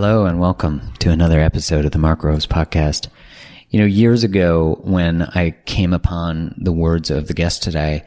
Hello 0.00 0.24
and 0.24 0.40
welcome 0.40 0.94
to 1.00 1.10
another 1.10 1.40
episode 1.40 1.84
of 1.84 1.90
the 1.90 1.98
Mark 1.98 2.20
Groves 2.20 2.46
podcast. 2.46 3.08
You 3.68 3.80
know, 3.80 3.84
years 3.84 4.24
ago 4.24 4.80
when 4.82 5.20
I 5.20 5.50
came 5.66 5.92
upon 5.92 6.54
the 6.56 6.72
words 6.72 7.10
of 7.10 7.28
the 7.28 7.34
guest 7.34 7.62
today, 7.62 8.04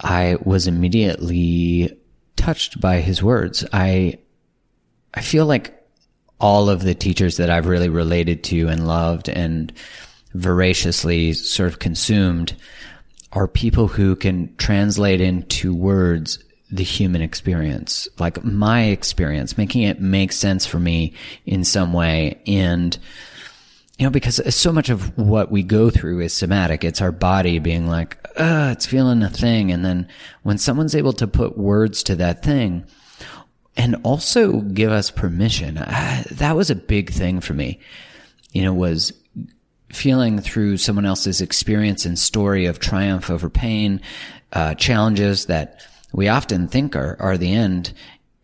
I 0.00 0.38
was 0.42 0.66
immediately 0.66 1.96
touched 2.34 2.80
by 2.80 2.96
his 2.96 3.22
words. 3.22 3.64
I, 3.72 4.18
I 5.14 5.20
feel 5.20 5.46
like 5.46 5.80
all 6.40 6.68
of 6.68 6.82
the 6.82 6.96
teachers 6.96 7.36
that 7.36 7.48
I've 7.48 7.68
really 7.68 7.88
related 7.88 8.42
to 8.44 8.66
and 8.66 8.84
loved 8.84 9.28
and 9.28 9.72
voraciously 10.32 11.32
sort 11.32 11.68
of 11.68 11.78
consumed 11.78 12.56
are 13.30 13.46
people 13.46 13.86
who 13.86 14.16
can 14.16 14.52
translate 14.56 15.20
into 15.20 15.76
words 15.76 16.42
the 16.74 16.82
human 16.82 17.22
experience, 17.22 18.08
like 18.18 18.42
my 18.42 18.84
experience, 18.86 19.56
making 19.56 19.82
it 19.82 20.00
make 20.00 20.32
sense 20.32 20.66
for 20.66 20.80
me 20.80 21.14
in 21.46 21.62
some 21.62 21.92
way. 21.92 22.40
And, 22.48 22.98
you 23.96 24.04
know, 24.04 24.10
because 24.10 24.40
so 24.54 24.72
much 24.72 24.90
of 24.90 25.16
what 25.16 25.52
we 25.52 25.62
go 25.62 25.88
through 25.88 26.20
is 26.20 26.32
somatic. 26.32 26.82
It's 26.82 27.00
our 27.00 27.12
body 27.12 27.60
being 27.60 27.86
like, 27.86 28.18
uh, 28.36 28.70
it's 28.72 28.86
feeling 28.86 29.22
a 29.22 29.30
thing. 29.30 29.70
And 29.70 29.84
then 29.84 30.08
when 30.42 30.58
someone's 30.58 30.96
able 30.96 31.12
to 31.12 31.28
put 31.28 31.56
words 31.56 32.02
to 32.04 32.16
that 32.16 32.42
thing 32.42 32.84
and 33.76 33.96
also 34.02 34.60
give 34.60 34.90
us 34.90 35.12
permission, 35.12 35.78
uh, 35.78 36.24
that 36.32 36.56
was 36.56 36.70
a 36.70 36.74
big 36.74 37.10
thing 37.10 37.40
for 37.40 37.54
me, 37.54 37.78
you 38.52 38.62
know, 38.62 38.74
was 38.74 39.12
feeling 39.92 40.40
through 40.40 40.76
someone 40.76 41.06
else's 41.06 41.40
experience 41.40 42.04
and 42.04 42.18
story 42.18 42.66
of 42.66 42.80
triumph 42.80 43.30
over 43.30 43.48
pain, 43.48 44.00
uh, 44.52 44.74
challenges 44.74 45.46
that, 45.46 45.86
we 46.14 46.28
often 46.28 46.68
think 46.68 46.94
are, 46.94 47.16
are 47.18 47.36
the 47.36 47.52
end 47.52 47.92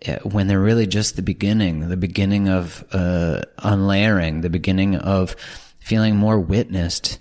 eh, 0.03 0.19
when 0.25 0.49
they're 0.49 0.61
really 0.61 0.89
just 0.89 1.15
the 1.15 1.23
beginning, 1.23 1.89
the 1.89 1.97
beginning 1.97 2.49
of 2.49 2.85
uh, 2.91 3.43
unlayering, 3.59 4.41
the 4.41 4.51
beginning 4.51 4.97
of 4.97 5.37
feeling 5.79 6.17
more 6.17 6.41
witnessed. 6.41 7.21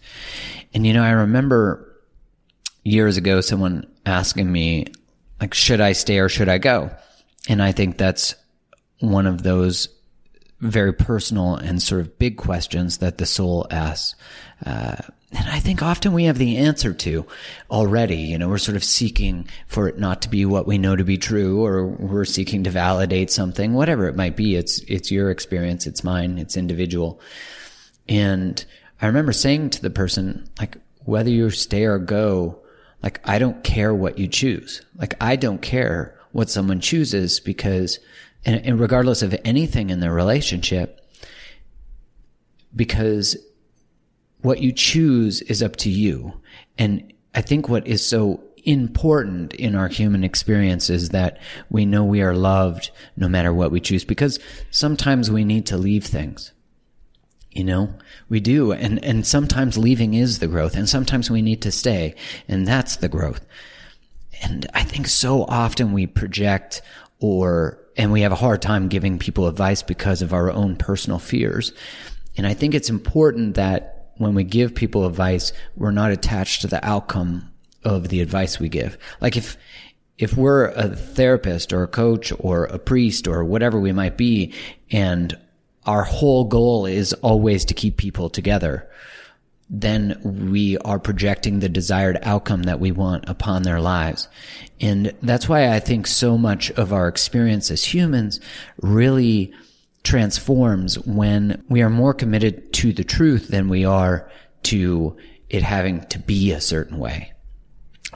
And 0.73 0.87
you 0.87 0.93
know, 0.93 1.03
I 1.03 1.11
remember 1.11 1.95
years 2.83 3.15
ago 3.15 3.41
someone 3.41 3.85
asking 4.07 4.51
me, 4.51 4.87
like, 5.39 5.53
should 5.53 5.81
I 5.81 5.91
stay 5.91 6.17
or 6.17 6.29
should 6.29 6.49
I 6.49 6.57
go? 6.57 6.89
And 7.47 7.61
I 7.61 7.71
think 7.71 7.97
that's 7.97 8.33
one 8.99 9.27
of 9.27 9.43
those 9.43 9.87
very 10.61 10.93
personal 10.93 11.55
and 11.55 11.79
sort 11.79 12.01
of 12.01 12.17
big 12.17 12.37
questions 12.37 12.97
that 12.97 13.19
the 13.19 13.27
soul 13.27 13.67
asks. 13.69 14.19
Uh, 14.65 14.97
and 15.31 15.47
I 15.47 15.59
think 15.59 15.83
often 15.83 16.13
we 16.13 16.23
have 16.23 16.39
the 16.39 16.57
answer 16.57 16.91
to 16.91 17.25
already. 17.69 18.17
You 18.17 18.39
know, 18.39 18.49
we're 18.49 18.57
sort 18.57 18.75
of 18.75 18.83
seeking 18.83 19.47
for 19.67 19.87
it 19.87 19.99
not 19.99 20.23
to 20.23 20.29
be 20.29 20.43
what 20.45 20.65
we 20.65 20.79
know 20.79 20.95
to 20.95 21.03
be 21.03 21.17
true, 21.17 21.63
or 21.63 21.85
we're 21.85 22.25
seeking 22.25 22.63
to 22.63 22.71
validate 22.71 23.29
something, 23.29 23.73
whatever 23.73 24.07
it 24.07 24.15
might 24.15 24.35
be. 24.35 24.55
It's, 24.55 24.79
it's 24.87 25.11
your 25.11 25.29
experience. 25.29 25.85
It's 25.85 26.03
mine. 26.03 26.39
It's 26.39 26.57
individual. 26.57 27.21
And 28.07 28.63
I 29.01 29.05
remember 29.05 29.31
saying 29.31 29.69
to 29.71 29.81
the 29.81 29.91
person, 29.91 30.49
like, 30.59 30.77
whether 31.05 31.29
you 31.29 31.51
stay 31.51 31.85
or 31.85 31.99
go, 31.99 32.59
like, 33.03 33.21
I 33.23 33.37
don't 33.37 33.63
care 33.63 33.93
what 33.93 34.17
you 34.17 34.27
choose. 34.27 34.81
Like, 34.95 35.13
I 35.21 35.35
don't 35.35 35.61
care 35.61 36.19
what 36.31 36.49
someone 36.49 36.79
chooses 36.79 37.39
because, 37.39 37.99
and, 38.45 38.65
and 38.65 38.79
regardless 38.79 39.21
of 39.21 39.35
anything 39.45 39.91
in 39.91 39.99
their 39.99 40.13
relationship, 40.13 41.05
because 42.75 43.37
what 44.41 44.59
you 44.59 44.71
choose 44.71 45.41
is 45.43 45.61
up 45.61 45.75
to 45.77 45.89
you. 45.89 46.33
And 46.77 47.13
I 47.35 47.41
think 47.41 47.69
what 47.69 47.87
is 47.87 48.05
so 48.05 48.43
important 48.63 49.53
in 49.53 49.75
our 49.75 49.87
human 49.87 50.23
experience 50.23 50.89
is 50.89 51.09
that 51.09 51.39
we 51.69 51.85
know 51.85 52.03
we 52.03 52.21
are 52.21 52.35
loved 52.35 52.91
no 53.15 53.27
matter 53.27 53.53
what 53.53 53.71
we 53.71 53.79
choose 53.79 54.03
because 54.03 54.39
sometimes 54.71 55.31
we 55.31 55.43
need 55.43 55.65
to 55.67 55.77
leave 55.77 56.05
things. 56.05 56.51
You 57.51 57.63
know, 57.63 57.93
we 58.29 58.39
do. 58.39 58.71
And, 58.71 59.03
and 59.03 59.25
sometimes 59.25 59.77
leaving 59.77 60.13
is 60.13 60.39
the 60.39 60.47
growth 60.47 60.75
and 60.75 60.87
sometimes 60.87 61.31
we 61.31 61.41
need 61.41 61.61
to 61.63 61.71
stay 61.71 62.15
and 62.47 62.67
that's 62.67 62.97
the 62.97 63.09
growth. 63.09 63.45
And 64.41 64.67
I 64.73 64.83
think 64.83 65.07
so 65.07 65.43
often 65.45 65.91
we 65.91 66.07
project 66.07 66.81
or, 67.19 67.79
and 67.97 68.11
we 68.11 68.21
have 68.21 68.31
a 68.31 68.35
hard 68.35 68.61
time 68.61 68.87
giving 68.87 69.19
people 69.19 69.47
advice 69.47 69.83
because 69.83 70.21
of 70.21 70.33
our 70.33 70.51
own 70.51 70.75
personal 70.75 71.19
fears. 71.19 71.73
And 72.37 72.47
I 72.47 72.53
think 72.53 72.73
it's 72.73 72.89
important 72.89 73.55
that 73.55 73.98
when 74.19 74.35
we 74.35 74.43
give 74.43 74.75
people 74.75 75.07
advice, 75.07 75.51
we're 75.75 75.91
not 75.91 76.11
attached 76.11 76.61
to 76.61 76.67
the 76.67 76.85
outcome 76.85 77.49
of 77.83 78.09
the 78.09 78.21
advice 78.21 78.59
we 78.59 78.69
give. 78.69 78.97
Like 79.21 79.37
if, 79.37 79.57
if 80.17 80.35
we're 80.35 80.65
a 80.65 80.95
therapist 80.95 81.71
or 81.73 81.83
a 81.83 81.87
coach 81.87 82.31
or 82.37 82.65
a 82.65 82.77
priest 82.77 83.27
or 83.27 83.43
whatever 83.43 83.79
we 83.79 83.93
might 83.93 84.17
be, 84.17 84.53
and 84.91 85.35
our 85.85 86.03
whole 86.03 86.43
goal 86.43 86.85
is 86.85 87.13
always 87.13 87.63
to 87.65 87.73
keep 87.73 87.95
people 87.95 88.29
together, 88.29 88.89
then 89.69 90.19
we 90.51 90.77
are 90.79 90.99
projecting 90.99 91.59
the 91.59 91.69
desired 91.69 92.19
outcome 92.23 92.63
that 92.63 92.81
we 92.81 92.91
want 92.91 93.29
upon 93.29 93.63
their 93.63 93.79
lives. 93.79 94.27
And 94.81 95.15
that's 95.21 95.47
why 95.47 95.73
I 95.73 95.79
think 95.79 96.07
so 96.07 96.37
much 96.37 96.71
of 96.71 96.91
our 96.91 97.07
experience 97.07 97.71
as 97.71 97.85
humans 97.85 98.41
really 98.81 99.53
transforms 100.03 100.97
when 100.99 101.63
we 101.69 101.81
are 101.81 101.89
more 101.89 102.13
committed 102.13 102.71
to 102.73 102.93
the 102.93 103.03
truth 103.03 103.49
than 103.49 103.69
we 103.69 103.85
are 103.85 104.31
to 104.63 105.15
it 105.49 105.63
having 105.63 106.01
to 106.05 106.19
be 106.19 106.51
a 106.51 106.61
certain 106.61 106.97
way, 106.97 107.33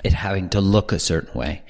it 0.03 0.13
having 0.13 0.49
to 0.49 0.61
look 0.61 0.91
a 0.91 0.99
certain 0.99 1.37
way, 1.37 1.63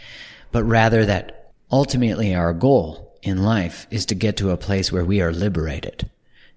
but 0.52 0.64
rather 0.64 1.06
that 1.06 1.54
ultimately 1.72 2.36
our 2.36 2.54
goal 2.54 3.18
in 3.22 3.44
life 3.44 3.88
is 3.90 4.06
to 4.08 4.16
get 4.16 4.38
to 4.38 4.52
a 4.52 4.58
place 4.58 4.92
where 4.92 5.06
we 5.06 5.22
are 5.22 5.32
liberated 5.32 6.10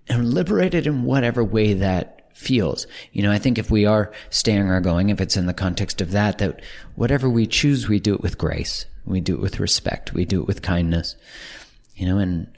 and 0.09 0.35
liberated 0.35 0.87
in 0.87 1.05
whatever 1.05 1.43
way 1.43 1.75
that 1.75 2.31
feels. 2.37 2.87
You 3.13 3.23
know, 3.23 3.33
I 3.33 3.39
think 3.39 3.59
if 3.59 3.71
we 3.71 3.87
are 3.87 4.13
staying 4.31 4.69
or 4.69 4.81
going, 4.81 5.09
if 5.09 5.21
it's 5.21 5.37
in 5.37 5.47
the 5.47 5.55
context 5.55 6.01
of 6.01 6.11
that, 6.11 6.39
that 6.39 6.61
whatever 6.95 7.31
we 7.31 7.47
choose, 7.47 7.89
we 7.89 7.99
do 7.99 8.15
it 8.15 8.21
with 8.21 8.39
grace. 8.39 8.85
We 9.07 9.21
do 9.21 9.35
it 9.35 9.41
with 9.41 9.61
respect. 9.61 10.13
We 10.13 10.25
do 10.25 10.41
it 10.41 10.47
with 10.47 10.63
kindness. 10.63 11.17
You 11.95 12.07
know, 12.07 12.19
and 12.19 12.49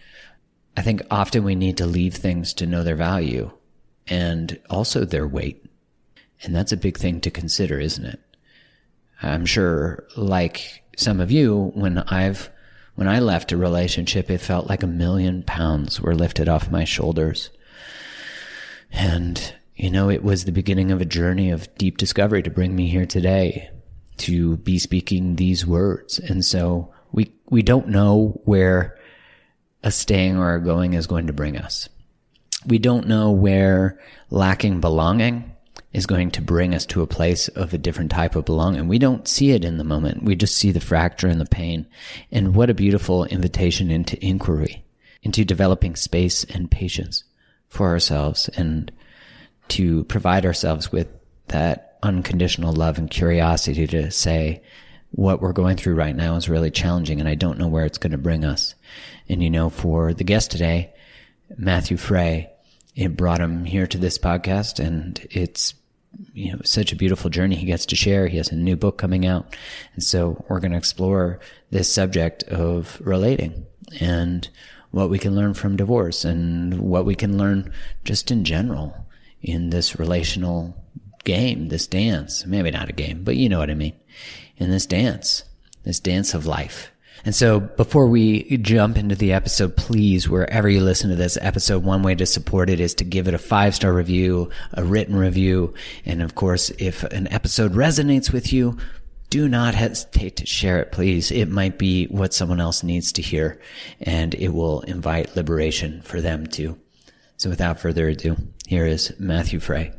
I 0.78 0.82
think 0.82 1.02
often 1.10 1.42
we 1.42 1.56
need 1.56 1.78
to 1.78 1.86
leave 1.86 2.14
things 2.14 2.54
to 2.54 2.66
know 2.66 2.84
their 2.84 2.94
value 2.94 3.50
and 4.06 4.60
also 4.70 5.04
their 5.04 5.26
weight. 5.26 5.66
And 6.40 6.54
that's 6.54 6.70
a 6.70 6.76
big 6.76 6.96
thing 6.96 7.20
to 7.22 7.32
consider, 7.32 7.80
isn't 7.80 8.04
it? 8.04 8.20
I'm 9.20 9.44
sure, 9.44 10.06
like 10.16 10.84
some 10.96 11.18
of 11.18 11.32
you, 11.32 11.72
when 11.74 11.98
I've, 11.98 12.48
when 12.94 13.08
I 13.08 13.18
left 13.18 13.50
a 13.50 13.56
relationship, 13.56 14.30
it 14.30 14.38
felt 14.38 14.68
like 14.68 14.84
a 14.84 14.86
million 14.86 15.42
pounds 15.42 16.00
were 16.00 16.14
lifted 16.14 16.48
off 16.48 16.70
my 16.70 16.84
shoulders. 16.84 17.50
And, 18.92 19.52
you 19.74 19.90
know, 19.90 20.08
it 20.08 20.22
was 20.22 20.44
the 20.44 20.52
beginning 20.52 20.92
of 20.92 21.00
a 21.00 21.04
journey 21.04 21.50
of 21.50 21.74
deep 21.74 21.98
discovery 21.98 22.44
to 22.44 22.50
bring 22.50 22.76
me 22.76 22.88
here 22.88 23.04
today 23.04 23.68
to 24.18 24.58
be 24.58 24.78
speaking 24.78 25.34
these 25.34 25.66
words. 25.66 26.20
And 26.20 26.44
so 26.44 26.94
we, 27.10 27.32
we 27.50 27.62
don't 27.62 27.88
know 27.88 28.40
where 28.44 28.96
a 29.82 29.90
staying 29.90 30.36
or 30.36 30.54
a 30.54 30.62
going 30.62 30.94
is 30.94 31.06
going 31.06 31.26
to 31.26 31.32
bring 31.32 31.56
us. 31.56 31.88
We 32.66 32.78
don't 32.78 33.06
know 33.06 33.30
where 33.30 34.00
lacking 34.30 34.80
belonging 34.80 35.52
is 35.92 36.06
going 36.06 36.30
to 36.32 36.42
bring 36.42 36.74
us 36.74 36.84
to 36.86 37.02
a 37.02 37.06
place 37.06 37.48
of 37.48 37.72
a 37.72 37.78
different 37.78 38.10
type 38.10 38.36
of 38.36 38.44
belonging. 38.44 38.88
We 38.88 38.98
don't 38.98 39.26
see 39.26 39.52
it 39.52 39.64
in 39.64 39.78
the 39.78 39.84
moment. 39.84 40.22
We 40.22 40.36
just 40.36 40.56
see 40.56 40.70
the 40.70 40.80
fracture 40.80 41.28
and 41.28 41.40
the 41.40 41.46
pain. 41.46 41.86
And 42.30 42.54
what 42.54 42.70
a 42.70 42.74
beautiful 42.74 43.24
invitation 43.24 43.90
into 43.90 44.22
inquiry, 44.24 44.84
into 45.22 45.44
developing 45.44 45.96
space 45.96 46.44
and 46.44 46.70
patience 46.70 47.24
for 47.68 47.88
ourselves 47.88 48.48
and 48.50 48.92
to 49.68 50.04
provide 50.04 50.44
ourselves 50.44 50.92
with 50.92 51.08
that 51.48 51.98
unconditional 52.02 52.72
love 52.72 52.98
and 52.98 53.10
curiosity 53.10 53.86
to 53.86 54.10
say, 54.10 54.62
what 55.10 55.40
we're 55.40 55.52
going 55.52 55.76
through 55.76 55.94
right 55.94 56.14
now 56.14 56.36
is 56.36 56.48
really 56.48 56.70
challenging 56.70 57.18
and 57.18 57.28
I 57.28 57.34
don't 57.34 57.58
know 57.58 57.68
where 57.68 57.86
it's 57.86 57.98
going 57.98 58.12
to 58.12 58.18
bring 58.18 58.44
us. 58.44 58.74
And 59.28 59.42
you 59.42 59.50
know, 59.50 59.68
for 59.70 60.14
the 60.14 60.24
guest 60.24 60.50
today, 60.50 60.92
Matthew 61.56 61.96
Fray, 61.96 62.50
it 62.94 63.16
brought 63.16 63.40
him 63.40 63.64
here 63.64 63.86
to 63.86 63.98
this 63.98 64.18
podcast 64.18 64.84
and 64.84 65.24
it's 65.30 65.74
you 66.32 66.52
know 66.52 66.60
such 66.64 66.90
a 66.90 66.96
beautiful 66.96 67.30
journey 67.30 67.54
he 67.54 67.66
gets 67.66 67.86
to 67.86 67.96
share. 67.96 68.26
He 68.26 68.38
has 68.38 68.50
a 68.50 68.56
new 68.56 68.76
book 68.76 68.98
coming 68.98 69.26
out 69.26 69.54
and 69.94 70.02
so 70.02 70.44
we're 70.48 70.60
going 70.60 70.72
to 70.72 70.78
explore 70.78 71.40
this 71.70 71.92
subject 71.92 72.42
of 72.44 73.00
relating 73.04 73.66
and 74.00 74.48
what 74.90 75.10
we 75.10 75.18
can 75.18 75.36
learn 75.36 75.54
from 75.54 75.76
divorce 75.76 76.24
and 76.24 76.80
what 76.80 77.04
we 77.04 77.14
can 77.14 77.36
learn 77.36 77.72
just 78.04 78.30
in 78.30 78.44
general 78.44 79.06
in 79.42 79.70
this 79.70 79.98
relational 79.98 80.84
game 81.24 81.68
this 81.68 81.86
dance. 81.86 82.46
Maybe 82.46 82.70
not 82.70 82.88
a 82.88 82.92
game 82.92 83.22
but 83.22 83.36
you 83.36 83.48
know 83.48 83.58
what 83.58 83.70
i 83.70 83.74
mean. 83.74 83.94
In 84.56 84.70
this 84.70 84.86
dance 84.86 85.44
this 85.84 86.00
dance 86.00 86.34
of 86.34 86.46
life 86.46 86.90
and 87.28 87.34
so 87.34 87.60
before 87.60 88.06
we 88.06 88.56
jump 88.56 88.96
into 88.96 89.14
the 89.14 89.34
episode, 89.34 89.76
please, 89.76 90.30
wherever 90.30 90.66
you 90.66 90.80
listen 90.80 91.10
to 91.10 91.14
this 91.14 91.36
episode, 91.42 91.84
one 91.84 92.02
way 92.02 92.14
to 92.14 92.24
support 92.24 92.70
it 92.70 92.80
is 92.80 92.94
to 92.94 93.04
give 93.04 93.28
it 93.28 93.34
a 93.34 93.38
five 93.38 93.74
star 93.74 93.92
review, 93.92 94.48
a 94.72 94.82
written 94.82 95.14
review. 95.14 95.74
And 96.06 96.22
of 96.22 96.34
course, 96.34 96.70
if 96.78 97.02
an 97.02 97.30
episode 97.30 97.74
resonates 97.74 98.32
with 98.32 98.50
you, 98.50 98.78
do 99.28 99.46
not 99.46 99.74
hesitate 99.74 100.36
to 100.36 100.46
share 100.46 100.80
it, 100.80 100.90
please. 100.90 101.30
It 101.30 101.50
might 101.50 101.76
be 101.76 102.06
what 102.06 102.32
someone 102.32 102.62
else 102.62 102.82
needs 102.82 103.12
to 103.12 103.20
hear 103.20 103.60
and 104.00 104.34
it 104.34 104.48
will 104.48 104.80
invite 104.80 105.36
liberation 105.36 106.00
for 106.00 106.22
them 106.22 106.46
too. 106.46 106.78
So 107.36 107.50
without 107.50 107.78
further 107.78 108.08
ado, 108.08 108.38
here 108.66 108.86
is 108.86 109.12
Matthew 109.18 109.60
Fray. 109.60 109.92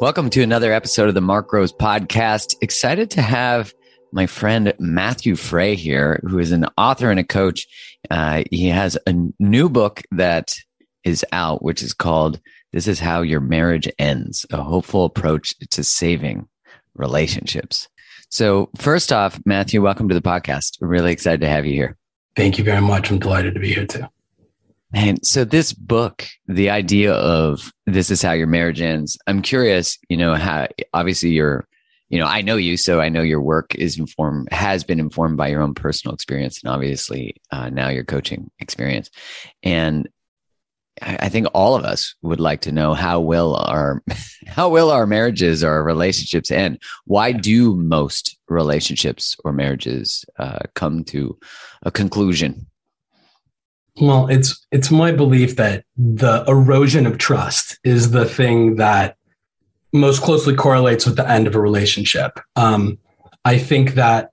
Welcome 0.00 0.30
to 0.30 0.42
another 0.44 0.72
episode 0.72 1.08
of 1.08 1.16
the 1.16 1.20
Mark 1.20 1.48
Groves 1.48 1.72
podcast. 1.72 2.54
Excited 2.60 3.10
to 3.10 3.20
have 3.20 3.74
my 4.12 4.26
friend 4.26 4.72
Matthew 4.78 5.34
Fray 5.34 5.74
here, 5.74 6.20
who 6.22 6.38
is 6.38 6.52
an 6.52 6.66
author 6.78 7.10
and 7.10 7.18
a 7.18 7.24
coach. 7.24 7.66
Uh, 8.08 8.44
he 8.48 8.68
has 8.68 8.96
a 9.08 9.14
new 9.40 9.68
book 9.68 10.04
that 10.12 10.54
is 11.02 11.26
out, 11.32 11.64
which 11.64 11.82
is 11.82 11.94
called 11.94 12.38
This 12.72 12.86
is 12.86 13.00
How 13.00 13.22
Your 13.22 13.40
Marriage 13.40 13.88
Ends 13.98 14.46
A 14.52 14.62
Hopeful 14.62 15.04
Approach 15.04 15.52
to 15.70 15.82
Saving 15.82 16.46
Relationships. 16.94 17.88
So, 18.28 18.70
first 18.76 19.12
off, 19.12 19.40
Matthew, 19.44 19.82
welcome 19.82 20.08
to 20.10 20.14
the 20.14 20.22
podcast. 20.22 20.80
We're 20.80 20.86
really 20.86 21.10
excited 21.10 21.40
to 21.40 21.48
have 21.48 21.66
you 21.66 21.72
here. 21.72 21.96
Thank 22.36 22.56
you 22.56 22.62
very 22.62 22.80
much. 22.80 23.10
I'm 23.10 23.18
delighted 23.18 23.54
to 23.54 23.60
be 23.60 23.74
here 23.74 23.86
too. 23.86 24.04
And 24.94 25.24
so 25.26 25.44
this 25.44 25.72
book, 25.72 26.26
the 26.46 26.70
idea 26.70 27.12
of 27.12 27.72
this 27.86 28.10
is 28.10 28.22
how 28.22 28.32
your 28.32 28.46
marriage 28.46 28.80
ends. 28.80 29.18
I'm 29.26 29.42
curious, 29.42 29.98
you 30.08 30.16
know, 30.16 30.34
how 30.34 30.68
obviously 30.94 31.30
you're, 31.30 31.66
you 32.08 32.18
know, 32.18 32.26
I 32.26 32.40
know 32.40 32.56
you, 32.56 32.78
so 32.78 33.00
I 33.00 33.10
know 33.10 33.20
your 33.20 33.42
work 33.42 33.74
is 33.74 33.98
informed, 33.98 34.48
has 34.50 34.84
been 34.84 34.98
informed 34.98 35.36
by 35.36 35.48
your 35.48 35.60
own 35.60 35.74
personal 35.74 36.14
experience 36.14 36.62
and 36.62 36.72
obviously 36.72 37.36
uh, 37.50 37.68
now 37.68 37.90
your 37.90 38.04
coaching 38.04 38.50
experience. 38.60 39.10
And 39.62 40.08
I 41.02 41.28
think 41.28 41.46
all 41.54 41.74
of 41.74 41.84
us 41.84 42.14
would 42.22 42.40
like 42.40 42.62
to 42.62 42.72
know 42.72 42.94
how 42.94 43.20
will 43.20 43.56
our 43.56 44.02
how 44.46 44.68
will 44.68 44.90
our 44.90 45.06
marriages 45.06 45.62
or 45.62 45.70
our 45.70 45.84
relationships 45.84 46.50
end? 46.50 46.80
Why 47.04 47.32
do 47.32 47.76
most 47.76 48.36
relationships 48.48 49.36
or 49.44 49.52
marriages 49.52 50.24
uh, 50.38 50.60
come 50.74 51.04
to 51.04 51.38
a 51.82 51.90
conclusion 51.90 52.66
well, 54.00 54.28
it's 54.28 54.66
it's 54.70 54.90
my 54.90 55.12
belief 55.12 55.56
that 55.56 55.84
the 55.96 56.44
erosion 56.46 57.06
of 57.06 57.18
trust 57.18 57.78
is 57.84 58.10
the 58.10 58.24
thing 58.24 58.76
that 58.76 59.16
most 59.92 60.22
closely 60.22 60.54
correlates 60.54 61.06
with 61.06 61.16
the 61.16 61.28
end 61.28 61.46
of 61.46 61.54
a 61.54 61.60
relationship. 61.60 62.38
Um, 62.56 62.98
I 63.44 63.58
think 63.58 63.94
that 63.94 64.30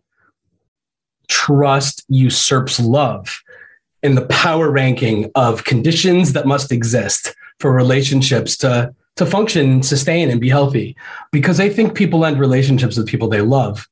trust 1.27 2.03
usurps 2.09 2.79
love 2.79 3.41
in 4.03 4.15
the 4.15 4.25
power 4.27 4.69
ranking 4.69 5.31
of 5.35 5.63
conditions 5.63 6.33
that 6.33 6.45
must 6.45 6.71
exist 6.71 7.33
for 7.59 7.73
relationships 7.73 8.57
to 8.57 8.93
to 9.15 9.25
function, 9.25 9.81
sustain, 9.81 10.29
and 10.29 10.41
be 10.41 10.49
healthy. 10.49 10.95
Because 11.31 11.59
I 11.59 11.69
think 11.69 11.95
people 11.95 12.25
end 12.25 12.37
relationships 12.37 12.97
with 12.97 13.07
people 13.07 13.29
they 13.29 13.41
love 13.41 13.87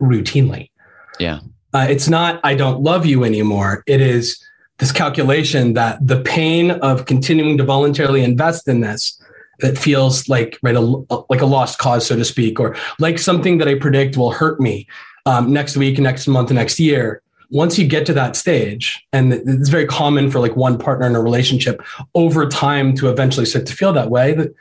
routinely. 0.00 0.70
Yeah, 1.18 1.40
uh, 1.72 1.86
it's 1.88 2.08
not 2.08 2.40
I 2.44 2.54
don't 2.54 2.82
love 2.82 3.06
you 3.06 3.24
anymore. 3.24 3.82
It 3.86 4.00
is 4.00 4.40
this 4.80 4.92
calculation 4.92 5.74
that 5.74 6.04
the 6.04 6.20
pain 6.22 6.72
of 6.72 7.06
continuing 7.06 7.56
to 7.58 7.64
voluntarily 7.64 8.24
invest 8.24 8.66
in 8.66 8.80
this 8.80 9.20
that 9.60 9.76
feels 9.76 10.28
like 10.28 10.58
right 10.62 10.74
a, 10.74 10.80
like 11.28 11.42
a 11.42 11.46
lost 11.46 11.78
cause 11.78 12.06
so 12.06 12.16
to 12.16 12.24
speak 12.24 12.58
or 12.58 12.74
like 12.98 13.18
something 13.18 13.58
that 13.58 13.68
i 13.68 13.74
predict 13.74 14.16
will 14.16 14.32
hurt 14.32 14.58
me 14.58 14.86
um, 15.26 15.52
next 15.52 15.76
week 15.76 15.98
next 15.98 16.26
month 16.26 16.50
next 16.50 16.80
year. 16.80 17.22
Once 17.50 17.78
you 17.78 17.86
get 17.86 18.06
to 18.06 18.12
that 18.12 18.36
stage 18.36 19.04
and 19.12 19.32
it's 19.32 19.68
very 19.68 19.86
common 19.86 20.30
for 20.30 20.38
like 20.38 20.54
one 20.54 20.78
partner 20.78 21.06
in 21.06 21.16
a 21.16 21.20
relationship 21.20 21.82
over 22.14 22.48
time 22.48 22.94
to 22.94 23.08
eventually 23.08 23.44
start 23.44 23.66
to 23.66 23.74
feel 23.74 23.92
that 23.92 24.08
way 24.08 24.34
the, 24.34 24.54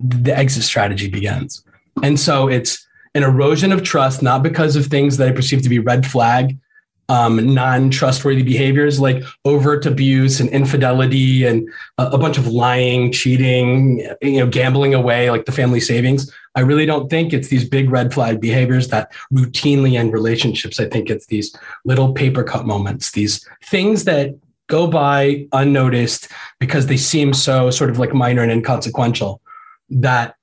the 0.00 0.36
exit 0.36 0.64
strategy 0.64 1.08
begins. 1.08 1.64
And 2.02 2.18
so 2.18 2.48
it's 2.48 2.84
an 3.14 3.22
erosion 3.22 3.70
of 3.70 3.82
trust 3.84 4.22
not 4.22 4.42
because 4.42 4.74
of 4.74 4.86
things 4.86 5.18
that 5.18 5.28
i 5.28 5.32
perceive 5.32 5.62
to 5.62 5.68
be 5.68 5.78
red 5.78 6.06
flag 6.06 6.56
um, 7.08 7.54
non-trustworthy 7.54 8.42
behaviors 8.42 9.00
like 9.00 9.22
overt 9.44 9.84
abuse 9.86 10.40
and 10.40 10.48
infidelity 10.50 11.44
and 11.44 11.68
a, 11.98 12.06
a, 12.06 12.18
bunch 12.18 12.38
of 12.38 12.46
lying, 12.46 13.12
cheating, 13.12 13.98
you 14.22 14.38
know, 14.38 14.46
gambling 14.46 14.94
away 14.94 15.30
like 15.30 15.44
the 15.44 15.52
family 15.52 15.80
savings. 15.80 16.32
I 16.54 16.60
really 16.60 16.86
don't 16.86 17.10
think 17.10 17.32
it's 17.32 17.48
these 17.48 17.68
big 17.68 17.90
red 17.90 18.14
flag 18.14 18.40
behaviors 18.40 18.88
that 18.88 19.12
routinely 19.32 19.98
end 19.98 20.12
relationships. 20.12 20.78
I 20.78 20.86
think 20.88 21.10
it's 21.10 21.26
these 21.26 21.54
little 21.84 22.12
paper 22.12 22.44
cut 22.44 22.66
moments, 22.66 23.12
these 23.12 23.46
things 23.64 24.04
that 24.04 24.34
go 24.68 24.86
by 24.86 25.46
unnoticed 25.52 26.28
because 26.60 26.86
they 26.86 26.96
seem 26.96 27.34
so 27.34 27.70
sort 27.70 27.90
of 27.90 27.98
like 27.98 28.14
minor 28.14 28.42
and 28.42 28.52
inconsequential 28.52 29.40
that 29.90 30.36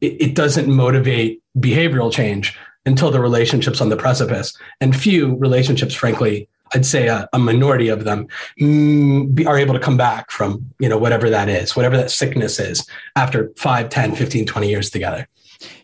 it, 0.00 0.20
it 0.20 0.34
doesn't 0.34 0.68
motivate 0.68 1.42
behavioral 1.58 2.12
change 2.12 2.56
until 2.86 3.10
the 3.10 3.20
relationship's 3.20 3.80
on 3.80 3.88
the 3.88 3.96
precipice. 3.96 4.56
And 4.80 4.94
few 4.94 5.36
relationships, 5.36 5.94
frankly, 5.94 6.48
I'd 6.74 6.86
say 6.86 7.08
a, 7.08 7.28
a 7.32 7.38
minority 7.38 7.88
of 7.88 8.04
them 8.04 8.28
mm, 8.60 9.34
be, 9.34 9.46
are 9.46 9.58
able 9.58 9.74
to 9.74 9.80
come 9.80 9.96
back 9.96 10.30
from, 10.30 10.72
you 10.78 10.88
know, 10.88 10.98
whatever 10.98 11.28
that 11.30 11.48
is, 11.48 11.76
whatever 11.76 11.96
that 11.96 12.10
sickness 12.10 12.58
is 12.58 12.86
after 13.14 13.52
5, 13.56 13.88
10, 13.88 14.14
15, 14.14 14.46
20 14.46 14.68
years 14.68 14.90
together. 14.90 15.28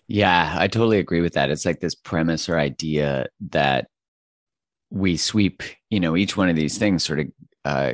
Yeah, 0.07 0.57
I 0.59 0.69
totally 0.69 0.99
agree 0.99 1.21
with 1.21 1.35
that. 1.35 1.51
It's 1.51 1.67
like 1.67 1.81
this 1.81 1.95
premise 1.95 2.49
or 2.49 2.59
idea 2.59 3.27
that 3.51 3.89
we 4.91 5.19
sweep, 5.19 5.63
you 5.91 6.01
know, 6.01 6.17
each 6.17 6.37
one 6.37 6.49
of 6.49 6.57
these 6.57 6.79
things 6.79 7.05
sort 7.05 7.21
of 7.21 7.27
uh, 7.67 7.93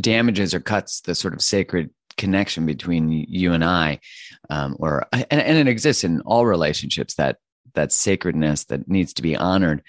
damages 0.00 0.54
or 0.54 0.60
cuts 0.60 1.00
the 1.00 1.14
sort 1.14 1.34
of 1.34 1.42
sacred 1.42 1.90
connection 2.16 2.66
between 2.66 3.10
you 3.10 3.52
and 3.52 3.64
I, 3.64 3.98
um, 4.48 4.76
or 4.78 5.06
and, 5.12 5.26
and 5.30 5.58
it 5.58 5.66
exists 5.66 6.04
in 6.04 6.20
all 6.20 6.46
relationships 6.46 7.14
that 7.14 7.38
that 7.74 7.92
sacredness 7.92 8.64
that 8.64 8.88
needs 8.88 9.12
to 9.14 9.22
be 9.22 9.36
honored. 9.36 9.82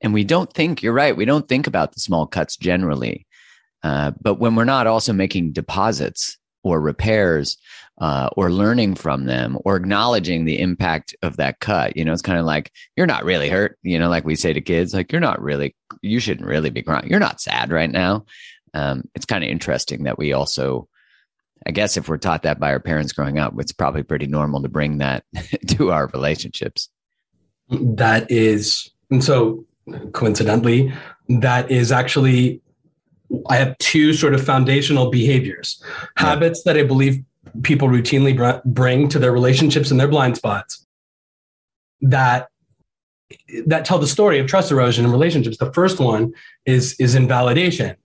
And 0.00 0.12
we 0.12 0.24
don't 0.24 0.52
think 0.52 0.82
you're 0.82 0.92
right 0.92 1.16
we 1.16 1.24
don't 1.24 1.48
think 1.48 1.66
about 1.66 1.92
the 1.92 2.00
small 2.00 2.26
cuts 2.26 2.56
generally. 2.56 3.26
Uh, 3.82 4.12
but 4.20 4.36
when 4.36 4.54
we're 4.54 4.64
not 4.64 4.86
also 4.86 5.12
making 5.12 5.52
deposits 5.52 6.38
or 6.62 6.80
repairs 6.80 7.58
uh, 7.98 8.28
or 8.36 8.50
learning 8.50 8.96
from 8.96 9.26
them 9.26 9.56
or 9.64 9.76
acknowledging 9.76 10.44
the 10.44 10.58
impact 10.58 11.14
of 11.22 11.36
that 11.36 11.60
cut 11.60 11.96
you 11.96 12.04
know 12.04 12.12
it's 12.12 12.22
kind 12.22 12.40
of 12.40 12.44
like 12.44 12.72
you're 12.96 13.06
not 13.06 13.24
really 13.24 13.48
hurt 13.48 13.78
you 13.82 13.98
know 13.98 14.08
like 14.08 14.24
we 14.24 14.34
say 14.34 14.52
to 14.52 14.60
kids 14.60 14.92
like 14.92 15.12
you're 15.12 15.20
not 15.20 15.40
really 15.40 15.76
you 16.02 16.18
shouldn't 16.18 16.48
really 16.48 16.70
be 16.70 16.82
crying 16.82 17.08
you're 17.08 17.20
not 17.20 17.40
sad 17.40 17.70
right 17.70 17.90
now. 17.90 18.24
Um, 18.72 19.04
it's 19.14 19.26
kind 19.26 19.44
of 19.44 19.50
interesting 19.50 20.02
that 20.04 20.18
we 20.18 20.32
also 20.32 20.88
i 21.64 21.70
guess 21.70 21.96
if 21.96 22.08
we're 22.08 22.18
taught 22.18 22.42
that 22.42 22.58
by 22.58 22.72
our 22.72 22.80
parents 22.80 23.12
growing 23.12 23.38
up 23.38 23.54
it's 23.58 23.70
probably 23.70 24.02
pretty 24.02 24.26
normal 24.26 24.62
to 24.62 24.68
bring 24.68 24.98
that 24.98 25.24
to 25.68 25.92
our 25.92 26.08
relationships 26.08 26.88
that 27.70 28.30
is 28.30 28.90
and 29.10 29.22
so 29.22 29.64
coincidentally 30.12 30.92
that 31.28 31.70
is 31.70 31.92
actually 31.92 32.60
i 33.48 33.56
have 33.56 33.76
two 33.78 34.12
sort 34.12 34.34
of 34.34 34.44
foundational 34.44 35.10
behaviors. 35.10 35.82
Yeah. 36.18 36.28
habits 36.28 36.62
that 36.64 36.76
i 36.76 36.82
believe 36.82 37.22
people 37.62 37.88
routinely 37.88 38.36
br- 38.36 38.60
bring 38.68 39.08
to 39.08 39.18
their 39.18 39.32
relationships 39.32 39.90
and 39.90 39.98
their 39.98 40.08
blind 40.08 40.36
spots 40.36 40.84
that 42.00 42.48
that 43.66 43.84
tell 43.84 43.98
the 43.98 44.06
story 44.06 44.38
of 44.38 44.46
trust 44.46 44.70
erosion 44.70 45.04
in 45.04 45.10
relationships. 45.10 45.56
The 45.56 45.72
first 45.72 45.98
one 45.98 46.32
is 46.66 46.94
is 46.98 47.14
invalidation. 47.14 47.96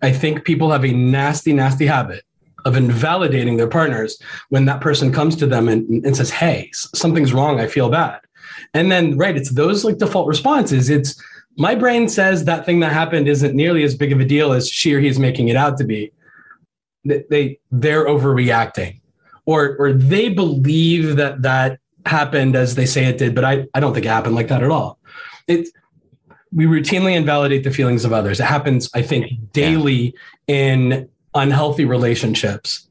I 0.00 0.12
think 0.12 0.44
people 0.44 0.70
have 0.70 0.84
a 0.84 0.92
nasty 0.92 1.52
nasty 1.52 1.86
habit 1.86 2.24
of 2.64 2.76
invalidating 2.76 3.56
their 3.56 3.68
partners 3.68 4.20
when 4.48 4.66
that 4.66 4.80
person 4.80 5.12
comes 5.12 5.34
to 5.34 5.46
them 5.46 5.68
and, 5.68 6.04
and 6.04 6.16
says 6.16 6.30
hey 6.30 6.70
something's 6.72 7.32
wrong. 7.32 7.60
I 7.60 7.66
feel 7.66 7.90
bad 7.90 8.20
and 8.74 8.90
then, 8.90 9.16
right, 9.16 9.36
it's 9.36 9.50
those 9.50 9.84
like 9.84 9.98
default 9.98 10.26
responses. 10.26 10.88
It's 10.88 11.20
my 11.56 11.74
brain 11.74 12.08
says 12.08 12.44
that 12.44 12.64
thing 12.64 12.80
that 12.80 12.92
happened 12.92 13.28
isn't 13.28 13.54
nearly 13.54 13.82
as 13.82 13.94
big 13.94 14.12
of 14.12 14.20
a 14.20 14.24
deal 14.24 14.52
as 14.52 14.68
she 14.68 14.94
or 14.94 15.00
he's 15.00 15.18
making 15.18 15.48
it 15.48 15.56
out 15.56 15.76
to 15.78 15.84
be. 15.84 16.12
They 17.04 17.58
they're 17.70 18.06
overreacting, 18.06 19.00
or 19.44 19.76
or 19.78 19.92
they 19.92 20.28
believe 20.28 21.16
that 21.16 21.42
that 21.42 21.80
happened 22.06 22.56
as 22.56 22.76
they 22.76 22.86
say 22.86 23.06
it 23.06 23.18
did, 23.18 23.34
but 23.34 23.44
I 23.44 23.66
I 23.74 23.80
don't 23.80 23.92
think 23.92 24.06
it 24.06 24.10
happened 24.10 24.36
like 24.36 24.48
that 24.48 24.62
at 24.62 24.70
all. 24.70 24.98
It 25.48 25.68
we 26.52 26.66
routinely 26.66 27.16
invalidate 27.16 27.64
the 27.64 27.72
feelings 27.72 28.04
of 28.04 28.12
others. 28.12 28.38
It 28.38 28.44
happens, 28.44 28.88
I 28.94 29.02
think, 29.02 29.52
daily 29.52 30.14
yeah. 30.46 30.54
in 30.54 31.08
unhealthy 31.34 31.84
relationships, 31.84 32.88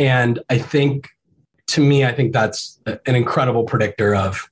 and 0.00 0.40
I 0.50 0.58
think 0.58 1.08
to 1.68 1.80
me, 1.80 2.04
I 2.04 2.12
think 2.12 2.32
that's 2.32 2.80
an 2.84 3.14
incredible 3.14 3.64
predictor 3.64 4.14
of 4.14 4.50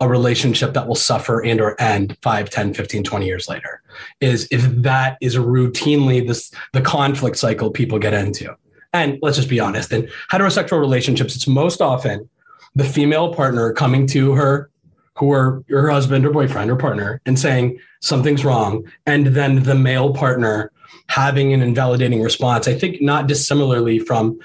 a 0.00 0.08
relationship 0.08 0.74
that 0.74 0.86
will 0.86 0.94
suffer 0.94 1.42
and 1.44 1.60
or 1.60 1.80
end 1.80 2.16
5 2.22 2.50
10 2.50 2.74
15 2.74 3.02
20 3.02 3.26
years 3.26 3.48
later 3.48 3.82
is 4.20 4.46
if 4.50 4.62
that 4.82 5.16
is 5.20 5.36
routinely 5.36 6.26
this 6.26 6.52
the 6.72 6.82
conflict 6.82 7.36
cycle 7.36 7.70
people 7.70 7.98
get 7.98 8.14
into. 8.14 8.54
And 8.92 9.18
let's 9.22 9.36
just 9.36 9.48
be 9.48 9.60
honest 9.60 9.92
in 9.92 10.08
heterosexual 10.30 10.80
relationships 10.80 11.34
it's 11.34 11.46
most 11.46 11.80
often 11.80 12.28
the 12.74 12.84
female 12.84 13.32
partner 13.32 13.72
coming 13.72 14.06
to 14.08 14.32
her 14.32 14.70
who 15.16 15.32
are 15.32 15.64
her 15.68 15.88
husband 15.88 16.26
or 16.26 16.30
boyfriend 16.30 16.70
or 16.70 16.76
partner 16.76 17.20
and 17.26 17.38
saying 17.38 17.78
something's 18.00 18.44
wrong 18.44 18.84
and 19.06 19.28
then 19.28 19.62
the 19.62 19.74
male 19.74 20.12
partner 20.12 20.70
having 21.08 21.52
an 21.52 21.62
invalidating 21.62 22.22
response 22.22 22.68
i 22.68 22.74
think 22.74 23.00
not 23.00 23.26
dissimilarly 23.26 23.98
from 23.98 24.38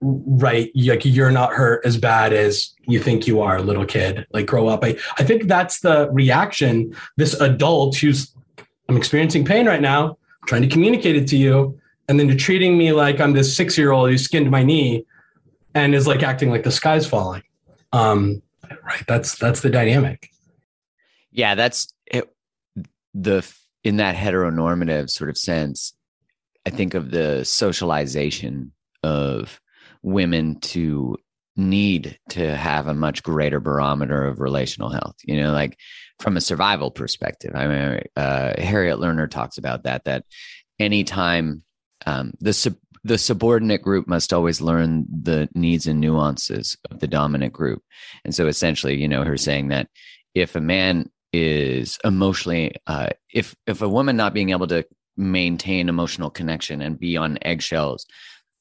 right 0.00 0.70
like 0.74 1.04
you're 1.04 1.30
not 1.30 1.52
hurt 1.52 1.84
as 1.86 1.96
bad 1.96 2.32
as 2.32 2.74
you 2.86 3.00
think 3.00 3.26
you 3.26 3.40
are 3.40 3.60
little 3.62 3.86
kid 3.86 4.26
like 4.32 4.46
grow 4.46 4.68
up. 4.68 4.84
I 4.84 4.96
i 5.18 5.24
think 5.24 5.48
that's 5.48 5.80
the 5.80 6.10
reaction 6.10 6.94
this 7.16 7.34
adult 7.40 7.96
who's 7.96 8.34
i'm 8.88 8.96
experiencing 8.96 9.44
pain 9.44 9.66
right 9.66 9.80
now 9.80 10.10
I'm 10.42 10.48
trying 10.48 10.62
to 10.62 10.68
communicate 10.68 11.16
it 11.16 11.26
to 11.28 11.36
you 11.36 11.78
and 12.08 12.20
then 12.20 12.28
you're 12.28 12.36
treating 12.36 12.76
me 12.76 12.92
like 12.92 13.18
i'm 13.20 13.32
this 13.32 13.56
six 13.56 13.78
year 13.78 13.92
old 13.92 14.10
who 14.10 14.18
skinned 14.18 14.50
my 14.50 14.62
knee 14.62 15.06
and 15.74 15.94
is 15.94 16.06
like 16.06 16.22
acting 16.22 16.50
like 16.50 16.62
the 16.62 16.70
sky's 16.70 17.06
falling. 17.06 17.42
Um 17.92 18.42
right 18.84 19.04
that's 19.06 19.36
that's 19.36 19.60
the 19.60 19.70
dynamic. 19.70 20.30
Yeah 21.30 21.54
that's 21.54 21.92
it 22.06 22.32
the 23.14 23.46
in 23.82 23.98
that 23.98 24.16
heteronormative 24.16 25.10
sort 25.10 25.30
of 25.30 25.38
sense 25.38 25.94
i 26.66 26.70
think 26.70 26.94
of 26.94 27.10
the 27.10 27.44
socialization 27.44 28.72
of 29.02 29.60
women 30.04 30.60
to 30.60 31.16
need 31.56 32.18
to 32.28 32.56
have 32.56 32.86
a 32.86 32.94
much 32.94 33.22
greater 33.22 33.60
barometer 33.60 34.24
of 34.26 34.40
relational 34.40 34.90
health 34.90 35.14
you 35.24 35.40
know 35.40 35.52
like 35.52 35.78
from 36.18 36.36
a 36.36 36.40
survival 36.40 36.90
perspective. 36.90 37.52
I 37.54 37.66
mean 37.66 38.02
uh, 38.16 38.54
harriet 38.60 38.98
lerner 38.98 39.30
talks 39.30 39.58
about 39.58 39.84
that 39.84 40.04
that 40.04 40.24
anytime 40.78 41.62
um, 42.06 42.34
the 42.40 42.52
sub- 42.52 42.78
the 43.02 43.18
subordinate 43.18 43.82
group 43.82 44.08
must 44.08 44.32
always 44.32 44.60
learn 44.60 45.06
the 45.10 45.48
needs 45.54 45.86
and 45.86 46.00
nuances 46.00 46.78
of 46.90 47.00
the 47.00 47.06
dominant 47.06 47.52
group. 47.52 47.82
And 48.24 48.34
so 48.34 48.46
essentially 48.46 49.00
you 49.00 49.08
know 49.08 49.24
her 49.24 49.36
saying 49.36 49.68
that 49.68 49.88
if 50.34 50.56
a 50.56 50.60
man 50.60 51.10
is 51.32 51.98
emotionally 52.04 52.74
uh, 52.86 53.10
if 53.32 53.54
if 53.66 53.82
a 53.82 53.88
woman 53.88 54.16
not 54.16 54.34
being 54.34 54.50
able 54.50 54.68
to 54.68 54.84
maintain 55.16 55.88
emotional 55.88 56.30
connection 56.30 56.82
and 56.82 56.98
be 56.98 57.16
on 57.16 57.38
eggshells 57.42 58.06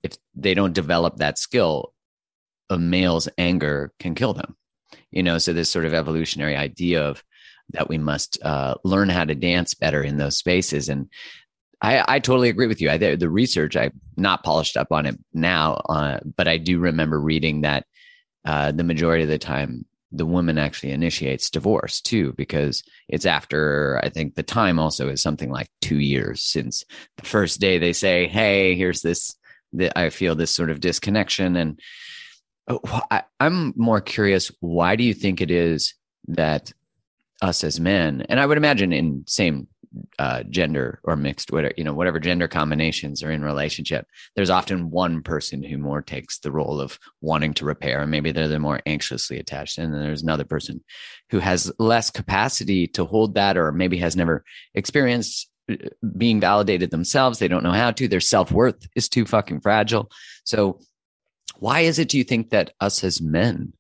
if 0.03 0.17
they 0.35 0.53
don't 0.53 0.73
develop 0.73 1.17
that 1.17 1.39
skill, 1.39 1.93
a 2.69 2.77
male's 2.77 3.29
anger 3.37 3.91
can 3.99 4.15
kill 4.15 4.33
them. 4.33 4.55
You 5.11 5.23
know, 5.23 5.37
so 5.37 5.53
this 5.53 5.69
sort 5.69 5.85
of 5.85 5.93
evolutionary 5.93 6.55
idea 6.55 7.03
of 7.03 7.23
that 7.69 7.89
we 7.89 7.97
must 7.97 8.37
uh, 8.43 8.75
learn 8.83 9.09
how 9.09 9.23
to 9.23 9.35
dance 9.35 9.73
better 9.73 10.03
in 10.03 10.17
those 10.17 10.37
spaces. 10.37 10.89
And 10.89 11.09
I, 11.81 12.15
I 12.15 12.19
totally 12.19 12.49
agree 12.49 12.67
with 12.67 12.81
you. 12.81 12.89
I, 12.89 12.97
the 12.97 13.29
research, 13.29 13.75
I'm 13.75 13.99
not 14.17 14.43
polished 14.43 14.77
up 14.77 14.91
on 14.91 15.05
it 15.05 15.17
now, 15.33 15.73
uh, 15.89 16.19
but 16.35 16.47
I 16.47 16.57
do 16.57 16.79
remember 16.79 17.19
reading 17.19 17.61
that 17.61 17.85
uh, 18.45 18.71
the 18.71 18.83
majority 18.83 19.23
of 19.23 19.29
the 19.29 19.37
time, 19.37 19.85
the 20.11 20.25
woman 20.25 20.57
actually 20.57 20.91
initiates 20.91 21.49
divorce 21.49 22.01
too, 22.01 22.33
because 22.33 22.83
it's 23.07 23.25
after, 23.25 23.99
I 24.03 24.09
think 24.09 24.35
the 24.35 24.43
time 24.43 24.77
also 24.77 25.09
is 25.09 25.21
something 25.21 25.49
like 25.49 25.67
two 25.81 25.99
years 25.99 26.43
since 26.43 26.85
the 27.17 27.25
first 27.25 27.59
day 27.59 27.77
they 27.79 27.93
say, 27.93 28.27
Hey, 28.27 28.75
here's 28.75 29.01
this 29.01 29.35
that 29.73 29.97
I 29.97 30.09
feel 30.09 30.35
this 30.35 30.51
sort 30.51 30.69
of 30.69 30.79
disconnection. 30.79 31.55
And 31.55 31.79
I, 33.11 33.23
I'm 33.39 33.73
more 33.75 34.01
curious, 34.01 34.51
why 34.59 34.95
do 34.95 35.03
you 35.03 35.13
think 35.13 35.41
it 35.41 35.51
is 35.51 35.93
that 36.27 36.71
us 37.41 37.63
as 37.63 37.79
men, 37.79 38.25
and 38.29 38.39
I 38.39 38.45
would 38.45 38.57
imagine 38.57 38.93
in 38.93 39.25
same 39.27 39.67
uh, 40.17 40.43
gender 40.43 40.99
or 41.03 41.15
mixed, 41.15 41.51
whatever 41.51 41.73
you 41.77 41.83
know, 41.83 41.93
whatever 41.93 42.19
gender 42.19 42.47
combinations 42.47 43.21
are 43.21 43.31
in 43.31 43.43
relationship, 43.43 44.07
there's 44.35 44.49
often 44.49 44.89
one 44.89 45.21
person 45.21 45.61
who 45.61 45.77
more 45.77 46.01
takes 46.01 46.39
the 46.39 46.51
role 46.51 46.79
of 46.79 46.97
wanting 47.21 47.53
to 47.55 47.65
repair, 47.65 47.99
and 47.99 48.09
maybe 48.09 48.31
they're 48.31 48.47
the 48.47 48.59
more 48.59 48.79
anxiously 48.85 49.39
attached, 49.39 49.77
and 49.77 49.93
then 49.93 50.01
there's 50.01 50.23
another 50.23 50.45
person 50.45 50.81
who 51.29 51.39
has 51.39 51.71
less 51.79 52.09
capacity 52.09 52.87
to 52.87 53.03
hold 53.05 53.35
that, 53.35 53.57
or 53.57 53.71
maybe 53.71 53.97
has 53.97 54.15
never 54.15 54.45
experienced 54.73 55.49
being 56.17 56.39
validated 56.39 56.91
themselves. 56.91 57.39
They 57.39 57.47
don't 57.47 57.63
know 57.63 57.71
how 57.71 57.91
to. 57.91 58.07
Their 58.07 58.19
self 58.19 58.51
worth 58.51 58.87
is 58.95 59.09
too 59.09 59.25
fucking 59.25 59.61
fragile. 59.61 60.09
So, 60.43 60.79
why 61.57 61.81
is 61.81 61.99
it, 61.99 62.09
do 62.09 62.17
you 62.17 62.23
think, 62.23 62.49
that 62.49 62.73
us 62.79 63.03
as 63.03 63.21
men 63.21 63.73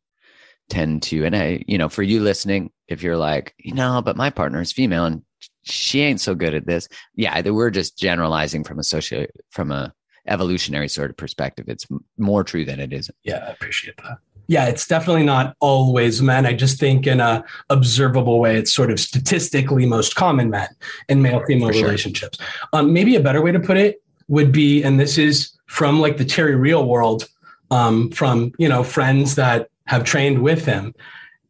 tend 0.69 1.03
to, 1.03 1.25
and 1.25 1.35
I, 1.35 1.63
you 1.67 1.77
know, 1.77 1.89
for 1.89 2.03
you 2.03 2.21
listening, 2.21 2.71
if 2.87 3.03
you're 3.03 3.17
like, 3.17 3.53
you 3.57 3.73
know, 3.73 4.01
but 4.03 4.15
my 4.15 4.29
partner 4.29 4.61
is 4.61 4.71
female 4.71 5.05
and 5.05 5.23
she 5.63 6.01
ain't 6.01 6.21
so 6.21 6.35
good 6.35 6.53
at 6.53 6.65
this. 6.65 6.87
Yeah, 7.15 7.41
we're 7.49 7.69
just 7.69 7.97
generalizing 7.97 8.63
from 8.63 8.79
a 8.79 8.83
social, 8.83 9.25
from 9.49 9.71
a 9.71 9.93
evolutionary 10.27 10.87
sort 10.87 11.09
of 11.09 11.17
perspective. 11.17 11.65
It's 11.67 11.87
more 12.17 12.43
true 12.43 12.63
than 12.63 12.79
it 12.79 12.93
isn't. 12.93 13.17
Yeah, 13.23 13.45
I 13.47 13.51
appreciate 13.51 13.97
that 13.97 14.19
yeah, 14.47 14.65
it's 14.65 14.85
definitely 14.85 15.23
not 15.23 15.55
always 15.59 16.21
men. 16.21 16.45
I 16.45 16.53
just 16.53 16.79
think 16.79 17.07
in 17.07 17.19
a 17.19 17.43
observable 17.69 18.39
way, 18.39 18.57
it's 18.57 18.73
sort 18.73 18.91
of 18.91 18.99
statistically 18.99 19.85
most 19.85 20.15
common 20.15 20.49
men 20.49 20.67
in 21.07 21.21
male 21.21 21.43
female 21.45 21.71
sure. 21.71 21.83
relationships. 21.83 22.37
Um, 22.73 22.91
maybe 22.91 23.15
a 23.15 23.21
better 23.21 23.41
way 23.41 23.51
to 23.51 23.59
put 23.59 23.77
it 23.77 24.01
would 24.27 24.51
be, 24.51 24.83
and 24.83 24.99
this 24.99 25.17
is 25.17 25.51
from 25.67 25.99
like 25.99 26.17
the 26.17 26.25
Terry 26.25 26.55
Real 26.55 26.87
world, 26.87 27.29
um, 27.71 28.09
from 28.11 28.51
you 28.57 28.67
know 28.67 28.83
friends 28.83 29.35
that 29.35 29.69
have 29.85 30.03
trained 30.03 30.41
with 30.41 30.65
him. 30.65 30.93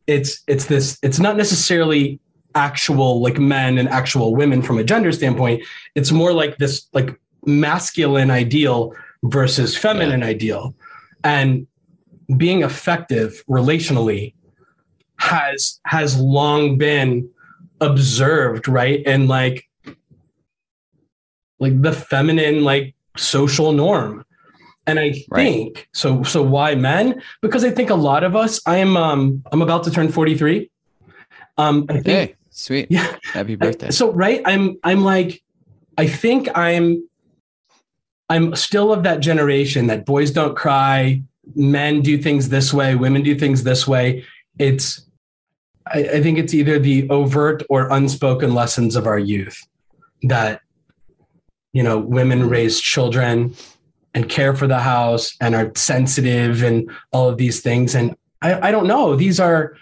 It's 0.06 0.44
it's 0.48 0.66
this. 0.66 1.00
It's 1.02 1.20
not 1.20 1.36
necessarily 1.36 2.20
actual 2.56 3.22
like 3.22 3.40
men 3.40 3.80
and 3.80 3.90
actual 3.90 4.36
women 4.36 4.62
from 4.62 4.78
a 4.78 4.84
gender 4.84 5.12
standpoint. 5.12 5.64
It's 5.96 6.12
more 6.12 6.32
like 6.32 6.58
this 6.58 6.88
like 6.94 7.20
masculine 7.46 8.30
ideal 8.30 8.94
versus 9.24 9.76
feminine 9.76 10.20
yeah. 10.20 10.28
ideal, 10.28 10.76
and 11.24 11.66
being 12.38 12.64
effective 12.64 13.44
relationally 13.50 14.34
has 15.18 15.80
has 15.86 16.20
long 16.20 16.78
been 16.78 17.30
observed 17.82 18.68
right 18.68 19.04
and 19.06 19.28
like 19.28 19.70
like 21.60 21.82
the 21.82 21.92
feminine 21.92 22.64
like 22.64 22.96
social 23.16 23.72
norm 23.72 24.26
and 24.88 25.00
i 25.00 25.12
think 25.12 25.30
right. 25.30 25.88
so 25.94 26.24
so 26.24 26.42
why 26.42 26.76
men 26.76 27.22
because 27.42 27.64
i 27.64 27.70
think 27.70 27.90
a 27.90 27.96
lot 27.96 28.24
of 28.24 28.36
us 28.36 28.60
i 28.66 28.78
am 28.78 28.98
um 28.98 29.44
i'm 29.52 29.62
about 29.62 29.84
to 29.84 29.92
turn 29.92 30.12
43 30.12 30.70
um 31.58 31.86
i 31.90 32.00
think 32.00 32.38
Sweet. 32.54 32.88
Yeah. 32.92 33.16
Happy 33.24 33.56
birthday. 33.56 33.90
So 33.90 34.12
right, 34.12 34.42
I'm 34.46 34.78
I'm 34.84 35.04
like, 35.04 35.42
I 35.98 36.08
think 36.08 36.56
I'm 36.56 37.08
I'm 38.30 38.56
still 38.56 38.94
of 38.94 39.04
that 39.04 39.22
generation 39.22 39.88
that 39.88 40.06
boys 40.06 40.32
don't 40.32 40.56
cry, 40.56 41.24
men 41.56 42.02
do 42.02 42.18
things 42.18 42.50
this 42.50 42.74
way, 42.74 42.96
women 42.96 43.24
do 43.24 43.36
things 43.36 43.64
this 43.64 43.88
way. 43.88 44.26
It's 44.58 45.06
I, 45.88 46.00
I 46.00 46.24
think 46.24 46.38
it's 46.38 46.54
either 46.54 46.80
the 46.80 47.10
overt 47.10 47.64
or 47.70 47.90
unspoken 47.92 48.54
lessons 48.54 48.96
of 48.96 49.08
our 49.08 49.20
youth 49.20 49.60
that 50.24 50.62
you 51.74 51.84
know 51.84 51.98
women 51.98 52.50
raise 52.50 52.80
children 52.80 53.56
and 54.14 54.30
care 54.30 54.56
for 54.56 54.68
the 54.68 54.80
house 54.80 55.36
and 55.42 55.56
are 55.56 55.72
sensitive 55.76 56.64
and 56.64 56.90
all 57.12 57.28
of 57.28 57.38
these 57.38 57.62
things. 57.62 57.96
And 57.96 58.16
I, 58.42 58.70
I 58.70 58.72
don't 58.72 58.88
know. 58.88 59.16
These 59.16 59.40
are 59.40 59.76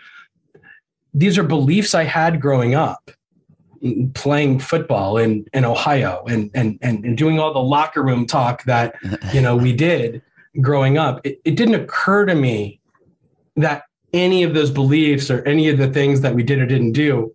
these 1.14 1.38
are 1.38 1.44
beliefs 1.44 1.94
i 1.94 2.04
had 2.04 2.42
growing 2.42 2.76
up 2.76 3.12
playing 4.14 4.60
football 4.60 5.18
in, 5.18 5.46
in 5.54 5.66
ohio 5.66 6.24
and, 6.28 6.52
and 6.54 6.78
and 6.82 7.04
and 7.04 7.18
doing 7.18 7.40
all 7.40 7.54
the 7.54 7.60
locker 7.60 8.04
room 8.04 8.26
talk 8.26 8.64
that 8.64 8.96
you 9.34 9.42
know 9.42 9.56
we 9.56 9.74
did 9.74 10.22
growing 10.60 10.98
up 10.98 11.26
it, 11.26 11.40
it 11.46 11.56
didn't 11.56 11.76
occur 11.76 12.26
to 12.26 12.36
me 12.36 12.82
that 13.56 13.84
any 14.14 14.44
of 14.44 14.54
those 14.54 14.72
beliefs 14.72 15.30
or 15.30 15.44
any 15.48 15.70
of 15.70 15.78
the 15.78 15.88
things 15.88 16.22
that 16.22 16.36
we 16.36 16.44
did 16.44 16.60
or 16.60 16.66
didn't 16.66 16.92
do 16.92 17.34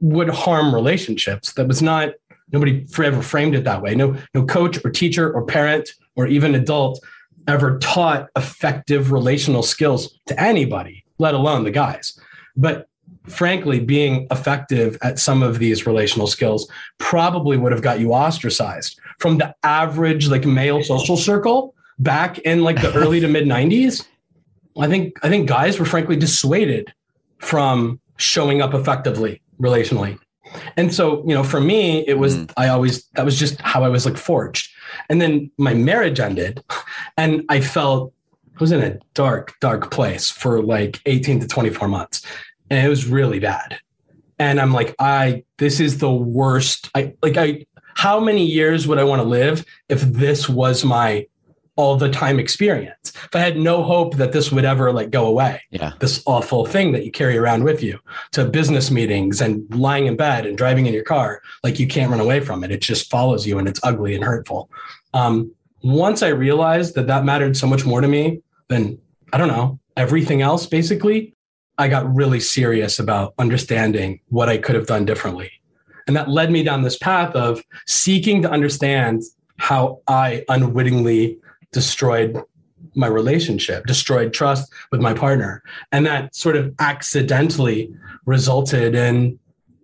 would 0.00 0.28
harm 0.28 0.74
relationships. 0.74 1.52
That 1.54 1.68
was 1.68 1.82
not 1.82 2.10
nobody 2.52 2.86
ever 2.98 3.22
framed 3.22 3.54
it 3.54 3.64
that 3.64 3.82
way. 3.82 3.94
No 3.94 4.16
no 4.34 4.44
coach 4.44 4.84
or 4.84 4.90
teacher 4.90 5.32
or 5.32 5.44
parent 5.44 5.90
or 6.16 6.26
even 6.26 6.54
adult 6.54 7.00
ever 7.46 7.78
taught 7.78 8.28
effective 8.36 9.12
relational 9.12 9.62
skills 9.62 10.18
to 10.26 10.40
anybody 10.40 11.04
let 11.18 11.34
alone 11.34 11.64
the 11.64 11.70
guys. 11.70 12.18
But 12.56 12.86
frankly 13.26 13.80
being 13.80 14.26
effective 14.30 14.96
at 15.02 15.18
some 15.18 15.42
of 15.42 15.58
these 15.58 15.86
relational 15.86 16.26
skills 16.26 16.70
probably 16.98 17.56
would 17.56 17.70
have 17.70 17.82
got 17.82 18.00
you 18.00 18.12
ostracized 18.12 18.98
from 19.18 19.36
the 19.36 19.54
average 19.62 20.28
like 20.28 20.46
male 20.46 20.82
social 20.82 21.16
circle 21.16 21.74
back 22.00 22.38
in 22.40 22.62
like 22.62 22.80
the 22.80 22.92
early 22.94 23.20
to 23.20 23.28
mid 23.28 23.44
90s 23.44 24.06
i 24.78 24.88
think 24.88 25.18
i 25.22 25.28
think 25.28 25.48
guys 25.48 25.78
were 25.78 25.86
frankly 25.86 26.16
dissuaded 26.16 26.92
from 27.38 28.00
showing 28.16 28.60
up 28.60 28.74
effectively 28.74 29.40
relationally 29.60 30.18
and 30.76 30.92
so, 30.92 31.24
you 31.26 31.34
know, 31.34 31.44
for 31.44 31.60
me, 31.60 32.06
it 32.06 32.18
was, 32.18 32.36
mm. 32.36 32.52
I 32.56 32.68
always, 32.68 33.04
that 33.14 33.24
was 33.24 33.38
just 33.38 33.60
how 33.60 33.84
I 33.84 33.88
was 33.88 34.06
like 34.06 34.16
forged. 34.16 34.70
And 35.08 35.20
then 35.20 35.50
my 35.58 35.74
marriage 35.74 36.20
ended 36.20 36.62
and 37.16 37.44
I 37.48 37.60
felt 37.60 38.12
I 38.56 38.58
was 38.60 38.72
in 38.72 38.82
a 38.82 38.98
dark, 39.14 39.54
dark 39.60 39.90
place 39.90 40.30
for 40.30 40.62
like 40.62 41.00
18 41.06 41.40
to 41.40 41.46
24 41.46 41.88
months. 41.88 42.22
And 42.68 42.84
it 42.84 42.88
was 42.88 43.06
really 43.06 43.38
bad. 43.38 43.78
And 44.38 44.60
I'm 44.60 44.72
like, 44.72 44.94
I, 44.98 45.44
this 45.58 45.80
is 45.80 45.98
the 45.98 46.12
worst. 46.12 46.90
I 46.94 47.14
like, 47.22 47.36
I, 47.36 47.66
how 47.94 48.20
many 48.20 48.46
years 48.46 48.86
would 48.86 48.98
I 48.98 49.04
want 49.04 49.20
to 49.20 49.28
live 49.28 49.64
if 49.88 50.00
this 50.00 50.48
was 50.48 50.84
my 50.84 51.26
all 51.80 51.96
the 51.96 52.10
time 52.10 52.38
experience. 52.38 53.12
If 53.24 53.34
I 53.34 53.38
had 53.38 53.56
no 53.56 53.82
hope 53.82 54.16
that 54.16 54.32
this 54.32 54.52
would 54.52 54.66
ever 54.66 54.92
like 54.92 55.10
go 55.10 55.26
away, 55.26 55.62
yeah, 55.70 55.94
this 55.98 56.22
awful 56.26 56.66
thing 56.66 56.92
that 56.92 57.06
you 57.06 57.10
carry 57.10 57.38
around 57.38 57.64
with 57.64 57.82
you 57.82 57.98
to 58.32 58.44
business 58.44 58.90
meetings 58.90 59.40
and 59.40 59.64
lying 59.74 60.04
in 60.06 60.14
bed 60.14 60.44
and 60.44 60.58
driving 60.58 60.84
in 60.84 60.92
your 60.92 61.04
car, 61.04 61.40
like 61.64 61.80
you 61.80 61.86
can't 61.86 62.10
run 62.10 62.20
away 62.20 62.40
from 62.40 62.62
it. 62.64 62.70
It 62.70 62.82
just 62.82 63.10
follows 63.10 63.46
you 63.46 63.58
and 63.58 63.66
it's 63.66 63.80
ugly 63.82 64.14
and 64.14 64.22
hurtful. 64.22 64.68
Um, 65.14 65.54
once 65.82 66.22
I 66.22 66.28
realized 66.28 66.96
that 66.96 67.06
that 67.06 67.24
mattered 67.24 67.56
so 67.56 67.66
much 67.66 67.86
more 67.86 68.02
to 68.02 68.08
me 68.08 68.42
than 68.68 68.98
I 69.32 69.38
don't 69.38 69.48
know 69.48 69.80
everything 69.96 70.42
else, 70.42 70.66
basically, 70.66 71.34
I 71.78 71.88
got 71.88 72.14
really 72.14 72.40
serious 72.40 72.98
about 72.98 73.32
understanding 73.38 74.20
what 74.28 74.50
I 74.50 74.58
could 74.58 74.74
have 74.74 74.86
done 74.86 75.06
differently. 75.06 75.50
And 76.06 76.14
that 76.14 76.28
led 76.28 76.50
me 76.50 76.62
down 76.62 76.82
this 76.82 76.98
path 76.98 77.34
of 77.34 77.62
seeking 77.86 78.42
to 78.42 78.50
understand 78.50 79.22
how 79.56 80.02
I 80.06 80.44
unwittingly 80.50 81.38
destroyed 81.72 82.42
my 82.94 83.06
relationship, 83.06 83.86
destroyed 83.86 84.32
trust 84.32 84.72
with 84.90 85.00
my 85.00 85.14
partner. 85.14 85.62
And 85.92 86.06
that 86.06 86.34
sort 86.34 86.56
of 86.56 86.74
accidentally 86.78 87.94
resulted 88.26 88.94
in 88.94 89.38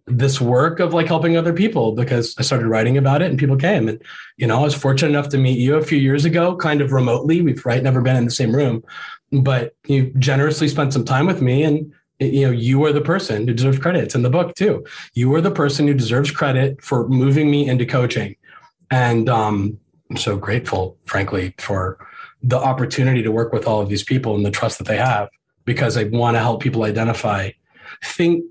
this 0.07 0.40
work 0.40 0.79
of 0.79 0.94
like 0.94 1.07
helping 1.09 1.37
other 1.37 1.53
people 1.53 1.92
because 1.92 2.35
I 2.38 2.42
started 2.42 2.68
writing 2.68 2.96
about 2.96 3.22
it 3.22 3.31
and 3.31 3.38
people 3.38 3.57
came. 3.57 3.88
And, 3.88 4.01
you 4.37 4.46
know, 4.46 4.61
I 4.61 4.62
was 4.62 4.75
fortunate 4.75 5.11
enough 5.11 5.29
to 5.31 5.38
meet 5.38 5.59
you 5.59 5.77
a 5.77 5.83
few 5.83 5.99
years 5.99 6.25
ago, 6.25 6.57
kind 6.57 6.81
of 6.81 6.92
remotely. 6.92 7.42
We've 7.42 7.64
right 7.66 7.83
never 7.83 8.01
been 8.01 8.16
in 8.16 8.25
the 8.25 8.31
same 8.31 8.55
room, 8.55 8.85
but 9.33 9.75
you 9.87 10.12
generously 10.18 10.68
spent 10.68 10.92
some 10.92 11.05
time 11.05 11.27
with 11.27 11.42
me 11.42 11.64
and 11.64 11.92
you 12.18 12.46
know 12.46 12.51
you 12.51 12.83
are 12.85 12.92
the 12.92 13.01
person 13.01 13.46
who 13.46 13.53
deserves 13.53 13.79
credit 13.79 14.03
it's 14.03 14.14
in 14.14 14.22
the 14.22 14.31
book 14.31 14.55
too 14.55 14.83
you 15.12 15.35
are 15.35 15.42
the 15.42 15.51
person 15.51 15.87
who 15.87 15.92
deserves 15.92 16.31
credit 16.31 16.81
for 16.83 17.07
moving 17.09 17.51
me 17.51 17.68
into 17.68 17.85
coaching 17.85 18.35
and 18.90 19.29
um 19.29 19.79
I'm 20.11 20.16
so 20.16 20.37
grateful, 20.37 20.97
frankly, 21.05 21.55
for 21.59 21.99
the 22.42 22.59
opportunity 22.59 23.23
to 23.23 23.33
work 23.33 23.53
with 23.53 23.66
all 23.66 23.81
of 23.81 23.88
these 23.88 24.05
people 24.05 24.35
and 24.35 24.45
the 24.47 24.51
trust 24.51 24.79
that 24.79 24.87
they 24.87 24.97
have 24.97 25.29
because 25.64 25.97
I 25.97 26.05
want 26.05 26.37
to 26.37 26.40
help 26.40 26.62
people 26.62 26.85
identify 26.85 27.51
think 28.05 28.45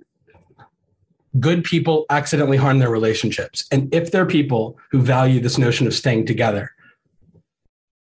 good 1.40 1.64
people 1.64 2.06
accidentally 2.10 2.58
harm 2.58 2.80
their 2.80 2.90
relationships. 2.90 3.66
And 3.72 3.94
if 3.94 4.12
they're 4.12 4.26
people 4.26 4.78
who 4.92 5.02
value 5.02 5.40
this 5.40 5.58
notion 5.58 5.88
of 5.88 5.94
staying 5.94 6.26
together, 6.26 6.72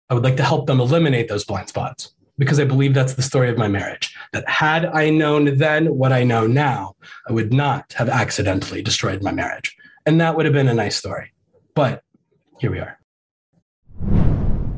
I 0.10 0.14
would 0.14 0.24
like 0.24 0.38
to 0.38 0.44
help 0.44 0.68
them 0.68 0.80
eliminate 0.80 1.28
those 1.28 1.44
blind 1.44 1.70
spots 1.70 2.14
because 2.38 2.60
I 2.60 2.66
believe 2.66 2.94
that's 2.94 3.14
the 3.14 3.22
story 3.22 3.50
of 3.50 3.58
my 3.58 3.68
marriage. 3.68 4.16
That 4.34 4.48
had 4.48 4.86
I 4.86 5.10
known 5.10 5.58
then 5.58 5.96
what 5.96 6.12
I 6.12 6.24
know 6.24 6.46
now, 6.46 6.96
I 7.28 7.34
would 7.34 7.54
not 7.54 7.94
have 7.94 8.10
accidentally 8.10 8.82
destroyed 8.82 9.24
my 9.24 9.32
marriage. 9.32 9.76
And 10.06 10.22
that 10.22 10.36
would 10.36 10.46
have 10.46 10.54
been 10.54 10.68
a 10.68 10.74
nice 10.74 10.96
story. 10.96 11.34
But 11.74 12.04
here 12.60 12.72
we 12.72 12.80
are. 12.80 13.00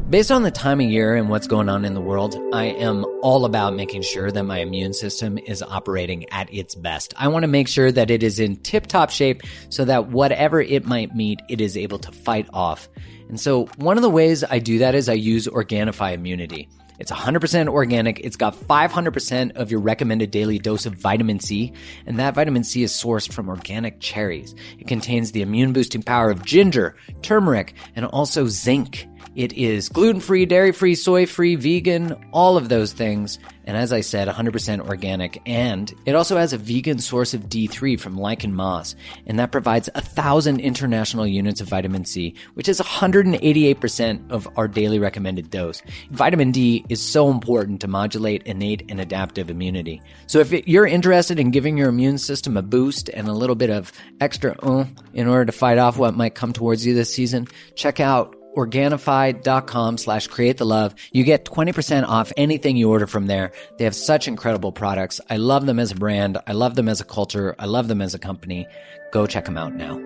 Based 0.10 0.32
on 0.32 0.44
the 0.44 0.52
time 0.52 0.80
of 0.80 0.90
year 0.90 1.16
and 1.16 1.30
what's 1.30 1.48
going 1.48 1.68
on 1.68 1.84
in 1.84 1.94
the 1.94 2.00
world, 2.00 2.34
I 2.54 2.68
am 2.68 3.04
all 3.22 3.44
about 3.44 3.76
making 3.76 4.04
sure 4.04 4.32
that 4.32 4.44
my 4.44 4.60
immune 4.60 4.94
system 4.94 5.38
is 5.38 5.62
operating 5.62 6.30
at 6.30 6.52
its 6.54 6.76
best. 6.76 7.14
I 7.18 7.28
want 7.28 7.44
to 7.44 7.48
make 7.50 7.68
sure 7.68 7.92
that 7.92 8.10
it 8.10 8.24
is 8.24 8.40
in 8.40 8.56
tip 8.56 8.88
top 8.88 9.10
shape 9.10 9.44
so 9.68 9.84
that 9.84 10.08
whatever 10.08 10.62
it 10.62 10.86
might 10.86 11.14
meet, 11.14 11.42
it 11.50 11.60
is 11.60 11.76
able 11.76 12.00
to 12.00 12.14
fight 12.14 12.48
off. 12.54 12.88
And 13.28 13.38
so 13.38 13.66
one 13.76 13.98
of 13.98 14.02
the 14.02 14.10
ways 14.10 14.46
I 14.46 14.60
do 14.60 14.78
that 14.78 14.96
is 14.96 15.10
I 15.10 15.14
use 15.14 15.46
Organifi 15.46 16.14
Immunity. 16.14 16.70
It's 17.00 17.12
100% 17.12 17.68
organic. 17.68 18.22
It's 18.22 18.38
got 18.38 18.56
500% 18.56 19.56
of 19.58 19.70
your 19.70 19.82
recommended 19.82 20.32
daily 20.32 20.58
dose 20.58 20.86
of 20.86 20.94
vitamin 20.94 21.40
C, 21.40 21.74
and 22.06 22.18
that 22.18 22.34
vitamin 22.34 22.64
C 22.64 22.82
is 22.82 22.92
sourced 22.92 23.32
from 23.32 23.50
organic 23.50 24.00
cherries. 24.00 24.56
It 24.80 24.88
contains 24.88 25.34
the 25.34 25.42
immune 25.42 25.74
boosting 25.74 26.02
power 26.02 26.32
of 26.32 26.44
ginger, 26.44 26.96
turmeric, 27.22 27.74
and 27.96 28.06
also 28.06 28.48
zinc. 28.48 29.06
It 29.38 29.54
is 29.54 29.88
gluten 29.88 30.20
free, 30.20 30.48
dairy 30.48 30.72
free, 30.72 30.96
soy 30.96 31.28
free, 31.28 31.54
vegan, 31.54 32.16
all 32.34 32.58
of 32.58 32.70
those 32.70 32.92
things. 32.92 33.38
And 33.66 33.78
as 33.78 33.94
I 33.94 34.02
said, 34.02 34.28
100% 34.28 34.88
organic. 34.88 35.40
And 35.46 35.94
it 36.08 36.16
also 36.16 36.38
has 36.38 36.54
a 36.54 36.58
vegan 36.58 36.98
source 36.98 37.36
of 37.36 37.44
D3 37.44 38.00
from 38.00 38.18
lichen 38.18 38.56
moss. 38.56 38.96
And 39.28 39.38
that 39.38 39.52
provides 39.52 39.90
thousand 39.94 40.62
international 40.62 41.28
units 41.28 41.62
of 41.62 41.68
vitamin 41.68 42.04
C, 42.04 42.34
which 42.56 42.68
is 42.68 42.82
188% 42.82 44.32
of 44.32 44.48
our 44.58 44.68
daily 44.68 44.98
recommended 44.98 45.52
dose. 45.52 45.84
Vitamin 46.10 46.50
D 46.50 46.84
is 46.90 47.00
so 47.00 47.30
important 47.30 47.80
to 47.82 47.88
modulate 47.88 48.42
innate 48.48 48.90
and 48.90 49.00
adaptive 49.00 49.52
immunity. 49.52 50.02
So 50.26 50.40
if 50.40 50.52
you're 50.68 50.88
interested 50.88 51.40
in 51.40 51.52
giving 51.52 51.78
your 51.78 51.90
immune 51.90 52.18
system 52.18 52.58
a 52.58 52.64
boost 52.64 53.08
and 53.10 53.28
a 53.28 53.34
little 53.34 53.56
bit 53.56 53.70
of 53.70 53.92
extra 54.20 54.56
uh, 54.64 54.86
in 55.14 55.28
order 55.28 55.46
to 55.46 55.52
fight 55.52 55.78
off 55.78 56.00
what 56.00 56.16
might 56.16 56.34
come 56.34 56.54
towards 56.54 56.88
you 56.88 56.96
this 56.96 57.14
season, 57.14 57.48
check 57.76 58.00
out 58.00 58.36
Organifi.com 58.58 59.98
slash 60.00 60.26
create 60.28 60.58
the 60.58 60.66
love. 60.66 60.96
You 61.12 61.24
get 61.24 61.46
20% 61.46 62.08
off 62.08 62.34
anything 62.36 62.76
you 62.76 62.90
order 62.90 63.06
from 63.06 63.28
there. 63.28 63.52
They 63.78 63.84
have 63.84 63.96
such 63.96 64.28
incredible 64.28 64.72
products. 64.72 65.22
I 65.30 65.38
love 65.38 65.68
them 65.68 65.78
as 65.78 65.92
a 65.92 65.96
brand. 65.96 66.40
I 66.48 66.54
love 66.54 66.74
them 66.74 66.90
as 66.90 67.00
a 67.00 67.06
culture. 67.06 67.56
I 67.60 67.66
love 67.66 67.88
them 67.88 68.02
as 68.02 68.16
a 68.16 68.20
company. 68.20 68.66
Go 69.14 69.28
check 69.28 69.46
them 69.46 69.58
out 69.58 69.76
now. 69.76 70.02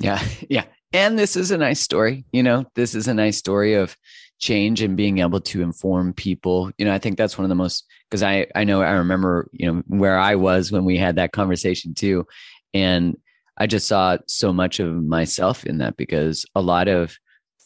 Yeah. 0.00 0.20
Yeah. 0.48 0.64
And 0.94 1.18
this 1.18 1.36
is 1.36 1.50
a 1.50 1.56
nice 1.56 1.80
story. 1.80 2.24
You 2.32 2.42
know, 2.42 2.66
this 2.74 2.94
is 2.94 3.08
a 3.08 3.14
nice 3.14 3.38
story 3.38 3.74
of 3.74 3.96
change 4.38 4.82
and 4.82 4.96
being 4.96 5.18
able 5.18 5.40
to 5.40 5.62
inform 5.62 6.12
people. 6.12 6.70
You 6.76 6.84
know, 6.84 6.92
I 6.92 6.98
think 6.98 7.16
that's 7.16 7.38
one 7.38 7.46
of 7.46 7.48
the 7.48 7.54
most, 7.54 7.86
because 8.10 8.22
I, 8.22 8.46
I 8.54 8.64
know 8.64 8.82
I 8.82 8.90
remember, 8.92 9.48
you 9.52 9.72
know, 9.72 9.82
where 9.86 10.18
I 10.18 10.34
was 10.34 10.70
when 10.70 10.84
we 10.84 10.98
had 10.98 11.16
that 11.16 11.32
conversation 11.32 11.94
too. 11.94 12.26
And 12.74 13.16
I 13.58 13.66
just 13.66 13.86
saw 13.86 14.18
so 14.26 14.52
much 14.52 14.80
of 14.80 14.92
myself 14.94 15.64
in 15.64 15.78
that 15.78 15.96
because 15.96 16.46
a 16.54 16.62
lot 16.62 16.88
of 16.88 17.16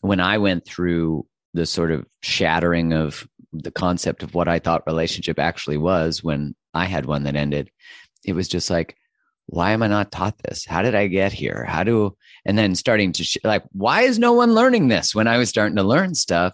when 0.01 0.20
I 0.20 0.38
went 0.38 0.66
through 0.66 1.27
the 1.55 1.66
sort 1.66 1.90
of 1.90 2.05
shattering 2.22 2.92
of 2.92 3.27
the 3.53 3.70
concept 3.70 4.22
of 4.22 4.35
what 4.35 4.49
I 4.49 4.59
thought 4.59 4.87
relationship 4.87 5.38
actually 5.38 5.79
was 5.79 6.22
when 6.22 6.55
I 6.75 6.85
had 6.85 7.07
one 7.07 7.25
that 7.25 7.37
ended, 7.37 7.70
it 8.25 8.35
was 8.35 8.49
just 8.49 8.68
like, 8.68 8.96
why 9.46 9.70
am 9.70 9.83
I 9.83 9.87
not 9.87 10.11
taught 10.11 10.37
this? 10.38 10.66
How 10.66 10.83
did 10.83 10.94
I 10.94 11.07
get 11.07 11.33
here? 11.33 11.64
How 11.66 11.85
do, 11.85 12.16
and 12.44 12.59
then 12.59 12.75
starting 12.75 13.12
to 13.12 13.25
sh- 13.25 13.38
like, 13.44 13.62
why 13.72 14.03
is 14.03 14.18
no 14.18 14.33
one 14.33 14.55
learning 14.55 14.88
this 14.88 15.14
when 15.14 15.29
I 15.29 15.38
was 15.38 15.49
starting 15.49 15.77
to 15.77 15.85
learn 15.85 16.14
stuff? 16.14 16.53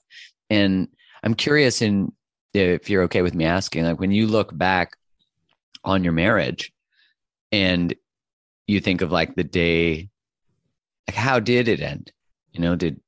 And 0.50 0.88
I'm 1.22 1.34
curious 1.34 1.80
in 1.80 2.12
if 2.54 2.90
you're 2.90 3.04
okay 3.04 3.22
with 3.22 3.34
me 3.34 3.46
asking, 3.46 3.84
like 3.84 3.98
when 3.98 4.10
you 4.10 4.26
look 4.26 4.56
back 4.56 4.92
on 5.84 6.04
your 6.04 6.12
marriage 6.12 6.70
and 7.50 7.94
you 8.66 8.80
think 8.80 9.02
of 9.02 9.12
like 9.12 9.34
the 9.34 9.44
day, 9.44 10.08
like 11.08 11.16
how 11.16 11.40
did 11.40 11.68
it 11.68 11.80
end? 11.80 12.12
You 12.52 12.60
know, 12.60 12.76
did 12.76 13.00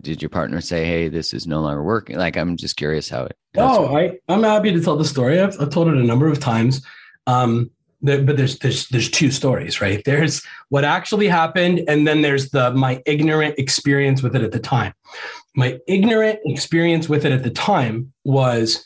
did 0.00 0.22
your 0.22 0.28
partner 0.28 0.60
say, 0.60 0.84
"Hey, 0.84 1.08
this 1.08 1.34
is 1.34 1.46
no 1.46 1.60
longer 1.60 1.82
working"? 1.82 2.16
Like, 2.16 2.36
I'm 2.36 2.56
just 2.56 2.76
curious 2.76 3.08
how 3.08 3.24
it. 3.24 3.36
Oh, 3.56 3.96
I 3.96 4.18
I'm 4.28 4.42
happy 4.42 4.72
to 4.72 4.80
tell 4.80 4.96
the 4.96 5.04
story. 5.04 5.40
I've, 5.40 5.60
I've 5.60 5.70
told 5.70 5.88
it 5.88 5.94
a 5.94 6.02
number 6.02 6.28
of 6.28 6.40
times. 6.40 6.84
Um, 7.26 7.70
there, 8.00 8.22
but 8.22 8.36
there's 8.36 8.58
there's 8.58 8.88
there's 8.88 9.10
two 9.10 9.30
stories, 9.30 9.80
right? 9.80 10.02
There's 10.04 10.42
what 10.68 10.84
actually 10.84 11.28
happened, 11.28 11.82
and 11.88 12.06
then 12.06 12.22
there's 12.22 12.50
the 12.50 12.72
my 12.72 13.02
ignorant 13.06 13.58
experience 13.58 14.22
with 14.22 14.34
it 14.34 14.42
at 14.42 14.52
the 14.52 14.58
time. 14.58 14.92
My 15.54 15.78
ignorant 15.86 16.40
experience 16.44 17.08
with 17.08 17.24
it 17.24 17.32
at 17.32 17.42
the 17.42 17.50
time 17.50 18.12
was 18.24 18.84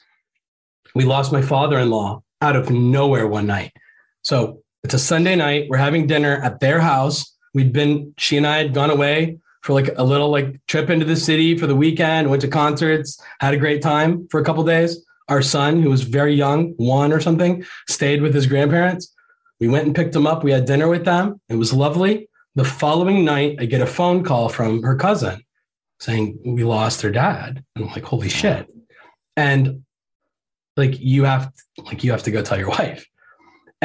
we 0.95 1.05
lost 1.05 1.33
my 1.33 1.43
father-in-law 1.43 2.23
out 2.43 2.57
of 2.57 2.71
nowhere 2.71 3.27
one 3.27 3.47
night. 3.47 3.73
So 4.23 4.63
it's 4.87 4.95
a 4.95 5.01
Sunday 5.01 5.35
night. 5.35 5.67
We're 5.69 5.79
having 5.79 6.07
dinner 6.07 6.37
at 6.45 6.61
their 6.61 6.79
house. 6.79 7.35
We'd 7.53 7.73
been 7.73 8.15
she 8.19 8.37
and 8.37 8.47
I 8.47 8.59
had 8.59 8.73
gone 8.73 8.91
away 8.91 9.39
for 9.63 9.73
like 9.73 9.91
a 9.97 10.05
little 10.05 10.31
like 10.31 10.65
trip 10.69 10.91
into 10.91 11.05
the 11.05 11.17
city 11.17 11.59
for 11.59 11.67
the 11.67 11.75
weekend, 11.75 12.31
went 12.31 12.43
to 12.43 12.49
concerts, 12.49 13.21
had 13.41 13.53
a 13.53 13.57
great 13.57 13.83
time 13.83 14.29
for 14.29 14.39
a 14.39 14.45
couple 14.45 14.63
days. 14.63 15.05
Our 15.29 15.43
son, 15.43 15.83
who 15.83 15.91
was 15.91 16.03
very 16.03 16.35
young, 16.35 16.75
one 16.77 17.13
or 17.13 17.21
something, 17.21 17.65
stayed 17.89 18.23
with 18.23 18.33
his 18.33 18.47
grandparents. 18.47 19.13
We 19.59 19.67
went 19.67 19.87
and 19.87 19.95
picked 19.97 20.15
him 20.15 20.25
up. 20.25 20.45
We 20.45 20.53
had 20.53 20.67
dinner 20.67 20.87
with 20.87 21.05
them. 21.05 21.41
It 21.49 21.57
was 21.57 21.73
lovely. 21.73 22.29
The 22.55 22.65
following 22.65 23.25
night, 23.25 23.57
I 23.59 23.65
get 23.65 23.81
a 23.81 23.87
phone 23.89 24.23
call 24.23 24.49
from 24.49 24.85
her 24.85 24.95
cousin 24.95 25.43
saying, 25.99 26.39
We 26.45 26.63
lost 26.63 27.03
her 27.03 27.11
dad. 27.11 27.65
And 27.75 27.87
I'm 27.87 27.91
like, 27.91 28.05
Holy 28.05 28.29
shit. 28.29 28.73
And 29.37 29.83
like 30.77 31.01
you 31.01 31.25
have 31.25 31.53
like 31.77 32.05
you 32.05 32.13
have 32.13 32.23
to 32.23 32.31
go 32.31 32.41
tell 32.41 32.57
your 32.57 32.69
wife. 32.79 33.05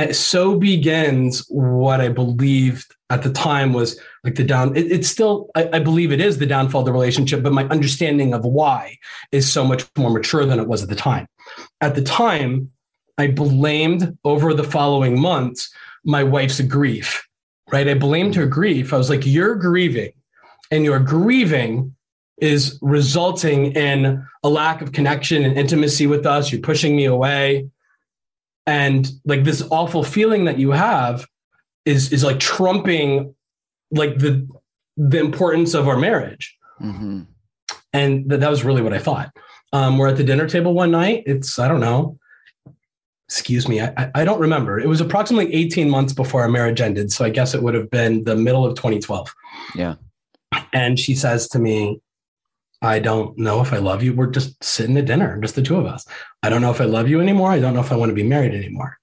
And 0.01 0.15
so 0.15 0.57
begins 0.57 1.45
what 1.49 2.01
I 2.01 2.09
believed 2.09 2.95
at 3.09 3.23
the 3.23 3.31
time 3.31 3.73
was 3.73 3.99
like 4.23 4.35
the 4.35 4.43
down 4.43 4.75
it, 4.75 4.91
it's 4.91 5.07
still 5.07 5.49
I, 5.55 5.69
I, 5.73 5.79
believe 5.79 6.11
it 6.11 6.21
is 6.21 6.37
the 6.37 6.45
downfall 6.45 6.81
of 6.81 6.85
the 6.85 6.93
relationship 6.93 7.43
but 7.43 7.51
my 7.51 7.65
understanding 7.65 8.33
of 8.33 8.45
why 8.45 8.97
is 9.31 9.51
so 9.51 9.65
much 9.65 9.85
more 9.97 10.09
mature 10.09 10.45
than 10.45 10.59
it 10.59 10.67
was 10.67 10.81
at 10.81 10.89
the 10.89 10.95
time. 10.95 11.27
At 11.81 11.95
the 11.95 12.03
time 12.03 12.71
i 13.17 13.27
blamed 13.27 14.17
over 14.23 14.53
the 14.53 14.63
following 14.63 15.19
months 15.19 15.73
my 16.05 16.23
wife's 16.23 16.61
grief 16.61 17.27
right? 17.71 17.87
I 17.87 17.93
blamed 17.93 18.35
her 18.35 18.45
grief. 18.45 18.93
I 18.93 18.97
was 18.97 19.09
like 19.09 19.25
you're 19.25 19.55
grieving 19.55 20.11
and 20.69 20.83
your 20.83 20.99
grieving 20.99 21.95
is 22.37 22.77
resulting 22.81 23.73
in 23.73 24.25
a 24.43 24.49
lack 24.49 24.81
of 24.81 24.91
connection 24.91 25.45
and 25.45 25.57
intimacy 25.57 26.07
with 26.07 26.25
us. 26.25 26.51
You're 26.51 26.61
pushing 26.61 26.95
me 26.95 27.05
away 27.05 27.69
and 28.71 29.11
like 29.25 29.43
this 29.43 29.61
awful 29.69 30.01
feeling 30.01 30.45
that 30.45 30.57
you 30.57 30.71
have 30.71 31.27
is 31.83 32.13
is 32.13 32.23
like 32.23 32.39
trumping 32.39 33.35
like 33.91 34.17
the 34.17 34.47
the 34.95 35.19
importance 35.19 35.73
of 35.73 35.89
our 35.89 35.97
marriage. 35.97 36.57
Mm-hmm. 36.81 37.23
And 37.91 38.29
that, 38.29 38.39
that 38.39 38.49
was 38.49 38.63
really 38.63 38.81
what 38.81 38.93
I 38.93 38.99
thought. 38.99 39.35
Um, 39.73 39.97
we're 39.97 40.07
at 40.07 40.15
the 40.15 40.23
dinner 40.23 40.47
table 40.47 40.73
one 40.73 40.91
night. 40.91 41.23
It's 41.25 41.59
I 41.59 41.67
don't 41.67 41.81
know. 41.81 42.17
Excuse 43.27 43.67
me, 43.67 43.81
I, 43.81 44.11
I 44.15 44.23
don't 44.23 44.39
remember. 44.39 44.79
It 44.79 44.87
was 44.87 45.01
approximately 45.01 45.53
18 45.53 45.89
months 45.89 46.13
before 46.13 46.41
our 46.41 46.49
marriage 46.49 46.79
ended. 46.79 47.11
So 47.11 47.25
I 47.25 47.29
guess 47.29 47.53
it 47.53 47.61
would 47.61 47.73
have 47.73 47.89
been 47.89 48.23
the 48.23 48.35
middle 48.35 48.65
of 48.65 48.75
2012. 48.75 49.33
Yeah. 49.75 49.95
And 50.73 50.97
she 50.97 51.15
says 51.15 51.47
to 51.49 51.59
me, 51.59 52.01
I 52.81 52.99
don't 52.99 53.37
know 53.37 53.61
if 53.61 53.73
I 53.73 53.77
love 53.77 54.01
you. 54.01 54.13
We're 54.13 54.27
just 54.27 54.61
sitting 54.63 54.97
at 54.97 55.05
dinner, 55.05 55.39
just 55.39 55.55
the 55.55 55.61
two 55.61 55.77
of 55.77 55.85
us. 55.85 56.05
I 56.41 56.49
don't 56.49 56.61
know 56.61 56.71
if 56.71 56.81
I 56.81 56.85
love 56.85 57.07
you 57.07 57.21
anymore. 57.21 57.51
I 57.51 57.59
don't 57.59 57.73
know 57.73 57.79
if 57.79 57.91
I 57.91 57.95
want 57.95 58.09
to 58.09 58.15
be 58.15 58.23
married 58.23 58.55
anymore. 58.55 58.97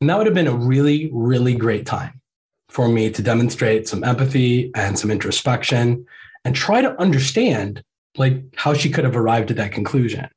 And 0.00 0.08
that 0.08 0.16
would 0.16 0.26
have 0.26 0.34
been 0.34 0.46
a 0.46 0.54
really, 0.54 1.10
really 1.12 1.54
great 1.54 1.84
time 1.84 2.20
for 2.68 2.88
me 2.88 3.10
to 3.10 3.22
demonstrate 3.22 3.88
some 3.88 4.04
empathy 4.04 4.70
and 4.74 4.98
some 4.98 5.10
introspection 5.10 6.06
and 6.44 6.54
try 6.54 6.80
to 6.80 7.00
understand 7.00 7.82
like 8.16 8.42
how 8.56 8.74
she 8.74 8.90
could 8.90 9.04
have 9.04 9.16
arrived 9.16 9.50
at 9.50 9.56
that 9.56 9.72
conclusion. 9.72 10.28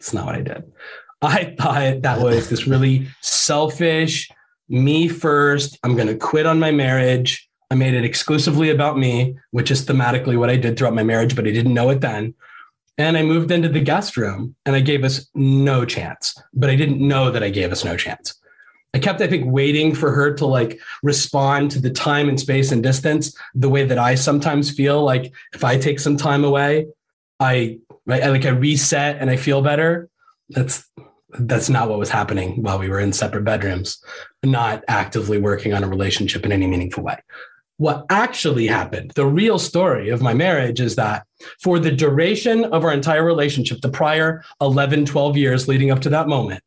It's 0.00 0.14
not 0.14 0.26
what 0.26 0.34
I 0.36 0.42
did. 0.42 0.72
I 1.22 1.56
thought 1.58 2.02
that 2.02 2.20
was 2.20 2.48
this 2.48 2.66
really 2.66 3.08
selfish, 3.22 4.30
me 4.68 5.08
first. 5.08 5.78
I'm 5.82 5.96
going 5.96 6.08
to 6.08 6.16
quit 6.16 6.46
on 6.46 6.60
my 6.60 6.70
marriage. 6.70 7.47
I 7.70 7.74
made 7.74 7.94
it 7.94 8.04
exclusively 8.04 8.70
about 8.70 8.98
me, 8.98 9.36
which 9.50 9.70
is 9.70 9.84
thematically 9.84 10.38
what 10.38 10.50
I 10.50 10.56
did 10.56 10.78
throughout 10.78 10.94
my 10.94 11.02
marriage, 11.02 11.36
but 11.36 11.46
I 11.46 11.50
didn't 11.50 11.74
know 11.74 11.90
it 11.90 12.00
then. 12.00 12.34
And 12.96 13.16
I 13.16 13.22
moved 13.22 13.50
into 13.50 13.68
the 13.68 13.80
guest 13.80 14.16
room 14.16 14.56
and 14.66 14.74
I 14.74 14.80
gave 14.80 15.04
us 15.04 15.28
no 15.34 15.84
chance, 15.84 16.34
but 16.54 16.70
I 16.70 16.76
didn't 16.76 17.06
know 17.06 17.30
that 17.30 17.42
I 17.42 17.50
gave 17.50 17.70
us 17.70 17.84
no 17.84 17.96
chance. 17.96 18.34
I 18.94 18.98
kept, 18.98 19.20
I 19.20 19.26
think, 19.26 19.52
waiting 19.52 19.94
for 19.94 20.10
her 20.12 20.34
to 20.34 20.46
like 20.46 20.80
respond 21.02 21.70
to 21.72 21.80
the 21.80 21.90
time 21.90 22.28
and 22.28 22.40
space 22.40 22.72
and 22.72 22.82
distance 22.82 23.36
the 23.54 23.68
way 23.68 23.84
that 23.84 23.98
I 23.98 24.14
sometimes 24.14 24.70
feel 24.70 25.04
like 25.04 25.32
if 25.52 25.62
I 25.62 25.76
take 25.76 26.00
some 26.00 26.16
time 26.16 26.42
away, 26.42 26.86
I 27.38 27.78
I 28.08 28.28
like 28.28 28.46
I 28.46 28.50
reset 28.50 29.18
and 29.20 29.30
I 29.30 29.36
feel 29.36 29.60
better. 29.60 30.08
That's 30.48 30.88
that's 31.38 31.68
not 31.68 31.90
what 31.90 31.98
was 31.98 32.08
happening 32.08 32.62
while 32.62 32.78
we 32.78 32.88
were 32.88 33.00
in 33.00 33.12
separate 33.12 33.44
bedrooms, 33.44 34.02
not 34.42 34.82
actively 34.88 35.36
working 35.38 35.74
on 35.74 35.84
a 35.84 35.88
relationship 35.88 36.44
in 36.46 36.52
any 36.52 36.66
meaningful 36.66 37.04
way. 37.04 37.18
What 37.78 38.06
actually 38.10 38.66
happened, 38.66 39.12
the 39.14 39.26
real 39.26 39.58
story 39.58 40.10
of 40.10 40.20
my 40.20 40.34
marriage 40.34 40.80
is 40.80 40.96
that 40.96 41.24
for 41.60 41.78
the 41.78 41.92
duration 41.92 42.64
of 42.64 42.84
our 42.84 42.92
entire 42.92 43.24
relationship, 43.24 43.80
the 43.80 43.88
prior 43.88 44.42
11, 44.60 45.06
12 45.06 45.36
years 45.36 45.68
leading 45.68 45.92
up 45.92 46.00
to 46.00 46.10
that 46.10 46.28
moment, 46.28 46.62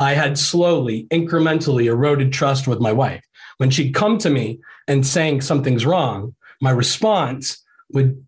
I 0.00 0.14
had 0.14 0.36
slowly, 0.36 1.06
incrementally 1.12 1.84
eroded 1.84 2.32
trust 2.32 2.66
with 2.66 2.80
my 2.80 2.90
wife. 2.90 3.24
When 3.58 3.70
she'd 3.70 3.94
come 3.94 4.18
to 4.18 4.30
me 4.30 4.58
and 4.88 5.06
saying 5.06 5.42
something's 5.42 5.86
wrong, 5.86 6.34
my 6.60 6.70
response 6.70 7.64
would 7.92 8.24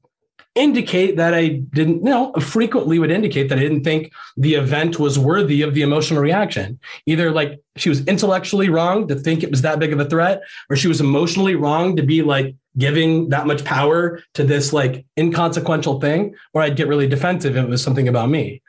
indicate 0.54 1.16
that 1.16 1.32
I 1.32 1.48
didn't, 1.48 1.98
you 1.98 2.10
know, 2.10 2.32
frequently 2.40 2.98
would 2.98 3.10
indicate 3.10 3.48
that 3.48 3.58
I 3.58 3.62
didn't 3.62 3.84
think 3.84 4.12
the 4.36 4.54
event 4.54 4.98
was 4.98 5.18
worthy 5.18 5.62
of 5.62 5.74
the 5.74 5.82
emotional 5.82 6.20
reaction. 6.20 6.80
Either 7.06 7.30
like 7.30 7.60
she 7.76 7.88
was 7.88 8.04
intellectually 8.06 8.68
wrong 8.68 9.06
to 9.08 9.14
think 9.14 9.42
it 9.42 9.50
was 9.50 9.62
that 9.62 9.78
big 9.78 9.92
of 9.92 10.00
a 10.00 10.04
threat, 10.04 10.42
or 10.68 10.76
she 10.76 10.88
was 10.88 11.00
emotionally 11.00 11.54
wrong 11.54 11.96
to 11.96 12.02
be 12.02 12.22
like 12.22 12.54
giving 12.78 13.28
that 13.28 13.46
much 13.46 13.64
power 13.64 14.20
to 14.34 14.44
this 14.44 14.72
like 14.72 15.04
inconsequential 15.18 16.00
thing, 16.00 16.34
or 16.52 16.62
I'd 16.62 16.76
get 16.76 16.88
really 16.88 17.08
defensive 17.08 17.56
if 17.56 17.64
it 17.64 17.68
was 17.68 17.82
something 17.82 18.08
about 18.08 18.28
me. 18.28 18.60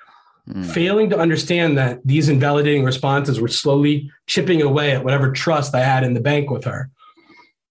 Mm. 0.50 0.65
Failing 0.65 1.10
to 1.10 1.20
understand 1.20 1.78
that 1.78 2.00
these 2.06 2.30
invalidating 2.30 2.84
responses 2.84 3.39
were 3.39 3.48
slowly 3.48 4.12
chipping 4.28 4.62
away 4.62 4.91
at 4.91 5.04
whatever 5.04 5.32
trust 5.32 5.74
I 5.74 5.82
had 5.82 6.04
in 6.04 6.13
the 6.13 6.22
bank 6.22 6.50
with 6.50 6.63
her. 6.65 6.89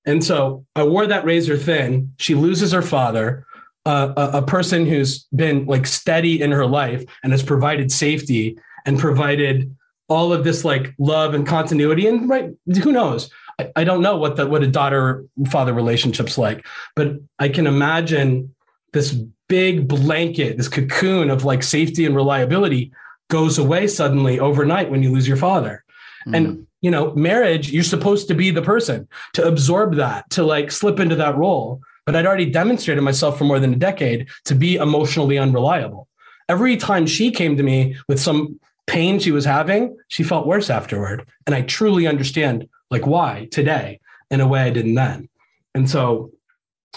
And 0.07 0.25
so 0.25 0.65
I 0.75 0.85
wore 0.85 1.07
that 1.07 1.25
razor 1.25 1.57
thin. 1.57 2.15
She 2.19 2.35
loses 2.35 2.73
her 2.73 2.83
father, 2.83 3.45
a, 3.87 4.31
a 4.35 4.43
person 4.43 4.87
who's 4.87 5.25
been 5.35 5.67
like 5.67 5.87
steady 5.87 6.41
in 6.41 6.53
her 6.53 6.67
life 6.67 7.05
and 7.23 7.33
has 7.33 7.43
provided 7.43 7.91
safety 7.91 8.59
and 8.85 8.99
provided 8.99 9.75
all 10.09 10.33
of 10.33 10.45
this 10.45 10.65
like 10.65 10.95
love 10.99 11.35
and 11.35 11.47
continuity. 11.47 12.07
And 12.07 12.29
right, 12.29 12.51
who 12.83 12.93
knows? 12.93 13.31
I, 13.59 13.71
I 13.77 13.85
don't 13.85 14.03
know 14.03 14.17
what 14.17 14.37
the 14.37 14.47
what 14.47 14.63
a 14.63 14.67
daughter 14.67 15.25
father 15.51 15.73
relationship's 15.73 16.37
like, 16.37 16.67
but 16.97 17.15
I 17.39 17.49
can 17.49 17.67
imagine 17.67 18.55
this 18.93 19.13
big 19.49 19.89
blanket, 19.89 20.57
this 20.57 20.69
cocoon 20.69 21.31
of 21.31 21.45
like 21.45 21.63
safety 21.63 22.05
and 22.05 22.15
reliability 22.15 22.93
goes 23.29 23.59
away 23.59 23.87
suddenly 23.87 24.41
overnight 24.41 24.91
when 24.91 25.03
you 25.03 25.13
lose 25.13 25.29
your 25.29 25.37
father. 25.37 25.85
Mm. 26.27 26.37
And 26.37 26.67
you 26.81 26.91
know, 26.91 27.15
marriage, 27.15 27.71
you're 27.71 27.85
supposed 27.85 28.29
to 28.29 28.35
be 28.35 28.51
the 28.51 28.63
person 28.63 29.07
to 29.35 29.47
absorb 29.47 29.97
that, 29.97 30.29
to 30.31 30.43
like 30.43 30.73
slip 30.73 30.99
into 30.99 31.15
that 31.17 31.37
role. 31.37 31.81
But 32.11 32.17
I'd 32.17 32.27
already 32.27 32.51
demonstrated 32.51 33.05
myself 33.05 33.39
for 33.39 33.45
more 33.45 33.61
than 33.61 33.73
a 33.73 33.77
decade 33.77 34.27
to 34.47 34.57
be 34.57 34.75
emotionally 34.75 35.39
unreliable. 35.39 36.09
Every 36.49 36.77
time 36.77 37.07
she 37.07 37.31
came 37.31 37.57
to 37.57 37.63
me 37.63 37.95
with 38.09 38.19
some 38.19 38.59
pain 38.89 39.21
she 39.21 39.31
was 39.31 39.45
having, 39.45 39.97
she 40.09 40.25
felt 40.25 40.45
worse 40.45 40.71
afterward. 40.71 41.25
And 41.47 41.55
I 41.55 41.63
truly 41.63 42.09
understand 42.09 42.69
like 42.91 43.07
why 43.07 43.47
today 43.53 44.01
in 44.29 44.41
a 44.41 44.49
way 44.49 44.63
I 44.63 44.71
didn't 44.71 44.97
then. 44.97 45.29
And 45.73 45.89
so 45.89 46.33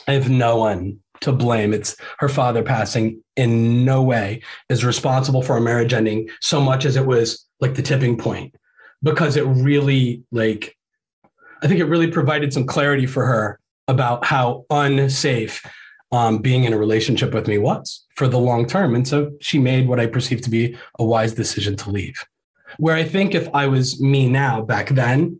I 0.07 0.13
have 0.13 0.31
no 0.31 0.57
one 0.57 0.97
to 1.21 1.31
blame. 1.31 1.75
It's 1.75 1.95
her 2.17 2.27
father 2.27 2.63
passing 2.63 3.21
in 3.35 3.85
no 3.85 4.01
way 4.01 4.41
is 4.67 4.83
responsible 4.83 5.43
for 5.43 5.57
a 5.57 5.61
marriage 5.61 5.93
ending 5.93 6.27
so 6.41 6.59
much 6.59 6.85
as 6.85 6.95
it 6.95 7.05
was 7.05 7.45
like 7.59 7.75
the 7.75 7.83
tipping 7.83 8.17
point 8.17 8.55
because 9.03 9.37
it 9.37 9.43
really 9.43 10.23
like 10.31 10.75
I 11.61 11.67
think 11.67 11.79
it 11.79 11.85
really 11.85 12.09
provided 12.09 12.51
some 12.51 12.65
clarity 12.65 13.05
for 13.05 13.27
her 13.27 13.59
about 13.87 14.25
how 14.25 14.65
unsafe 14.69 15.65
um, 16.11 16.37
being 16.37 16.63
in 16.63 16.73
a 16.73 16.77
relationship 16.77 17.33
with 17.33 17.47
me 17.47 17.57
was 17.57 18.05
for 18.15 18.27
the 18.27 18.39
long 18.39 18.65
term. 18.67 18.95
And 18.95 19.07
so 19.07 19.31
she 19.41 19.57
made 19.57 19.87
what 19.87 19.99
I 19.99 20.05
perceived 20.05 20.43
to 20.43 20.49
be 20.49 20.77
a 20.99 21.03
wise 21.03 21.33
decision 21.33 21.75
to 21.77 21.89
leave. 21.89 22.23
Where 22.77 22.95
I 22.95 23.03
think 23.03 23.35
if 23.35 23.49
I 23.53 23.67
was 23.67 23.99
me 24.01 24.29
now 24.29 24.61
back 24.61 24.89
then, 24.89 25.39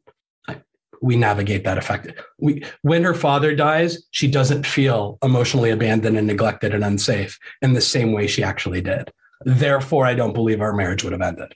we 1.01 1.17
navigate 1.17 1.65
that 1.65 1.77
effective. 1.77 2.15
We, 2.39 2.63
when 2.82 3.03
her 3.03 3.13
father 3.13 3.53
dies, 3.56 4.01
she 4.12 4.27
doesn't 4.27 4.65
feel 4.65 5.19
emotionally 5.21 5.69
abandoned 5.69 6.17
and 6.17 6.25
neglected 6.25 6.73
and 6.73 6.84
unsafe 6.84 7.38
in 7.62 7.73
the 7.73 7.82
same 7.82 8.13
way 8.13 8.25
she 8.25 8.41
actually 8.41 8.82
did. 8.82 9.12
Therefore, 9.41 10.06
I 10.06 10.13
don't 10.13 10.34
believe 10.34 10.62
our 10.62 10.73
marriage 10.73 11.03
would 11.03 11.12
have 11.12 11.21
ended. 11.21 11.53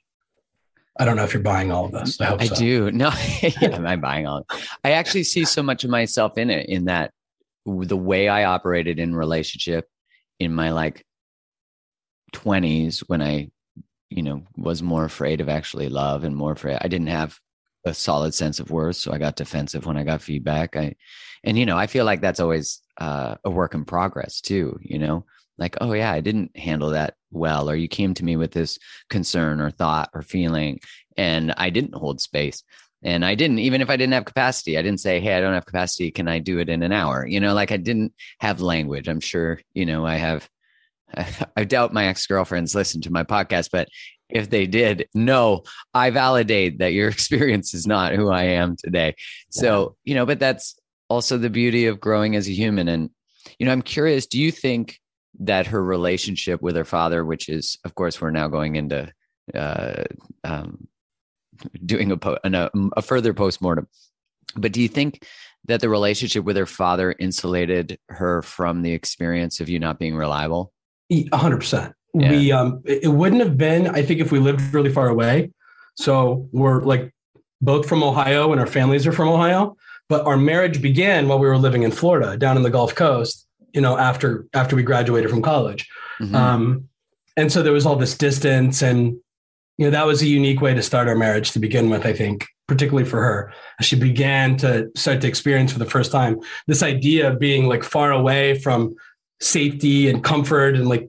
I 1.00 1.06
don't 1.06 1.16
know 1.16 1.24
if 1.24 1.34
you're 1.34 1.44
buying 1.44 1.72
all 1.72 1.86
of 1.86 1.92
this. 1.92 2.20
I 2.20 2.36
I 2.36 2.46
so. 2.46 2.56
do. 2.56 2.92
No, 2.92 3.12
yeah, 3.42 3.76
am 3.76 4.02
buying 4.02 4.28
all? 4.28 4.46
I 4.84 4.92
actually 4.92 5.24
see 5.24 5.46
so 5.46 5.62
much 5.62 5.84
of 5.84 5.90
myself 5.90 6.38
in 6.38 6.50
it. 6.50 6.70
In 6.70 6.86
that, 6.86 7.12
the 7.66 7.98
way 7.98 8.30
I 8.30 8.46
operated 8.46 9.00
in 9.00 9.16
relationship 9.16 9.88
in 10.40 10.54
my 10.54 10.72
like 10.72 11.06
twenties, 12.32 13.02
when 13.08 13.22
I, 13.22 13.52
you 14.10 14.24
know, 14.24 14.44
was 14.56 14.82
more 14.82 15.06
afraid 15.06 15.42
of 15.42 15.50
actually 15.50 15.90
love 15.90 16.24
and 16.24 16.36
more 16.36 16.54
afraid. 16.54 16.80
I 16.82 16.88
didn't 16.88 17.08
have 17.08 17.40
a 17.86 17.94
solid 17.94 18.34
sense 18.34 18.60
of 18.60 18.72
worth, 18.72 18.96
so 18.96 19.12
I 19.12 19.18
got 19.18 19.36
defensive 19.36 19.86
when 19.86 19.98
I 19.98 20.04
got 20.04 20.22
feedback. 20.22 20.76
I, 20.76 20.96
and 21.44 21.58
you 21.58 21.66
know, 21.66 21.78
I 21.78 21.88
feel 21.88 22.06
like 22.06 22.22
that's 22.22 22.40
always 22.40 22.82
uh, 22.98 23.36
a 23.44 23.50
work 23.50 23.74
in 23.74 23.86
progress 23.86 24.42
too. 24.42 24.80
You 24.82 25.00
know, 25.00 25.26
like 25.58 25.78
oh 25.82 25.94
yeah, 25.94 26.12
I 26.12 26.22
didn't 26.22 26.58
handle 26.58 26.92
that 26.92 27.17
well, 27.32 27.70
or 27.70 27.76
you 27.76 27.88
came 27.88 28.14
to 28.16 28.26
me 28.26 28.36
with 28.36 28.52
this 28.52 28.80
concern 29.10 29.60
or 29.60 29.72
thought 29.72 30.10
or 30.14 30.22
feeling, 30.22 30.80
and 31.16 31.54
I 31.58 31.70
didn't 31.70 31.96
hold 31.96 32.22
space. 32.22 32.64
And 33.04 33.24
I 33.24 33.36
didn't, 33.36 33.60
even 33.60 33.82
if 33.82 33.90
I 33.90 33.98
didn't 33.98 34.14
have 34.14 34.26
capacity, 34.26 34.78
I 34.78 34.82
didn't 34.82 35.00
say, 35.00 35.20
Hey, 35.20 35.36
I 35.36 35.42
don't 35.42 35.54
have 35.54 35.66
capacity. 35.66 36.12
Can 36.12 36.28
I 36.28 36.40
do 36.40 36.60
it 36.60 36.70
in 36.70 36.82
an 36.82 36.92
hour? 36.92 37.28
You 37.28 37.40
know, 37.40 37.54
like 37.54 37.72
I 37.72 37.78
didn't 37.78 38.14
have 38.40 38.60
language. 38.60 39.08
I'm 39.08 39.20
sure, 39.20 39.60
you 39.74 39.86
know, 39.86 40.06
I 40.06 40.16
have, 40.16 40.50
I 41.56 41.64
doubt 41.64 41.94
my 41.94 42.08
ex 42.08 42.26
girlfriends 42.26 42.74
listen 42.74 43.02
to 43.02 43.12
my 43.12 43.24
podcast, 43.24 43.70
but 43.72 43.88
if 44.30 44.50
they 44.50 44.66
did, 44.66 45.08
no, 45.14 45.64
I 45.94 46.10
validate 46.10 46.80
that 46.80 46.94
your 46.94 47.10
experience 47.10 47.74
is 47.74 47.88
not 47.88 48.14
who 48.14 48.30
I 48.30 48.44
am 48.44 48.76
today. 48.76 49.16
So, 49.50 49.96
you 50.04 50.16
know, 50.16 50.26
but 50.26 50.40
that's 50.40 50.76
also 51.10 51.38
the 51.38 51.50
beauty 51.50 51.86
of 51.86 52.00
growing 52.00 52.36
as 52.36 52.48
a 52.48 52.54
human. 52.54 52.88
And, 52.88 53.10
you 53.60 53.66
know, 53.66 53.72
I'm 53.72 53.82
curious, 53.82 54.26
do 54.28 54.40
you 54.40 54.52
think 54.52 55.00
that 55.40 55.68
her 55.68 55.84
relationship 55.84 56.62
with 56.62 56.76
her 56.76 56.86
father, 56.86 57.24
which 57.24 57.50
is, 57.50 57.78
of 57.84 57.96
course, 57.96 58.20
we're 58.20 58.32
now 58.32 58.48
going 58.48 58.76
into, 58.76 59.12
uh, 59.54 60.04
um, 60.44 60.88
doing 61.86 62.12
a, 62.12 62.18
po- 62.18 62.38
a, 62.44 62.70
a 62.98 63.02
further 63.02 63.34
postmortem. 63.34 63.88
But 64.56 64.72
do 64.72 64.82
you 64.82 64.88
think 64.88 65.26
that 65.66 65.82
the 65.82 65.90
relationship 65.90 66.44
with 66.44 66.56
her 66.56 66.66
father 66.66 67.16
insulated 67.20 68.00
her 68.10 68.42
from 68.42 68.82
the 68.82 68.94
experience 68.94 69.60
of 69.60 69.70
you 69.70 69.80
not 69.80 70.00
being 70.00 70.16
reliable? 70.16 70.72
A 71.12 71.38
hundred 71.38 71.58
percent. 71.58 71.94
We 72.14 72.52
um 72.52 72.82
it 72.86 73.12
wouldn't 73.12 73.42
have 73.42 73.58
been, 73.58 73.88
I 73.88 74.02
think, 74.02 74.20
if 74.20 74.32
we 74.32 74.40
lived 74.40 74.74
really 74.74 74.92
far 74.92 75.08
away. 75.08 75.52
So 75.96 76.50
we're 76.52 76.82
like 76.82 77.14
both 77.62 77.88
from 77.88 78.04
Ohio 78.04 78.52
and 78.52 78.60
our 78.60 78.68
families 78.68 79.08
are 79.08 79.12
from 79.12 79.30
Ohio. 79.30 79.78
But 80.10 80.26
our 80.26 80.38
marriage 80.38 80.82
began 80.82 81.28
while 81.28 81.40
we 81.40 81.48
were 81.48 81.58
living 81.58 81.84
in 81.84 81.92
Florida, 81.92 82.38
down 82.38 82.58
in 82.58 82.64
the 82.64 82.70
Gulf 82.70 82.96
Coast, 82.96 83.47
you 83.78 83.82
know, 83.82 83.96
after 83.96 84.48
after 84.56 84.76
we 84.76 84.82
graduated 84.82 85.30
from 85.30 85.44
college. 85.44 85.88
Mm-hmm. 86.20 86.34
Um, 86.34 86.90
and 87.38 87.52
so 87.52 87.62
there 87.62 87.72
was 87.72 87.86
all 87.86 87.96
this 87.96 88.18
distance 88.18 88.82
and 88.82 89.16
you 89.78 89.86
know, 89.86 89.92
that 89.92 90.08
was 90.08 90.24
a 90.24 90.26
unique 90.26 90.62
way 90.62 90.74
to 90.74 90.82
start 90.82 91.08
our 91.08 91.16
marriage 91.16 91.52
to 91.52 91.60
begin 91.60 91.88
with, 91.92 92.04
I 92.04 92.12
think, 92.12 92.48
particularly 92.68 93.08
for 93.08 93.22
her. 93.22 93.54
As 93.80 93.86
she 93.86 93.96
began 93.96 94.58
to 94.58 94.90
start 94.96 95.22
to 95.22 95.28
experience 95.28 95.72
for 95.72 95.78
the 95.78 95.86
first 95.86 96.12
time 96.12 96.40
this 96.66 96.82
idea 96.82 97.32
of 97.32 97.38
being 97.38 97.68
like 97.68 97.84
far 97.84 98.12
away 98.12 98.58
from 98.58 98.96
safety 99.40 100.10
and 100.10 100.24
comfort 100.24 100.74
and 100.76 100.90
like 100.90 101.08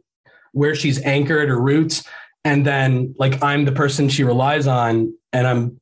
where 0.52 0.74
she's 0.74 1.02
anchored 1.04 1.48
or 1.48 1.59
roots. 1.59 2.04
And 2.44 2.66
then 2.66 3.14
like 3.18 3.42
I'm 3.42 3.64
the 3.64 3.72
person 3.72 4.11
she 4.11 4.24
relies 4.24 4.66
on 4.66 5.14
and 5.33 5.46
I'm 5.46 5.81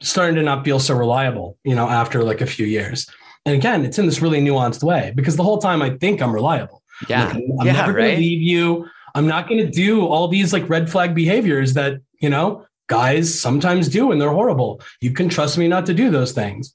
starting 0.00 0.36
to 0.36 0.42
not 0.42 0.64
feel 0.64 0.78
so 0.78 0.94
reliable, 0.94 1.58
you 1.64 1.74
know, 1.74 1.88
after 1.88 2.22
like 2.22 2.40
a 2.40 2.46
few 2.46 2.66
years. 2.66 3.10
And 3.46 3.54
again, 3.54 3.84
it's 3.84 3.98
in 3.98 4.06
this 4.06 4.22
really 4.22 4.40
nuanced 4.40 4.82
way 4.82 5.12
because 5.14 5.36
the 5.36 5.42
whole 5.42 5.58
time 5.58 5.82
I 5.82 5.90
think 5.90 6.22
I'm 6.22 6.32
reliable. 6.32 6.82
Yeah. 7.08 7.26
Like, 7.26 7.36
I'm 7.60 7.66
yeah, 7.66 7.72
never 7.72 7.92
right? 7.92 8.02
going 8.02 8.14
to 8.14 8.20
leave 8.20 8.42
you. 8.42 8.88
I'm 9.14 9.26
not 9.26 9.48
going 9.48 9.64
to 9.64 9.70
do 9.70 10.06
all 10.06 10.28
these 10.28 10.52
like 10.52 10.68
red 10.68 10.90
flag 10.90 11.14
behaviors 11.14 11.74
that, 11.74 12.00
you 12.20 12.30
know, 12.30 12.66
guys 12.86 13.38
sometimes 13.38 13.88
do 13.88 14.12
and 14.12 14.20
they're 14.20 14.30
horrible. 14.30 14.80
You 15.00 15.12
can 15.12 15.28
trust 15.28 15.58
me 15.58 15.68
not 15.68 15.86
to 15.86 15.94
do 15.94 16.10
those 16.10 16.32
things. 16.32 16.74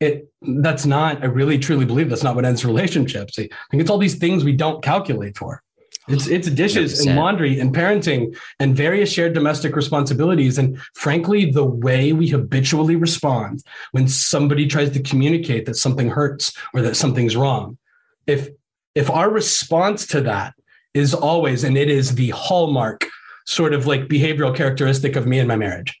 It 0.00 0.28
that's 0.42 0.84
not, 0.84 1.22
I 1.22 1.26
really 1.26 1.58
truly 1.58 1.84
believe 1.84 2.10
that's 2.10 2.22
not 2.22 2.34
what 2.34 2.44
ends 2.44 2.64
relationships. 2.64 3.38
I 3.38 3.48
think 3.70 3.80
it's 3.80 3.90
all 3.90 3.98
these 3.98 4.16
things 4.16 4.44
we 4.44 4.52
don't 4.52 4.82
calculate 4.82 5.36
for. 5.36 5.62
It's 6.08 6.26
it's 6.26 6.50
dishes 6.50 7.00
100%. 7.00 7.06
and 7.06 7.16
laundry 7.16 7.60
and 7.60 7.74
parenting 7.74 8.36
and 8.58 8.76
various 8.76 9.12
shared 9.12 9.34
domestic 9.34 9.76
responsibilities. 9.76 10.58
And 10.58 10.78
frankly, 10.94 11.50
the 11.50 11.64
way 11.64 12.12
we 12.12 12.28
habitually 12.28 12.96
respond 12.96 13.62
when 13.92 14.08
somebody 14.08 14.66
tries 14.66 14.90
to 14.90 15.02
communicate 15.02 15.66
that 15.66 15.76
something 15.76 16.10
hurts 16.10 16.52
or 16.74 16.82
that 16.82 16.96
something's 16.96 17.36
wrong. 17.36 17.78
If 18.26 18.48
if 18.94 19.10
our 19.10 19.30
response 19.30 20.06
to 20.08 20.20
that 20.22 20.54
is 20.92 21.14
always, 21.14 21.64
and 21.64 21.78
it 21.78 21.88
is 21.88 22.14
the 22.14 22.30
hallmark 22.30 23.06
sort 23.46 23.72
of 23.72 23.86
like 23.86 24.02
behavioral 24.02 24.54
characteristic 24.54 25.16
of 25.16 25.26
me 25.26 25.38
and 25.38 25.48
my 25.48 25.56
marriage. 25.56 25.98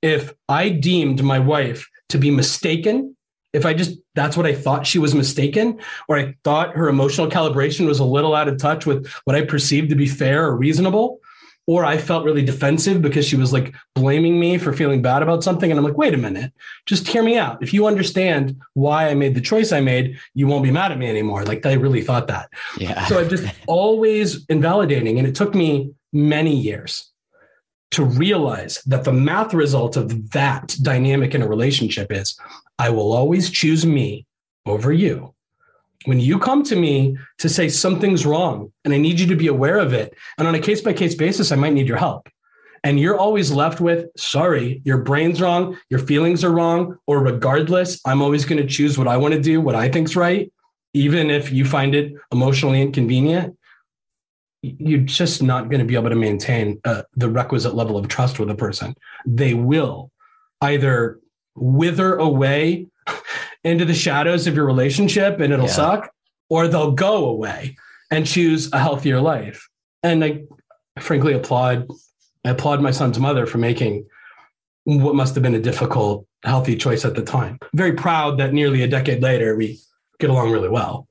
If 0.00 0.32
I 0.48 0.68
deemed 0.68 1.22
my 1.22 1.38
wife 1.38 1.88
to 2.10 2.18
be 2.18 2.30
mistaken, 2.30 3.16
if 3.52 3.64
I 3.64 3.74
just, 3.74 3.98
that's 4.14 4.36
what 4.36 4.46
I 4.46 4.54
thought 4.54 4.86
she 4.86 4.98
was 4.98 5.14
mistaken, 5.14 5.80
or 6.08 6.18
I 6.18 6.34
thought 6.44 6.76
her 6.76 6.88
emotional 6.88 7.28
calibration 7.28 7.86
was 7.86 7.98
a 7.98 8.04
little 8.04 8.34
out 8.34 8.48
of 8.48 8.58
touch 8.58 8.86
with 8.86 9.06
what 9.24 9.36
I 9.36 9.42
perceived 9.42 9.90
to 9.90 9.96
be 9.96 10.06
fair 10.06 10.46
or 10.46 10.56
reasonable, 10.56 11.20
or 11.66 11.84
I 11.84 11.98
felt 11.98 12.24
really 12.24 12.42
defensive 12.42 13.02
because 13.02 13.26
she 13.26 13.36
was 13.36 13.52
like 13.52 13.74
blaming 13.94 14.40
me 14.40 14.56
for 14.56 14.72
feeling 14.72 15.02
bad 15.02 15.22
about 15.22 15.44
something. 15.44 15.70
And 15.70 15.78
I'm 15.78 15.84
like, 15.84 15.98
wait 15.98 16.14
a 16.14 16.18
minute, 16.18 16.50
just 16.86 17.06
hear 17.06 17.22
me 17.22 17.36
out. 17.36 17.62
If 17.62 17.74
you 17.74 17.86
understand 17.86 18.58
why 18.72 19.08
I 19.08 19.14
made 19.14 19.34
the 19.34 19.40
choice 19.42 19.70
I 19.70 19.80
made, 19.80 20.18
you 20.32 20.46
won't 20.46 20.64
be 20.64 20.70
mad 20.70 20.92
at 20.92 20.98
me 20.98 21.08
anymore. 21.08 21.44
Like 21.44 21.66
I 21.66 21.74
really 21.74 22.00
thought 22.00 22.26
that. 22.28 22.48
Yeah. 22.78 23.06
So 23.06 23.18
I 23.18 23.24
just 23.24 23.44
always 23.66 24.46
invalidating. 24.46 25.18
And 25.18 25.28
it 25.28 25.34
took 25.34 25.54
me 25.54 25.92
many 26.10 26.56
years 26.56 27.12
to 27.90 28.04
realize 28.04 28.82
that 28.86 29.04
the 29.04 29.12
math 29.12 29.52
result 29.52 29.96
of 29.96 30.30
that 30.30 30.74
dynamic 30.80 31.34
in 31.34 31.42
a 31.42 31.48
relationship 31.48 32.10
is 32.10 32.38
I 32.78 32.90
will 32.90 33.12
always 33.12 33.50
choose 33.50 33.84
me 33.84 34.26
over 34.66 34.92
you. 34.92 35.34
When 36.04 36.20
you 36.20 36.38
come 36.38 36.62
to 36.64 36.76
me 36.76 37.18
to 37.38 37.48
say 37.48 37.68
something's 37.68 38.24
wrong 38.24 38.72
and 38.84 38.94
I 38.94 38.98
need 38.98 39.18
you 39.18 39.26
to 39.26 39.36
be 39.36 39.48
aware 39.48 39.78
of 39.78 39.92
it, 39.92 40.14
and 40.38 40.46
on 40.46 40.54
a 40.54 40.60
case 40.60 40.80
by 40.80 40.92
case 40.92 41.14
basis, 41.14 41.50
I 41.50 41.56
might 41.56 41.72
need 41.72 41.88
your 41.88 41.96
help. 41.96 42.28
And 42.84 43.00
you're 43.00 43.18
always 43.18 43.50
left 43.50 43.80
with, 43.80 44.06
sorry, 44.16 44.80
your 44.84 44.98
brain's 44.98 45.40
wrong, 45.40 45.76
your 45.90 45.98
feelings 45.98 46.44
are 46.44 46.52
wrong, 46.52 46.96
or 47.08 47.20
regardless, 47.20 48.00
I'm 48.04 48.22
always 48.22 48.44
going 48.44 48.62
to 48.62 48.68
choose 48.68 48.96
what 48.96 49.08
I 49.08 49.16
want 49.16 49.34
to 49.34 49.40
do, 49.40 49.60
what 49.60 49.74
I 49.74 49.88
think's 49.88 50.14
right, 50.14 50.52
even 50.94 51.28
if 51.28 51.50
you 51.50 51.64
find 51.64 51.94
it 51.96 52.14
emotionally 52.30 52.80
inconvenient 52.80 53.58
you're 54.62 55.00
just 55.00 55.42
not 55.42 55.68
going 55.68 55.78
to 55.80 55.84
be 55.84 55.94
able 55.94 56.10
to 56.10 56.16
maintain 56.16 56.80
uh, 56.84 57.02
the 57.14 57.28
requisite 57.28 57.74
level 57.74 57.96
of 57.96 58.08
trust 58.08 58.38
with 58.38 58.50
a 58.50 58.54
person. 58.54 58.94
They 59.26 59.54
will 59.54 60.10
either 60.60 61.20
wither 61.60 62.16
away 62.16 62.86
into 63.64 63.84
the 63.84 63.94
shadows 63.94 64.46
of 64.46 64.54
your 64.54 64.64
relationship 64.64 65.40
and 65.40 65.52
it'll 65.52 65.66
Yeah. 65.66 65.72
suck, 65.72 66.10
or 66.50 66.68
they'll 66.68 66.92
go 66.92 67.26
away 67.26 67.76
and 68.10 68.26
choose 68.26 68.72
a 68.72 68.78
healthier 68.78 69.20
life. 69.20 69.68
And 70.02 70.24
I 70.24 70.42
frankly 71.00 71.32
applaud 71.34 71.86
I 72.44 72.50
applaud 72.50 72.80
my 72.80 72.92
son's 72.92 73.18
mother 73.18 73.46
for 73.46 73.58
making 73.58 74.06
what 74.84 75.14
must 75.14 75.34
have 75.34 75.42
been 75.42 75.54
a 75.54 75.60
difficult, 75.60 76.24
healthy 76.44 76.76
choice 76.76 77.04
at 77.04 77.14
the 77.14 77.22
time. 77.22 77.58
Very 77.74 77.92
proud 77.92 78.38
that 78.38 78.54
nearly 78.54 78.82
a 78.82 78.88
decade 78.88 79.22
later 79.22 79.54
we 79.56 79.78
get 80.18 80.30
along 80.30 80.50
really 80.52 80.68
well. 80.68 81.08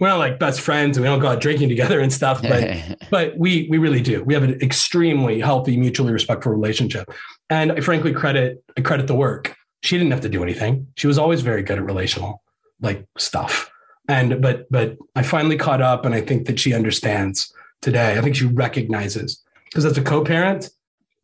We're 0.00 0.08
not 0.08 0.18
like 0.18 0.38
best 0.38 0.62
friends 0.62 0.96
and 0.96 1.04
we 1.04 1.08
don't 1.08 1.20
go 1.20 1.28
out 1.28 1.40
drinking 1.40 1.68
together 1.68 2.00
and 2.00 2.12
stuff, 2.12 2.40
but 2.52 2.66
but 3.10 3.36
we 3.36 3.68
we 3.70 3.78
really 3.78 4.00
do. 4.00 4.24
We 4.24 4.34
have 4.34 4.42
an 4.42 4.60
extremely 4.62 5.38
healthy, 5.40 5.76
mutually 5.76 6.12
respectful 6.12 6.50
relationship. 6.50 7.12
And 7.50 7.72
I 7.72 7.80
frankly 7.80 8.12
credit 8.12 8.64
I 8.76 8.80
credit 8.80 9.06
the 9.06 9.14
work. 9.14 9.54
She 9.82 9.96
didn't 9.96 10.12
have 10.12 10.20
to 10.22 10.28
do 10.28 10.42
anything. 10.42 10.88
She 10.96 11.06
was 11.06 11.18
always 11.18 11.40
very 11.42 11.62
good 11.62 11.78
at 11.78 11.84
relational 11.84 12.42
like 12.80 13.06
stuff. 13.18 13.70
And 14.08 14.40
but 14.42 14.70
but 14.70 14.96
I 15.14 15.22
finally 15.22 15.56
caught 15.56 15.82
up 15.82 16.04
and 16.04 16.14
I 16.14 16.20
think 16.20 16.46
that 16.46 16.58
she 16.58 16.74
understands 16.74 17.52
today. 17.80 18.18
I 18.18 18.20
think 18.20 18.36
she 18.36 18.46
recognizes 18.46 19.42
because 19.66 19.84
as 19.84 19.96
a 19.96 20.02
co-parent, 20.02 20.70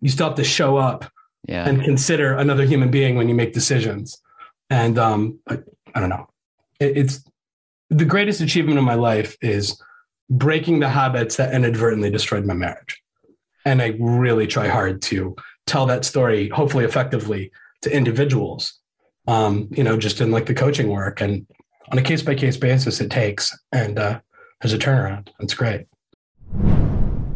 you 0.00 0.08
still 0.08 0.28
have 0.28 0.36
to 0.36 0.44
show 0.44 0.76
up 0.76 1.10
yeah. 1.48 1.68
and 1.68 1.82
consider 1.82 2.34
another 2.34 2.64
human 2.64 2.90
being 2.90 3.16
when 3.16 3.28
you 3.28 3.34
make 3.34 3.52
decisions. 3.52 4.20
And 4.70 4.98
um, 4.98 5.38
I, 5.48 5.58
I 5.94 6.00
don't 6.00 6.08
know. 6.08 6.28
It, 6.80 6.96
it's 6.96 7.24
the 7.90 8.04
greatest 8.04 8.40
achievement 8.40 8.78
of 8.78 8.84
my 8.84 8.94
life 8.94 9.36
is 9.40 9.80
breaking 10.28 10.80
the 10.80 10.88
habits 10.88 11.36
that 11.36 11.54
inadvertently 11.54 12.10
destroyed 12.10 12.44
my 12.44 12.54
marriage. 12.54 13.02
And 13.64 13.82
I 13.82 13.96
really 13.98 14.46
try 14.46 14.68
hard 14.68 15.02
to 15.02 15.36
tell 15.66 15.86
that 15.86 16.04
story, 16.04 16.48
hopefully 16.48 16.84
effectively, 16.84 17.50
to 17.82 17.94
individuals. 17.94 18.78
Um, 19.28 19.68
you 19.72 19.82
know, 19.82 19.96
just 19.96 20.20
in 20.20 20.30
like 20.30 20.46
the 20.46 20.54
coaching 20.54 20.88
work 20.88 21.20
and 21.20 21.46
on 21.90 21.98
a 21.98 22.02
case 22.02 22.22
by 22.22 22.34
case 22.34 22.56
basis, 22.56 23.00
it 23.00 23.10
takes. 23.10 23.56
And 23.72 23.98
uh, 23.98 24.20
there's 24.60 24.72
a 24.72 24.78
turnaround. 24.78 25.28
It's 25.40 25.54
great. 25.54 25.86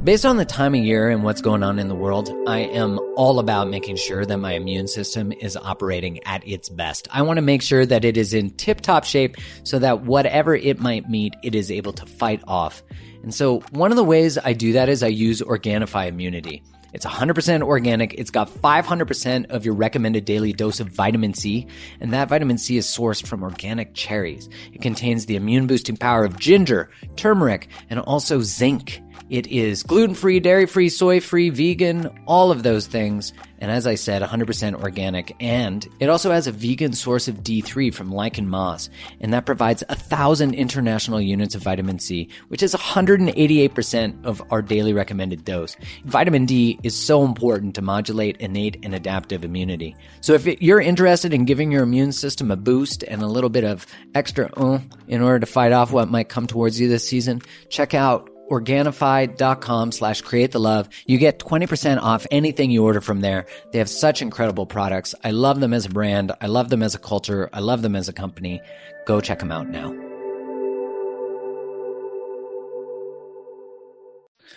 Based 0.03 0.25
on 0.25 0.39
the 0.39 0.47
time 0.47 0.75
of 0.75 0.83
year 0.83 1.11
and 1.11 1.23
what's 1.23 1.43
going 1.43 1.63
on 1.63 1.79
in 1.79 1.89
the 1.89 1.95
world, 1.95 2.35
I 2.47 2.61
am 2.61 2.99
all 3.17 3.39
about 3.39 3.69
making 3.69 3.97
sure 3.97 4.25
that 4.25 4.39
my 4.39 4.55
immune 4.55 4.89
system 4.89 5.31
is 5.31 5.59
operating 5.59 6.25
at 6.25 6.47
its 6.49 6.71
best. 6.71 7.07
I 7.11 7.21
want 7.21 7.37
to 7.37 7.43
make 7.43 7.61
sure 7.61 7.85
that 7.85 8.03
it 8.03 8.17
is 8.17 8.33
in 8.33 8.49
tip 8.51 8.81
top 8.81 9.05
shape 9.05 9.37
so 9.63 9.79
that 9.79 10.01
whatever 10.01 10.57
it 10.57 10.81
might 10.81 11.11
meet, 11.11 11.35
it 11.43 11.55
is 11.55 11.71
able 11.71 11.93
to 11.93 12.07
fight 12.07 12.43
off. 12.49 12.83
And 13.23 13.35
so 13.35 13.61
one 13.73 13.93
of 13.93 13.97
the 13.97 14.05
ways 14.05 14.39
I 14.39 14.55
do 14.55 14.73
that 14.73 14.89
is 14.89 15.03
I 15.03 15.09
use 15.09 15.43
Organifi 15.43 16.09
Immunity. 16.09 16.63
It's 16.93 17.07
100% 17.07 17.63
organic. 17.63 18.15
It's 18.15 18.31
got 18.31 18.49
500% 18.49 19.51
of 19.51 19.65
your 19.65 19.75
recommended 19.75 20.25
daily 20.25 20.53
dose 20.53 20.81
of 20.81 20.89
vitamin 20.89 21.35
C, 21.35 21.67
and 22.01 22.13
that 22.13 22.29
vitamin 22.29 22.59
C 22.59 22.77
is 22.77 22.87
sourced 22.87 23.27
from 23.27 23.43
organic 23.43 23.95
cherries. 23.95 24.49
It 24.73 24.83
contains 24.83 25.27
the 25.27 25.37
immune 25.37 25.67
boosting 25.67 25.97
power 25.97 26.25
of 26.25 26.39
ginger, 26.39 26.91
turmeric, 27.17 27.69
and 27.89 28.01
also 28.01 28.41
zinc. 28.41 29.01
It 29.31 29.47
is 29.47 29.85
gluten 29.85 30.17
free, 30.17 30.41
dairy 30.41 30.67
free, 30.67 30.89
soy 30.89 31.21
free, 31.21 31.51
vegan, 31.51 32.11
all 32.27 32.51
of 32.51 32.65
those 32.65 32.89
things. 32.89 33.33
And 33.59 33.71
as 33.71 33.87
I 33.87 33.95
said, 33.95 34.23
100% 34.23 34.83
organic. 34.83 35.37
And 35.39 35.87
it 36.01 36.09
also 36.09 36.33
has 36.33 36.47
a 36.47 36.53
vegan 36.53 36.95
source 36.95 37.29
of 37.29 37.45
D3 37.45 37.95
from 37.95 38.11
lichen 38.11 38.49
moss. 38.49 38.91
And 39.21 39.33
that 39.33 39.47
provides 39.47 39.85
thousand 39.89 40.55
international 40.55 41.21
units 41.21 41.55
of 41.55 41.63
vitamin 41.63 41.99
C, 41.99 42.29
which 42.49 42.63
is 42.63 42.75
188% 42.75 44.25
of 44.25 44.43
our 44.51 44.63
daily 44.63 44.93
recommended 44.93 45.45
dose. 45.45 45.77
Vitamin 46.07 46.47
D 46.47 46.81
is 46.83 46.97
so 46.97 47.25
important 47.25 47.75
to 47.77 47.83
modulate 47.83 48.37
innate 48.39 48.79
and 48.83 48.95
adaptive 48.95 49.45
immunity. 49.45 49.95
So 50.23 50.33
if 50.33 50.47
you're 50.61 50.81
interested 50.81 51.33
in 51.33 51.45
giving 51.45 51.71
your 51.71 51.83
immune 51.83 52.13
system 52.13 52.51
a 52.51 52.57
boost 52.57 53.05
and 53.05 53.23
a 53.23 53.29
little 53.29 53.51
bit 53.51 53.65
of 53.65 53.87
extra 54.15 54.51
uh, 54.57 54.81
in 55.07 55.23
order 55.23 55.39
to 55.39 55.47
fight 55.47 55.73
off 55.73 55.93
what 55.93 56.11
might 56.11 56.29
come 56.29 56.47
towards 56.47 56.81
you 56.81 56.89
this 56.89 57.07
season, 57.07 57.43
check 57.69 57.95
out 57.95 58.30
Organifi.com 58.51 59.93
slash 59.93 60.23
create 60.23 60.53
the 60.53 60.59
love. 60.59 60.89
You 61.07 61.19
get 61.19 61.39
20% 61.39 62.03
off 62.03 62.27
anything 62.31 62.71
you 62.71 62.85
order 62.85 63.01
from 63.01 63.21
there. 63.21 63.47
They 63.73 63.79
have 63.79 63.89
such 63.89 64.23
incredible 64.23 64.67
products. 64.67 65.15
I 65.23 65.31
love 65.31 65.61
them 65.61 65.73
as 65.73 65.87
a 65.87 65.91
brand. 65.91 66.33
I 66.41 66.47
love 66.47 66.69
them 66.69 66.83
as 66.83 66.95
a 66.95 66.99
culture. 66.99 67.49
I 67.53 67.61
love 67.61 67.83
them 67.83 67.95
as 67.95 68.09
a 68.09 68.13
company. 68.13 68.61
Go 69.07 69.21
check 69.21 69.39
them 69.39 69.53
out 69.53 69.69
now. 69.69 69.95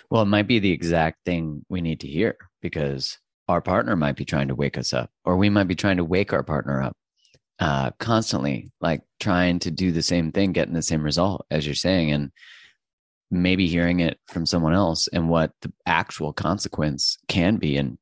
Well, 0.09 0.21
it 0.23 0.27
might 0.27 0.47
be 0.47 0.59
the 0.59 0.71
exact 0.71 1.25
thing 1.25 1.65
we 1.69 1.81
need 1.81 2.01
to 2.01 2.07
hear 2.07 2.37
because 2.61 3.17
our 3.47 3.61
partner 3.61 3.95
might 3.95 4.15
be 4.15 4.25
trying 4.25 4.47
to 4.47 4.55
wake 4.55 4.77
us 4.77 4.93
up, 4.93 5.11
or 5.25 5.37
we 5.37 5.49
might 5.49 5.67
be 5.67 5.75
trying 5.75 5.97
to 5.97 6.05
wake 6.05 6.33
our 6.33 6.43
partner 6.43 6.81
up 6.81 6.95
uh, 7.59 7.91
constantly, 7.99 8.71
like 8.81 9.01
trying 9.19 9.59
to 9.59 9.71
do 9.71 9.91
the 9.91 10.01
same 10.01 10.31
thing, 10.31 10.51
getting 10.51 10.73
the 10.73 10.81
same 10.81 11.03
result, 11.03 11.45
as 11.49 11.65
you're 11.65 11.75
saying. 11.75 12.11
And 12.11 12.31
maybe 13.33 13.67
hearing 13.67 13.99
it 13.99 14.19
from 14.27 14.45
someone 14.45 14.73
else 14.73 15.07
and 15.07 15.29
what 15.29 15.51
the 15.61 15.71
actual 15.85 16.33
consequence 16.33 17.17
can 17.27 17.57
be. 17.57 17.77
And 17.77 17.97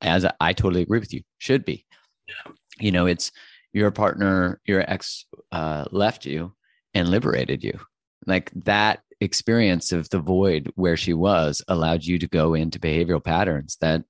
as 0.00 0.26
I 0.40 0.52
totally 0.52 0.82
agree 0.82 0.98
with 0.98 1.12
you, 1.12 1.22
should 1.38 1.64
be. 1.64 1.84
Yeah. 2.28 2.52
You 2.78 2.90
know, 2.90 3.06
it's 3.06 3.30
your 3.72 3.90
partner, 3.90 4.60
your 4.64 4.80
ex 4.80 5.26
uh, 5.52 5.84
left 5.90 6.24
you 6.24 6.54
and 6.94 7.08
liberated 7.08 7.62
you. 7.62 7.78
Like 8.26 8.50
that 8.64 9.00
experience 9.20 9.92
of 9.92 10.08
the 10.10 10.18
void 10.18 10.72
where 10.76 10.96
she 10.96 11.12
was 11.12 11.62
allowed 11.68 12.04
you 12.04 12.18
to 12.18 12.26
go 12.26 12.54
into 12.54 12.80
behavioral 12.80 13.22
patterns 13.22 13.76
that 13.80 14.02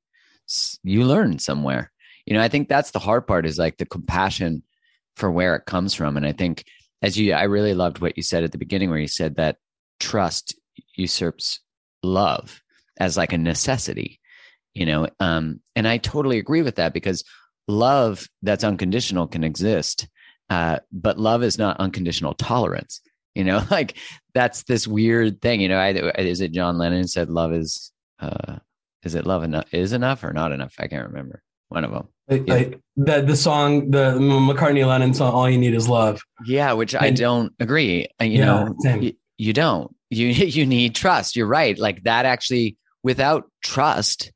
you 0.83 1.05
learned 1.05 1.43
somewhere. 1.43 1.91
You 2.27 2.35
know, 2.35 2.43
I 2.43 2.49
think 2.49 2.69
that's 2.69 2.93
the 2.93 2.99
hard 2.99 3.27
part 3.27 3.47
is 3.47 3.59
like 3.59 3.79
the 3.79 3.87
compassion 3.87 4.63
for 5.17 5.31
where 5.31 5.57
it 5.57 5.67
comes 5.67 5.95
from. 5.95 6.17
And 6.17 6.27
I 6.27 6.33
think 6.33 6.65
as 7.03 7.19
you, 7.19 7.33
I 7.33 7.45
really 7.45 7.75
loved 7.75 8.01
what 8.01 8.17
you 8.17 8.23
said 8.23 8.45
at 8.45 8.53
the 8.53 8.59
beginning, 8.59 8.91
where 8.91 8.99
you 8.99 9.09
said 9.09 9.37
that 9.37 9.57
trust 9.99 10.55
usurps 10.99 11.61
love 12.03 12.63
as 12.99 13.17
like 13.17 13.33
a 13.33 13.39
necessity 13.39 14.19
you 14.73 14.87
know? 14.87 15.09
Um 15.19 15.61
and 15.75 15.87
i 15.87 15.99
totally 15.99 16.39
agree 16.39 16.63
with 16.63 16.77
that 16.77 16.95
because 16.95 17.25
love 17.69 18.29
that's 18.43 18.65
unconditional 18.65 19.27
can 19.27 19.45
exist 19.45 20.09
uh 20.49 20.79
but 20.93 21.19
love 21.19 21.43
is 21.43 21.59
not 21.59 21.81
unconditional 21.81 22.35
tolerance 22.35 23.01
you 23.35 23.45
know? 23.45 23.63
Like 23.71 23.97
that's 24.35 24.65
this 24.65 24.87
weird 24.87 25.41
thing 25.41 25.61
you 25.61 25.69
know? 25.69 25.79
I, 25.79 25.91
is 26.19 26.41
it 26.41 26.53
john 26.53 26.79
lennon 26.79 27.07
said 27.09 27.31
love 27.31 27.53
is 27.53 27.93
uh 28.19 28.57
is 29.03 29.15
it 29.15 29.27
love 29.27 29.45
enough 29.45 29.73
is 29.73 29.93
enough 29.93 30.23
or 30.25 30.33
not 30.33 30.53
enough? 30.53 30.75
I 30.79 30.87
can't 30.87 31.09
remember. 31.09 31.43
One 31.69 31.85
of 31.85 31.91
them 31.93 32.09
yeah. 32.31 32.55
I, 32.55 32.75
the 32.97 33.23
the 33.23 33.37
song 33.37 33.91
the 33.91 34.13
mccartney 34.19 34.87
lennon 34.87 35.15
song 35.15 35.33
all 35.33 35.51
you 35.51 35.59
need 35.59 35.75
is 35.75 35.89
love. 35.89 36.23
Yeah 36.47 36.73
which 36.75 36.95
and, 36.95 37.05
i 37.05 37.11
don't 37.11 37.53
agree 37.59 38.07
you 38.21 38.27
yeah, 38.27 38.45
know 38.45 38.75
you, 39.01 39.15
you 39.37 39.53
don't 39.53 39.95
you 40.11 40.27
you 40.57 40.67
need 40.67 40.95
trust. 40.95 41.37
You're 41.37 41.47
right. 41.47 41.79
Like 41.79 42.03
that 42.05 42.27
actually 42.27 42.77
without 43.03 43.51
trust 43.65 44.33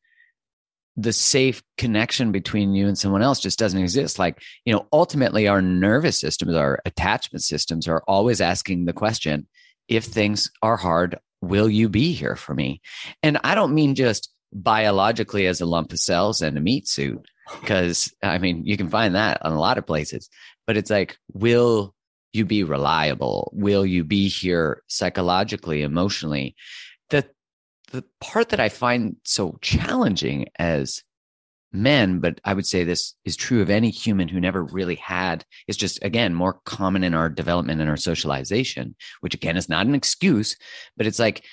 the 0.97 1.13
safe 1.13 1.61
connection 1.77 2.31
between 2.31 2.73
you 2.73 2.87
and 2.87 2.97
someone 2.97 3.21
else 3.21 3.41
just 3.41 3.59
doesn't 3.59 3.81
exist. 3.81 4.19
Like 4.19 4.41
you 4.65 4.73
know 4.73 4.87
ultimately 4.93 5.49
our 5.49 5.61
nervous 5.61 6.19
systems 6.19 6.55
our 6.55 6.81
attachment 6.85 7.43
systems 7.43 7.89
are 7.89 8.03
always 8.07 8.41
asking 8.41 8.85
the 8.85 8.93
question 8.93 9.47
if 9.89 10.05
things 10.05 10.51
are 10.63 10.77
hard 10.77 11.19
will 11.43 11.69
you 11.69 11.91
be 11.91 12.13
here 12.13 12.37
for 12.37 12.55
me? 12.55 12.81
And 13.23 13.39
i 13.45 13.55
don't 13.55 13.75
mean 13.75 13.95
just 13.95 14.31
biologically 14.55 15.47
as 15.47 15.61
a 15.61 15.67
lump 15.67 15.93
of 15.93 15.99
cells 15.99 16.41
and 16.41 16.57
a 16.57 16.61
meat 16.61 16.89
suit 16.89 17.27
because 17.61 18.15
i 18.23 18.39
mean 18.39 18.65
you 18.65 18.77
can 18.77 18.89
find 18.89 19.17
that 19.17 19.45
on 19.45 19.53
a 19.53 19.59
lot 19.59 19.79
of 19.79 19.87
places 19.87 20.31
but 20.67 20.77
it's 20.77 20.91
like 20.91 21.17
will 21.33 21.94
you 22.35 22.45
be 22.45 22.65
reliable? 22.65 23.51
Will 23.55 23.87
you 23.87 24.05
be 24.05 24.29
here 24.29 24.83
psychologically, 24.89 25.83
emotionally? 25.83 26.55
The 27.11 27.27
the 27.93 28.05
part 28.21 28.49
that 28.49 28.61
I 28.61 28.69
find 28.69 29.17
so 29.25 29.59
challenging 29.61 30.47
as 30.59 31.03
men, 31.73 32.21
but 32.21 32.41
I 32.45 32.55
would 32.55 32.67
say 32.67 32.85
this 32.85 33.15
is 33.25 33.37
true 33.37 33.61
of 33.61 33.71
any 33.71 33.91
human 33.91 34.29
who 34.29 34.41
never 34.41 34.65
really 34.65 34.95
had, 34.97 35.45
is 35.69 35.77
just 35.77 36.03
again 36.03 36.35
more 36.35 36.61
common 36.65 37.05
in 37.05 37.15
our 37.15 37.29
development 37.29 37.81
and 37.81 37.91
our 37.91 37.97
socialization, 37.97 38.95
which 39.21 39.35
again 39.35 39.57
is 39.57 39.69
not 39.69 39.87
an 39.87 39.95
excuse, 39.95 40.57
but 40.97 41.07
it's 41.07 41.19
like 41.19 41.45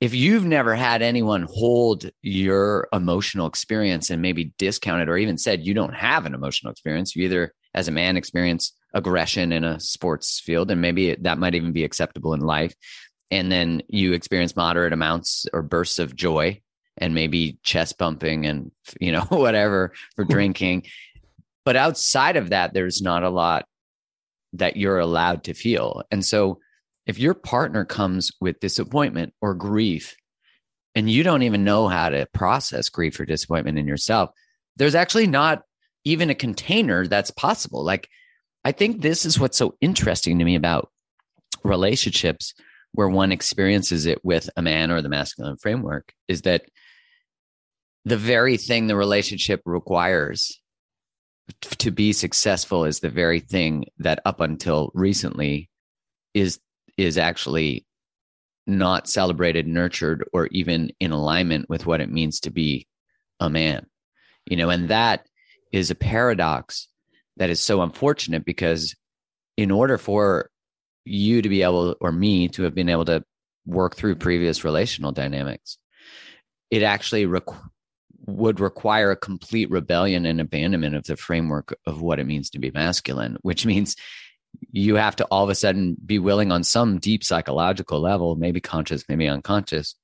if 0.00 0.14
you've 0.14 0.44
never 0.44 0.76
had 0.76 1.02
anyone 1.02 1.46
hold 1.50 2.08
your 2.22 2.88
emotional 2.92 3.48
experience 3.48 4.10
and 4.10 4.22
maybe 4.22 4.52
discount 4.56 5.02
it 5.02 5.08
or 5.08 5.16
even 5.16 5.36
said 5.36 5.66
you 5.66 5.74
don't 5.74 5.94
have 5.94 6.24
an 6.24 6.34
emotional 6.34 6.70
experience, 6.70 7.16
you 7.16 7.24
either 7.24 7.52
as 7.74 7.88
a 7.88 7.92
man 7.92 8.16
experience 8.16 8.72
aggression 8.94 9.52
in 9.52 9.64
a 9.64 9.80
sports 9.80 10.40
field 10.40 10.70
and 10.70 10.80
maybe 10.80 11.14
that 11.16 11.38
might 11.38 11.54
even 11.54 11.72
be 11.72 11.84
acceptable 11.84 12.34
in 12.34 12.40
life. 12.40 12.74
And 13.30 13.52
then 13.52 13.82
you 13.88 14.12
experience 14.12 14.56
moderate 14.56 14.92
amounts 14.92 15.46
or 15.52 15.62
bursts 15.62 15.98
of 15.98 16.16
joy 16.16 16.60
and 16.96 17.14
maybe 17.14 17.58
chest 17.62 17.98
bumping 17.98 18.46
and 18.46 18.72
you 19.00 19.12
know 19.12 19.20
whatever 19.28 19.92
for 20.16 20.24
hmm. 20.24 20.32
drinking. 20.32 20.86
But 21.64 21.76
outside 21.76 22.36
of 22.36 22.50
that 22.50 22.72
there's 22.72 23.02
not 23.02 23.22
a 23.22 23.30
lot 23.30 23.66
that 24.54 24.76
you're 24.76 24.98
allowed 24.98 25.44
to 25.44 25.54
feel. 25.54 26.02
And 26.10 26.24
so 26.24 26.58
if 27.06 27.18
your 27.18 27.34
partner 27.34 27.84
comes 27.84 28.32
with 28.40 28.60
disappointment 28.60 29.34
or 29.40 29.54
grief 29.54 30.16
and 30.94 31.10
you 31.10 31.22
don't 31.22 31.42
even 31.42 31.64
know 31.64 31.88
how 31.88 32.08
to 32.08 32.26
process 32.32 32.88
grief 32.88 33.20
or 33.20 33.26
disappointment 33.26 33.78
in 33.78 33.86
yourself 33.86 34.30
there's 34.78 34.94
actually 34.94 35.26
not 35.26 35.62
even 36.04 36.30
a 36.30 36.34
container 36.34 37.06
that's 37.06 37.30
possible. 37.30 37.84
Like 37.84 38.08
I 38.68 38.72
think 38.72 39.00
this 39.00 39.24
is 39.24 39.40
what's 39.40 39.56
so 39.56 39.76
interesting 39.80 40.38
to 40.38 40.44
me 40.44 40.54
about 40.54 40.90
relationships 41.64 42.52
where 42.92 43.08
one 43.08 43.32
experiences 43.32 44.04
it 44.04 44.22
with 44.22 44.50
a 44.58 44.62
man 44.62 44.90
or 44.90 45.00
the 45.00 45.08
masculine 45.08 45.56
framework 45.56 46.12
is 46.28 46.42
that 46.42 46.66
the 48.04 48.18
very 48.18 48.58
thing 48.58 48.86
the 48.86 48.94
relationship 48.94 49.62
requires 49.64 50.60
to 51.78 51.90
be 51.90 52.12
successful 52.12 52.84
is 52.84 53.00
the 53.00 53.08
very 53.08 53.40
thing 53.40 53.86
that 54.00 54.20
up 54.26 54.42
until 54.42 54.90
recently 54.92 55.70
is 56.34 56.60
is 56.98 57.16
actually 57.16 57.86
not 58.66 59.08
celebrated 59.08 59.66
nurtured 59.66 60.28
or 60.34 60.46
even 60.48 60.92
in 61.00 61.10
alignment 61.10 61.70
with 61.70 61.86
what 61.86 62.02
it 62.02 62.12
means 62.12 62.40
to 62.40 62.50
be 62.50 62.86
a 63.40 63.48
man 63.48 63.86
you 64.44 64.58
know 64.58 64.68
and 64.68 64.90
that 64.90 65.26
is 65.72 65.90
a 65.90 65.94
paradox 65.94 66.86
that 67.38 67.50
is 67.50 67.60
so 67.60 67.80
unfortunate 67.82 68.44
because 68.44 68.94
in 69.56 69.70
order 69.70 69.96
for 69.96 70.50
you 71.04 71.40
to 71.40 71.48
be 71.48 71.62
able 71.62 71.96
or 72.00 72.12
me 72.12 72.48
to 72.48 72.64
have 72.64 72.74
been 72.74 72.88
able 72.88 73.04
to 73.06 73.24
work 73.66 73.96
through 73.96 74.14
previous 74.14 74.64
relational 74.64 75.12
dynamics 75.12 75.78
it 76.70 76.82
actually 76.82 77.26
requ- 77.26 77.58
would 78.26 78.60
require 78.60 79.10
a 79.10 79.16
complete 79.16 79.70
rebellion 79.70 80.26
and 80.26 80.40
abandonment 80.40 80.94
of 80.94 81.04
the 81.04 81.16
framework 81.16 81.76
of 81.86 82.02
what 82.02 82.18
it 82.18 82.26
means 82.26 82.50
to 82.50 82.58
be 82.58 82.70
masculine 82.72 83.36
which 83.42 83.64
means 83.64 83.96
you 84.72 84.96
have 84.96 85.16
to 85.16 85.24
all 85.26 85.44
of 85.44 85.50
a 85.50 85.54
sudden 85.54 85.96
be 86.04 86.18
willing 86.18 86.50
on 86.50 86.64
some 86.64 86.98
deep 86.98 87.24
psychological 87.24 88.00
level 88.00 88.36
maybe 88.36 88.60
conscious 88.60 89.04
maybe 89.08 89.28
unconscious 89.28 89.94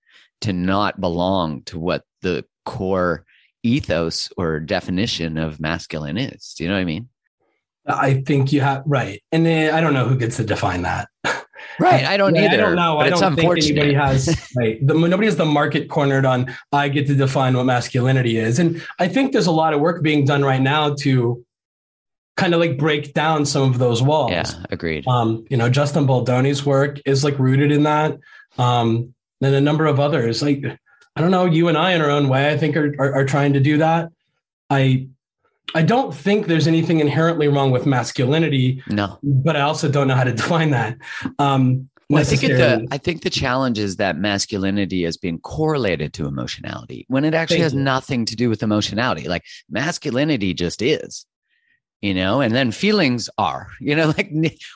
to 0.40 0.52
not 0.52 1.00
belong 1.00 1.62
to 1.62 1.78
what 1.78 2.04
the 2.22 2.44
core 2.64 3.24
ethos 3.62 4.30
or 4.36 4.60
definition 4.60 5.38
of 5.38 5.58
masculine 5.58 6.18
is. 6.18 6.54
Do 6.54 6.64
you 6.64 6.68
know 6.68 6.76
what 6.76 6.82
i 6.82 6.84
mean 6.84 7.08
I 7.86 8.22
think 8.22 8.52
you 8.52 8.60
have 8.60 8.82
right, 8.86 9.22
and 9.32 9.46
I 9.46 9.80
don't 9.80 9.94
know 9.94 10.06
who 10.06 10.16
gets 10.16 10.36
to 10.36 10.44
define 10.44 10.82
that. 10.82 11.08
Right, 11.80 12.04
I 12.04 12.16
don't 12.16 12.36
yeah, 12.36 12.52
either. 12.52 12.52
I 12.52 12.56
don't 12.58 12.76
know. 12.76 12.98
I 12.98 13.10
don't 13.10 13.34
think 13.34 13.50
anybody 13.50 13.94
has. 13.94 14.28
Right, 14.56 14.86
the, 14.86 14.94
nobody 14.94 15.26
has 15.26 15.34
the 15.34 15.44
market 15.44 15.88
cornered 15.88 16.24
on. 16.24 16.54
I 16.70 16.88
get 16.88 17.08
to 17.08 17.16
define 17.16 17.56
what 17.56 17.64
masculinity 17.64 18.36
is, 18.36 18.60
and 18.60 18.80
I 19.00 19.08
think 19.08 19.32
there's 19.32 19.48
a 19.48 19.52
lot 19.52 19.74
of 19.74 19.80
work 19.80 20.00
being 20.00 20.24
done 20.24 20.44
right 20.44 20.60
now 20.60 20.94
to 21.00 21.44
kind 22.36 22.54
of 22.54 22.60
like 22.60 22.78
break 22.78 23.12
down 23.12 23.44
some 23.44 23.62
of 23.62 23.78
those 23.78 24.02
walls. 24.02 24.30
Yeah, 24.30 24.44
agreed. 24.70 25.04
Um, 25.08 25.44
you 25.50 25.56
know, 25.56 25.68
Justin 25.68 26.06
Baldoni's 26.06 26.64
work 26.64 27.00
is 27.06 27.24
like 27.24 27.36
rooted 27.40 27.72
in 27.72 27.82
that. 27.84 28.18
Um, 28.56 29.12
and 29.40 29.54
a 29.54 29.60
number 29.60 29.86
of 29.86 29.98
others 29.98 30.42
like 30.42 30.64
I 31.16 31.20
don't 31.20 31.30
know, 31.30 31.44
you 31.44 31.68
and 31.68 31.78
I 31.78 31.92
in 31.92 32.00
our 32.00 32.10
own 32.10 32.28
way, 32.28 32.50
I 32.50 32.56
think 32.56 32.76
are, 32.76 32.94
are, 32.98 33.14
are 33.14 33.24
trying 33.24 33.52
to 33.52 33.60
do 33.60 33.78
that. 33.78 34.10
I 34.68 35.08
I 35.74 35.82
don't 35.82 36.14
think 36.14 36.46
there's 36.46 36.66
anything 36.66 37.00
inherently 37.00 37.48
wrong 37.48 37.70
with 37.70 37.86
masculinity. 37.86 38.82
No, 38.88 39.18
but 39.22 39.56
I 39.56 39.62
also 39.62 39.90
don't 39.90 40.08
know 40.08 40.14
how 40.14 40.24
to 40.24 40.32
define 40.34 40.70
that. 40.70 40.96
Um, 41.38 41.88
well, 42.10 42.20
I 42.20 42.24
think 42.24 42.42
the 42.42 42.86
I 42.90 42.98
think 42.98 43.22
the 43.22 43.30
challenge 43.30 43.78
is 43.78 43.96
that 43.96 44.18
masculinity 44.18 45.04
is 45.04 45.16
being 45.16 45.38
correlated 45.40 46.12
to 46.14 46.26
emotionality 46.26 47.06
when 47.08 47.24
it 47.24 47.34
actually 47.34 47.56
Thank 47.56 47.64
has 47.64 47.74
you. 47.74 47.80
nothing 47.80 48.24
to 48.26 48.36
do 48.36 48.50
with 48.50 48.62
emotionality. 48.62 49.26
Like 49.26 49.44
masculinity 49.70 50.52
just 50.52 50.82
is, 50.82 51.24
you 52.02 52.12
know, 52.12 52.40
and 52.40 52.54
then 52.54 52.72
feelings 52.72 53.30
are, 53.38 53.68
you 53.80 53.96
know, 53.96 54.08
like 54.18 54.32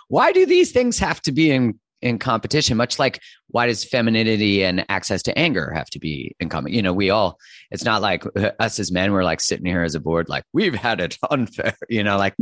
why 0.08 0.32
do 0.32 0.46
these 0.46 0.72
things 0.72 0.98
have 0.98 1.20
to 1.22 1.32
be 1.32 1.50
in 1.50 1.78
in 2.00 2.18
competition 2.18 2.76
much 2.76 2.98
like 2.98 3.20
why 3.50 3.66
does 3.66 3.84
femininity 3.84 4.62
and 4.62 4.84
access 4.88 5.22
to 5.22 5.36
anger 5.38 5.72
have 5.74 5.88
to 5.90 5.98
be 5.98 6.34
in 6.38 6.48
common? 6.48 6.72
You 6.72 6.82
know 6.82 6.92
we 6.92 7.10
all 7.10 7.38
it's 7.70 7.84
not 7.84 8.02
like 8.02 8.24
us 8.60 8.78
as 8.78 8.92
men 8.92 9.12
we're 9.12 9.24
like 9.24 9.40
sitting 9.40 9.66
here 9.66 9.82
as 9.82 9.94
a 9.94 10.00
board 10.00 10.28
like 10.28 10.44
we've 10.52 10.74
had 10.74 11.00
it 11.00 11.16
unfair 11.30 11.74
you 11.88 12.04
know 12.04 12.16
like 12.16 12.34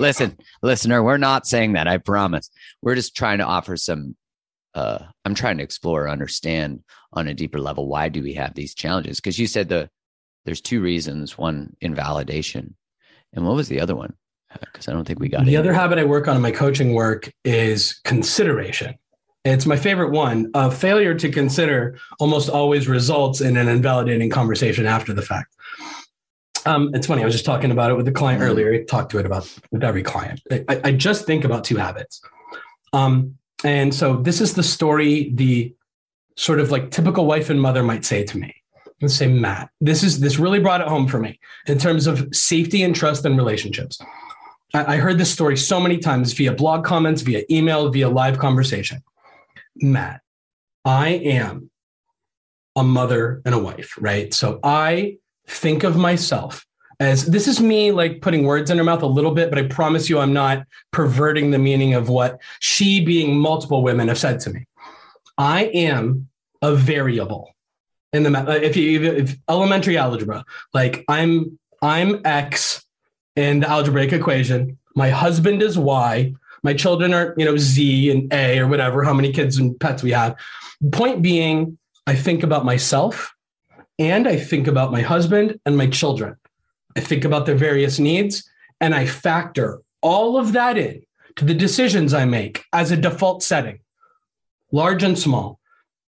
listen 0.00 0.36
listener 0.62 1.02
we're 1.02 1.16
not 1.16 1.46
saying 1.46 1.74
that 1.74 1.88
i 1.88 1.98
promise. 1.98 2.50
We're 2.82 2.94
just 2.94 3.16
trying 3.16 3.38
to 3.38 3.44
offer 3.44 3.76
some 3.76 4.16
uh 4.74 4.98
i'm 5.24 5.34
trying 5.34 5.58
to 5.58 5.64
explore 5.64 6.08
understand 6.08 6.82
on 7.12 7.28
a 7.28 7.34
deeper 7.34 7.60
level 7.60 7.88
why 7.88 8.08
do 8.08 8.22
we 8.22 8.34
have 8.34 8.54
these 8.54 8.74
challenges? 8.74 9.20
Because 9.20 9.38
you 9.38 9.46
said 9.46 9.68
the 9.68 9.88
there's 10.44 10.60
two 10.60 10.80
reasons 10.82 11.38
one 11.38 11.76
invalidation 11.80 12.74
and 13.32 13.46
what 13.46 13.56
was 13.56 13.68
the 13.68 13.80
other 13.80 13.94
one? 13.94 14.14
Because 14.60 14.88
uh, 14.88 14.92
i 14.92 14.94
don't 14.94 15.04
think 15.04 15.20
we 15.20 15.28
got 15.28 15.44
the 15.44 15.54
it. 15.54 15.58
other 15.58 15.72
habit 15.72 15.98
i 15.98 16.04
work 16.04 16.28
on 16.28 16.36
in 16.36 16.42
my 16.42 16.50
coaching 16.50 16.94
work 16.94 17.30
is 17.44 18.00
consideration 18.04 18.94
it's 19.44 19.66
my 19.66 19.76
favorite 19.76 20.10
one. 20.10 20.50
A 20.54 20.70
failure 20.70 21.14
to 21.14 21.30
consider 21.30 21.98
almost 22.18 22.48
always 22.48 22.88
results 22.88 23.40
in 23.40 23.56
an 23.56 23.68
invalidating 23.68 24.30
conversation 24.30 24.86
after 24.86 25.12
the 25.12 25.22
fact. 25.22 25.54
Um, 26.66 26.90
it's 26.94 27.06
funny. 27.06 27.20
I 27.20 27.26
was 27.26 27.34
just 27.34 27.44
talking 27.44 27.70
about 27.70 27.90
it 27.90 27.94
with 27.94 28.06
the 28.06 28.12
client 28.12 28.42
earlier. 28.42 28.72
I 28.72 28.84
talked 28.84 29.10
to 29.10 29.18
it 29.18 29.26
about 29.26 29.52
with 29.70 29.84
every 29.84 30.02
client. 30.02 30.40
I, 30.50 30.80
I 30.84 30.92
just 30.92 31.26
think 31.26 31.44
about 31.44 31.64
two 31.64 31.76
habits. 31.76 32.22
Um, 32.94 33.36
and 33.64 33.94
so 33.94 34.16
this 34.16 34.40
is 34.40 34.54
the 34.54 34.62
story 34.62 35.30
the 35.34 35.74
sort 36.36 36.58
of 36.58 36.70
like 36.70 36.90
typical 36.90 37.26
wife 37.26 37.50
and 37.50 37.60
mother 37.60 37.82
might 37.82 38.04
say 38.04 38.24
to 38.24 38.38
me. 38.38 38.54
Let's 39.02 39.14
say, 39.14 39.26
Matt, 39.26 39.68
this 39.80 40.02
is 40.02 40.20
this 40.20 40.38
really 40.38 40.60
brought 40.60 40.80
it 40.80 40.88
home 40.88 41.06
for 41.06 41.18
me 41.18 41.38
in 41.66 41.78
terms 41.78 42.06
of 42.06 42.34
safety 42.34 42.82
and 42.82 42.94
trust 42.94 43.26
and 43.26 43.36
relationships. 43.36 44.00
I, 44.72 44.94
I 44.94 44.96
heard 44.96 45.18
this 45.18 45.30
story 45.30 45.58
so 45.58 45.78
many 45.78 45.98
times 45.98 46.32
via 46.32 46.52
blog 46.52 46.84
comments, 46.84 47.20
via 47.20 47.42
email, 47.50 47.90
via 47.90 48.08
live 48.08 48.38
conversation. 48.38 49.02
Matt, 49.76 50.20
I 50.84 51.08
am 51.10 51.70
a 52.76 52.84
mother 52.84 53.42
and 53.44 53.54
a 53.54 53.58
wife, 53.58 53.94
right? 54.00 54.32
So 54.32 54.60
I 54.62 55.18
think 55.46 55.84
of 55.84 55.96
myself 55.96 56.66
as 57.00 57.26
this 57.26 57.48
is 57.48 57.60
me 57.60 57.90
like 57.90 58.20
putting 58.20 58.44
words 58.44 58.70
in 58.70 58.78
her 58.78 58.84
mouth 58.84 59.02
a 59.02 59.06
little 59.06 59.32
bit, 59.32 59.50
but 59.50 59.58
I 59.58 59.66
promise 59.66 60.08
you 60.08 60.18
I'm 60.18 60.32
not 60.32 60.66
perverting 60.92 61.50
the 61.50 61.58
meaning 61.58 61.94
of 61.94 62.08
what 62.08 62.40
she 62.60 63.04
being 63.04 63.38
multiple 63.38 63.82
women 63.82 64.08
have 64.08 64.18
said 64.18 64.40
to 64.40 64.50
me. 64.50 64.66
I 65.36 65.64
am 65.66 66.28
a 66.62 66.74
variable 66.74 67.54
in 68.12 68.22
the 68.22 68.38
uh, 68.38 68.52
if 68.52 68.76
you 68.76 69.02
if 69.02 69.36
elementary 69.48 69.98
algebra, 69.98 70.44
like 70.72 71.04
I'm 71.08 71.58
I'm 71.82 72.20
X 72.24 72.84
in 73.34 73.60
the 73.60 73.68
algebraic 73.68 74.12
equation. 74.12 74.78
My 74.94 75.10
husband 75.10 75.62
is 75.62 75.76
Y 75.76 76.34
my 76.64 76.74
children 76.74 77.14
are, 77.14 77.34
you 77.36 77.44
know, 77.44 77.56
Z 77.56 78.10
and 78.10 78.32
A 78.32 78.58
or 78.58 78.66
whatever, 78.66 79.04
how 79.04 79.12
many 79.12 79.30
kids 79.30 79.58
and 79.58 79.78
pets 79.78 80.02
we 80.02 80.10
have. 80.10 80.34
Point 80.90 81.22
being, 81.22 81.78
I 82.06 82.14
think 82.14 82.42
about 82.42 82.64
myself 82.64 83.34
and 83.98 84.26
I 84.26 84.36
think 84.36 84.66
about 84.66 84.90
my 84.90 85.02
husband 85.02 85.60
and 85.64 85.76
my 85.76 85.86
children. 85.86 86.36
I 86.96 87.00
think 87.00 87.24
about 87.24 87.46
their 87.46 87.54
various 87.54 87.98
needs 87.98 88.48
and 88.80 88.94
I 88.94 89.06
factor 89.06 89.80
all 90.00 90.36
of 90.36 90.52
that 90.54 90.76
in 90.76 91.02
to 91.36 91.44
the 91.44 91.54
decisions 91.54 92.14
I 92.14 92.24
make 92.24 92.64
as 92.72 92.90
a 92.90 92.96
default 92.96 93.42
setting, 93.42 93.80
large 94.72 95.02
and 95.02 95.18
small 95.18 95.60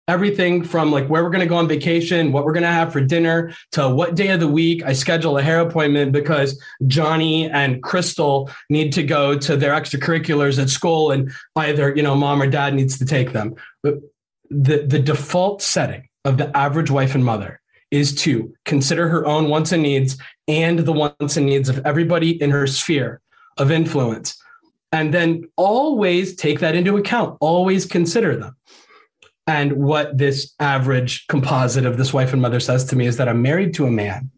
everything 0.09 0.63
from 0.63 0.93
like 0.93 1.09
where 1.09 1.25
we're 1.25 1.31
going 1.31 1.41
to 1.41 1.49
go 1.49 1.57
on 1.57 1.67
vacation, 1.67 2.33
what 2.33 2.45
we're 2.45 2.53
going 2.53 2.63
to 2.63 2.69
have 2.69 2.93
for 2.93 3.01
dinner, 3.01 3.53
to 3.73 3.89
what 3.89 4.15
day 4.15 4.29
of 4.29 4.41
the 4.41 4.49
week 4.49 4.85
I 4.85 4.93
schedule 4.93 5.39
a 5.39 5.43
hair 5.43 5.61
appointment 5.61 6.13
because 6.13 6.61
Johnny 6.87 7.51
and 7.51 7.83
Crystal 7.83 8.51
need 8.71 8.93
to 8.93 9.03
go 9.03 9.37
to 9.39 9.57
their 9.57 9.73
extracurriculars 9.73 10.61
at 10.63 10.71
school 10.71 11.11
and 11.11 11.33
either, 11.57 11.95
you 11.95 12.03
know, 12.03 12.15
mom 12.15 12.41
or 12.41 12.47
dad 12.47 12.75
needs 12.75 12.99
to 12.99 13.05
take 13.05 13.33
them. 13.33 13.55
But 13.83 13.95
the, 14.49 14.87
the 14.87 15.01
default 15.01 15.61
setting 15.61 16.09
of 16.25 16.39
the 16.39 16.57
average 16.57 16.91
wife 16.91 17.15
and 17.15 17.25
mother 17.25 17.61
is 17.91 18.15
to 18.15 18.53
consider 18.65 19.09
her 19.09 19.27
own 19.27 19.49
wants 19.49 19.73
and 19.73 19.83
needs 19.83 20.19
and 20.49 20.81
the 20.81 20.93
wants 20.93 21.37
and 21.37 21.47
needs 21.47 21.69
of 21.69 21.85
everybody 21.85 22.41
in 22.41 22.51
her 22.51 22.67
sphere 22.67 23.21
of 23.59 23.71
influence. 23.71 24.41
And 24.93 25.13
then 25.13 25.45
always 25.57 26.37
take 26.37 26.61
that 26.61 26.77
into 26.77 26.97
account, 26.97 27.37
always 27.41 27.87
consider 27.87 28.37
them. 28.37 28.57
And 29.47 29.75
what 29.75 30.19
this 30.19 30.55
average 30.59 31.27
composite 31.29 31.87
of 31.87 31.99
this 31.99 32.13
wife 32.13 32.33
and 32.33 32.43
mother 32.43 32.61
says 32.61 32.85
to 32.87 32.97
me 32.97 33.07
is 33.07 33.17
that 33.17 33.29
I'm 33.29 33.43
married 33.43 33.75
to 33.75 33.87
a 33.87 33.91
man 33.91 34.31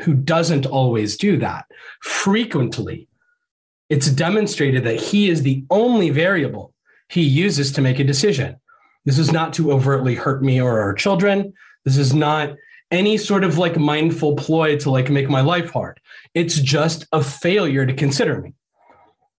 who 0.00 0.14
doesn't 0.14 0.66
always 0.66 1.16
do 1.16 1.36
that. 1.38 1.66
Frequently, 2.00 3.08
it's 3.88 4.10
demonstrated 4.10 4.84
that 4.84 5.00
he 5.00 5.28
is 5.28 5.42
the 5.42 5.64
only 5.70 6.10
variable 6.10 6.72
he 7.08 7.22
uses 7.22 7.70
to 7.72 7.82
make 7.82 7.98
a 7.98 8.04
decision. 8.04 8.56
This 9.04 9.18
is 9.18 9.30
not 9.30 9.52
to 9.54 9.70
overtly 9.70 10.14
hurt 10.14 10.42
me 10.42 10.60
or 10.60 10.80
our 10.80 10.94
children. 10.94 11.52
This 11.84 11.96
is 11.96 12.12
not 12.12 12.56
any 12.90 13.16
sort 13.16 13.44
of 13.44 13.58
like 13.58 13.76
mindful 13.76 14.34
ploy 14.36 14.76
to 14.78 14.90
like 14.90 15.10
make 15.10 15.28
my 15.28 15.40
life 15.40 15.70
hard. 15.70 16.00
It's 16.34 16.58
just 16.58 17.06
a 17.12 17.22
failure 17.22 17.86
to 17.86 17.94
consider 17.94 18.40
me. 18.40 18.54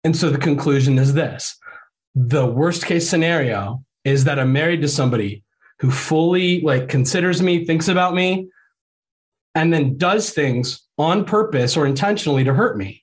And 0.04 0.16
so 0.16 0.30
the 0.30 0.38
conclusion 0.38 0.98
is 0.98 1.14
this 1.14 1.58
the 2.14 2.46
worst 2.46 2.86
case 2.86 3.08
scenario 3.08 3.84
is 4.06 4.22
that 4.24 4.38
I'm 4.38 4.52
married 4.52 4.82
to 4.82 4.88
somebody 4.88 5.42
who 5.80 5.90
fully 5.90 6.60
like 6.60 6.88
considers 6.88 7.42
me, 7.42 7.64
thinks 7.64 7.88
about 7.88 8.14
me, 8.14 8.48
and 9.56 9.72
then 9.72 9.98
does 9.98 10.30
things 10.30 10.82
on 10.96 11.24
purpose 11.24 11.76
or 11.76 11.86
intentionally 11.86 12.44
to 12.44 12.54
hurt 12.54 12.78
me. 12.78 13.02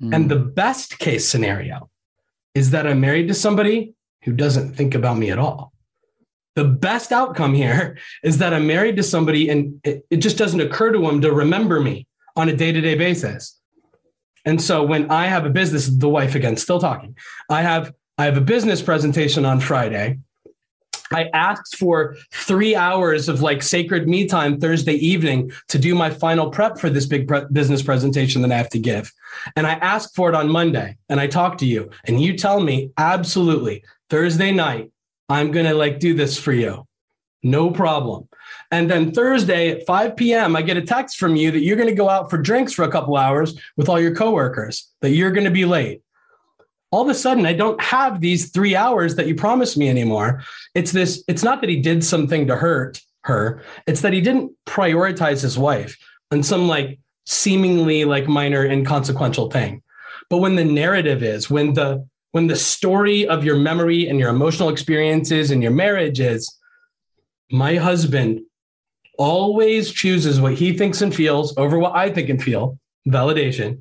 Mm. 0.00 0.14
And 0.14 0.30
the 0.30 0.38
best 0.38 0.98
case 0.98 1.28
scenario 1.28 1.90
is 2.54 2.70
that 2.70 2.86
I'm 2.86 3.00
married 3.00 3.28
to 3.28 3.34
somebody 3.34 3.94
who 4.24 4.32
doesn't 4.32 4.74
think 4.74 4.94
about 4.94 5.18
me 5.18 5.30
at 5.30 5.38
all. 5.38 5.74
The 6.54 6.64
best 6.64 7.12
outcome 7.12 7.52
here 7.52 7.98
is 8.24 8.38
that 8.38 8.54
I'm 8.54 8.66
married 8.66 8.96
to 8.96 9.02
somebody 9.02 9.50
and 9.50 9.78
it, 9.84 10.06
it 10.10 10.16
just 10.16 10.38
doesn't 10.38 10.60
occur 10.60 10.90
to 10.92 11.06
him 11.06 11.20
to 11.20 11.32
remember 11.32 11.80
me 11.80 12.06
on 12.34 12.48
a 12.48 12.56
day 12.56 12.72
to 12.72 12.80
day 12.80 12.94
basis. 12.94 13.60
And 14.46 14.60
so 14.60 14.82
when 14.82 15.10
I 15.10 15.26
have 15.26 15.44
a 15.44 15.50
business, 15.50 15.86
the 15.86 16.08
wife 16.08 16.34
again, 16.34 16.56
still 16.56 16.80
talking, 16.80 17.14
I 17.50 17.60
have 17.60 17.92
I 18.18 18.26
have 18.26 18.36
a 18.36 18.42
business 18.42 18.82
presentation 18.82 19.44
on 19.44 19.60
Friday. 19.60 20.18
I 21.10 21.28
asked 21.34 21.76
for 21.76 22.16
three 22.32 22.74
hours 22.74 23.28
of 23.28 23.42
like 23.42 23.62
sacred 23.62 24.08
me 24.08 24.26
time 24.26 24.58
Thursday 24.58 24.94
evening 24.94 25.52
to 25.68 25.78
do 25.78 25.94
my 25.94 26.10
final 26.10 26.50
prep 26.50 26.78
for 26.78 26.90
this 26.90 27.06
big 27.06 27.28
pre- 27.28 27.44
business 27.52 27.82
presentation 27.82 28.42
that 28.42 28.52
I 28.52 28.56
have 28.56 28.70
to 28.70 28.78
give. 28.78 29.12
And 29.56 29.66
I 29.66 29.74
asked 29.74 30.14
for 30.14 30.28
it 30.28 30.34
on 30.34 30.48
Monday 30.48 30.96
and 31.08 31.20
I 31.20 31.26
talk 31.26 31.58
to 31.58 31.66
you 31.66 31.90
and 32.06 32.20
you 32.20 32.36
tell 32.36 32.60
me 32.60 32.90
absolutely 32.96 33.84
Thursday 34.08 34.52
night, 34.52 34.90
I'm 35.28 35.50
going 35.50 35.66
to 35.66 35.74
like 35.74 35.98
do 35.98 36.14
this 36.14 36.38
for 36.38 36.52
you. 36.52 36.86
No 37.42 37.70
problem. 37.70 38.28
And 38.70 38.90
then 38.90 39.12
Thursday 39.12 39.70
at 39.70 39.86
5 39.86 40.16
p.m., 40.16 40.54
I 40.54 40.62
get 40.62 40.76
a 40.76 40.82
text 40.82 41.18
from 41.18 41.36
you 41.36 41.50
that 41.50 41.60
you're 41.60 41.76
going 41.76 41.88
to 41.88 41.94
go 41.94 42.08
out 42.08 42.30
for 42.30 42.38
drinks 42.38 42.72
for 42.72 42.84
a 42.84 42.90
couple 42.90 43.16
hours 43.16 43.58
with 43.76 43.88
all 43.88 44.00
your 44.00 44.14
coworkers, 44.14 44.88
that 45.00 45.10
you're 45.10 45.32
going 45.32 45.44
to 45.44 45.50
be 45.50 45.64
late 45.64 46.02
all 46.92 47.02
of 47.02 47.08
a 47.08 47.14
sudden 47.14 47.46
I 47.46 47.54
don't 47.54 47.80
have 47.82 48.20
these 48.20 48.50
three 48.50 48.76
hours 48.76 49.16
that 49.16 49.26
you 49.26 49.34
promised 49.34 49.76
me 49.76 49.88
anymore. 49.88 50.42
It's 50.74 50.92
this, 50.92 51.24
it's 51.26 51.42
not 51.42 51.60
that 51.62 51.70
he 51.70 51.80
did 51.80 52.04
something 52.04 52.46
to 52.46 52.56
hurt 52.56 53.00
her, 53.24 53.62
it's 53.86 54.02
that 54.02 54.12
he 54.12 54.20
didn't 54.20 54.52
prioritize 54.66 55.42
his 55.42 55.58
wife 55.58 55.96
on 56.30 56.42
some 56.42 56.68
like 56.68 57.00
seemingly 57.24 58.04
like 58.04 58.28
minor 58.28 58.64
inconsequential 58.64 59.50
thing. 59.50 59.82
But 60.28 60.38
when 60.38 60.54
the 60.54 60.64
narrative 60.64 61.22
is, 61.22 61.50
when 61.50 61.72
the 61.72 62.06
when 62.32 62.46
the 62.46 62.56
story 62.56 63.26
of 63.26 63.44
your 63.44 63.56
memory 63.56 64.08
and 64.08 64.18
your 64.18 64.30
emotional 64.30 64.70
experiences 64.70 65.50
and 65.50 65.62
your 65.62 65.72
marriage 65.72 66.20
is 66.20 66.50
my 67.50 67.76
husband 67.76 68.40
always 69.18 69.92
chooses 69.92 70.40
what 70.40 70.54
he 70.54 70.76
thinks 70.76 71.02
and 71.02 71.14
feels 71.14 71.56
over 71.58 71.78
what 71.78 71.94
I 71.94 72.10
think 72.10 72.30
and 72.30 72.42
feel, 72.42 72.78
validation. 73.06 73.80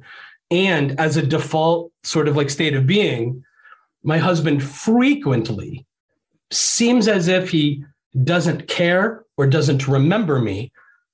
And 0.52 1.00
as 1.00 1.16
a 1.16 1.26
default 1.26 1.92
sort 2.04 2.28
of 2.28 2.36
like 2.36 2.50
state 2.50 2.76
of 2.76 2.86
being, 2.86 3.44
my 4.04 4.18
husband 4.18 4.62
frequently 4.62 5.86
seems 6.52 7.08
as 7.08 7.30
if 7.30 7.50
he 7.50 7.84
doesn't 8.24 8.68
care 8.68 9.24
or 9.38 9.48
doesn't 9.48 9.88
remember 9.88 10.40
me 10.40 10.72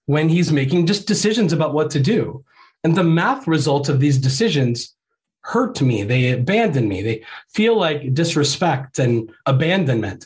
when 0.07 0.27
he's 0.27 0.51
making 0.51 0.87
just 0.87 1.07
decisions 1.07 1.53
about 1.53 1.73
what 1.73 1.91
to 1.91 1.99
do. 1.99 2.43
And 2.83 2.95
the 2.95 3.03
math 3.03 3.47
results 3.47 3.89
of 3.89 3.99
these 3.99 4.17
decisions 4.17 4.95
hurt 5.41 5.81
me. 5.81 6.03
They 6.03 6.31
abandon 6.31 6.87
me. 6.87 7.03
They 7.03 7.23
feel 7.49 7.77
like 7.77 8.13
disrespect 8.13 8.99
and 8.99 9.31
abandonment. 9.45 10.25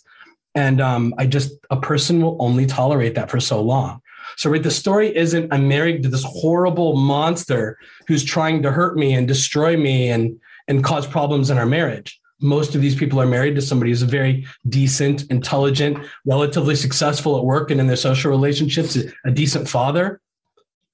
And 0.55 0.79
um, 0.79 1.13
I 1.17 1.25
just, 1.25 1.53
a 1.69 1.79
person 1.79 2.21
will 2.21 2.37
only 2.39 2.65
tolerate 2.65 3.15
that 3.15 3.29
for 3.29 3.39
so 3.39 3.61
long. 3.61 4.01
So, 4.37 4.49
right, 4.49 4.63
the 4.63 4.71
story 4.71 5.15
isn't 5.15 5.51
I'm 5.53 5.67
married 5.67 6.03
to 6.03 6.09
this 6.09 6.23
horrible 6.23 6.95
monster 6.95 7.77
who's 8.07 8.23
trying 8.23 8.61
to 8.63 8.71
hurt 8.71 8.97
me 8.97 9.13
and 9.13 9.27
destroy 9.27 9.77
me 9.77 10.09
and, 10.09 10.39
and 10.67 10.83
cause 10.83 11.07
problems 11.07 11.49
in 11.49 11.57
our 11.57 11.65
marriage. 11.65 12.19
Most 12.39 12.73
of 12.73 12.81
these 12.81 12.95
people 12.95 13.21
are 13.21 13.27
married 13.27 13.55
to 13.55 13.61
somebody 13.61 13.91
who's 13.91 14.01
a 14.01 14.07
very 14.07 14.47
decent, 14.67 15.29
intelligent, 15.29 15.99
relatively 16.25 16.75
successful 16.75 17.37
at 17.37 17.45
work 17.45 17.69
and 17.69 17.79
in 17.79 17.87
their 17.87 17.95
social 17.95 18.31
relationships, 18.31 18.97
a 19.25 19.31
decent 19.31 19.69
father. 19.69 20.19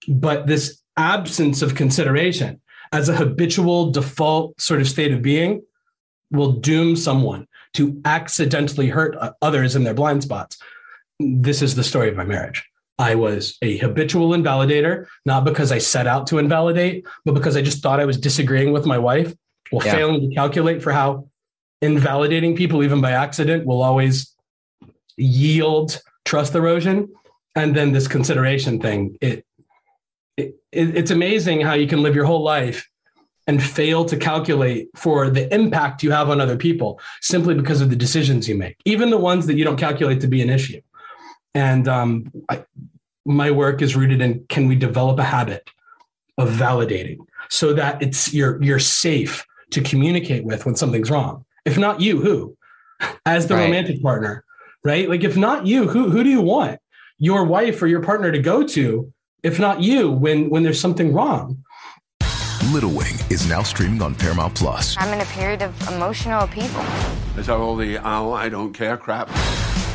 But 0.10 0.48
this 0.48 0.82
absence 0.98 1.62
of 1.62 1.76
consideration 1.76 2.62
as 2.92 3.08
a 3.08 3.16
habitual 3.16 3.92
default 3.92 4.60
sort 4.60 4.82
of 4.82 4.90
state 4.90 5.14
of 5.14 5.22
being 5.22 5.62
will 6.32 6.54
doom 6.54 6.96
someone 6.96 7.48
to 7.74 8.02
accidentally 8.06 8.90
hurt 8.90 9.16
others 9.42 9.76
in 9.76 9.84
their 9.84 9.94
blind 9.94 10.24
spots. 10.24 10.58
This 11.20 11.62
is 11.62 11.76
the 11.76 11.84
story 11.84 12.10
of 12.10 12.16
my 12.16 12.26
marriage. 12.26 12.66
I 13.00 13.16
was 13.16 13.58
a 13.62 13.78
habitual 13.78 14.30
invalidator, 14.30 15.06
not 15.26 15.44
because 15.46 15.72
I 15.72 15.78
set 15.78 16.08
out 16.08 16.28
to 16.28 16.40
invalidate, 16.40 17.06
but 17.26 17.34
because 17.34 17.56
I 17.56 17.62
just 17.62 17.84
thought 17.84 18.00
I 18.00 18.06
was 18.06 18.18
disagreeing 18.18 18.72
with 18.72 18.86
my 18.86 18.98
wife 18.98 19.36
while 19.70 19.86
yeah. 19.86 19.94
failing 19.94 20.30
to 20.30 20.36
calculate 20.36 20.82
for 20.82 20.92
how 20.92 21.30
invalidating 21.82 22.56
people, 22.56 22.84
even 22.84 23.02
by 23.02 23.12
accident, 23.12 23.66
will 23.66 23.84
always 23.84 24.34
yield 25.16 26.02
trust 26.26 26.56
erosion. 26.56 27.10
And 27.56 27.76
then 27.76 27.92
this 27.92 28.08
consideration 28.08 28.80
thing, 28.80 29.18
it, 29.22 29.46
it 30.36 30.56
it's 30.72 31.12
amazing 31.12 31.62
how 31.62 31.74
you 31.74 31.88
can 31.88 32.02
live 32.02 32.16
your 32.16 32.26
whole 32.26 32.44
life 32.44 32.88
and 33.48 33.64
fail 33.64 34.04
to 34.06 34.18
calculate 34.18 34.90
for 34.96 35.30
the 35.30 35.52
impact 35.54 36.04
you 36.04 36.12
have 36.12 36.30
on 36.30 36.42
other 36.42 36.58
people 36.58 37.00
simply 37.22 37.56
because 37.56 37.80
of 37.80 37.90
the 37.90 37.96
decisions 37.96 38.48
you 38.48 38.56
make, 38.56 38.76
even 38.86 39.10
the 39.10 39.18
ones 39.18 39.48
that 39.48 39.56
you 39.56 39.64
don't 39.64 39.78
calculate 39.78 40.20
to 40.22 40.28
be 40.28 40.42
an 40.42 40.50
issue. 40.50 40.82
And 41.58 41.88
um, 41.88 42.32
I, 42.50 42.64
my 43.26 43.50
work 43.50 43.82
is 43.82 43.96
rooted 43.96 44.22
in 44.22 44.46
can 44.48 44.68
we 44.68 44.76
develop 44.76 45.18
a 45.18 45.24
habit 45.24 45.68
of 46.38 46.50
validating 46.50 47.18
so 47.50 47.74
that 47.74 48.00
it's 48.00 48.32
you're 48.32 48.62
you're 48.62 48.78
safe 48.78 49.44
to 49.72 49.82
communicate 49.82 50.46
with 50.46 50.68
when 50.68 50.76
something's 50.76 51.10
wrong. 51.10 51.46
If 51.66 51.76
not 51.76 52.00
you, 52.00 52.22
who? 52.22 52.56
As 53.26 53.48
the 53.48 53.56
right. 53.56 53.64
romantic 53.64 54.04
partner, 54.04 54.46
right? 54.84 55.10
Like 55.10 55.24
if 55.24 55.36
not 55.36 55.66
you, 55.66 55.88
who 55.88 56.12
who 56.12 56.24
do 56.24 56.30
you 56.30 56.42
want 56.42 56.80
your 57.18 57.44
wife 57.44 57.82
or 57.82 57.88
your 57.88 58.04
partner 58.04 58.32
to 58.32 58.40
go 58.40 58.62
to? 58.68 59.12
If 59.42 59.60
not 59.60 59.82
you, 59.82 60.12
when 60.12 60.52
when 60.52 60.62
there's 60.62 60.80
something 60.80 61.12
wrong. 61.12 61.64
Little 62.72 62.92
Wing 62.92 63.16
is 63.32 63.50
now 63.50 63.64
streaming 63.64 64.04
on 64.04 64.14
Paramount 64.14 64.54
Plus. 64.54 64.96
I'm 65.00 65.12
in 65.12 65.22
a 65.22 65.30
period 65.32 65.64
of 65.64 65.74
emotional 65.88 66.44
upheaval. 66.44 66.86
Is 67.36 67.48
that 67.48 67.58
all 67.58 67.76
the 67.76 67.98
oh 67.98 68.34
I 68.34 68.48
don't 68.48 68.74
care 68.74 68.96
crap? 68.96 69.28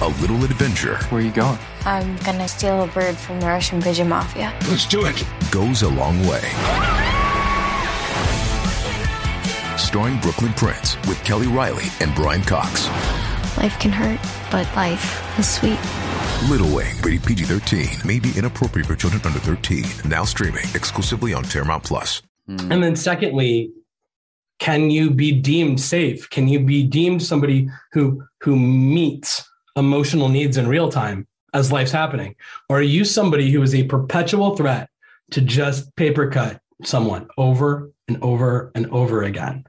A 0.02 0.08
little 0.20 0.42
adventure. 0.42 0.96
Where 1.10 1.20
are 1.20 1.24
you 1.24 1.30
going? 1.30 1.60
I'm 1.84 2.16
gonna 2.24 2.48
steal 2.48 2.82
a 2.82 2.88
bird 2.88 3.16
from 3.16 3.38
the 3.38 3.46
Russian 3.46 3.80
pigeon 3.80 4.08
mafia. 4.08 4.52
Let's 4.68 4.84
do 4.84 5.06
it. 5.06 5.24
Goes 5.52 5.82
a 5.82 5.88
long 5.88 6.18
way. 6.26 6.42
Starring 9.78 10.18
Brooklyn 10.18 10.52
Prince 10.54 10.96
with 11.06 11.22
Kelly 11.22 11.46
Reilly 11.46 11.84
and 12.00 12.12
Brian 12.16 12.42
Cox. 12.42 12.88
Life 13.58 13.78
can 13.78 13.92
hurt, 13.92 14.18
but 14.50 14.66
life 14.74 15.38
is 15.38 15.48
sweet. 15.48 15.78
Little 16.50 16.74
Wing, 16.74 16.96
rated 17.02 17.22
PG 17.22 17.44
13, 17.44 17.86
may 18.04 18.18
be 18.18 18.32
inappropriate 18.36 18.88
for 18.88 18.96
children 18.96 19.22
under 19.24 19.38
13. 19.38 19.84
Now 20.04 20.24
streaming 20.24 20.64
exclusively 20.74 21.32
on 21.32 21.44
Paramount 21.44 21.84
Plus. 21.84 22.22
Mm. 22.48 22.72
And 22.72 22.82
then, 22.82 22.96
secondly, 22.96 23.70
can 24.58 24.90
you 24.90 25.12
be 25.12 25.30
deemed 25.30 25.80
safe? 25.80 26.28
Can 26.28 26.48
you 26.48 26.58
be 26.58 26.82
deemed 26.82 27.22
somebody 27.22 27.68
who 27.92 28.24
who 28.40 28.56
meets 28.56 29.48
emotional 29.76 30.28
needs 30.28 30.56
in 30.56 30.66
real 30.66 30.90
time 30.90 31.26
as 31.54 31.72
life's 31.72 31.92
happening, 31.92 32.34
or 32.68 32.78
are 32.78 32.82
you 32.82 33.04
somebody 33.04 33.50
who 33.50 33.62
is 33.62 33.74
a 33.74 33.84
perpetual 33.84 34.56
threat 34.56 34.88
to 35.30 35.40
just 35.40 35.94
paper 35.96 36.30
cut 36.30 36.60
someone 36.84 37.28
over 37.36 37.90
and 38.08 38.22
over 38.22 38.72
and 38.74 38.86
over 38.90 39.22
again? 39.22 39.64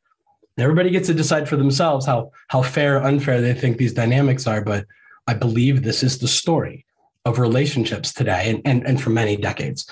everybody 0.60 0.92
gets 0.92 1.08
to 1.08 1.16
decide 1.16 1.50
for 1.50 1.56
themselves 1.58 2.06
how 2.06 2.32
how 2.48 2.62
fair 2.62 2.98
or 2.98 3.04
unfair 3.04 3.42
they 3.42 3.54
think 3.54 3.78
these 3.78 3.94
dynamics 3.94 4.46
are, 4.46 4.64
but 4.64 4.86
I 5.28 5.34
believe 5.34 5.82
this 5.82 6.04
is 6.04 6.20
the 6.20 6.28
story 6.28 6.86
of 7.26 7.40
relationships 7.40 8.14
today 8.14 8.50
and, 8.50 8.62
and, 8.66 8.86
and 8.86 9.02
for 9.02 9.10
many 9.10 9.38
decades. 9.38 9.90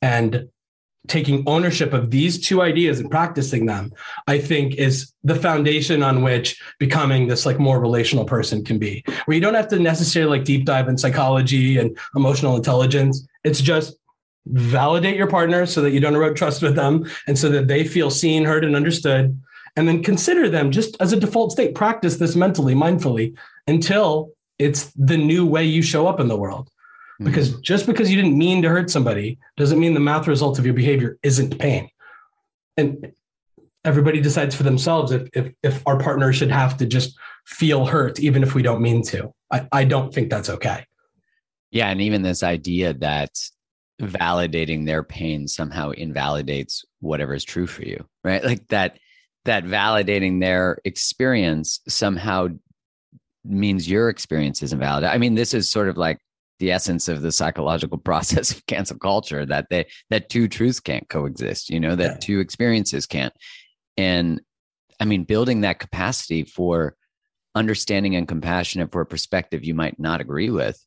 And 0.00 0.48
taking 1.06 1.42
ownership 1.46 1.92
of 1.92 2.10
these 2.10 2.44
two 2.44 2.60
ideas 2.60 3.00
and 3.00 3.10
practicing 3.10 3.66
them, 3.66 3.92
I 4.26 4.38
think 4.38 4.74
is 4.74 5.12
the 5.24 5.34
foundation 5.34 6.02
on 6.02 6.22
which 6.22 6.60
becoming 6.78 7.28
this 7.28 7.46
like 7.46 7.58
more 7.58 7.80
relational 7.80 8.24
person 8.24 8.64
can 8.64 8.78
be, 8.78 9.04
where 9.24 9.34
you 9.34 9.40
don't 9.40 9.54
have 9.54 9.68
to 9.68 9.78
necessarily 9.78 10.38
like 10.38 10.44
deep 10.44 10.64
dive 10.64 10.88
in 10.88 10.98
psychology 10.98 11.78
and 11.78 11.96
emotional 12.14 12.56
intelligence. 12.56 13.26
It's 13.44 13.60
just 13.60 13.96
validate 14.46 15.16
your 15.16 15.26
partner 15.26 15.66
so 15.66 15.80
that 15.82 15.90
you 15.92 16.00
don't 16.00 16.14
erode 16.14 16.36
trust 16.36 16.62
with 16.62 16.74
them 16.74 17.08
and 17.26 17.38
so 17.38 17.48
that 17.50 17.68
they 17.68 17.84
feel 17.84 18.10
seen, 18.10 18.44
heard, 18.44 18.64
and 18.64 18.76
understood. 18.76 19.40
And 19.76 19.86
then 19.86 20.02
consider 20.02 20.48
them 20.48 20.70
just 20.70 20.96
as 21.00 21.12
a 21.12 21.20
default 21.20 21.52
state. 21.52 21.74
Practice 21.74 22.16
this 22.16 22.34
mentally, 22.34 22.74
mindfully 22.74 23.36
until 23.66 24.32
it's 24.58 24.92
the 24.96 25.16
new 25.16 25.46
way 25.46 25.64
you 25.64 25.82
show 25.82 26.06
up 26.06 26.18
in 26.18 26.28
the 26.28 26.36
world. 26.36 26.70
Mm-hmm. 27.20 27.30
because 27.30 27.50
mm-hmm. 27.50 27.62
just 27.62 27.86
because 27.86 28.10
you 28.10 28.16
didn't 28.20 28.38
mean 28.38 28.62
to 28.62 28.68
hurt 28.68 28.90
somebody 28.90 29.38
doesn't 29.56 29.80
mean 29.80 29.92
the 29.92 30.00
math 30.00 30.28
result 30.28 30.58
of 30.58 30.64
your 30.64 30.74
behavior 30.74 31.18
isn't 31.24 31.58
pain. 31.58 31.88
And 32.76 33.12
everybody 33.84 34.20
decides 34.20 34.54
for 34.54 34.62
themselves 34.62 35.10
if 35.10 35.28
if, 35.32 35.52
if 35.64 35.86
our 35.86 35.98
partner 35.98 36.32
should 36.32 36.52
have 36.52 36.76
to 36.76 36.86
just 36.86 37.18
feel 37.44 37.86
hurt 37.86 38.20
even 38.20 38.44
if 38.44 38.54
we 38.54 38.62
don't 38.62 38.80
mean 38.80 39.02
to. 39.02 39.32
I, 39.50 39.66
I 39.72 39.84
don't 39.84 40.14
think 40.14 40.30
that's 40.30 40.48
okay. 40.48 40.84
Yeah, 41.72 41.88
and 41.88 42.00
even 42.00 42.22
this 42.22 42.44
idea 42.44 42.94
that 42.94 43.30
validating 44.00 44.86
their 44.86 45.02
pain 45.02 45.48
somehow 45.48 45.90
invalidates 45.90 46.84
whatever 47.00 47.34
is 47.34 47.44
true 47.44 47.66
for 47.66 47.82
you, 47.82 48.06
right? 48.22 48.44
Like 48.44 48.68
that 48.68 48.98
that 49.44 49.64
validating 49.64 50.40
their 50.40 50.78
experience 50.84 51.80
somehow 51.88 52.48
means 53.44 53.90
your 53.90 54.08
experience 54.08 54.62
isn't 54.62 54.78
valid. 54.78 55.02
I 55.02 55.18
mean, 55.18 55.34
this 55.34 55.52
is 55.52 55.68
sort 55.68 55.88
of 55.88 55.96
like 55.96 56.20
the 56.58 56.70
essence 56.70 57.08
of 57.08 57.22
the 57.22 57.32
psychological 57.32 57.98
process 58.08 58.50
of 58.50 58.66
cancel 58.66 58.98
culture 58.98 59.46
that 59.46 59.66
they 59.70 59.86
that 60.10 60.28
two 60.28 60.48
truths 60.48 60.80
can't 60.80 61.08
coexist 61.08 61.70
you 61.70 61.80
know 61.80 61.96
that 61.96 62.12
yeah. 62.12 62.18
two 62.20 62.40
experiences 62.40 63.06
can't. 63.06 63.34
And 63.96 64.40
i 65.00 65.04
mean 65.04 65.24
building 65.24 65.62
that 65.62 65.78
capacity 65.78 66.44
for 66.44 66.96
understanding 67.54 68.14
and 68.14 68.28
compassionate 68.28 68.92
for 68.92 69.00
a 69.00 69.06
perspective 69.06 69.64
you 69.64 69.74
might 69.74 69.98
not 69.98 70.20
agree 70.20 70.50
with 70.50 70.84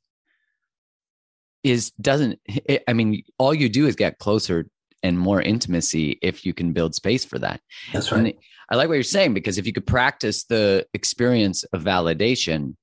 is 1.63 1.91
doesn't 1.99 2.39
it, 2.45 2.84
i 2.88 2.93
mean 2.93 3.24
all 3.38 3.53
you 3.53 3.67
do 3.67 3.88
is 3.88 3.95
get 3.95 4.19
closer 4.19 4.65
and 5.03 5.17
more 5.17 5.41
intimacy 5.41 6.19
if 6.22 6.45
you 6.45 6.53
can 6.53 6.74
build 6.74 6.95
space 6.95 7.26
for 7.26 7.39
that. 7.39 7.61
That's 7.93 8.11
right. 8.11 8.19
And 8.19 8.34
i 8.69 8.76
like 8.76 8.88
what 8.88 8.95
you're 8.95 9.03
saying 9.03 9.34
because 9.34 9.57
if 9.57 9.65
you 9.65 9.74
could 9.74 9.88
practice 9.88 10.45
the 10.45 10.86
experience 10.93 11.63
of 11.65 11.84
validation 11.84 12.76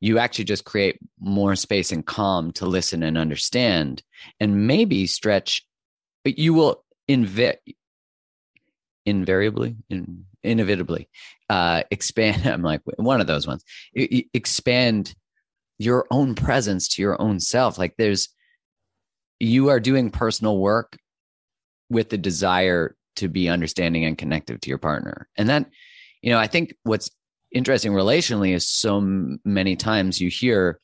you 0.00 0.18
actually 0.18 0.44
just 0.44 0.64
create 0.64 0.98
more 1.20 1.54
space 1.54 1.92
and 1.92 2.06
calm 2.06 2.52
to 2.52 2.66
listen 2.66 3.02
and 3.02 3.18
understand 3.18 4.02
and 4.38 4.66
maybe 4.66 5.06
stretch 5.06 5.66
but 6.24 6.38
you 6.38 6.52
will 6.52 6.84
invi- 7.08 7.56
invariably 9.06 9.76
in, 9.88 10.24
inevitably 10.42 11.08
uh, 11.48 11.82
expand 11.90 12.46
i'm 12.46 12.62
like 12.62 12.80
one 12.96 13.20
of 13.20 13.26
those 13.26 13.46
ones 13.46 13.64
expand 13.94 15.14
your 15.80 16.06
own 16.10 16.34
presence 16.34 16.88
to 16.88 17.00
your 17.02 17.20
own 17.20 17.40
self. 17.40 17.78
Like 17.78 17.94
there's 17.96 18.28
you 19.40 19.70
are 19.70 19.80
doing 19.80 20.10
personal 20.10 20.58
work 20.58 20.98
with 21.88 22.10
the 22.10 22.18
desire 22.18 22.94
to 23.16 23.28
be 23.28 23.48
understanding 23.48 24.04
and 24.04 24.18
connective 24.18 24.60
to 24.60 24.68
your 24.68 24.76
partner. 24.76 25.26
And 25.36 25.48
that 25.48 25.70
you 26.20 26.30
know 26.30 26.38
i 26.38 26.46
think 26.46 26.74
what's 26.82 27.10
interesting 27.52 27.92
relationally 27.92 28.54
is 28.54 28.68
so 28.68 29.00
many 29.44 29.76
times 29.76 30.20
you 30.20 30.28
hear 30.28 30.80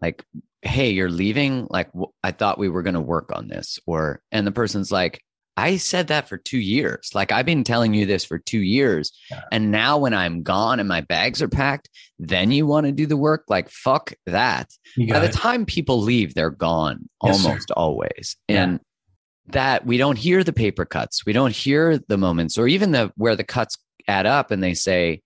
like 0.00 0.24
hey 0.62 0.90
you're 0.90 1.10
leaving? 1.10 1.66
Like 1.70 1.90
i 2.22 2.30
thought 2.30 2.58
we 2.58 2.68
were 2.68 2.82
going 2.82 2.94
to 2.94 3.00
work 3.00 3.30
on 3.34 3.48
this 3.48 3.78
or 3.86 4.22
and 4.30 4.46
the 4.46 4.52
person's 4.52 4.92
like 4.92 5.20
i 5.56 5.76
said 5.76 6.08
that 6.08 6.28
for 6.28 6.36
2 6.38 6.58
years. 6.58 7.10
Like 7.14 7.32
i've 7.32 7.46
been 7.46 7.64
telling 7.64 7.94
you 7.94 8.06
this 8.06 8.24
for 8.24 8.38
2 8.38 8.58
years. 8.58 9.12
And 9.50 9.70
now 9.70 9.98
when 9.98 10.14
i'm 10.14 10.42
gone 10.42 10.80
and 10.80 10.88
my 10.88 11.00
bags 11.00 11.42
are 11.42 11.48
packed 11.48 11.88
then 12.18 12.52
you 12.52 12.66
want 12.66 12.86
to 12.86 12.92
do 12.92 13.06
the 13.06 13.16
work? 13.16 13.44
Like 13.48 13.68
fuck 13.68 14.12
that. 14.26 14.70
By 14.96 15.18
the 15.18 15.28
time 15.28 15.66
people 15.66 16.00
leave 16.00 16.34
they're 16.34 16.50
gone 16.50 17.08
yes, 17.24 17.44
almost 17.44 17.68
sir. 17.68 17.74
always. 17.76 18.36
Yeah. 18.48 18.62
and 18.62 18.80
that 19.48 19.84
we 19.84 19.98
don't 19.98 20.18
hear 20.18 20.44
the 20.44 20.52
paper 20.52 20.84
cuts. 20.84 21.26
We 21.26 21.32
don't 21.32 21.54
hear 21.54 21.98
the 21.98 22.16
moments 22.16 22.56
or 22.56 22.68
even 22.68 22.92
the 22.92 23.12
where 23.16 23.34
the 23.34 23.42
cuts 23.44 23.76
add 24.06 24.24
up 24.24 24.52
and 24.52 24.62
they 24.62 24.74
say 24.74 25.20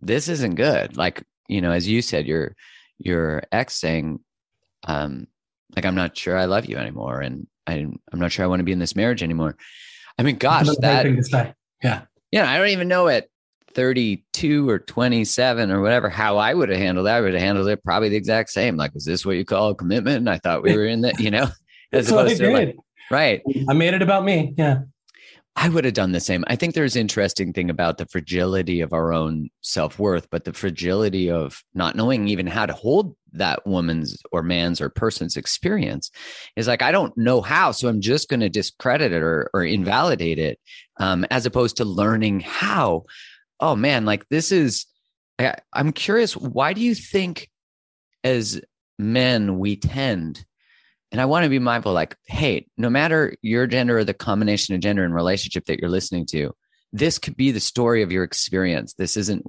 this 0.00 0.28
isn't 0.28 0.54
good. 0.54 0.96
Like, 0.96 1.22
you 1.48 1.60
know, 1.60 1.72
as 1.72 1.88
you 1.88 2.02
said, 2.02 2.26
your 2.26 2.54
your 2.98 3.42
ex 3.52 3.74
saying, 3.74 4.20
um, 4.84 5.26
like, 5.74 5.84
I'm 5.84 5.94
not 5.94 6.16
sure 6.16 6.36
I 6.36 6.46
love 6.46 6.66
you 6.66 6.76
anymore. 6.76 7.20
And 7.20 7.46
I, 7.66 7.74
I'm 7.74 8.18
not 8.18 8.32
sure 8.32 8.44
I 8.44 8.48
want 8.48 8.60
to 8.60 8.64
be 8.64 8.72
in 8.72 8.78
this 8.78 8.96
marriage 8.96 9.22
anymore. 9.22 9.56
I 10.18 10.22
mean, 10.22 10.36
gosh, 10.36 10.66
that, 10.80 11.54
yeah. 11.82 12.02
Yeah. 12.30 12.50
I 12.50 12.56
don't 12.56 12.68
even 12.68 12.88
know 12.88 13.08
at 13.08 13.28
32 13.74 14.68
or 14.68 14.78
27 14.78 15.70
or 15.70 15.82
whatever, 15.82 16.08
how 16.08 16.38
I 16.38 16.54
would 16.54 16.70
have 16.70 16.78
handled 16.78 17.06
that, 17.06 17.16
I 17.16 17.20
would 17.20 17.34
have 17.34 17.42
handled 17.42 17.68
it 17.68 17.84
probably 17.84 18.08
the 18.08 18.16
exact 18.16 18.48
same. 18.50 18.76
Like, 18.76 18.92
is 18.94 19.04
this 19.04 19.26
what 19.26 19.36
you 19.36 19.44
call 19.44 19.70
a 19.70 19.74
commitment? 19.74 20.16
And 20.16 20.30
I 20.30 20.38
thought 20.38 20.62
we 20.62 20.72
were 20.76 20.86
in 20.86 21.02
that, 21.02 21.20
you 21.20 21.30
know, 21.30 21.48
as 21.92 22.06
That's 22.06 22.10
what 22.10 22.20
I 22.20 22.32
opposed 22.32 22.40
to 22.40 22.50
like, 22.52 22.76
right. 23.10 23.42
I 23.68 23.74
made 23.74 23.92
it 23.92 24.02
about 24.02 24.24
me. 24.24 24.54
Yeah. 24.56 24.80
I 25.58 25.70
would 25.70 25.86
have 25.86 25.94
done 25.94 26.12
the 26.12 26.20
same. 26.20 26.44
I 26.48 26.56
think 26.56 26.74
there's 26.74 26.96
interesting 26.96 27.54
thing 27.54 27.70
about 27.70 27.96
the 27.96 28.04
fragility 28.06 28.82
of 28.82 28.92
our 28.92 29.14
own 29.14 29.48
self-worth, 29.62 30.28
but 30.30 30.44
the 30.44 30.52
fragility 30.52 31.30
of 31.30 31.64
not 31.74 31.96
knowing 31.96 32.28
even 32.28 32.46
how 32.46 32.66
to 32.66 32.74
hold 32.74 33.16
that 33.32 33.66
woman's 33.66 34.22
or 34.32 34.42
man's 34.42 34.82
or 34.82 34.90
person's 34.90 35.36
experience 35.36 36.10
is 36.56 36.68
like 36.68 36.82
I 36.82 36.92
don't 36.92 37.16
know 37.16 37.40
how, 37.40 37.72
so 37.72 37.88
I'm 37.88 38.02
just 38.02 38.28
going 38.28 38.40
to 38.40 38.50
discredit 38.50 39.12
it 39.12 39.22
or, 39.22 39.50
or 39.54 39.64
invalidate 39.64 40.38
it, 40.38 40.60
um, 40.98 41.24
as 41.30 41.46
opposed 41.46 41.78
to 41.78 41.84
learning 41.86 42.40
how. 42.40 43.04
Oh 43.58 43.74
man, 43.76 44.04
like 44.04 44.28
this 44.28 44.52
is. 44.52 44.84
I, 45.38 45.54
I'm 45.72 45.92
curious. 45.92 46.36
Why 46.36 46.74
do 46.74 46.82
you 46.82 46.94
think, 46.94 47.50
as 48.24 48.60
men, 48.98 49.58
we 49.58 49.76
tend 49.76 50.44
and 51.12 51.20
I 51.20 51.24
want 51.24 51.44
to 51.44 51.50
be 51.50 51.58
mindful, 51.58 51.92
like, 51.92 52.16
hey, 52.26 52.66
no 52.76 52.90
matter 52.90 53.34
your 53.42 53.66
gender 53.66 53.98
or 53.98 54.04
the 54.04 54.14
combination 54.14 54.74
of 54.74 54.80
gender 54.80 55.04
and 55.04 55.14
relationship 55.14 55.66
that 55.66 55.78
you're 55.78 55.90
listening 55.90 56.26
to, 56.26 56.52
this 56.92 57.18
could 57.18 57.36
be 57.36 57.50
the 57.50 57.60
story 57.60 58.02
of 58.02 58.10
your 58.10 58.24
experience. 58.24 58.94
This 58.94 59.16
isn't, 59.16 59.44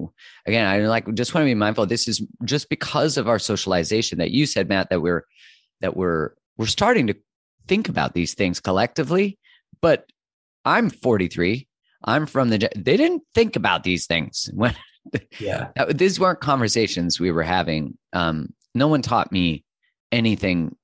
again, 0.45 0.67
I 0.67 0.79
like 0.79 1.11
just 1.13 1.33
want 1.33 1.43
to 1.43 1.49
be 1.49 1.55
mindful. 1.55 1.85
This 1.85 2.07
is 2.07 2.21
just 2.43 2.69
because 2.69 3.17
of 3.17 3.27
our 3.27 3.39
socialization 3.39 4.19
that 4.19 4.31
you 4.31 4.45
said, 4.45 4.69
Matt, 4.69 4.89
that 4.89 5.01
we're 5.01 5.25
that 5.81 5.95
we're 5.95 6.31
we're 6.57 6.65
starting 6.65 7.07
to 7.07 7.15
think 7.67 7.89
about 7.89 8.13
these 8.13 8.33
things 8.33 8.59
collectively. 8.59 9.37
But 9.81 10.09
I'm 10.65 10.89
43. 10.89 11.67
I'm 12.03 12.25
from 12.25 12.49
the. 12.49 12.69
They 12.75 12.97
didn't 12.97 13.23
think 13.33 13.55
about 13.55 13.83
these 13.83 14.05
things 14.05 14.49
when. 14.53 14.75
Yeah. 15.39 15.69
These 15.89 16.19
weren't 16.19 16.41
conversations 16.41 17.17
we 17.17 17.31
were 17.31 17.41
having. 17.41 17.97
Um, 18.11 18.49
no 18.75 18.89
one 18.89 19.01
taught 19.01 19.31
me 19.31 19.63
anything 20.11 20.75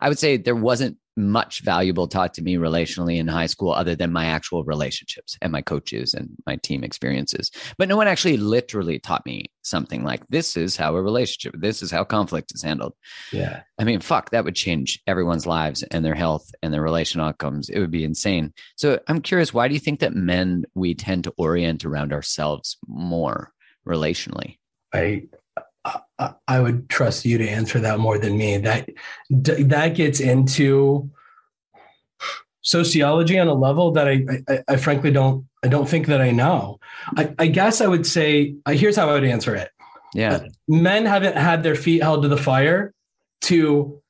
I 0.00 0.08
would 0.08 0.18
say 0.18 0.36
there 0.36 0.54
wasn't 0.54 0.98
much 1.16 1.62
valuable 1.62 2.06
taught 2.06 2.34
to 2.34 2.42
me 2.42 2.56
relationally 2.56 3.16
in 3.16 3.26
high 3.26 3.46
school 3.46 3.72
other 3.72 3.94
than 3.94 4.12
my 4.12 4.26
actual 4.26 4.64
relationships 4.64 5.36
and 5.40 5.50
my 5.50 5.62
coaches 5.62 6.12
and 6.12 6.28
my 6.46 6.56
team 6.56 6.84
experiences. 6.84 7.50
But 7.78 7.88
no 7.88 7.96
one 7.96 8.06
actually 8.06 8.36
literally 8.36 8.98
taught 8.98 9.24
me 9.24 9.46
something 9.62 10.04
like 10.04 10.26
this 10.28 10.56
is 10.58 10.76
how 10.76 10.94
a 10.94 11.02
relationship, 11.02 11.58
this 11.58 11.82
is 11.82 11.90
how 11.90 12.04
conflict 12.04 12.52
is 12.54 12.62
handled. 12.62 12.92
Yeah. 13.32 13.62
I 13.78 13.84
mean, 13.84 14.00
fuck, 14.00 14.30
that 14.30 14.44
would 14.44 14.54
change 14.54 15.00
everyone's 15.06 15.46
lives 15.46 15.82
and 15.84 16.04
their 16.04 16.14
health 16.14 16.50
and 16.62 16.72
their 16.72 16.82
relational 16.82 17.26
outcomes. 17.26 17.70
It 17.70 17.80
would 17.80 17.90
be 17.90 18.04
insane. 18.04 18.52
So 18.76 19.00
I'm 19.08 19.22
curious, 19.22 19.54
why 19.54 19.68
do 19.68 19.74
you 19.74 19.80
think 19.80 20.00
that 20.00 20.14
men, 20.14 20.66
we 20.74 20.94
tend 20.94 21.24
to 21.24 21.34
orient 21.38 21.84
around 21.86 22.12
ourselves 22.12 22.76
more 22.86 23.52
relationally? 23.88 24.58
I 24.92 25.24
I, 26.18 26.34
I 26.48 26.60
would 26.60 26.88
trust 26.88 27.24
you 27.24 27.38
to 27.38 27.48
answer 27.48 27.80
that 27.80 27.98
more 27.98 28.18
than 28.18 28.36
me. 28.36 28.58
That 28.58 28.88
that 29.30 29.94
gets 29.94 30.20
into 30.20 31.10
sociology 32.62 33.38
on 33.38 33.46
a 33.46 33.54
level 33.54 33.92
that 33.92 34.08
I, 34.08 34.24
I, 34.48 34.62
I 34.68 34.76
frankly 34.76 35.10
don't 35.10 35.46
I 35.62 35.68
don't 35.68 35.88
think 35.88 36.06
that 36.06 36.20
I 36.20 36.30
know. 36.30 36.78
I, 37.16 37.34
I 37.38 37.46
guess 37.48 37.80
I 37.80 37.86
would 37.86 38.06
say 38.06 38.56
uh, 38.66 38.72
here's 38.72 38.96
how 38.96 39.08
I 39.08 39.12
would 39.12 39.24
answer 39.24 39.54
it. 39.54 39.70
Yeah, 40.14 40.36
Uh, 40.36 40.48
men 40.68 41.04
haven't 41.04 41.36
had 41.36 41.62
their 41.62 41.74
feet 41.74 42.02
held 42.02 42.22
to 42.22 42.28
the 42.28 42.36
fire 42.36 42.94
to 43.42 44.00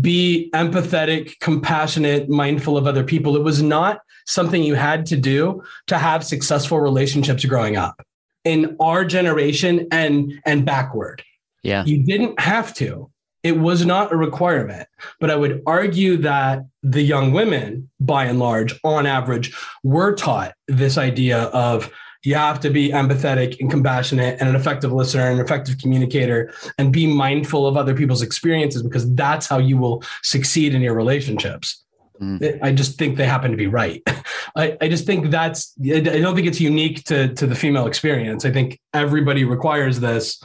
be 0.00 0.50
empathetic, 0.52 1.38
compassionate, 1.40 2.28
mindful 2.28 2.76
of 2.76 2.86
other 2.86 3.04
people. 3.04 3.36
It 3.36 3.42
was 3.42 3.62
not 3.62 4.00
something 4.26 4.62
you 4.62 4.74
had 4.74 5.06
to 5.06 5.16
do 5.16 5.62
to 5.86 5.96
have 5.96 6.24
successful 6.24 6.80
relationships 6.80 7.44
growing 7.44 7.76
up 7.76 8.02
in 8.48 8.76
our 8.80 9.04
generation 9.04 9.86
and 9.92 10.40
and 10.46 10.64
backward. 10.64 11.22
yeah, 11.62 11.84
You 11.84 12.02
didn't 12.02 12.40
have 12.40 12.72
to. 12.74 13.10
It 13.42 13.58
was 13.58 13.84
not 13.84 14.10
a 14.10 14.16
requirement. 14.16 14.88
But 15.20 15.30
I 15.30 15.36
would 15.36 15.62
argue 15.66 16.16
that 16.18 16.64
the 16.82 17.02
young 17.02 17.32
women, 17.32 17.90
by 18.00 18.24
and 18.24 18.38
large, 18.38 18.78
on 18.82 19.06
average, 19.06 19.54
were 19.84 20.14
taught 20.14 20.54
this 20.66 20.96
idea 20.96 21.42
of 21.44 21.92
you 22.24 22.34
have 22.34 22.58
to 22.60 22.70
be 22.70 22.88
empathetic 22.88 23.60
and 23.60 23.70
compassionate 23.70 24.38
and 24.40 24.48
an 24.48 24.56
effective 24.56 24.92
listener 24.92 25.24
and 25.24 25.38
an 25.38 25.44
effective 25.44 25.78
communicator 25.78 26.52
and 26.78 26.92
be 26.92 27.06
mindful 27.06 27.66
of 27.66 27.76
other 27.76 27.94
people's 27.94 28.22
experiences 28.22 28.82
because 28.82 29.14
that's 29.14 29.46
how 29.46 29.58
you 29.58 29.76
will 29.76 30.02
succeed 30.22 30.74
in 30.74 30.80
your 30.82 30.94
relationships. 30.94 31.84
Mm. 32.20 32.58
I 32.62 32.72
just 32.72 32.98
think 32.98 33.16
they 33.16 33.26
happen 33.26 33.50
to 33.50 33.56
be 33.56 33.66
right. 33.66 34.02
I, 34.56 34.76
I 34.80 34.88
just 34.88 35.06
think 35.06 35.30
that's, 35.30 35.74
I 35.82 36.00
don't 36.00 36.34
think 36.34 36.46
it's 36.46 36.60
unique 36.60 37.04
to, 37.04 37.32
to 37.34 37.46
the 37.46 37.54
female 37.54 37.86
experience. 37.86 38.44
I 38.44 38.50
think 38.50 38.80
everybody 38.92 39.44
requires 39.44 40.00
this, 40.00 40.42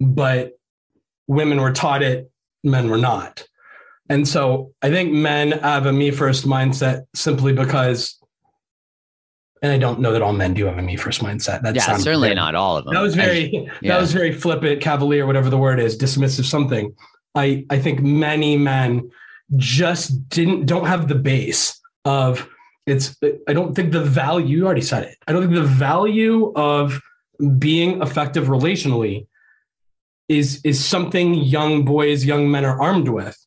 but 0.00 0.52
women 1.26 1.60
were 1.60 1.72
taught 1.72 2.02
it, 2.02 2.30
men 2.62 2.90
were 2.90 2.98
not. 2.98 3.46
And 4.08 4.28
so 4.28 4.72
I 4.82 4.90
think 4.90 5.12
men 5.12 5.52
have 5.52 5.86
a 5.86 5.92
me 5.92 6.10
first 6.10 6.46
mindset 6.46 7.04
simply 7.14 7.52
because, 7.52 8.18
and 9.62 9.72
I 9.72 9.78
don't 9.78 10.00
know 10.00 10.12
that 10.12 10.20
all 10.20 10.34
men 10.34 10.52
do 10.52 10.66
have 10.66 10.76
a 10.76 10.82
me 10.82 10.96
first 10.96 11.22
mindset. 11.22 11.62
That 11.62 11.74
yeah. 11.74 11.96
Certainly 11.96 12.34
not 12.34 12.54
all 12.54 12.76
of 12.76 12.84
them. 12.84 12.94
That 12.94 13.00
was 13.00 13.14
I- 13.14 13.24
very, 13.24 13.50
yeah. 13.80 13.92
that 13.94 14.00
was 14.00 14.12
very 14.12 14.32
flippant, 14.32 14.82
cavalier, 14.82 15.26
whatever 15.26 15.48
the 15.48 15.58
word 15.58 15.80
is, 15.80 15.96
dismissive 15.96 16.44
something. 16.44 16.94
I, 17.34 17.64
I 17.70 17.78
think 17.78 18.00
many 18.00 18.56
men 18.56 19.10
just 19.56 20.28
didn't, 20.28 20.66
don't 20.66 20.86
have 20.86 21.08
the 21.08 21.14
base 21.14 21.80
of 22.04 22.48
it's, 22.86 23.16
I 23.48 23.52
don't 23.52 23.74
think 23.74 23.92
the 23.92 24.02
value, 24.02 24.58
you 24.58 24.66
already 24.66 24.82
said 24.82 25.04
it. 25.04 25.16
I 25.26 25.32
don't 25.32 25.42
think 25.42 25.54
the 25.54 25.62
value 25.62 26.52
of 26.54 27.00
being 27.58 28.02
effective 28.02 28.46
relationally 28.46 29.26
is, 30.28 30.60
is 30.64 30.84
something 30.84 31.34
young 31.34 31.84
boys, 31.84 32.24
young 32.24 32.50
men 32.50 32.64
are 32.64 32.80
armed 32.80 33.08
with. 33.08 33.38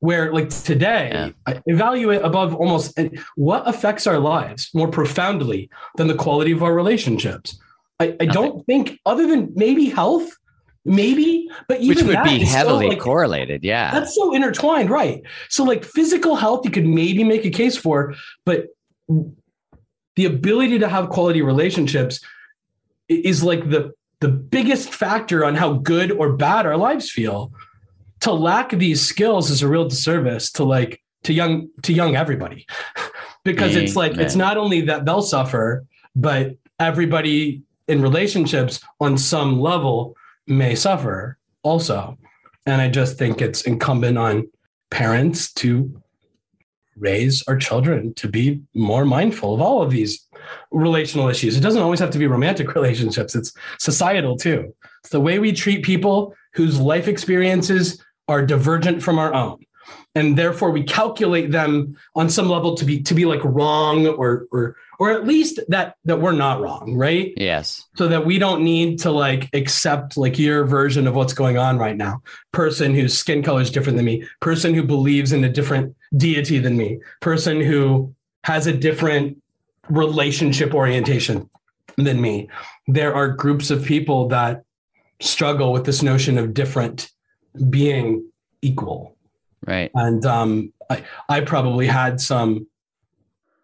Where 0.00 0.32
like 0.32 0.50
today, 0.50 1.10
Yeah. 1.12 1.30
I 1.46 1.62
evaluate 1.66 2.22
above 2.22 2.54
almost 2.54 2.98
what 3.36 3.66
affects 3.66 4.06
our 4.06 4.18
lives 4.18 4.68
more 4.74 4.88
profoundly 4.88 5.70
than 5.96 6.06
the 6.06 6.14
quality 6.14 6.52
of 6.52 6.62
our 6.62 6.74
relationships. 6.74 7.58
I, 7.98 8.14
I 8.20 8.26
don't 8.26 8.64
think 8.66 9.00
other 9.06 9.26
than 9.26 9.52
maybe 9.56 9.86
health, 9.86 10.30
maybe, 10.86 11.48
but 11.68 11.80
even 11.80 11.88
which 11.88 12.04
would 12.04 12.16
that 12.16 12.24
be 12.24 12.44
heavily 12.44 12.88
like, 12.88 13.00
correlated. 13.00 13.64
Yeah. 13.64 13.90
That's 13.92 14.14
so 14.14 14.34
intertwined, 14.34 14.88
right? 14.88 15.22
So 15.48 15.64
like 15.64 15.84
physical 15.84 16.36
health, 16.36 16.64
you 16.64 16.70
could 16.70 16.86
maybe 16.86 17.24
make 17.24 17.44
a 17.44 17.50
case 17.50 17.76
for, 17.76 18.14
but 18.44 18.68
the 19.08 20.24
ability 20.24 20.78
to 20.78 20.88
have 20.88 21.10
quality 21.10 21.42
relationships 21.42 22.20
is 23.08 23.42
like 23.42 23.68
the 23.68 23.92
the 24.20 24.28
biggest 24.28 24.94
factor 24.94 25.44
on 25.44 25.54
how 25.54 25.74
good 25.74 26.10
or 26.10 26.32
bad 26.32 26.64
our 26.64 26.76
lives 26.76 27.10
feel. 27.10 27.52
To 28.20 28.32
lack 28.32 28.70
these 28.70 29.02
skills 29.02 29.50
is 29.50 29.62
a 29.62 29.68
real 29.68 29.86
disservice 29.86 30.50
to 30.52 30.64
like 30.64 31.02
to 31.24 31.34
young 31.34 31.68
to 31.82 31.92
young 31.92 32.16
everybody. 32.16 32.66
because 33.44 33.76
it's 33.76 33.94
like 33.94 34.16
it's 34.16 34.34
not 34.34 34.56
only 34.56 34.80
that 34.82 35.04
they'll 35.04 35.22
suffer, 35.22 35.84
but 36.16 36.56
everybody 36.80 37.62
in 37.88 38.02
relationships 38.02 38.80
on 39.00 39.16
some 39.16 39.60
level 39.60 40.16
may 40.46 40.74
suffer 40.74 41.38
also. 41.62 42.18
And 42.66 42.80
I 42.80 42.88
just 42.88 43.18
think 43.18 43.40
it's 43.40 43.62
incumbent 43.62 44.18
on 44.18 44.48
parents 44.90 45.52
to 45.54 46.02
raise 46.96 47.42
our 47.46 47.56
children 47.56 48.14
to 48.14 48.28
be 48.28 48.62
more 48.74 49.04
mindful 49.04 49.54
of 49.54 49.60
all 49.60 49.82
of 49.82 49.90
these 49.90 50.26
relational 50.70 51.28
issues. 51.28 51.56
It 51.56 51.60
doesn't 51.60 51.82
always 51.82 52.00
have 52.00 52.10
to 52.10 52.18
be 52.18 52.26
romantic 52.26 52.74
relationships, 52.74 53.34
it's 53.34 53.52
societal 53.78 54.36
too. 54.36 54.74
It's 55.00 55.10
the 55.10 55.20
way 55.20 55.38
we 55.38 55.52
treat 55.52 55.84
people 55.84 56.34
whose 56.54 56.80
life 56.80 57.06
experiences 57.06 58.02
are 58.28 58.44
divergent 58.44 59.02
from 59.02 59.18
our 59.18 59.34
own. 59.34 59.58
And 60.16 60.36
therefore 60.36 60.70
we 60.70 60.82
calculate 60.82 61.52
them 61.52 61.96
on 62.14 62.30
some 62.30 62.48
level 62.48 62.74
to 62.76 62.84
be 62.86 63.02
to 63.02 63.14
be 63.14 63.26
like 63.26 63.44
wrong 63.44 64.06
or 64.06 64.48
or 64.50 64.74
or 64.98 65.10
at 65.10 65.26
least 65.26 65.60
that 65.68 65.96
that 66.06 66.20
we're 66.20 66.32
not 66.32 66.60
wrong, 66.60 66.96
right? 66.96 67.34
yes. 67.36 67.86
so 67.96 68.08
that 68.08 68.24
we 68.24 68.38
don't 68.38 68.64
need 68.64 68.98
to 69.00 69.10
like 69.10 69.50
accept 69.52 70.16
like 70.16 70.38
your 70.38 70.64
version 70.64 71.06
of 71.06 71.14
what's 71.14 71.34
going 71.34 71.58
on 71.58 71.78
right 71.78 71.98
now. 71.98 72.22
Person 72.52 72.94
whose 72.94 73.16
skin 73.16 73.42
color 73.42 73.60
is 73.60 73.70
different 73.70 73.96
than 73.96 74.06
me. 74.06 74.26
Person 74.40 74.72
who 74.72 74.82
believes 74.82 75.32
in 75.32 75.44
a 75.44 75.50
different 75.50 75.94
deity 76.16 76.58
than 76.58 76.78
me. 76.78 76.98
Person 77.20 77.60
who 77.60 78.14
has 78.44 78.66
a 78.66 78.72
different 78.72 79.36
relationship 79.90 80.74
orientation 80.74 81.50
than 81.96 82.20
me. 82.20 82.48
There 82.88 83.14
are 83.14 83.28
groups 83.28 83.70
of 83.70 83.84
people 83.84 84.28
that 84.28 84.64
struggle 85.20 85.72
with 85.72 85.84
this 85.84 86.02
notion 86.02 86.38
of 86.38 86.54
different 86.54 87.10
being 87.70 88.30
equal 88.62 89.15
Right. 89.66 89.90
and 89.94 90.24
um, 90.24 90.72
I, 90.90 91.04
I 91.28 91.40
probably 91.40 91.86
had 91.86 92.20
some 92.20 92.66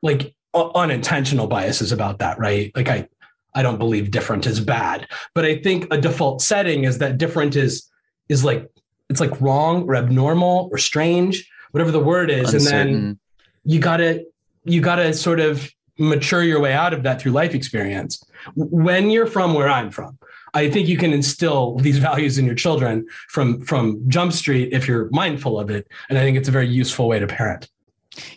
like 0.02 0.34
unintentional 0.54 1.46
biases 1.46 1.92
about 1.92 2.18
that 2.18 2.38
right 2.38 2.70
like 2.76 2.88
i 2.88 3.08
i 3.54 3.62
don't 3.62 3.78
believe 3.78 4.10
different 4.10 4.46
is 4.46 4.60
bad 4.60 5.08
but 5.34 5.46
i 5.46 5.56
think 5.56 5.86
a 5.90 5.98
default 5.98 6.42
setting 6.42 6.84
is 6.84 6.98
that 6.98 7.16
different 7.16 7.56
is 7.56 7.88
is 8.28 8.44
like 8.44 8.70
it's 9.08 9.20
like 9.20 9.40
wrong 9.40 9.84
or 9.84 9.96
abnormal 9.96 10.68
or 10.70 10.76
strange 10.76 11.48
whatever 11.70 11.90
the 11.90 12.00
word 12.00 12.30
is 12.30 12.52
and 12.52 12.66
then 12.66 13.18
you 13.64 13.78
gotta 13.78 14.26
you 14.64 14.82
gotta 14.82 15.14
sort 15.14 15.40
of 15.40 15.72
mature 15.98 16.42
your 16.42 16.60
way 16.60 16.72
out 16.72 16.92
of 16.92 17.02
that 17.02 17.20
through 17.20 17.32
life 17.32 17.54
experience. 17.54 18.24
When 18.54 19.10
you're 19.10 19.26
from 19.26 19.54
where 19.54 19.68
I'm 19.68 19.90
from, 19.90 20.18
I 20.54 20.70
think 20.70 20.88
you 20.88 20.98
can 20.98 21.12
instill 21.12 21.76
these 21.76 21.98
values 21.98 22.38
in 22.38 22.44
your 22.44 22.54
children 22.54 23.06
from 23.28 23.60
from 23.62 24.02
Jump 24.08 24.32
Street 24.32 24.72
if 24.72 24.86
you're 24.86 25.08
mindful 25.10 25.58
of 25.58 25.70
it, 25.70 25.88
and 26.08 26.18
I 26.18 26.22
think 26.22 26.36
it's 26.36 26.48
a 26.48 26.52
very 26.52 26.68
useful 26.68 27.08
way 27.08 27.18
to 27.18 27.26
parent. 27.26 27.68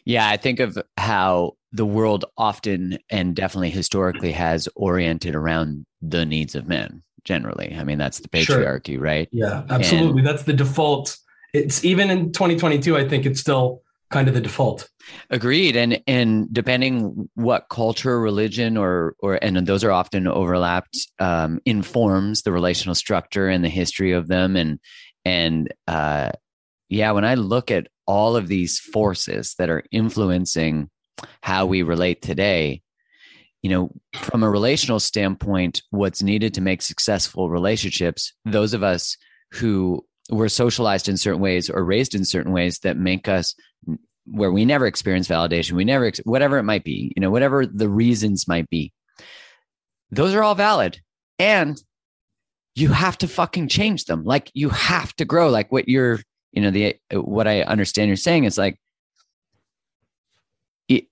Yeah, 0.06 0.30
I 0.30 0.38
think 0.38 0.60
of 0.60 0.78
how 0.98 1.58
the 1.74 1.86
world 1.86 2.24
often 2.38 2.98
and 3.10 3.36
definitely 3.36 3.70
historically 3.70 4.32
has 4.32 4.70
oriented 4.76 5.36
around 5.36 5.86
the 6.02 6.26
needs 6.26 6.56
of 6.56 6.68
men 6.68 7.04
generally. 7.26 7.76
I 7.78 7.84
mean, 7.84 7.98
that's 7.98 8.20
the 8.20 8.30
patriarchy, 8.30 8.94
sure. 8.94 9.02
right? 9.02 9.28
Yeah, 9.32 9.64
absolutely. 9.70 10.20
And, 10.20 10.28
that's 10.28 10.44
the 10.44 10.54
default. 10.54 11.18
It's 11.54 11.84
even 11.84 12.10
in 12.10 12.32
2022, 12.32 12.96
I 12.96 13.08
think 13.08 13.26
it's 13.26 13.42
still 13.42 13.82
kind 14.12 14.28
of 14.28 14.34
the 14.34 14.42
default. 14.42 14.90
Agreed. 15.30 15.76
And 15.76 16.02
and 16.08 16.54
depending 16.54 17.30
what 17.36 17.68
culture, 17.70 18.20
religion, 18.20 18.78
or 18.78 19.16
or 19.20 19.36
and 19.44 19.58
those 19.68 19.84
are 19.84 19.92
often 19.92 20.28
overlapped, 20.28 20.98
um, 21.20 21.60
informs 21.66 22.42
the 22.42 22.52
relational 22.52 22.96
structure 22.96 23.48
and 23.48 23.64
the 23.64 23.70
history 23.70 24.12
of 24.12 24.28
them. 24.28 24.56
And 24.56 24.80
and 25.24 25.74
uh, 25.88 26.32
yeah, 26.90 27.12
when 27.12 27.26
I 27.26 27.36
look 27.36 27.72
at 27.72 27.88
all 28.08 28.36
of 28.36 28.48
these 28.48 28.80
forces 28.80 29.56
that 29.58 29.70
are 29.70 29.84
influencing 29.92 30.90
how 31.42 31.66
we 31.66 31.82
relate 31.82 32.22
today, 32.22 32.82
you 33.64 33.70
know, 33.70 33.92
from 34.14 34.44
a 34.44 34.50
relational 34.50 35.00
standpoint, 35.00 35.82
what's 35.90 36.22
needed 36.22 36.54
to 36.54 36.62
make 36.62 36.82
successful 36.82 37.50
relationships, 37.50 38.34
those 38.46 38.74
of 38.74 38.84
us 38.84 39.18
who 39.54 40.06
were 40.30 40.50
socialized 40.50 41.08
in 41.08 41.18
certain 41.18 41.42
ways 41.42 41.70
or 41.70 41.84
raised 41.84 42.16
in 42.16 42.26
certain 42.26 42.52
ways 42.52 42.80
that 42.80 42.98
make 42.98 43.28
us 43.28 43.56
where 44.26 44.52
we 44.52 44.66
never 44.66 44.88
experience 44.88 45.28
validation, 45.28 45.74
we 45.74 45.86
never, 45.86 46.12
whatever 46.24 46.58
it 46.58 46.64
might 46.64 46.84
be, 46.84 47.14
you 47.16 47.22
know, 47.22 47.30
whatever 47.30 47.66
the 47.66 47.90
reasons 47.90 48.48
might 48.48 48.70
be, 48.70 48.92
those 50.12 50.34
are 50.34 50.44
all 50.44 50.56
valid. 50.56 51.00
And 51.38 51.82
you 52.74 52.90
have 52.90 53.18
to 53.20 53.28
fucking 53.28 53.68
change 53.68 54.06
them. 54.06 54.24
Like 54.24 54.52
you 54.54 54.70
have 54.70 55.16
to 55.18 55.26
grow. 55.26 55.50
Like 55.50 55.72
what 55.72 55.88
you're, 55.88 56.20
you 56.52 56.62
know, 56.62 56.72
the, 56.72 56.96
what 57.14 57.48
I 57.48 57.62
understand 57.62 58.08
you're 58.08 58.18
saying 58.18 58.46
is 58.46 58.58
like, 58.58 58.80
it, 60.88 61.06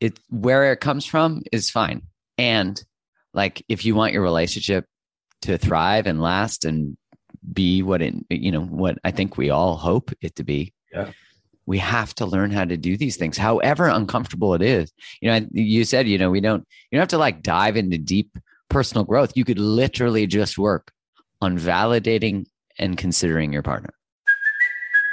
it, 0.00 0.18
where 0.28 0.72
it 0.72 0.80
comes 0.80 1.04
from 1.06 1.42
is 1.50 1.70
fine. 1.70 2.02
And 2.36 2.82
like, 3.32 3.64
if 3.68 3.84
you 3.84 3.94
want 3.94 4.12
your 4.12 4.22
relationship 4.22 4.84
to 5.42 5.58
thrive 5.58 6.06
and 6.06 6.20
last 6.20 6.64
and 6.64 6.96
be 7.52 7.82
what 7.82 8.02
it, 8.02 8.14
you 8.30 8.52
know, 8.52 8.62
what 8.62 8.98
I 9.04 9.10
think 9.10 9.36
we 9.36 9.50
all 9.50 9.76
hope 9.76 10.12
it 10.20 10.36
to 10.36 10.44
be. 10.44 10.72
Yeah 10.92 11.10
we 11.66 11.78
have 11.78 12.14
to 12.16 12.26
learn 12.26 12.50
how 12.50 12.64
to 12.64 12.76
do 12.76 12.96
these 12.96 13.16
things, 13.16 13.38
however 13.38 13.88
uncomfortable 13.88 14.54
it 14.54 14.62
is. 14.62 14.92
You 15.20 15.30
know, 15.30 15.46
you 15.52 15.84
said, 15.84 16.06
you 16.08 16.18
know, 16.18 16.30
we 16.30 16.40
don't, 16.40 16.66
you 16.90 16.96
don't 16.96 17.02
have 17.02 17.08
to 17.08 17.18
like 17.18 17.42
dive 17.42 17.76
into 17.76 17.98
deep 17.98 18.36
personal 18.68 19.04
growth. 19.04 19.36
You 19.36 19.44
could 19.44 19.58
literally 19.58 20.26
just 20.26 20.58
work 20.58 20.92
on 21.40 21.58
validating 21.58 22.46
and 22.78 22.98
considering 22.98 23.52
your 23.52 23.62
partner. 23.62 23.94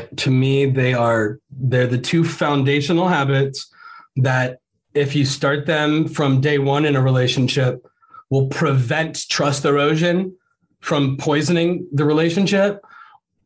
to 0.00 0.30
me 0.30 0.66
they 0.66 0.94
are 0.94 1.38
they're 1.50 1.86
the 1.86 1.98
two 1.98 2.24
foundational 2.24 3.08
habits 3.08 3.70
that 4.16 4.58
if 4.94 5.14
you 5.14 5.24
start 5.24 5.66
them 5.66 6.06
from 6.08 6.40
day 6.40 6.58
one 6.58 6.84
in 6.84 6.96
a 6.96 7.02
relationship 7.02 7.86
will 8.30 8.46
prevent 8.48 9.28
trust 9.28 9.64
erosion 9.64 10.36
from 10.80 11.16
poisoning 11.16 11.86
the 11.92 12.04
relationship. 12.04 12.80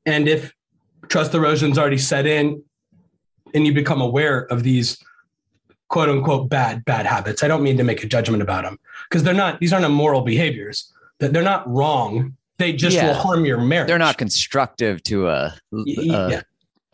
And 0.04 0.28
if 0.28 0.54
trust 1.08 1.34
erosion's 1.34 1.78
already 1.78 1.98
set 1.98 2.26
in 2.26 2.62
and 3.54 3.66
you 3.66 3.72
become 3.72 4.00
aware 4.00 4.50
of 4.52 4.62
these 4.62 4.98
quote 5.88 6.08
unquote 6.08 6.50
bad 6.50 6.84
bad 6.84 7.06
habits 7.06 7.42
i 7.42 7.48
don't 7.48 7.62
mean 7.62 7.78
to 7.78 7.82
make 7.82 8.04
a 8.04 8.06
judgment 8.06 8.42
about 8.42 8.64
them 8.64 8.78
because 9.08 9.22
they're 9.22 9.32
not 9.32 9.58
these 9.58 9.72
aren't 9.72 9.86
immoral 9.86 10.20
behaviors. 10.20 10.92
They're 11.18 11.42
not 11.42 11.68
wrong 11.68 12.36
they 12.58 12.72
just 12.72 12.96
yeah. 12.96 13.08
will 13.08 13.14
harm 13.14 13.44
your 13.44 13.58
marriage. 13.58 13.88
They're 13.88 13.98
not 13.98 14.18
constructive 14.18 15.02
to 15.04 15.28
a, 15.28 15.54
a, 15.72 15.84
yeah. 15.86 16.42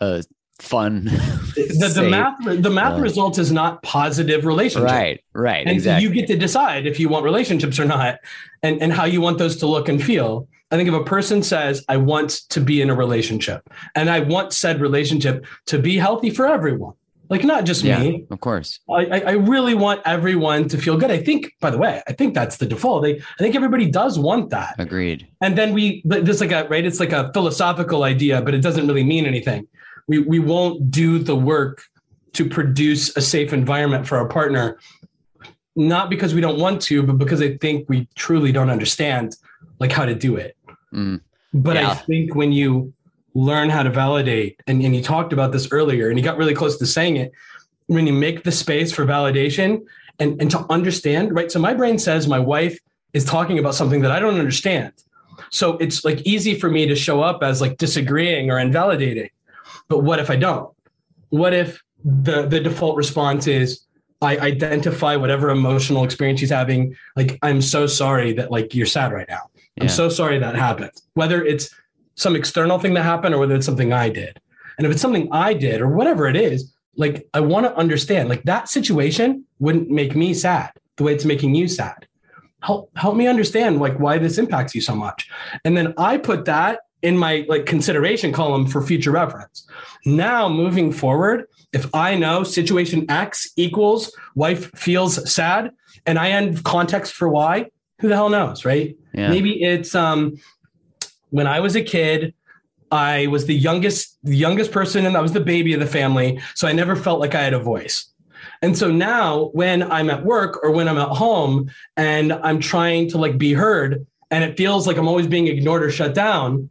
a 0.01 0.23
fun. 0.61 1.05
the, 1.57 1.93
the 1.95 2.09
math 2.09 2.37
the 2.45 2.71
math 2.71 2.99
uh, 2.99 3.03
result 3.03 3.39
is 3.39 3.51
not 3.51 3.83
positive 3.83 4.45
relationship. 4.45 4.91
Right, 4.91 5.25
right. 5.33 5.67
And 5.67 5.71
exactly. 5.71 6.07
you 6.07 6.15
get 6.15 6.27
to 6.29 6.37
decide 6.37 6.87
if 6.87 7.01
you 7.01 7.09
want 7.09 7.25
relationships 7.25 7.79
or 7.79 7.85
not, 7.85 8.19
and 8.63 8.81
and 8.81 8.93
how 8.93 9.05
you 9.05 9.21
want 9.21 9.39
those 9.39 9.57
to 9.59 9.67
look 9.67 9.89
and 9.89 10.03
feel. 10.03 10.49
I 10.71 10.77
think 10.77 10.89
if 10.89 10.95
a 10.95 11.05
person 11.05 11.43
says, 11.43 11.85
"I 11.89 11.99
want 11.99 12.31
to 12.51 12.61
be 12.61 12.83
in 12.83 12.91
a 12.91 12.95
relationship," 12.95 13.69
and 13.95 14.11
I 14.11 14.21
want 14.21 14.53
said 14.53 14.81
relationship 14.81 15.47
to 15.67 15.79
be 15.79 15.97
healthy 15.97 16.31
for 16.31 16.47
everyone, 16.47 16.95
like 17.29 17.45
not 17.45 17.65
just 17.65 17.83
yeah, 17.83 17.99
me. 18.01 18.27
Of 18.31 18.41
course. 18.41 18.81
I, 18.91 19.21
I 19.21 19.31
really 19.33 19.75
want 19.75 20.03
everyone 20.05 20.69
to 20.69 20.79
feel 20.79 20.97
good. 20.97 21.11
I 21.11 21.19
think, 21.19 21.53
by 21.61 21.71
the 21.71 21.79
way, 21.79 22.03
I 22.07 22.13
think 22.13 22.35
that's 22.35 22.59
the 22.59 22.67
default. 22.67 23.07
I, 23.07 23.11
I 23.11 23.39
think 23.39 23.55
everybody 23.55 23.91
does 23.91 24.19
want 24.19 24.51
that. 24.51 24.75
Agreed. 24.79 25.27
And 25.41 25.57
then 25.57 25.73
we, 25.73 26.03
this 26.05 26.41
like 26.41 26.53
a, 26.53 26.69
right, 26.69 26.85
it's 26.85 27.01
like 27.01 27.13
a 27.13 27.33
philosophical 27.33 28.03
idea, 28.03 28.43
but 28.43 28.55
it 28.55 28.61
doesn't 28.61 28.87
really 28.87 29.05
mean 29.05 29.27
anything. 29.27 29.67
We, 30.07 30.19
we 30.19 30.39
won't 30.39 30.91
do 30.91 31.19
the 31.19 31.35
work 31.35 31.83
to 32.35 32.49
produce 32.49 33.17
a 33.17 33.21
safe 33.21 33.53
environment 33.53 34.07
for 34.07 34.19
our 34.19 34.29
partner, 34.29 34.79
not 35.77 36.11
because 36.11 36.35
we 36.35 36.41
don't 36.41 36.59
want 36.59 36.83
to, 36.83 37.03
but 37.03 37.17
because 37.19 37.41
I 37.41 37.57
think 37.57 37.89
we 37.89 38.09
truly 38.15 38.53
don't 38.53 38.71
understand 38.71 39.37
like 39.79 39.93
how 39.93 40.05
to 40.05 40.15
do 40.15 40.37
it. 40.37 40.57
Mm. 40.93 41.21
But 41.55 41.77
yeah. 41.77 41.91
I 41.91 41.95
think 41.95 42.35
when 42.35 42.53
you 42.53 42.93
learn 43.35 43.69
how 43.69 43.83
to 43.83 43.91
validate. 43.91 44.61
And, 44.67 44.83
and 44.83 44.95
you 44.95 45.03
talked 45.03 45.33
about 45.33 45.53
this 45.53 45.69
earlier, 45.71 46.09
and 46.09 46.19
you 46.19 46.25
got 46.25 46.37
really 46.37 46.55
close 46.55 46.79
to 46.79 46.87
saying 46.87 47.17
it. 47.17 47.33
When 47.87 48.07
you 48.07 48.13
make 48.13 48.45
the 48.45 48.53
space 48.53 48.93
for 48.93 49.05
validation 49.05 49.85
and, 50.19 50.41
and 50.41 50.51
to 50.53 50.65
understand, 50.71 51.35
right? 51.35 51.53
So 51.53 51.59
my 51.59 51.75
brain 51.75 51.99
says 51.99 52.27
my 52.27 52.39
wife 52.39 52.79
is 53.13 53.25
talking 53.25 53.59
about 53.59 53.75
something 53.75 54.01
that 54.03 54.11
I 54.11 54.21
don't 54.21 54.39
understand. 54.39 54.93
So 55.51 55.77
it's 55.79 56.05
like 56.05 56.23
easy 56.23 56.59
for 56.59 56.71
me 56.71 56.87
to 56.87 56.95
show 56.95 57.21
up 57.21 57.43
as 57.43 57.61
like 57.61 57.77
disagreeing 57.77 58.51
or 58.51 58.59
invalidating. 58.59 59.29
But 59.89 59.99
what 59.99 60.19
if 60.19 60.31
I 60.31 60.37
don't? 60.37 60.73
What 61.29 61.53
if 61.53 61.83
the 62.05 62.47
the 62.47 62.61
default 62.61 62.97
response 62.97 63.47
is 63.47 63.85
I 64.23 64.39
identify 64.39 65.17
whatever 65.17 65.51
emotional 65.51 66.05
experience 66.05 66.41
she's 66.41 66.51
having. 66.51 66.97
Like, 67.17 67.39
I'm 67.43 67.61
so 67.61 67.87
sorry 67.87 68.33
that 68.35 68.51
like 68.51 68.75
you're 68.75 68.87
sad 68.87 69.13
right 69.13 69.29
now. 69.29 69.51
I'm 69.81 69.89
so 69.89 70.09
sorry 70.09 70.39
that 70.39 70.55
happened. 70.55 70.93
Whether 71.15 71.45
it's 71.45 71.75
some 72.15 72.37
external 72.37 72.79
thing 72.79 72.95
that 72.95 73.03
happened 73.03 73.35
or 73.35 73.39
whether 73.39 73.55
it's 73.55 73.67
something 73.67 73.93
I 73.93 74.09
did. 74.09 74.41
And 74.79 74.87
if 74.87 74.93
it's 74.93 75.03
something 75.03 75.29
I 75.33 75.55
did 75.55 75.81
or 75.81 75.89
whatever 75.89 76.27
it 76.27 76.37
is, 76.37 76.73
like 76.97 77.27
I 77.35 77.41
want 77.41 77.67
to 77.67 77.77
understand, 77.77 78.29
like 78.29 78.43
that 78.45 78.69
situation 78.69 79.45
wouldn't 79.59 79.91
make 79.91 80.15
me 80.15 80.35
sad 80.35 80.73
the 80.97 81.05
way 81.05 81.15
it's 81.15 81.25
making 81.25 81.55
you 81.55 81.69
sad. 81.69 82.07
Help 82.63 82.91
help 82.97 83.17
me 83.17 83.27
understand 83.27 83.81
like 83.81 83.99
why 83.99 84.19
this 84.19 84.39
impacts 84.39 84.75
you 84.75 84.81
so 84.81 84.95
much. 84.95 85.29
And 85.65 85.77
then 85.77 85.93
I 85.99 86.19
put 86.19 86.45
that 86.47 86.81
in 87.03 87.19
my 87.19 87.45
like 87.49 87.67
consideration 87.67 88.33
column 88.33 88.67
for 88.67 88.81
future 88.81 89.11
reference. 89.11 89.67
Now 90.07 90.49
moving 90.49 90.91
forward, 90.91 91.45
if 91.73 91.95
I 91.95 92.15
know 92.15 92.43
situation 92.43 93.05
X 93.11 93.51
equals 93.57 94.11
wife 94.35 94.71
feels 94.75 95.31
sad 95.31 95.73
and 96.07 96.19
I 96.19 96.31
end 96.31 96.65
context 96.65 97.13
for 97.13 97.29
why, 97.29 97.71
who 98.01 98.09
the 98.09 98.15
hell 98.15 98.31
knows, 98.31 98.65
right? 98.65 98.97
Yeah. 99.13 99.29
Maybe 99.29 99.63
it's 99.63 99.95
um 99.95 100.37
when 101.35 101.49
I 101.49 101.59
was 101.59 101.75
a 101.75 101.83
kid, 101.83 102.33
I 102.93 103.27
was 103.27 103.47
the 103.47 103.57
youngest, 103.57 104.19
the 104.23 104.37
youngest 104.37 104.71
person, 104.71 105.05
and 105.05 105.17
I 105.17 105.21
was 105.21 105.33
the 105.33 105.41
baby 105.41 105.75
of 105.75 105.81
the 105.81 105.87
family. 106.01 106.41
So 106.55 106.69
I 106.69 106.73
never 106.73 106.95
felt 106.95 107.19
like 107.19 107.35
I 107.35 107.43
had 107.43 107.55
a 107.55 107.59
voice. 107.59 108.07
And 108.63 108.79
so 108.79 108.89
now 108.89 109.47
when 109.47 109.83
I'm 109.91 110.11
at 110.11 110.25
work 110.25 110.63
or 110.63 110.71
when 110.71 110.87
I'm 110.87 110.97
at 110.97 111.09
home 111.09 111.73
and 111.97 112.33
I'm 112.33 112.61
trying 112.61 113.11
to 113.11 113.19
like 113.19 113.37
be 113.37 113.53
heard 113.53 114.07
and 114.31 114.45
it 114.45 114.57
feels 114.57 114.87
like 114.87 114.97
I'm 114.97 115.09
always 115.09 115.27
being 115.27 115.49
ignored 115.49 115.83
or 115.83 115.91
shut 115.91 116.15
down, 116.15 116.71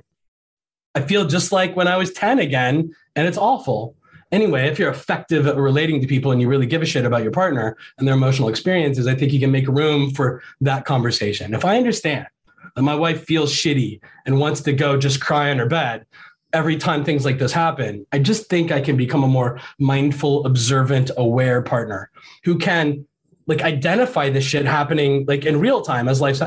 I 0.95 1.01
feel 1.01 1.25
just 1.25 1.51
like 1.51 1.75
when 1.75 1.89
I 1.89 1.97
was 1.97 2.13
10 2.13 2.39
again 2.39 2.95
and 3.17 3.27
it's 3.27 3.37
awful. 3.37 3.97
Anyway, 4.31 4.69
if 4.69 4.79
you're 4.79 4.91
effective 4.91 5.45
at 5.45 5.57
relating 5.57 5.99
to 5.99 6.07
people 6.07 6.31
and 6.31 6.39
you 6.39 6.47
really 6.47 6.67
give 6.67 6.81
a 6.81 6.85
shit 6.85 7.03
about 7.03 7.23
your 7.23 7.33
partner 7.33 7.75
and 7.97 8.07
their 8.07 8.15
emotional 8.15 8.47
experiences, 8.47 9.07
I 9.07 9.15
think 9.15 9.33
you 9.33 9.41
can 9.41 9.51
make 9.51 9.67
room 9.67 10.11
for 10.11 10.41
that 10.61 10.85
conversation. 10.85 11.53
If 11.53 11.65
I 11.65 11.75
understand 11.75 12.27
and 12.75 12.85
my 12.85 12.95
wife 12.95 13.25
feels 13.25 13.53
shitty 13.53 13.99
and 14.25 14.39
wants 14.39 14.61
to 14.61 14.73
go 14.73 14.97
just 14.97 15.21
cry 15.21 15.49
in 15.49 15.59
her 15.59 15.67
bed 15.67 16.05
every 16.53 16.77
time 16.77 17.03
things 17.03 17.25
like 17.25 17.39
this 17.39 17.51
happen, 17.51 18.05
I 18.11 18.19
just 18.19 18.47
think 18.47 18.71
I 18.71 18.79
can 18.79 18.95
become 18.95 19.23
a 19.23 19.27
more 19.27 19.59
mindful, 19.79 20.45
observant, 20.45 21.09
aware 21.17 21.61
partner 21.63 22.11
who 22.43 22.57
can 22.57 23.05
like 23.47 23.61
identify 23.61 24.29
this 24.29 24.45
shit 24.45 24.65
happening 24.65 25.25
like 25.27 25.45
in 25.45 25.59
real 25.59 25.81
time 25.81 26.07
as 26.07 26.21
life's 26.21 26.41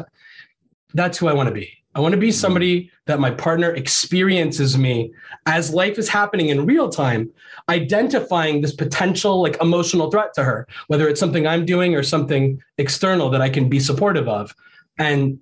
that's 0.94 1.18
who 1.18 1.28
I 1.28 1.34
want 1.34 1.48
to 1.48 1.54
be. 1.54 1.70
I 1.94 2.00
want 2.00 2.12
to 2.12 2.20
be 2.20 2.30
somebody 2.30 2.90
that 3.06 3.20
my 3.20 3.30
partner 3.30 3.70
experiences 3.70 4.78
me 4.78 5.12
as 5.46 5.72
life 5.74 5.98
is 5.98 6.08
happening 6.08 6.50
in 6.50 6.66
real 6.66 6.88
time, 6.88 7.30
identifying 7.68 8.60
this 8.60 8.74
potential 8.74 9.42
like 9.42 9.60
emotional 9.60 10.10
threat 10.10 10.32
to 10.34 10.44
her, 10.44 10.68
whether 10.88 11.08
it's 11.08 11.20
something 11.20 11.46
I'm 11.46 11.64
doing 11.64 11.94
or 11.94 12.02
something 12.02 12.62
external 12.78 13.30
that 13.30 13.40
I 13.40 13.48
can 13.48 13.68
be 13.68 13.80
supportive 13.80 14.28
of. 14.28 14.54
And 14.98 15.38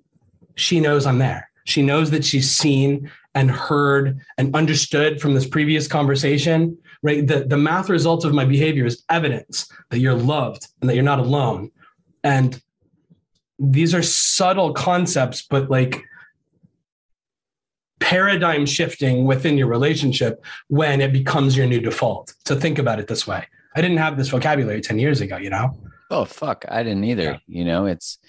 she 0.55 0.79
knows 0.79 1.05
I'm 1.05 1.19
there. 1.19 1.49
She 1.65 1.81
knows 1.81 2.11
that 2.11 2.23
she's 2.23 2.51
seen 2.51 3.11
and 3.33 3.51
heard 3.51 4.19
and 4.37 4.55
understood 4.55 5.19
from 5.19 5.33
this 5.33 5.47
previous 5.47 5.87
conversation, 5.87 6.77
right? 7.03 7.27
The, 7.27 7.45
the 7.45 7.57
math 7.57 7.89
results 7.89 8.23
of 8.23 8.33
my 8.33 8.45
behavior 8.45 8.85
is 8.85 9.03
evidence 9.09 9.67
that 9.89 9.99
you're 9.99 10.13
loved 10.13 10.67
and 10.79 10.89
that 10.89 10.95
you're 10.95 11.03
not 11.03 11.19
alone. 11.19 11.71
And 12.23 12.61
these 13.59 13.93
are 13.93 14.03
subtle 14.03 14.73
concepts, 14.73 15.41
but 15.41 15.69
like 15.69 16.01
paradigm 17.99 18.65
shifting 18.65 19.25
within 19.25 19.57
your 19.57 19.67
relationship 19.67 20.43
when 20.67 21.01
it 21.01 21.11
becomes 21.11 21.57
your 21.57 21.65
new 21.65 21.79
default. 21.79 22.33
So 22.45 22.57
think 22.57 22.77
about 22.77 22.99
it 22.99 23.07
this 23.07 23.25
way. 23.25 23.47
I 23.75 23.81
didn't 23.81 23.97
have 23.97 24.17
this 24.17 24.29
vocabulary 24.29 24.81
10 24.81 24.99
years 24.99 25.21
ago, 25.21 25.37
you 25.37 25.49
know? 25.49 25.71
Oh, 26.09 26.23
fuck. 26.23 26.63
I 26.69 26.83
didn't 26.83 27.03
either. 27.03 27.23
Yeah. 27.23 27.37
You 27.47 27.65
know, 27.65 27.85
it's 27.85 28.19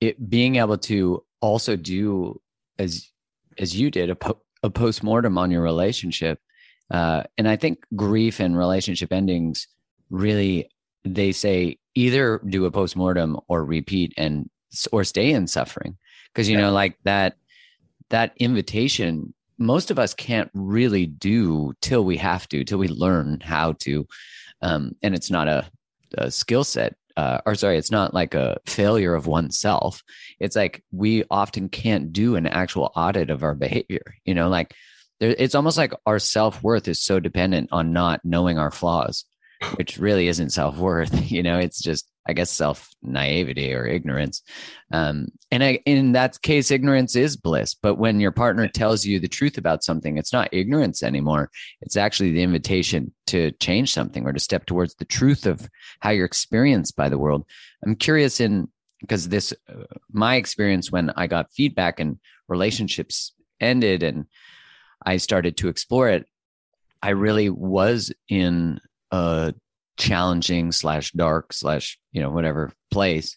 it 0.00 0.30
being 0.30 0.56
able 0.56 0.78
to 0.78 1.22
also 1.40 1.76
do 1.76 2.40
as 2.78 3.10
as 3.58 3.76
you 3.78 3.90
did 3.90 4.10
a, 4.10 4.14
po- 4.14 4.40
a 4.62 4.70
post-mortem 4.70 5.36
on 5.36 5.50
your 5.50 5.62
relationship. 5.62 6.40
Uh, 6.90 7.24
and 7.36 7.48
I 7.48 7.56
think 7.56 7.84
grief 7.96 8.40
and 8.40 8.56
relationship 8.56 9.12
endings 9.12 9.66
really, 10.10 10.70
they 11.04 11.32
say 11.32 11.78
either 11.94 12.40
do 12.48 12.64
a 12.64 12.70
post-mortem 12.70 13.38
or 13.48 13.64
repeat 13.64 14.14
and 14.16 14.48
or 14.92 15.02
stay 15.02 15.32
in 15.32 15.46
suffering 15.46 15.96
because 16.32 16.48
you 16.48 16.56
yeah. 16.56 16.64
know 16.64 16.72
like 16.72 16.98
that 17.04 17.36
that 18.10 18.32
invitation 18.36 19.32
most 19.58 19.90
of 19.90 19.98
us 19.98 20.14
can't 20.14 20.50
really 20.54 21.06
do 21.06 21.72
till 21.80 22.04
we 22.04 22.16
have 22.16 22.46
to 22.48 22.64
till 22.64 22.78
we 22.78 22.88
learn 22.88 23.40
how 23.40 23.72
to 23.72 24.06
um, 24.60 24.94
and 25.02 25.14
it's 25.14 25.30
not 25.30 25.48
a, 25.48 25.64
a 26.18 26.30
skill 26.30 26.64
set 26.64 26.96
uh, 27.18 27.40
or 27.44 27.56
sorry 27.56 27.76
it's 27.76 27.90
not 27.90 28.14
like 28.14 28.34
a 28.34 28.58
failure 28.66 29.14
of 29.14 29.26
oneself. 29.26 30.02
It's 30.38 30.54
like 30.54 30.84
we 30.92 31.24
often 31.30 31.68
can't 31.68 32.12
do 32.12 32.36
an 32.36 32.46
actual 32.46 32.92
audit 32.94 33.28
of 33.28 33.42
our 33.42 33.56
behavior 33.56 34.14
you 34.24 34.34
know 34.34 34.48
like 34.48 34.72
there, 35.18 35.34
it's 35.36 35.56
almost 35.56 35.76
like 35.76 35.92
our 36.06 36.20
self-worth 36.20 36.86
is 36.86 37.02
so 37.02 37.18
dependent 37.18 37.70
on 37.72 37.92
not 37.92 38.20
knowing 38.24 38.58
our 38.58 38.70
flaws 38.70 39.24
which 39.74 39.98
really 39.98 40.28
isn't 40.28 40.50
self-worth 40.50 41.30
you 41.30 41.42
know 41.42 41.58
it's 41.58 41.80
just 41.80 42.08
I 42.28 42.34
guess 42.34 42.50
self 42.50 42.90
naivety 43.02 43.72
or 43.72 43.86
ignorance. 43.86 44.42
Um, 44.92 45.28
and 45.50 45.64
I, 45.64 45.80
in 45.86 46.12
that 46.12 46.40
case, 46.42 46.70
ignorance 46.70 47.16
is 47.16 47.38
bliss. 47.38 47.74
But 47.74 47.94
when 47.94 48.20
your 48.20 48.32
partner 48.32 48.68
tells 48.68 49.04
you 49.06 49.18
the 49.18 49.28
truth 49.28 49.56
about 49.56 49.82
something, 49.82 50.18
it's 50.18 50.32
not 50.32 50.52
ignorance 50.52 51.02
anymore. 51.02 51.50
It's 51.80 51.96
actually 51.96 52.32
the 52.32 52.42
invitation 52.42 53.14
to 53.28 53.50
change 53.52 53.94
something 53.94 54.26
or 54.26 54.32
to 54.34 54.40
step 54.40 54.66
towards 54.66 54.94
the 54.96 55.06
truth 55.06 55.46
of 55.46 55.68
how 56.00 56.10
you're 56.10 56.26
experienced 56.26 56.96
by 56.96 57.08
the 57.08 57.18
world. 57.18 57.46
I'm 57.84 57.96
curious 57.96 58.40
in 58.40 58.68
because 59.00 59.28
this, 59.28 59.54
uh, 59.68 59.84
my 60.12 60.36
experience 60.36 60.92
when 60.92 61.10
I 61.10 61.28
got 61.28 61.52
feedback 61.52 61.98
and 61.98 62.18
relationships 62.48 63.32
ended 63.60 64.02
and 64.02 64.26
I 65.06 65.16
started 65.16 65.56
to 65.58 65.68
explore 65.68 66.10
it, 66.10 66.26
I 67.00 67.10
really 67.10 67.48
was 67.48 68.12
in 68.28 68.80
a 69.10 69.54
challenging 69.96 70.72
slash 70.72 71.10
dark 71.12 71.52
slash 71.52 71.98
you 72.12 72.22
know 72.22 72.30
whatever 72.30 72.72
place. 72.90 73.36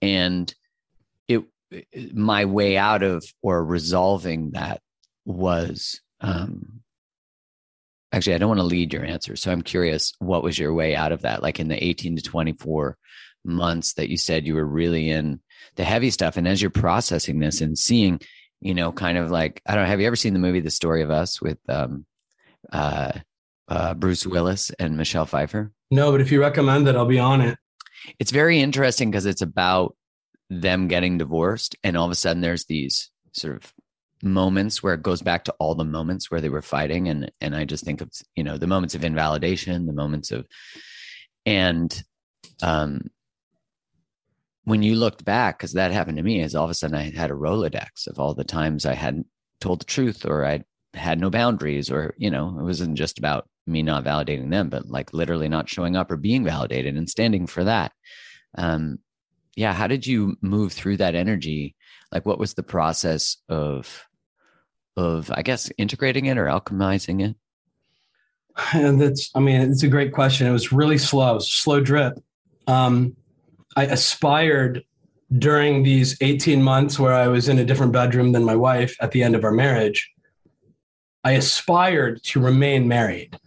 And 0.00 0.52
it 1.26 1.44
my 2.14 2.44
way 2.44 2.76
out 2.76 3.02
of 3.02 3.24
or 3.42 3.62
resolving 3.64 4.52
that 4.52 4.80
was 5.24 6.00
um 6.20 6.80
actually 8.10 8.34
i 8.34 8.38
don't 8.38 8.48
want 8.48 8.60
to 8.60 8.64
lead 8.64 8.92
your 8.92 9.04
answer 9.04 9.36
so 9.36 9.52
i'm 9.52 9.60
curious 9.60 10.14
what 10.18 10.42
was 10.42 10.58
your 10.58 10.72
way 10.72 10.96
out 10.96 11.12
of 11.12 11.22
that? 11.22 11.42
Like 11.42 11.60
in 11.60 11.68
the 11.68 11.84
18 11.84 12.16
to 12.16 12.22
24 12.22 12.96
months 13.44 13.94
that 13.94 14.08
you 14.08 14.16
said 14.16 14.46
you 14.46 14.54
were 14.54 14.64
really 14.64 15.10
in 15.10 15.40
the 15.76 15.84
heavy 15.84 16.10
stuff 16.10 16.36
and 16.36 16.48
as 16.48 16.60
you're 16.60 16.70
processing 16.70 17.38
this 17.38 17.60
and 17.60 17.78
seeing 17.78 18.20
you 18.60 18.74
know 18.74 18.90
kind 18.92 19.18
of 19.18 19.30
like 19.30 19.60
i 19.66 19.74
don't 19.74 19.84
know 19.84 19.88
have 19.88 20.00
you 20.00 20.06
ever 20.06 20.16
seen 20.16 20.32
the 20.32 20.38
movie 20.38 20.60
the 20.60 20.70
story 20.70 21.02
of 21.02 21.10
us 21.10 21.40
with 21.40 21.58
um 21.68 22.04
uh 22.72 23.12
uh, 23.68 23.94
Bruce 23.94 24.26
Willis 24.26 24.70
and 24.78 24.96
Michelle 24.96 25.26
Pfeiffer? 25.26 25.72
No, 25.90 26.10
but 26.10 26.20
if 26.20 26.32
you 26.32 26.40
recommend 26.40 26.88
it, 26.88 26.96
I'll 26.96 27.06
be 27.06 27.18
on 27.18 27.40
it. 27.40 27.58
It's 28.18 28.30
very 28.30 28.60
interesting 28.60 29.10
because 29.10 29.26
it's 29.26 29.42
about 29.42 29.96
them 30.50 30.88
getting 30.88 31.18
divorced, 31.18 31.76
and 31.84 31.96
all 31.96 32.06
of 32.06 32.12
a 32.12 32.16
sudden 32.16 32.40
there's 32.40 32.64
these 32.64 33.10
sort 33.32 33.56
of 33.56 33.72
moments 34.22 34.82
where 34.82 34.94
it 34.94 35.02
goes 35.02 35.22
back 35.22 35.44
to 35.44 35.54
all 35.58 35.74
the 35.74 35.84
moments 35.84 36.30
where 36.30 36.40
they 36.40 36.48
were 36.48 36.62
fighting, 36.62 37.08
and 37.08 37.30
and 37.40 37.54
I 37.54 37.64
just 37.64 37.84
think 37.84 38.00
of 38.00 38.10
you 38.34 38.44
know 38.44 38.56
the 38.56 38.66
moments 38.66 38.94
of 38.94 39.04
invalidation, 39.04 39.86
the 39.86 39.92
moments 39.92 40.30
of, 40.30 40.46
and 41.44 42.02
um, 42.62 43.10
when 44.64 44.82
you 44.82 44.96
looked 44.96 45.24
back, 45.24 45.58
because 45.58 45.72
that 45.72 45.92
happened 45.92 46.18
to 46.18 46.22
me, 46.22 46.40
is 46.40 46.54
all 46.54 46.64
of 46.64 46.70
a 46.70 46.74
sudden 46.74 46.96
I 46.96 47.10
had 47.10 47.30
a 47.30 47.34
Rolodex 47.34 48.06
of 48.06 48.18
all 48.18 48.34
the 48.34 48.44
times 48.44 48.86
I 48.86 48.94
hadn't 48.94 49.26
told 49.60 49.80
the 49.80 49.86
truth 49.86 50.24
or 50.24 50.44
I 50.44 50.64
had 50.94 51.20
no 51.20 51.30
boundaries, 51.30 51.90
or 51.90 52.14
you 52.18 52.30
know 52.30 52.56
it 52.58 52.62
wasn't 52.62 52.96
just 52.96 53.18
about 53.18 53.48
me 53.66 53.82
not 53.82 54.04
validating 54.04 54.50
them, 54.50 54.68
but 54.68 54.88
like 54.88 55.12
literally 55.12 55.48
not 55.48 55.68
showing 55.68 55.96
up 55.96 56.10
or 56.10 56.16
being 56.16 56.44
validated 56.44 56.96
and 56.96 57.08
standing 57.08 57.46
for 57.46 57.64
that. 57.64 57.92
Um, 58.56 58.98
yeah, 59.56 59.72
how 59.72 59.86
did 59.86 60.06
you 60.06 60.36
move 60.40 60.72
through 60.72 60.98
that 60.98 61.14
energy? 61.14 61.74
Like, 62.12 62.24
what 62.24 62.38
was 62.38 62.54
the 62.54 62.62
process 62.62 63.36
of, 63.48 64.06
of 64.96 65.30
I 65.34 65.42
guess, 65.42 65.70
integrating 65.78 66.26
it 66.26 66.38
or 66.38 66.46
alchemizing 66.46 67.28
it? 67.28 67.36
And 68.72 69.00
that's, 69.00 69.30
I 69.34 69.40
mean, 69.40 69.60
it's 69.60 69.82
a 69.82 69.88
great 69.88 70.12
question. 70.12 70.46
It 70.46 70.52
was 70.52 70.72
really 70.72 70.98
slow, 70.98 71.38
slow 71.38 71.80
drip. 71.80 72.14
Um, 72.66 73.16
I 73.76 73.84
aspired 73.86 74.82
during 75.36 75.82
these 75.82 76.16
18 76.20 76.62
months 76.62 76.98
where 76.98 77.12
I 77.12 77.28
was 77.28 77.48
in 77.48 77.58
a 77.58 77.64
different 77.64 77.92
bedroom 77.92 78.32
than 78.32 78.44
my 78.44 78.56
wife 78.56 78.96
at 79.00 79.12
the 79.12 79.22
end 79.22 79.34
of 79.34 79.44
our 79.44 79.52
marriage. 79.52 80.10
I 81.24 81.32
aspired 81.32 82.22
to 82.24 82.40
remain 82.40 82.88
married. 82.88 83.38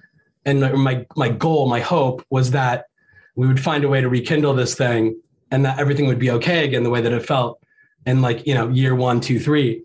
And 0.45 0.61
my 0.74 1.05
my 1.15 1.30
goal, 1.30 1.69
my 1.69 1.80
hope 1.80 2.26
was 2.30 2.51
that 2.51 2.86
we 3.36 3.47
would 3.47 3.59
find 3.59 3.84
a 3.84 3.89
way 3.89 4.01
to 4.01 4.09
rekindle 4.09 4.53
this 4.53 4.76
thing 4.76 5.19
and 5.51 5.65
that 5.65 5.80
everything 5.80 6.07
would 6.07 6.19
be 6.19 6.32
okay 6.32 6.65
again 6.65 6.84
the 6.84 6.89
way 6.89 7.01
that 7.01 7.13
it 7.13 7.26
felt 7.26 7.61
in 8.05 8.22
like 8.22 8.45
you 8.47 8.53
know 8.53 8.69
year 8.69 8.95
one 8.95 9.22
two 9.22 9.39
three. 9.39 9.84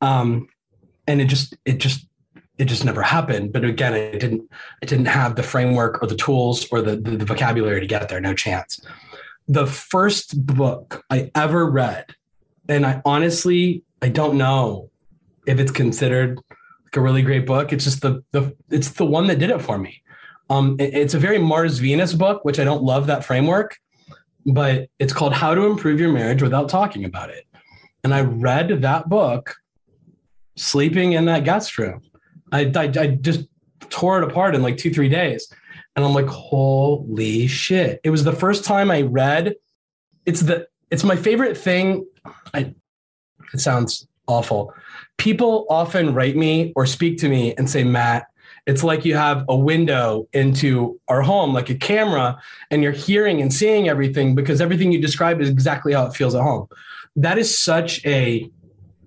Um 0.00 0.48
and 1.06 1.20
it 1.20 1.26
just 1.26 1.56
it 1.64 1.78
just 1.78 2.06
it 2.58 2.66
just 2.66 2.84
never 2.84 3.02
happened. 3.02 3.52
But 3.52 3.64
again 3.64 3.94
i 3.94 4.16
didn't 4.16 4.48
i 4.82 4.86
didn't 4.86 5.06
have 5.06 5.36
the 5.36 5.42
framework 5.42 6.02
or 6.02 6.06
the 6.06 6.16
tools 6.16 6.66
or 6.70 6.80
the, 6.80 6.96
the, 6.96 7.16
the 7.18 7.24
vocabulary 7.24 7.80
to 7.80 7.86
get 7.86 8.08
there. 8.08 8.20
No 8.20 8.34
chance. 8.34 8.80
The 9.48 9.66
first 9.66 10.46
book 10.46 11.04
i 11.10 11.30
ever 11.34 11.68
read 11.68 12.14
and 12.68 12.84
i 12.86 13.00
honestly 13.04 13.82
i 14.02 14.08
don't 14.08 14.36
know 14.36 14.90
if 15.46 15.60
it's 15.60 15.70
considered 15.70 16.40
a 16.94 17.00
really 17.00 17.22
great 17.22 17.46
book. 17.46 17.72
It's 17.72 17.84
just 17.84 18.02
the 18.02 18.22
the 18.32 18.54
it's 18.70 18.90
the 18.90 19.04
one 19.04 19.26
that 19.26 19.38
did 19.38 19.50
it 19.50 19.60
for 19.62 19.78
me. 19.78 20.02
Um, 20.50 20.76
it, 20.78 20.94
it's 20.94 21.14
a 21.14 21.18
very 21.18 21.38
Mars 21.38 21.78
Venus 21.78 22.12
book, 22.12 22.44
which 22.44 22.60
I 22.60 22.64
don't 22.64 22.82
love 22.82 23.06
that 23.08 23.24
framework, 23.24 23.76
but 24.44 24.88
it's 24.98 25.12
called 25.12 25.32
How 25.32 25.54
to 25.54 25.66
Improve 25.66 26.00
Your 26.00 26.12
Marriage 26.12 26.42
Without 26.42 26.68
Talking 26.68 27.04
About 27.04 27.30
It. 27.30 27.44
And 28.04 28.14
I 28.14 28.20
read 28.20 28.82
that 28.82 29.08
book 29.08 29.56
sleeping 30.54 31.12
in 31.12 31.24
that 31.24 31.44
guest 31.44 31.76
room. 31.78 32.02
I, 32.52 32.72
I, 32.74 32.92
I 32.98 33.06
just 33.20 33.46
tore 33.90 34.22
it 34.22 34.24
apart 34.24 34.54
in 34.54 34.62
like 34.62 34.76
two, 34.76 34.92
three 34.92 35.08
days. 35.08 35.52
And 35.96 36.04
I'm 36.04 36.14
like, 36.14 36.26
holy 36.26 37.46
shit. 37.46 38.00
It 38.04 38.10
was 38.10 38.22
the 38.22 38.32
first 38.32 38.64
time 38.64 38.90
I 38.90 39.02
read. 39.02 39.54
It's 40.24 40.40
the 40.40 40.68
it's 40.90 41.04
my 41.04 41.16
favorite 41.16 41.56
thing. 41.56 42.06
I 42.54 42.74
it 43.52 43.60
sounds 43.60 44.06
awful 44.26 44.72
people 45.16 45.66
often 45.70 46.14
write 46.14 46.36
me 46.36 46.72
or 46.76 46.86
speak 46.86 47.18
to 47.18 47.28
me 47.28 47.54
and 47.56 47.68
say, 47.68 47.84
Matt, 47.84 48.28
it's 48.66 48.82
like 48.82 49.04
you 49.04 49.14
have 49.14 49.44
a 49.48 49.56
window 49.56 50.28
into 50.32 51.00
our 51.08 51.22
home, 51.22 51.54
like 51.54 51.70
a 51.70 51.74
camera, 51.74 52.40
and 52.70 52.82
you're 52.82 52.92
hearing 52.92 53.40
and 53.40 53.52
seeing 53.52 53.88
everything 53.88 54.34
because 54.34 54.60
everything 54.60 54.90
you 54.90 55.00
describe 55.00 55.40
is 55.40 55.48
exactly 55.48 55.92
how 55.92 56.06
it 56.06 56.14
feels 56.14 56.34
at 56.34 56.42
home. 56.42 56.66
That 57.14 57.38
is 57.38 57.58
such 57.58 58.04
a 58.04 58.50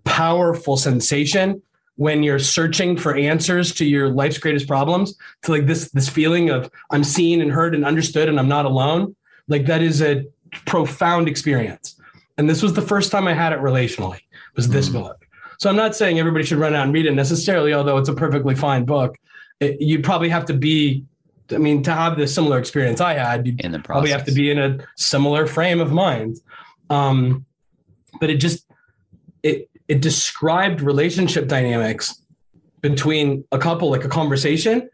powerful 0.06 0.78
sensation 0.78 1.62
when 2.00 2.24
you're 2.24 2.40
searching 2.40 2.96
for 2.96 3.14
answers 3.16 3.74
to 3.74 3.86
your 3.86 4.08
life's 4.08 4.38
greatest 4.38 4.68
problems 4.68 5.18
to 5.44 5.52
like 5.52 5.68
this 5.68 5.92
this 5.92 6.08
feeling 6.08 6.50
of 6.50 6.72
i'm 6.92 7.04
seen 7.04 7.42
and 7.42 7.52
heard 7.52 7.76
and 7.76 7.86
understood 7.86 8.30
and 8.30 8.40
i'm 8.40 8.48
not 8.48 8.66
alone 8.66 9.14
like 9.50 9.66
that 9.66 9.82
is 9.82 10.02
a 10.02 10.26
profound 10.66 11.28
experience 11.28 12.00
and 12.38 12.50
this 12.50 12.64
was 12.64 12.74
the 12.74 12.82
first 12.82 13.12
time 13.12 13.28
i 13.28 13.34
had 13.34 13.52
it 13.52 13.60
relationally 13.60 14.22
was 14.56 14.70
this 14.70 14.90
mm. 14.90 15.14
So 15.60 15.70
I'm 15.70 15.76
not 15.76 15.96
saying 15.96 16.20
everybody 16.20 16.46
should 16.46 16.58
run 16.58 16.74
out 16.74 16.86
and 16.86 16.94
read 16.94 17.06
it 17.06 17.14
necessarily, 17.14 17.74
although 17.74 17.98
it's 17.98 18.10
a 18.10 18.14
perfectly 18.14 18.56
fine 18.56 18.86
book. 18.86 19.18
It, 19.60 19.82
you'd 19.82 20.04
probably 20.04 20.30
have 20.30 20.46
to 20.46 20.54
be 20.54 21.04
I 21.52 21.58
mean, 21.58 21.84
to 21.84 21.92
have 21.92 22.18
the 22.18 22.28
similar 22.28 22.60
experience 22.60 23.02
I 23.02 23.16
had, 23.16 23.48
you 23.48 23.56
in 23.60 23.72
the 23.72 23.80
probably 23.80 24.12
have 24.12 24.26
to 24.26 24.32
be 24.32 24.52
in 24.52 24.60
a 24.60 24.78
similar 24.96 25.48
frame 25.48 25.80
of 25.80 25.92
mind. 25.92 26.38
Um, 26.90 27.46
but 28.20 28.30
it 28.30 28.38
just 28.38 28.66
it 29.44 29.70
it 29.88 30.02
described 30.02 30.82
relationship 30.82 31.48
dynamics 31.48 32.22
between 32.82 33.44
a 33.52 33.58
couple, 33.58 33.90
like 33.90 34.06
a 34.06 34.10
conversation 34.10 34.90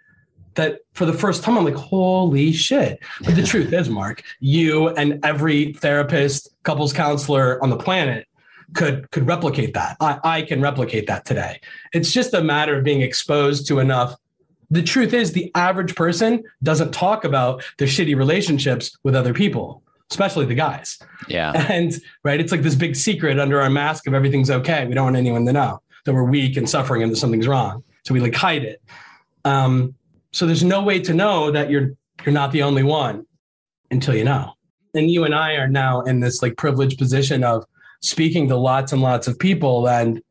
that 0.56 0.80
for 0.94 1.06
the 1.06 1.14
first 1.14 1.44
time 1.44 1.58
I'm 1.58 1.66
like, 1.66 1.76
holy 1.76 2.54
shit. 2.54 3.00
But 3.22 3.36
the 3.36 3.44
truth 3.46 3.74
is, 3.74 3.90
Mark, 3.90 4.24
you 4.40 4.90
and 4.90 5.24
every 5.24 5.74
therapist, 5.74 6.50
couples 6.64 6.94
counselor 6.94 7.62
on 7.62 7.70
the 7.70 7.78
planet 7.78 8.25
could 8.74 9.10
could 9.12 9.28
replicate 9.28 9.74
that. 9.74 9.98
I, 10.00 10.20
I 10.24 10.42
can 10.42 10.62
replicate 10.62 11.08
that 11.08 11.26
today. 11.26 11.60
It's 11.94 12.12
just 12.12 12.34
a 12.34 12.44
matter 12.44 12.78
of 12.78 12.84
being 12.84 13.02
exposed 13.02 13.68
to 13.68 13.80
enough. 13.80 14.16
The 14.72 14.82
truth 14.82 15.14
is, 15.14 15.32
the 15.32 15.52
average 15.56 15.96
person 15.96 16.44
doesn't 16.64 16.92
talk 16.92 17.24
about 17.24 17.64
their 17.78 17.88
shitty 17.88 18.16
relationships 18.16 18.98
with 19.04 19.16
other 19.16 19.34
people, 19.34 19.84
especially 20.10 20.46
the 20.46 20.56
guys. 20.56 21.00
Yeah. 21.28 21.52
And 21.72 21.94
right, 22.24 22.40
it's 22.40 22.52
like 22.52 22.64
this 22.64 22.76
big 22.76 22.96
secret 22.96 23.40
under 23.40 23.62
our 23.62 23.70
mask 23.70 24.08
of 24.08 24.14
everything's 24.14 24.50
okay. 24.50 24.86
We 24.86 24.96
don't 24.96 25.06
want 25.06 25.16
anyone 25.16 25.46
to 25.46 25.54
know 25.54 25.82
that 26.06 26.14
we're 26.14 26.24
weak 26.24 26.58
and 26.58 26.70
suffering 26.70 27.04
and 27.04 27.12
that 27.12 27.18
something's 27.18 27.48
wrong. 27.48 27.84
So 28.06 28.14
we 28.14 28.20
like 28.20 28.36
hide 28.36 28.64
it. 28.64 28.82
Um, 29.44 29.96
so 30.32 30.46
there's 30.46 30.64
no 30.64 30.84
way 30.84 31.00
to 31.00 31.14
know 31.14 31.52
that 31.52 31.70
you're 31.70 31.92
you're 32.26 32.34
not 32.34 32.52
the 32.52 32.64
only 32.64 32.84
one 32.84 33.26
until 33.92 34.16
you 34.16 34.24
know. 34.24 34.54
And 34.94 35.12
you 35.12 35.26
and 35.26 35.36
I 35.36 35.54
are 35.54 35.68
now 35.68 36.02
in 36.02 36.22
this 36.22 36.42
like 36.42 36.58
privileged 36.58 36.98
position 36.98 37.44
of 37.44 37.66
speaking 38.06 38.48
to 38.48 38.56
lots 38.56 38.92
and 38.92 39.02
lots 39.02 39.28
of 39.28 39.38
people 39.40 39.88
and 39.88 40.22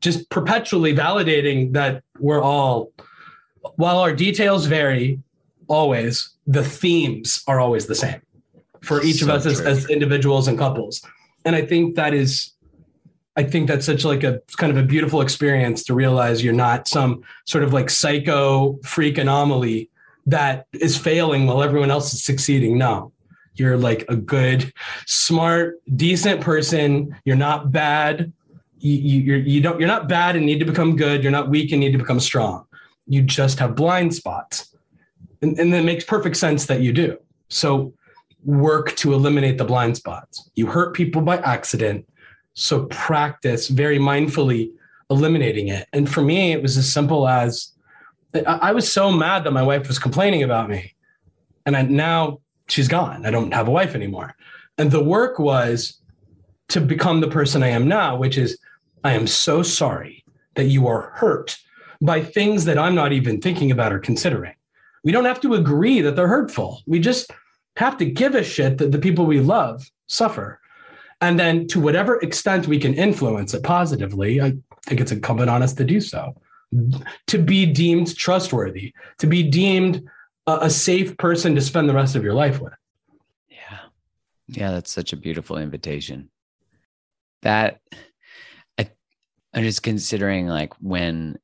just 0.00 0.30
perpetually 0.30 0.94
validating 0.94 1.72
that 1.72 2.02
we're 2.18 2.42
all 2.42 2.92
while 3.76 3.98
our 3.98 4.14
details 4.14 4.66
vary 4.66 5.20
always 5.68 6.30
the 6.46 6.64
themes 6.64 7.42
are 7.46 7.60
always 7.60 7.86
the 7.86 7.94
same 7.94 8.20
for 8.80 9.02
each 9.02 9.16
so 9.16 9.26
of 9.26 9.30
us 9.30 9.44
as, 9.44 9.60
as, 9.60 9.90
individuals 9.90 10.48
and 10.48 10.58
couples. 10.58 11.02
And 11.44 11.54
i 11.54 11.62
think 11.62 11.96
that 11.96 12.14
is 12.14 12.52
i 13.36 13.42
think 13.42 13.68
that's 13.68 13.86
such 13.86 14.04
like 14.04 14.24
a 14.24 14.40
kind 14.56 14.70
of 14.70 14.78
a 14.78 14.86
beautiful 14.86 15.20
experience 15.20 15.84
to 15.84 15.94
realize 15.94 16.42
you're 16.42 16.52
not 16.52 16.88
some 16.88 17.22
sort 17.46 17.64
of 17.64 17.72
like 17.72 17.90
psycho 17.90 18.78
freak 18.84 19.18
anomaly 19.18 19.90
that 20.26 20.66
is 20.72 20.96
failing 20.96 21.46
while 21.46 21.62
everyone 21.62 21.90
else 21.90 22.12
is 22.12 22.22
succeeding. 22.22 22.78
No 22.78 23.12
you're 23.54 23.76
like 23.76 24.04
a 24.08 24.16
good, 24.16 24.72
smart, 25.06 25.80
decent 25.96 26.40
person. 26.40 27.16
You're 27.24 27.36
not 27.36 27.72
bad. 27.72 28.32
You, 28.78 28.94
you, 28.94 29.20
you're, 29.20 29.38
you 29.38 29.60
don't, 29.60 29.78
you're 29.78 29.88
not 29.88 30.08
bad 30.08 30.36
and 30.36 30.46
need 30.46 30.58
to 30.60 30.64
become 30.64 30.96
good. 30.96 31.22
You're 31.22 31.32
not 31.32 31.50
weak 31.50 31.72
and 31.72 31.80
need 31.80 31.92
to 31.92 31.98
become 31.98 32.20
strong. 32.20 32.66
You 33.06 33.22
just 33.22 33.58
have 33.58 33.74
blind 33.74 34.14
spots. 34.14 34.74
And, 35.42 35.58
and 35.58 35.74
it 35.74 35.84
makes 35.84 36.04
perfect 36.04 36.36
sense 36.36 36.66
that 36.66 36.80
you 36.80 36.92
do. 36.92 37.18
So 37.48 37.92
work 38.44 38.94
to 38.96 39.12
eliminate 39.12 39.58
the 39.58 39.64
blind 39.64 39.96
spots. 39.96 40.50
You 40.54 40.66
hurt 40.66 40.94
people 40.94 41.20
by 41.22 41.38
accident. 41.38 42.06
So 42.54 42.86
practice 42.86 43.68
very 43.68 43.98
mindfully 43.98 44.70
eliminating 45.10 45.68
it. 45.68 45.88
And 45.92 46.10
for 46.10 46.22
me, 46.22 46.52
it 46.52 46.62
was 46.62 46.76
as 46.76 46.90
simple 46.90 47.28
as 47.28 47.72
I 48.46 48.72
was 48.72 48.90
so 48.90 49.10
mad 49.10 49.44
that 49.44 49.50
my 49.50 49.62
wife 49.62 49.88
was 49.88 49.98
complaining 49.98 50.42
about 50.42 50.70
me. 50.70 50.94
And 51.66 51.76
I 51.76 51.82
now 51.82 52.40
she's 52.70 52.88
gone. 52.88 53.26
I 53.26 53.30
don't 53.30 53.52
have 53.54 53.68
a 53.68 53.72
wife 53.72 53.94
anymore. 53.94 54.34
And 54.78 54.90
the 54.90 55.02
work 55.02 55.38
was 55.38 56.00
to 56.68 56.80
become 56.80 57.20
the 57.20 57.28
person 57.28 57.62
I 57.62 57.68
am 57.68 57.88
now, 57.88 58.16
which 58.16 58.38
is 58.38 58.58
I 59.04 59.12
am 59.12 59.26
so 59.26 59.62
sorry 59.62 60.24
that 60.54 60.64
you 60.64 60.86
are 60.86 61.10
hurt 61.16 61.58
by 62.00 62.22
things 62.22 62.64
that 62.64 62.78
I'm 62.78 62.94
not 62.94 63.12
even 63.12 63.40
thinking 63.40 63.70
about 63.70 63.92
or 63.92 63.98
considering. 63.98 64.54
We 65.04 65.12
don't 65.12 65.24
have 65.24 65.40
to 65.40 65.54
agree 65.54 66.00
that 66.02 66.16
they're 66.16 66.28
hurtful. 66.28 66.82
We 66.86 66.98
just 66.98 67.30
have 67.76 67.96
to 67.98 68.04
give 68.04 68.34
a 68.34 68.44
shit 68.44 68.78
that 68.78 68.92
the 68.92 68.98
people 68.98 69.26
we 69.26 69.40
love 69.40 69.90
suffer. 70.06 70.60
And 71.20 71.38
then 71.38 71.66
to 71.68 71.80
whatever 71.80 72.18
extent 72.20 72.66
we 72.66 72.78
can 72.78 72.94
influence 72.94 73.52
it 73.54 73.62
positively, 73.62 74.40
I 74.40 74.54
think 74.86 75.00
it's 75.00 75.12
incumbent 75.12 75.50
on 75.50 75.62
us 75.62 75.74
to 75.74 75.84
do 75.84 76.00
so. 76.00 76.34
To 77.26 77.38
be 77.38 77.66
deemed 77.66 78.16
trustworthy, 78.16 78.94
to 79.18 79.26
be 79.26 79.42
deemed 79.42 80.08
a, 80.46 80.58
a 80.62 80.70
safe 80.70 81.16
person 81.16 81.54
to 81.54 81.60
spend 81.60 81.88
the 81.88 81.94
rest 81.94 82.16
of 82.16 82.24
your 82.24 82.34
life 82.34 82.60
with. 82.60 82.72
Yeah. 83.48 83.78
Yeah, 84.48 84.70
that's 84.72 84.92
such 84.92 85.12
a 85.12 85.16
beautiful 85.16 85.56
invitation. 85.56 86.30
That 87.42 87.80
I 88.78 88.90
I'm 89.54 89.62
just 89.62 89.82
considering 89.82 90.46
like 90.46 90.74
when 90.80 91.38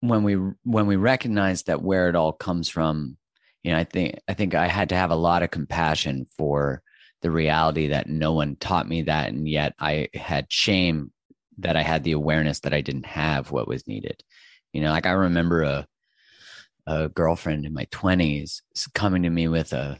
when 0.00 0.22
we 0.22 0.34
when 0.64 0.86
we 0.86 0.96
recognize 0.96 1.64
that 1.64 1.82
where 1.82 2.08
it 2.08 2.16
all 2.16 2.32
comes 2.32 2.68
from, 2.68 3.16
you 3.62 3.72
know, 3.72 3.78
I 3.78 3.84
think 3.84 4.18
I 4.28 4.34
think 4.34 4.54
I 4.54 4.68
had 4.68 4.90
to 4.90 4.96
have 4.96 5.10
a 5.10 5.16
lot 5.16 5.42
of 5.42 5.50
compassion 5.50 6.26
for 6.36 6.82
the 7.22 7.30
reality 7.30 7.88
that 7.88 8.08
no 8.08 8.32
one 8.32 8.56
taught 8.56 8.88
me 8.88 9.02
that 9.02 9.28
and 9.28 9.48
yet 9.48 9.74
I 9.78 10.08
had 10.14 10.52
shame 10.52 11.12
that 11.58 11.76
I 11.76 11.82
had 11.82 12.04
the 12.04 12.12
awareness 12.12 12.60
that 12.60 12.74
I 12.74 12.82
didn't 12.82 13.06
have 13.06 13.50
what 13.50 13.68
was 13.68 13.86
needed. 13.86 14.22
You 14.72 14.82
know, 14.82 14.90
like 14.90 15.06
I 15.06 15.12
remember 15.12 15.62
a 15.62 15.86
a 16.86 17.08
girlfriend 17.08 17.64
in 17.64 17.72
my 17.72 17.84
20s 17.86 18.62
coming 18.94 19.22
to 19.22 19.30
me 19.30 19.48
with 19.48 19.72
a, 19.72 19.98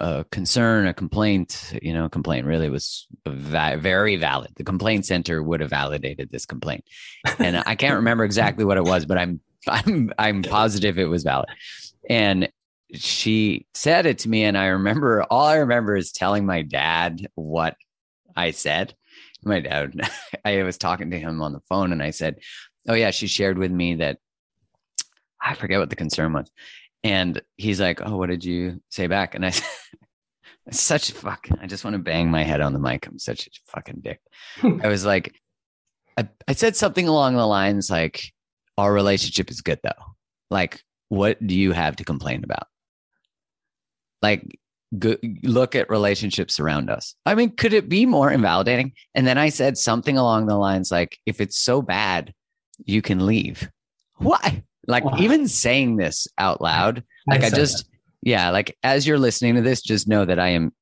a 0.00 0.24
concern, 0.30 0.86
a 0.86 0.94
complaint, 0.94 1.78
you 1.82 1.92
know, 1.92 2.08
complaint 2.08 2.46
really 2.46 2.70
was 2.70 3.06
va- 3.26 3.76
very 3.78 4.16
valid. 4.16 4.50
The 4.56 4.64
complaint 4.64 5.06
center 5.06 5.42
would 5.42 5.60
have 5.60 5.70
validated 5.70 6.30
this 6.30 6.46
complaint. 6.46 6.84
And 7.38 7.62
I 7.66 7.74
can't 7.74 7.96
remember 7.96 8.24
exactly 8.24 8.64
what 8.64 8.78
it 8.78 8.84
was, 8.84 9.04
but 9.04 9.18
I'm, 9.18 9.40
I'm, 9.68 10.12
I'm 10.18 10.42
positive 10.42 10.98
it 10.98 11.04
was 11.04 11.22
valid. 11.22 11.48
And 12.08 12.50
she 12.94 13.66
said 13.74 14.06
it 14.06 14.18
to 14.20 14.28
me. 14.28 14.44
And 14.44 14.56
I 14.56 14.66
remember, 14.66 15.24
all 15.24 15.46
I 15.46 15.56
remember 15.56 15.96
is 15.96 16.12
telling 16.12 16.46
my 16.46 16.62
dad 16.62 17.26
what 17.34 17.76
I 18.36 18.50
said. 18.50 18.94
My 19.44 19.60
dad, 19.60 20.00
I 20.44 20.62
was 20.62 20.78
talking 20.78 21.10
to 21.10 21.18
him 21.18 21.42
on 21.42 21.52
the 21.52 21.62
phone 21.68 21.92
and 21.92 22.02
I 22.02 22.10
said, 22.10 22.36
Oh, 22.88 22.94
yeah, 22.94 23.12
she 23.12 23.28
shared 23.28 23.58
with 23.58 23.70
me 23.70 23.96
that 23.96 24.18
I 25.42 25.54
forget 25.54 25.80
what 25.80 25.90
the 25.90 25.96
concern 25.96 26.32
was. 26.32 26.50
And 27.04 27.42
he's 27.56 27.80
like, 27.80 28.00
Oh, 28.04 28.16
what 28.16 28.30
did 28.30 28.44
you 28.44 28.78
say 28.90 29.06
back? 29.06 29.34
And 29.34 29.44
I 29.44 29.50
said, 29.50 29.66
such 30.70 31.10
a 31.10 31.14
fuck. 31.14 31.48
I 31.60 31.66
just 31.66 31.84
want 31.84 31.94
to 31.94 32.02
bang 32.02 32.30
my 32.30 32.42
head 32.42 32.60
on 32.60 32.72
the 32.72 32.78
mic. 32.78 33.06
I'm 33.06 33.18
such 33.18 33.46
a 33.46 33.50
fucking 33.72 34.00
dick. 34.00 34.20
I 34.62 34.88
was 34.88 35.04
like, 35.04 35.34
I, 36.16 36.28
I 36.46 36.52
said 36.52 36.76
something 36.76 37.08
along 37.08 37.36
the 37.36 37.46
lines 37.46 37.90
like, 37.90 38.32
Our 38.78 38.92
relationship 38.92 39.50
is 39.50 39.60
good 39.60 39.80
though. 39.82 39.90
Like, 40.50 40.82
what 41.08 41.44
do 41.44 41.54
you 41.54 41.72
have 41.72 41.96
to 41.96 42.04
complain 42.04 42.44
about? 42.44 42.68
Like, 44.22 44.58
go, 44.98 45.16
look 45.42 45.74
at 45.74 45.90
relationships 45.90 46.60
around 46.60 46.90
us. 46.90 47.14
I 47.26 47.34
mean, 47.34 47.56
could 47.56 47.72
it 47.72 47.88
be 47.88 48.06
more 48.06 48.30
invalidating? 48.30 48.92
And 49.14 49.26
then 49.26 49.38
I 49.38 49.48
said 49.48 49.76
something 49.76 50.16
along 50.16 50.46
the 50.46 50.56
lines 50.56 50.90
like, 50.92 51.18
If 51.26 51.40
it's 51.40 51.58
so 51.58 51.82
bad, 51.82 52.32
you 52.84 53.02
can 53.02 53.26
leave. 53.26 53.68
Why? 54.16 54.62
Like 54.86 55.04
wow. 55.04 55.16
even 55.18 55.48
saying 55.48 55.96
this 55.96 56.26
out 56.38 56.60
loud, 56.60 57.04
like 57.26 57.42
I, 57.42 57.46
I 57.46 57.50
just, 57.50 57.78
that. 57.78 57.98
yeah, 58.22 58.50
like 58.50 58.76
as 58.82 59.06
you're 59.06 59.18
listening 59.18 59.54
to 59.56 59.62
this, 59.62 59.82
just 59.82 60.08
know 60.08 60.24
that 60.24 60.38
I 60.38 60.48
am 60.48 60.72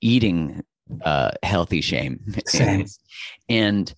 eating 0.00 0.62
uh, 1.02 1.30
healthy 1.42 1.80
shame. 1.80 2.20
and 3.48 3.94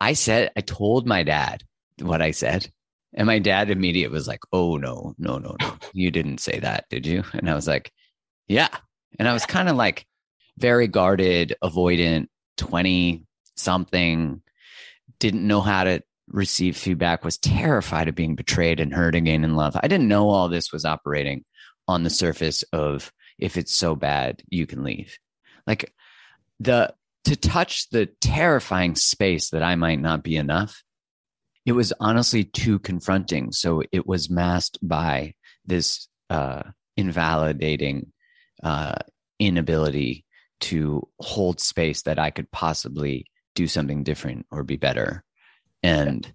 I 0.00 0.12
said, 0.12 0.50
I 0.56 0.60
told 0.60 1.06
my 1.06 1.22
dad 1.22 1.64
what 2.00 2.22
I 2.22 2.30
said. 2.30 2.70
And 3.14 3.26
my 3.26 3.38
dad 3.38 3.70
immediately 3.70 4.14
was 4.14 4.28
like, 4.28 4.40
Oh, 4.52 4.76
no, 4.76 5.14
no, 5.18 5.38
no, 5.38 5.56
no. 5.60 5.76
You 5.92 6.10
didn't 6.10 6.38
say 6.38 6.60
that, 6.60 6.84
did 6.90 7.06
you? 7.06 7.24
And 7.32 7.48
I 7.48 7.54
was 7.54 7.66
like, 7.66 7.90
Yeah. 8.46 8.68
And 9.18 9.26
I 9.26 9.32
was 9.32 9.46
kind 9.46 9.68
of 9.68 9.76
like 9.76 10.06
very 10.58 10.88
guarded, 10.88 11.54
avoidant, 11.62 12.28
20 12.58 13.24
something, 13.56 14.42
didn't 15.18 15.46
know 15.46 15.60
how 15.60 15.84
to 15.84 16.02
received 16.30 16.76
feedback 16.76 17.24
was 17.24 17.38
terrified 17.38 18.08
of 18.08 18.14
being 18.14 18.34
betrayed 18.34 18.80
and 18.80 18.92
hurt 18.92 19.14
again 19.14 19.44
in 19.44 19.56
love. 19.56 19.76
I 19.76 19.88
didn't 19.88 20.08
know 20.08 20.28
all 20.28 20.48
this 20.48 20.72
was 20.72 20.84
operating 20.84 21.44
on 21.86 22.02
the 22.02 22.10
surface 22.10 22.62
of 22.72 23.12
if 23.38 23.56
it's 23.56 23.74
so 23.74 23.94
bad, 23.94 24.42
you 24.48 24.66
can 24.66 24.82
leave. 24.82 25.18
Like 25.66 25.92
the 26.60 26.94
to 27.24 27.36
touch 27.36 27.90
the 27.90 28.06
terrifying 28.20 28.94
space 28.94 29.50
that 29.50 29.62
I 29.62 29.74
might 29.74 30.00
not 30.00 30.22
be 30.22 30.36
enough, 30.36 30.82
it 31.66 31.72
was 31.72 31.92
honestly 32.00 32.44
too 32.44 32.78
confronting. 32.78 33.52
So 33.52 33.82
it 33.92 34.06
was 34.06 34.30
masked 34.30 34.78
by 34.82 35.34
this 35.66 36.08
uh, 36.30 36.62
invalidating 36.96 38.12
uh, 38.62 38.96
inability 39.38 40.24
to 40.60 41.06
hold 41.20 41.60
space 41.60 42.02
that 42.02 42.18
I 42.18 42.30
could 42.30 42.50
possibly 42.50 43.26
do 43.54 43.66
something 43.66 44.02
different 44.02 44.46
or 44.50 44.64
be 44.64 44.76
better 44.76 45.24
and 45.82 46.32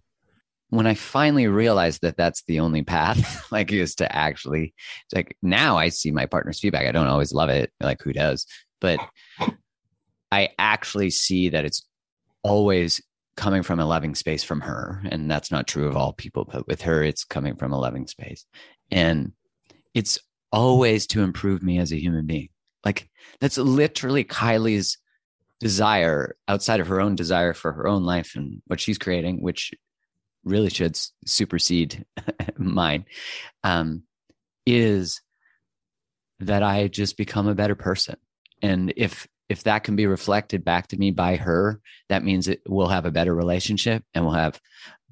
when 0.69 0.87
I 0.87 0.95
finally 0.95 1.47
realized 1.47 2.01
that 2.01 2.17
that's 2.17 2.43
the 2.47 2.59
only 2.59 2.81
path, 2.81 3.47
like 3.51 3.71
is 3.71 3.95
to 3.95 4.15
actually 4.15 4.73
like 5.13 5.37
now 5.41 5.77
I 5.77 5.89
see 5.89 6.11
my 6.11 6.25
partner's 6.25 6.59
feedback. 6.59 6.87
I 6.87 6.91
don't 6.91 7.07
always 7.07 7.33
love 7.33 7.49
it, 7.49 7.71
like 7.79 8.01
who 8.01 8.11
does, 8.11 8.47
but 8.81 8.99
I 10.31 10.49
actually 10.57 11.11
see 11.11 11.49
that 11.49 11.63
it's 11.63 11.87
always 12.43 13.01
coming 13.37 13.63
from 13.63 13.79
a 13.79 13.85
loving 13.85 14.15
space 14.15 14.43
from 14.43 14.61
her. 14.61 15.01
And 15.09 15.29
that's 15.29 15.51
not 15.51 15.67
true 15.67 15.87
of 15.87 15.95
all 15.95 16.13
people, 16.13 16.45
but 16.45 16.67
with 16.67 16.81
her, 16.81 17.03
it's 17.03 17.23
coming 17.23 17.55
from 17.55 17.71
a 17.71 17.79
loving 17.79 18.07
space. 18.07 18.45
And 18.91 19.33
it's 19.93 20.19
always 20.51 21.07
to 21.07 21.21
improve 21.21 21.63
me 21.63 21.79
as 21.79 21.91
a 21.91 22.01
human 22.01 22.25
being. 22.25 22.49
Like 22.83 23.09
that's 23.39 23.57
literally 23.57 24.23
Kylie's 24.23 24.97
desire 25.64 26.36
outside 26.47 26.82
of 26.82 26.88
her 26.88 26.99
own 26.99 27.16
desire 27.16 27.53
for 27.53 27.72
her 27.72 27.88
own 27.88 28.03
life 28.03 28.36
and 28.36 28.61
what 28.68 28.80
she's 28.80 28.97
creating, 28.97 29.41
which 29.41 29.74
really 30.43 30.70
should 30.70 30.99
supersede 31.26 32.05
mine, 32.57 33.05
um, 33.64 34.03
is 34.66 35.22
that 36.41 36.64
I 36.64 36.89
just 36.89 37.16
become 37.18 37.47
a 37.47 37.55
better 37.55 37.76
person. 37.76 38.18
And 38.61 38.93
if 38.97 39.28
if 39.49 39.64
that 39.64 39.84
can 39.84 39.95
be 39.95 40.07
reflected 40.07 40.64
back 40.64 40.88
to 40.88 40.97
me 40.97 41.11
by 41.11 41.36
her, 41.36 41.80
that 42.09 42.24
means 42.24 42.47
it, 42.47 42.61
we'll 42.68 42.88
have 42.88 43.05
a 43.05 43.11
better 43.11 43.36
relationship 43.36 44.03
and 44.14 44.26
we'll 44.26 44.34
have 44.34 44.59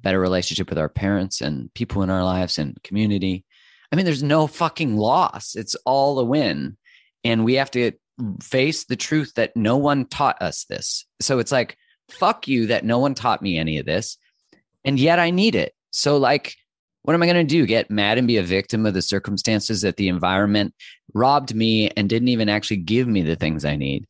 better 0.00 0.18
relationship 0.18 0.68
with 0.68 0.78
our 0.78 0.88
parents 0.88 1.40
and 1.40 1.72
people 1.74 2.02
in 2.02 2.10
our 2.10 2.24
lives 2.24 2.58
and 2.58 2.82
community. 2.82 3.44
I 3.92 3.96
mean, 3.96 4.04
there's 4.04 4.22
no 4.22 4.46
fucking 4.46 4.96
loss. 4.96 5.54
It's 5.54 5.76
all 5.84 6.18
a 6.18 6.24
win. 6.24 6.76
And 7.24 7.44
we 7.44 7.54
have 7.54 7.70
to 7.72 7.92
face 8.40 8.84
the 8.84 8.96
truth 8.96 9.34
that 9.34 9.56
no 9.56 9.76
one 9.76 10.06
taught 10.06 10.40
us 10.40 10.64
this. 10.64 11.06
So 11.20 11.38
it's 11.38 11.52
like, 11.52 11.76
fuck 12.10 12.46
you 12.48 12.66
that 12.66 12.84
no 12.84 12.98
one 12.98 13.14
taught 13.14 13.42
me 13.42 13.58
any 13.58 13.78
of 13.78 13.86
this. 13.86 14.18
And 14.84 14.98
yet 14.98 15.18
I 15.18 15.30
need 15.30 15.54
it. 15.54 15.74
So, 15.90 16.16
like, 16.16 16.56
what 17.02 17.14
am 17.14 17.22
I 17.22 17.26
going 17.26 17.46
to 17.46 17.54
do? 17.54 17.66
Get 17.66 17.90
mad 17.90 18.18
and 18.18 18.26
be 18.26 18.36
a 18.36 18.42
victim 18.42 18.86
of 18.86 18.94
the 18.94 19.02
circumstances 19.02 19.82
that 19.82 19.96
the 19.96 20.08
environment 20.08 20.74
robbed 21.14 21.54
me 21.54 21.90
and 21.90 22.08
didn't 22.08 22.28
even 22.28 22.48
actually 22.48 22.78
give 22.78 23.06
me 23.08 23.22
the 23.22 23.36
things 23.36 23.64
I 23.64 23.76
need? 23.76 24.06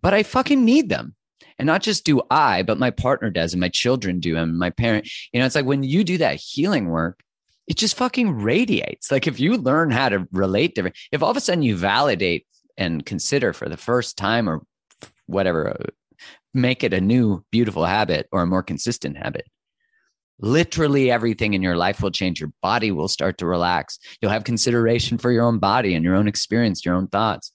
But 0.00 0.14
I 0.14 0.22
fucking 0.22 0.64
need 0.64 0.88
them. 0.88 1.14
And 1.58 1.66
not 1.66 1.82
just 1.82 2.04
do 2.04 2.22
I, 2.30 2.62
but 2.62 2.78
my 2.78 2.90
partner 2.90 3.30
does, 3.30 3.54
and 3.54 3.60
my 3.60 3.70
children 3.70 4.20
do, 4.20 4.36
and 4.36 4.58
my 4.58 4.70
parent. 4.70 5.08
You 5.32 5.40
know, 5.40 5.46
it's 5.46 5.54
like 5.54 5.64
when 5.64 5.82
you 5.82 6.04
do 6.04 6.18
that 6.18 6.36
healing 6.36 6.88
work, 6.88 7.22
it 7.66 7.76
just 7.76 7.96
fucking 7.96 8.38
radiates. 8.38 9.10
Like 9.10 9.26
if 9.26 9.40
you 9.40 9.56
learn 9.56 9.90
how 9.90 10.10
to 10.10 10.28
relate 10.32 10.74
different, 10.74 10.96
if 11.12 11.22
all 11.22 11.30
of 11.30 11.36
a 11.36 11.40
sudden 11.40 11.62
you 11.62 11.76
validate 11.76 12.46
and 12.76 13.04
consider 13.04 13.52
for 13.52 13.68
the 13.68 13.76
first 13.76 14.16
time 14.16 14.48
or 14.48 14.62
whatever, 15.26 15.70
uh, 15.70 15.86
make 16.54 16.82
it 16.82 16.94
a 16.94 17.00
new 17.00 17.44
beautiful 17.50 17.84
habit 17.84 18.28
or 18.32 18.42
a 18.42 18.46
more 18.46 18.62
consistent 18.62 19.16
habit. 19.16 19.46
Literally 20.38 21.10
everything 21.10 21.54
in 21.54 21.62
your 21.62 21.76
life 21.76 22.02
will 22.02 22.10
change. 22.10 22.40
Your 22.40 22.52
body 22.62 22.90
will 22.90 23.08
start 23.08 23.38
to 23.38 23.46
relax. 23.46 23.98
You'll 24.20 24.30
have 24.30 24.44
consideration 24.44 25.18
for 25.18 25.30
your 25.32 25.44
own 25.44 25.58
body 25.58 25.94
and 25.94 26.04
your 26.04 26.14
own 26.14 26.28
experience, 26.28 26.84
your 26.84 26.94
own 26.94 27.08
thoughts. 27.08 27.52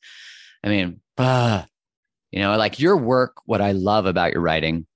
I 0.63 0.69
mean, 0.69 0.99
uh, 1.17 1.63
you 2.31 2.39
know, 2.39 2.57
like 2.57 2.79
your 2.79 2.97
work, 2.97 3.37
what 3.45 3.61
I 3.61 3.73
love 3.73 4.05
about 4.05 4.33
your 4.33 4.41
writing, 4.41 4.87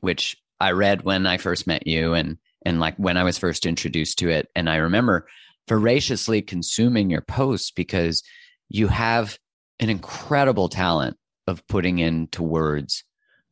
which 0.00 0.36
I 0.60 0.72
read 0.72 1.02
when 1.02 1.26
I 1.26 1.36
first 1.36 1.66
met 1.66 1.86
you 1.86 2.14
and 2.14 2.38
and 2.64 2.78
like 2.78 2.96
when 2.96 3.16
I 3.16 3.24
was 3.24 3.38
first 3.38 3.66
introduced 3.66 4.18
to 4.18 4.30
it. 4.30 4.48
And 4.54 4.70
I 4.70 4.76
remember 4.76 5.26
voraciously 5.68 6.42
consuming 6.42 7.10
your 7.10 7.22
posts 7.22 7.70
because 7.72 8.22
you 8.68 8.88
have 8.88 9.38
an 9.82 9.90
incredible 9.90 10.68
talent 10.68 11.16
of 11.48 11.66
putting 11.66 11.98
into 11.98 12.42
words 12.42 13.02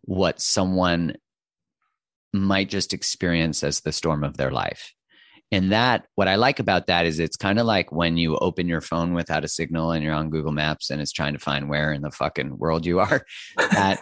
what 0.02 0.40
someone 0.40 1.16
might 2.32 2.68
just 2.68 2.94
experience 2.94 3.64
as 3.64 3.80
the 3.80 3.90
storm 3.90 4.22
of 4.22 4.36
their 4.36 4.52
life. 4.52 4.94
And 5.50 5.72
that, 5.72 6.06
what 6.14 6.28
I 6.28 6.36
like 6.36 6.60
about 6.60 6.86
that 6.86 7.04
is 7.04 7.18
it's 7.18 7.36
kind 7.36 7.58
of 7.58 7.66
like 7.66 7.90
when 7.90 8.16
you 8.16 8.36
open 8.36 8.68
your 8.68 8.80
phone 8.80 9.12
without 9.12 9.44
a 9.44 9.48
signal 9.48 9.90
and 9.90 10.04
you're 10.04 10.14
on 10.14 10.30
Google 10.30 10.52
Maps 10.52 10.90
and 10.90 11.02
it's 11.02 11.10
trying 11.10 11.32
to 11.32 11.40
find 11.40 11.68
where 11.68 11.92
in 11.92 12.02
the 12.02 12.12
fucking 12.12 12.56
world 12.56 12.86
you 12.86 13.00
are. 13.00 13.26
that, 13.72 14.00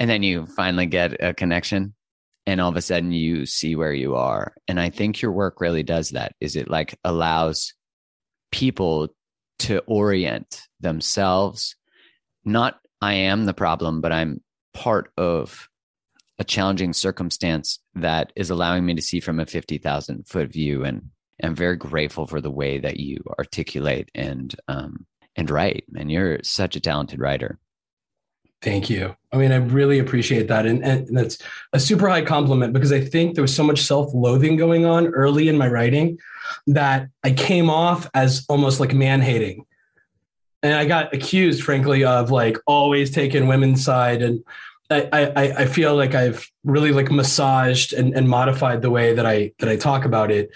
and 0.00 0.10
then 0.10 0.24
you 0.24 0.46
finally 0.46 0.86
get 0.86 1.22
a 1.22 1.32
connection 1.32 1.94
and 2.44 2.60
all 2.60 2.70
of 2.70 2.76
a 2.76 2.82
sudden 2.82 3.12
you 3.12 3.46
see 3.46 3.76
where 3.76 3.92
you 3.92 4.16
are. 4.16 4.52
And 4.66 4.80
I 4.80 4.90
think 4.90 5.22
your 5.22 5.30
work 5.30 5.60
really 5.60 5.84
does 5.84 6.10
that. 6.10 6.32
Is 6.40 6.56
it 6.56 6.68
like 6.68 6.98
allows 7.04 7.72
people 8.50 9.08
to 9.60 9.78
orient 9.86 10.67
themselves. 10.80 11.76
Not 12.44 12.80
I 13.00 13.14
am 13.14 13.44
the 13.44 13.54
problem, 13.54 14.00
but 14.00 14.12
I'm 14.12 14.42
part 14.74 15.12
of 15.16 15.68
a 16.38 16.44
challenging 16.44 16.92
circumstance 16.92 17.80
that 17.94 18.32
is 18.36 18.50
allowing 18.50 18.86
me 18.86 18.94
to 18.94 19.02
see 19.02 19.20
from 19.20 19.40
a 19.40 19.46
50,000 19.46 20.26
foot 20.26 20.52
view. 20.52 20.84
And 20.84 21.10
I'm 21.42 21.54
very 21.54 21.76
grateful 21.76 22.26
for 22.26 22.40
the 22.40 22.50
way 22.50 22.78
that 22.78 22.98
you 22.98 23.18
articulate 23.38 24.10
and, 24.14 24.54
um, 24.68 25.06
and 25.36 25.50
write. 25.50 25.84
And 25.96 26.10
you're 26.10 26.38
such 26.42 26.76
a 26.76 26.80
talented 26.80 27.20
writer. 27.20 27.58
Thank 28.60 28.90
you. 28.90 29.14
I 29.32 29.36
mean, 29.36 29.52
I 29.52 29.56
really 29.56 30.00
appreciate 30.00 30.48
that. 30.48 30.66
And, 30.66 30.84
and 30.84 31.16
that's 31.16 31.38
a 31.72 31.78
super 31.78 32.08
high 32.08 32.24
compliment 32.24 32.72
because 32.72 32.90
I 32.90 33.00
think 33.00 33.34
there 33.34 33.42
was 33.42 33.54
so 33.54 33.62
much 33.62 33.82
self 33.82 34.12
loathing 34.12 34.56
going 34.56 34.84
on 34.84 35.08
early 35.08 35.48
in 35.48 35.56
my 35.56 35.68
writing 35.68 36.18
that 36.66 37.08
I 37.22 37.32
came 37.32 37.70
off 37.70 38.08
as 38.14 38.44
almost 38.48 38.80
like 38.80 38.92
man 38.92 39.20
hating. 39.20 39.64
And 40.62 40.74
I 40.74 40.86
got 40.86 41.14
accused, 41.14 41.62
frankly, 41.62 42.04
of 42.04 42.30
like 42.30 42.58
always 42.66 43.10
taking 43.10 43.46
women's 43.46 43.84
side. 43.84 44.22
And 44.22 44.44
I, 44.90 45.08
I, 45.12 45.42
I 45.58 45.66
feel 45.66 45.94
like 45.94 46.14
I've 46.14 46.50
really 46.64 46.92
like 46.92 47.10
massaged 47.10 47.92
and, 47.92 48.14
and 48.14 48.28
modified 48.28 48.82
the 48.82 48.90
way 48.90 49.14
that 49.14 49.26
I 49.26 49.52
that 49.58 49.68
I 49.68 49.76
talk 49.76 50.04
about 50.04 50.30
it. 50.30 50.50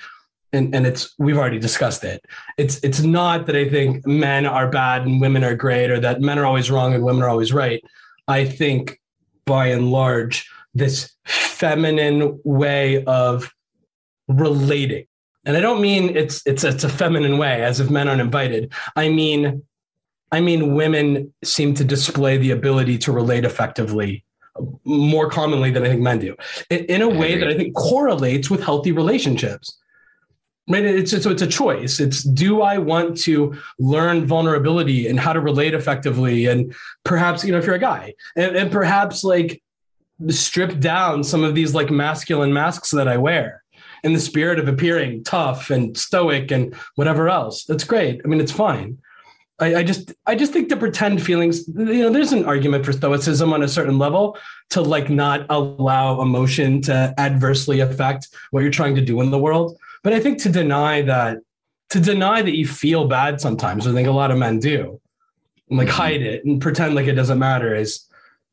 And, 0.54 0.74
and 0.74 0.86
it's 0.86 1.14
we've 1.18 1.38
already 1.38 1.58
discussed 1.58 2.04
it. 2.04 2.24
It's 2.58 2.78
it's 2.82 3.00
not 3.00 3.46
that 3.46 3.56
I 3.56 3.68
think 3.68 4.06
men 4.06 4.44
are 4.44 4.68
bad 4.68 5.06
and 5.06 5.20
women 5.20 5.44
are 5.44 5.54
great, 5.54 5.90
or 5.90 6.00
that 6.00 6.20
men 6.20 6.38
are 6.38 6.46
always 6.46 6.70
wrong 6.70 6.94
and 6.94 7.04
women 7.04 7.22
are 7.22 7.28
always 7.28 7.52
right. 7.52 7.82
I 8.28 8.44
think 8.44 9.00
by 9.46 9.66
and 9.68 9.90
large, 9.90 10.50
this 10.74 11.12
feminine 11.24 12.40
way 12.44 13.04
of 13.04 13.52
relating 14.28 15.06
and 15.44 15.56
I 15.56 15.60
don't 15.60 15.80
mean 15.80 16.16
it's 16.16 16.42
it's 16.46 16.64
it's 16.64 16.84
a 16.84 16.88
feminine 16.88 17.38
way, 17.38 17.62
as 17.62 17.80
if 17.80 17.90
men 17.90 18.08
aren't 18.08 18.20
invited. 18.20 18.72
I 18.94 19.08
mean, 19.08 19.62
I 20.32 20.40
mean 20.40 20.74
women 20.74 21.32
seem 21.44 21.74
to 21.74 21.84
display 21.84 22.38
the 22.38 22.50
ability 22.50 22.98
to 22.98 23.12
relate 23.12 23.44
effectively 23.44 24.24
more 24.84 25.30
commonly 25.30 25.70
than 25.70 25.84
I 25.84 25.88
think 25.88 26.00
men 26.00 26.18
do, 26.18 26.36
in, 26.70 26.84
in 26.86 27.02
a 27.02 27.08
way 27.08 27.38
that 27.38 27.48
I 27.48 27.56
think 27.56 27.74
correlates 27.74 28.50
with 28.50 28.62
healthy 28.62 28.92
relationships. 28.92 29.78
Right? 30.68 30.84
It's 30.84 31.10
so 31.10 31.30
it's 31.30 31.42
a 31.42 31.46
choice. 31.46 32.00
It's 32.00 32.22
do 32.22 32.62
I 32.62 32.78
want 32.78 33.18
to 33.22 33.54
learn 33.78 34.26
vulnerability 34.26 35.08
and 35.08 35.18
how 35.18 35.32
to 35.32 35.40
relate 35.40 35.74
effectively, 35.74 36.46
and 36.46 36.74
perhaps 37.04 37.44
you 37.44 37.52
know 37.52 37.58
if 37.58 37.66
you're 37.66 37.74
a 37.74 37.80
guy, 37.80 38.14
and, 38.36 38.56
and 38.56 38.70
perhaps 38.70 39.24
like 39.24 39.62
strip 40.28 40.78
down 40.78 41.24
some 41.24 41.42
of 41.42 41.54
these 41.54 41.74
like 41.74 41.90
masculine 41.90 42.52
masks 42.52 42.90
that 42.90 43.08
I 43.08 43.16
wear 43.16 43.62
in 44.04 44.12
the 44.12 44.20
spirit 44.20 44.58
of 44.58 44.68
appearing 44.68 45.24
tough 45.24 45.70
and 45.70 45.96
stoic 45.96 46.50
and 46.50 46.74
whatever 46.94 47.28
else. 47.28 47.64
That's 47.64 47.84
great. 47.84 48.20
I 48.24 48.28
mean, 48.28 48.40
it's 48.40 48.52
fine. 48.52 48.98
I, 49.62 49.76
I, 49.76 49.82
just 49.82 50.12
I 50.26 50.34
just 50.34 50.52
think 50.52 50.68
the 50.68 50.76
pretend 50.76 51.22
feelings, 51.22 51.68
you 51.68 51.84
know, 51.84 52.10
there's 52.10 52.32
an 52.32 52.44
argument 52.44 52.84
for 52.84 52.92
stoicism 52.92 53.52
on 53.52 53.62
a 53.62 53.68
certain 53.68 53.98
level 53.98 54.36
to 54.70 54.80
like 54.80 55.08
not 55.08 55.46
allow 55.50 56.20
emotion 56.20 56.80
to 56.82 57.14
adversely 57.16 57.80
affect 57.80 58.28
what 58.50 58.60
you're 58.62 58.72
trying 58.72 58.96
to 58.96 59.00
do 59.00 59.20
in 59.20 59.30
the 59.30 59.38
world. 59.38 59.76
But 60.02 60.12
I 60.12 60.20
think 60.20 60.42
to 60.42 60.48
deny 60.50 61.02
that, 61.02 61.38
to 61.90 62.00
deny 62.00 62.42
that 62.42 62.56
you 62.56 62.66
feel 62.66 63.06
bad 63.06 63.40
sometimes, 63.40 63.86
I 63.86 63.92
think 63.92 64.08
a 64.08 64.12
lot 64.12 64.30
of 64.30 64.38
men 64.38 64.58
do, 64.58 65.00
and 65.68 65.78
like 65.78 65.88
mm-hmm. 65.88 65.96
hide 65.96 66.22
it 66.22 66.44
and 66.44 66.60
pretend 66.60 66.94
like 66.94 67.06
it 67.06 67.14
doesn't 67.14 67.38
matter 67.38 67.74
is 67.74 68.04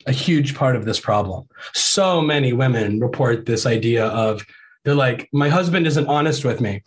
a 0.05 0.11
huge 0.11 0.55
part 0.55 0.75
of 0.75 0.85
this 0.85 0.99
problem. 0.99 1.47
So 1.73 2.21
many 2.21 2.53
women 2.53 2.99
report 2.99 3.45
this 3.45 3.65
idea 3.65 4.05
of 4.07 4.45
they're 4.85 4.95
like, 4.95 5.27
my 5.33 5.49
husband 5.49 5.87
isn't 5.87 6.07
honest 6.07 6.45
with 6.45 6.61
me. 6.61 6.83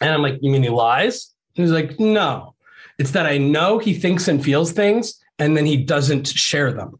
And 0.00 0.10
I'm 0.10 0.22
like, 0.22 0.38
you 0.40 0.50
mean 0.50 0.62
he 0.62 0.68
lies? 0.68 1.32
he's 1.56 1.70
like, 1.70 1.98
no, 1.98 2.54
it's 2.98 3.12
that 3.12 3.26
I 3.26 3.38
know 3.38 3.78
he 3.78 3.94
thinks 3.94 4.28
and 4.28 4.42
feels 4.42 4.72
things 4.72 5.18
and 5.38 5.56
then 5.56 5.66
he 5.66 5.76
doesn't 5.76 6.28
share 6.28 6.72
them. 6.72 6.98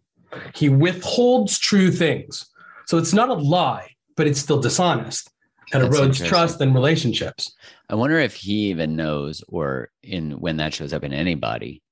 He 0.54 0.68
withholds 0.68 1.58
true 1.58 1.90
things. 1.90 2.46
So 2.86 2.98
it's 2.98 3.12
not 3.12 3.30
a 3.30 3.34
lie, 3.34 3.90
but 4.16 4.26
it's 4.26 4.40
still 4.40 4.60
dishonest. 4.60 5.30
That 5.72 5.82
erodes 5.82 6.24
trust 6.24 6.60
and 6.60 6.74
relationships. 6.74 7.52
I 7.90 7.96
wonder 7.96 8.20
if 8.20 8.34
he 8.34 8.68
even 8.70 8.94
knows, 8.94 9.42
or 9.48 9.90
in 10.02 10.32
when 10.38 10.58
that 10.58 10.74
shows 10.74 10.92
up 10.92 11.02
in 11.02 11.12
anybody, 11.12 11.82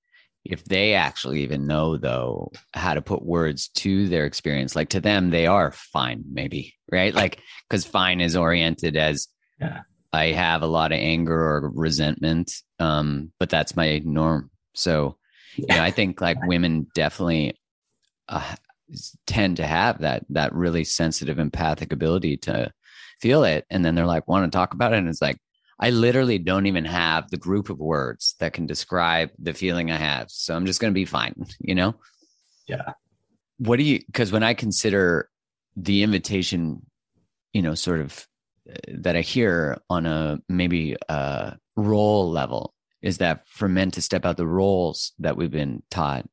if 0.44 0.64
they 0.64 0.94
actually 0.94 1.42
even 1.42 1.66
know 1.66 1.96
though 1.96 2.52
how 2.74 2.94
to 2.94 3.02
put 3.02 3.24
words 3.24 3.68
to 3.68 4.08
their 4.08 4.26
experience 4.26 4.76
like 4.76 4.90
to 4.90 5.00
them 5.00 5.30
they 5.30 5.46
are 5.46 5.72
fine 5.72 6.22
maybe 6.30 6.74
right 6.92 7.14
like 7.14 7.40
because 7.68 7.84
fine 7.84 8.20
is 8.20 8.36
oriented 8.36 8.96
as 8.96 9.28
yeah. 9.60 9.80
I 10.14 10.32
have 10.32 10.62
a 10.62 10.66
lot 10.66 10.92
of 10.92 10.98
anger 10.98 11.38
or 11.38 11.70
resentment 11.74 12.52
um 12.78 13.32
but 13.38 13.50
that's 13.50 13.76
my 13.76 14.00
norm 14.04 14.50
so 14.74 15.16
you 15.56 15.66
know 15.68 15.82
i 15.82 15.90
think 15.90 16.20
like 16.20 16.38
women 16.46 16.86
definitely 16.94 17.54
uh, 18.28 18.54
tend 19.26 19.56
to 19.56 19.66
have 19.66 20.00
that 20.00 20.24
that 20.30 20.54
really 20.54 20.84
sensitive 20.84 21.38
empathic 21.38 21.92
ability 21.92 22.36
to 22.36 22.72
feel 23.20 23.44
it 23.44 23.64
and 23.70 23.84
then 23.84 23.94
they're 23.94 24.06
like 24.06 24.26
want 24.28 24.50
to 24.50 24.56
talk 24.56 24.72
about 24.72 24.92
it 24.92 24.98
and 24.98 25.08
it's 25.08 25.22
like 25.22 25.38
I 25.78 25.90
literally 25.90 26.38
don't 26.38 26.66
even 26.66 26.84
have 26.84 27.30
the 27.30 27.36
group 27.36 27.68
of 27.68 27.78
words 27.78 28.36
that 28.38 28.52
can 28.52 28.66
describe 28.66 29.30
the 29.38 29.54
feeling 29.54 29.90
I 29.90 29.96
have. 29.96 30.30
So 30.30 30.54
I'm 30.54 30.66
just 30.66 30.80
going 30.80 30.92
to 30.92 30.94
be 30.94 31.04
fine, 31.04 31.46
you 31.58 31.74
know? 31.74 31.94
Yeah. 32.66 32.92
What 33.58 33.78
do 33.78 33.84
you, 33.84 34.00
because 34.06 34.32
when 34.32 34.42
I 34.42 34.54
consider 34.54 35.28
the 35.76 36.02
invitation, 36.02 36.86
you 37.52 37.62
know, 37.62 37.74
sort 37.74 38.00
of 38.00 38.26
that 38.88 39.16
I 39.16 39.20
hear 39.20 39.78
on 39.90 40.06
a 40.06 40.38
maybe 40.48 40.96
a 41.08 41.56
role 41.76 42.30
level 42.30 42.74
is 43.02 43.18
that 43.18 43.46
for 43.48 43.68
men 43.68 43.90
to 43.92 44.02
step 44.02 44.24
out 44.24 44.36
the 44.36 44.46
roles 44.46 45.12
that 45.18 45.36
we've 45.36 45.50
been 45.50 45.82
taught 45.90 46.26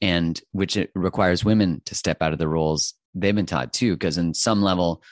and 0.00 0.40
which 0.52 0.76
it 0.76 0.90
requires 0.94 1.44
women 1.44 1.80
to 1.86 1.94
step 1.94 2.20
out 2.20 2.32
of 2.32 2.38
the 2.38 2.48
roles 2.48 2.94
they've 3.14 3.34
been 3.34 3.46
taught 3.46 3.72
too 3.72 3.94
because 3.94 4.18
in 4.18 4.34
some 4.34 4.60
level 4.60 5.02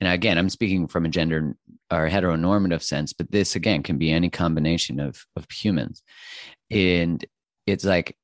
and 0.00 0.12
again 0.12 0.36
i'm 0.36 0.50
speaking 0.50 0.86
from 0.86 1.06
a 1.06 1.08
gender 1.08 1.56
or 1.90 2.08
heteronormative 2.08 2.82
sense 2.82 3.12
but 3.12 3.30
this 3.30 3.54
again 3.56 3.82
can 3.82 3.96
be 3.96 4.10
any 4.10 4.28
combination 4.28 5.00
of 5.00 5.24
of 5.36 5.46
humans. 5.50 6.02
And 6.70 7.24
it's 7.66 7.84
like 7.84 8.16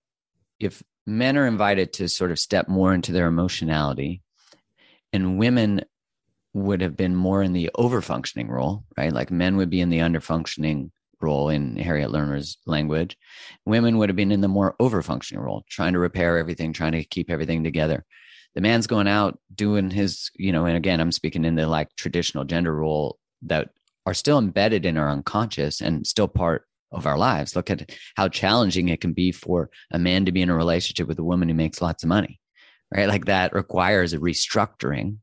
if 0.58 0.82
men 1.06 1.36
are 1.36 1.46
invited 1.46 1.92
to 1.94 2.08
sort 2.08 2.30
of 2.30 2.38
step 2.38 2.68
more 2.68 2.94
into 2.94 3.12
their 3.12 3.26
emotionality 3.26 4.22
and 5.12 5.38
women 5.38 5.82
would 6.54 6.80
have 6.80 6.96
been 6.96 7.14
more 7.14 7.42
in 7.42 7.52
the 7.52 7.70
overfunctioning 7.76 8.48
role 8.48 8.84
right? 8.96 9.12
Like 9.12 9.30
men 9.30 9.56
would 9.56 9.70
be 9.70 9.80
in 9.80 9.90
the 9.90 9.98
underfunctioning 9.98 10.90
role 11.20 11.48
in 11.48 11.76
harriet 11.76 12.10
lerner's 12.10 12.58
language. 12.66 13.16
Women 13.64 13.98
would 13.98 14.08
have 14.08 14.16
been 14.16 14.32
in 14.32 14.40
the 14.40 14.48
more 14.48 14.74
overfunctioning 14.80 15.38
role 15.38 15.64
trying 15.68 15.92
to 15.92 15.98
repair 15.98 16.38
everything 16.38 16.72
trying 16.72 16.92
to 16.92 17.04
keep 17.04 17.30
everything 17.30 17.64
together. 17.64 18.04
The 18.54 18.60
man's 18.60 18.86
going 18.86 19.08
out 19.08 19.38
doing 19.54 19.90
his 19.90 20.30
you 20.36 20.52
know 20.52 20.66
and 20.66 20.76
again 20.76 21.00
i'm 21.00 21.12
speaking 21.12 21.44
in 21.44 21.54
the 21.54 21.66
like 21.66 21.88
traditional 21.96 22.44
gender 22.44 22.74
role 22.74 23.18
that 23.42 23.70
are 24.04 24.14
still 24.14 24.38
embedded 24.38 24.84
in 24.84 24.98
our 24.98 25.08
unconscious 25.08 25.80
and 25.80 26.06
still 26.06 26.28
part 26.28 26.66
of 26.90 27.06
our 27.06 27.16
lives. 27.16 27.56
Look 27.56 27.70
at 27.70 27.90
how 28.16 28.28
challenging 28.28 28.88
it 28.88 29.00
can 29.00 29.14
be 29.14 29.32
for 29.32 29.70
a 29.90 29.98
man 29.98 30.26
to 30.26 30.32
be 30.32 30.42
in 30.42 30.50
a 30.50 30.56
relationship 30.56 31.08
with 31.08 31.18
a 31.18 31.24
woman 31.24 31.48
who 31.48 31.54
makes 31.54 31.80
lots 31.80 32.02
of 32.02 32.08
money 32.08 32.40
right? 32.94 33.08
Like 33.08 33.24
that 33.26 33.54
requires 33.54 34.12
a 34.12 34.18
restructuring 34.18 35.16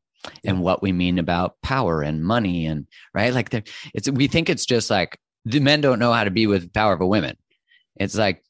and 0.44 0.60
what 0.60 0.82
we 0.82 0.92
mean 0.92 1.18
about 1.18 1.60
power 1.62 2.02
and 2.02 2.24
money 2.24 2.66
and 2.66 2.86
right 3.14 3.32
like 3.32 3.68
it's 3.94 4.10
we 4.10 4.26
think 4.26 4.48
it's 4.48 4.66
just 4.66 4.90
like 4.90 5.18
the 5.44 5.60
men 5.60 5.80
don't 5.80 5.98
know 5.98 6.12
how 6.12 6.24
to 6.24 6.30
be 6.30 6.46
with 6.46 6.72
powerful 6.72 7.08
women 7.08 7.36
it's 7.96 8.16
like 8.16 8.42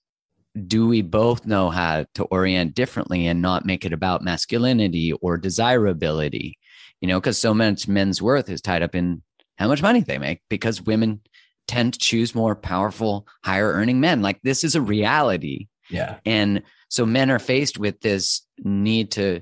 do 0.67 0.87
we 0.87 1.03
both 1.03 1.47
know 1.47 1.71
how 1.71 2.05
to 2.15 2.25
orient 2.25 2.75
differently 2.75 3.27
and 3.27 3.41
not 3.41 3.65
make 3.65 3.85
it 3.85 3.93
about 3.93 4.23
masculinity 4.23 5.13
or 5.13 5.37
desirability? 5.37 6.59
You 7.01 7.09
know, 7.09 7.21
because 7.21 7.39
so 7.39 7.55
much 7.55 7.89
men's 7.89 8.21
worth 8.21 8.51
is 8.51 8.61
tied 8.61 8.83
up 8.83 8.95
in 8.95 9.23
how 9.59 9.69
much 9.69 9.83
money 9.83 10.01
they 10.01 10.19
make 10.19 10.43
because 10.49 10.83
women 10.83 11.21
tend 11.67 11.95
to 11.95 11.99
choose 11.99 12.35
more 12.35 12.57
powerful, 12.57 13.27
higher 13.45 13.73
earning 13.73 14.01
men. 14.01 14.23
Like 14.23 14.41
this 14.43 14.65
is 14.65 14.75
a 14.75 14.81
reality. 14.81 15.69
Yeah. 15.89 16.19
And 16.27 16.63
so 16.89 17.07
men 17.07 17.31
are 17.31 17.39
faced 17.39 17.79
with 17.79 18.01
this 18.01 18.43
need 18.59 19.13
to 19.13 19.41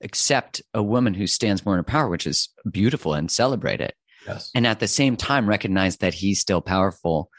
accept 0.00 0.62
a 0.74 0.82
woman 0.82 1.14
who 1.14 1.26
stands 1.26 1.64
more 1.64 1.74
in 1.74 1.78
her 1.78 1.84
power, 1.84 2.08
which 2.08 2.26
is 2.26 2.48
beautiful 2.70 3.14
and 3.14 3.30
celebrate 3.30 3.80
it. 3.80 3.94
Yes. 4.26 4.50
And 4.54 4.66
at 4.66 4.80
the 4.80 4.88
same 4.88 5.16
time, 5.16 5.48
recognize 5.48 5.98
that 5.98 6.14
he's 6.14 6.40
still 6.40 6.60
powerful 6.60 7.30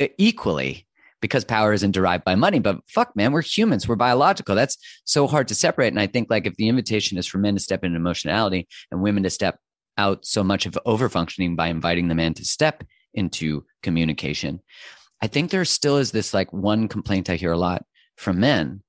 uh, 0.00 0.06
equally 0.18 0.86
because 1.20 1.44
power 1.44 1.72
isn't 1.72 1.90
derived 1.90 2.24
by 2.24 2.34
money. 2.34 2.58
But 2.58 2.78
fuck, 2.88 3.14
man, 3.14 3.32
we're 3.32 3.42
humans. 3.42 3.86
We're 3.86 3.96
biological. 3.96 4.54
That's 4.54 4.78
so 5.04 5.26
hard 5.26 5.48
to 5.48 5.54
separate. 5.54 5.88
And 5.88 6.00
I 6.00 6.06
think 6.06 6.30
like 6.30 6.46
if 6.46 6.56
the 6.56 6.68
invitation 6.68 7.18
is 7.18 7.26
for 7.26 7.38
men 7.38 7.54
to 7.54 7.60
step 7.60 7.84
into 7.84 7.96
emotionality 7.96 8.66
and 8.90 9.02
women 9.02 9.22
to 9.24 9.30
step 9.30 9.58
out 9.98 10.24
so 10.24 10.42
much 10.42 10.64
of 10.64 10.78
over 10.86 11.08
functioning 11.08 11.56
by 11.56 11.68
inviting 11.68 12.08
the 12.08 12.14
man 12.14 12.32
to 12.34 12.44
step 12.44 12.84
into 13.12 13.64
communication, 13.82 14.60
I 15.22 15.26
think 15.26 15.50
there 15.50 15.64
still 15.66 15.98
is 15.98 16.12
this 16.12 16.32
like 16.32 16.52
one 16.52 16.88
complaint 16.88 17.28
I 17.28 17.36
hear 17.36 17.52
a 17.52 17.58
lot 17.58 17.84
from 18.16 18.40
men 18.40 18.82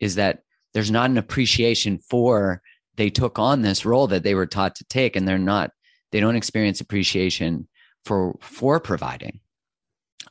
is 0.00 0.16
that 0.16 0.40
there's 0.78 0.92
not 0.92 1.10
an 1.10 1.18
appreciation 1.18 1.98
for 1.98 2.62
they 2.94 3.10
took 3.10 3.36
on 3.36 3.62
this 3.62 3.84
role 3.84 4.06
that 4.06 4.22
they 4.22 4.34
were 4.34 4.46
taught 4.46 4.76
to 4.76 4.84
take 4.84 5.16
and 5.16 5.26
they're 5.26 5.38
not 5.38 5.72
they 6.12 6.20
don't 6.20 6.36
experience 6.36 6.80
appreciation 6.80 7.66
for 8.04 8.38
for 8.40 8.78
providing 8.78 9.40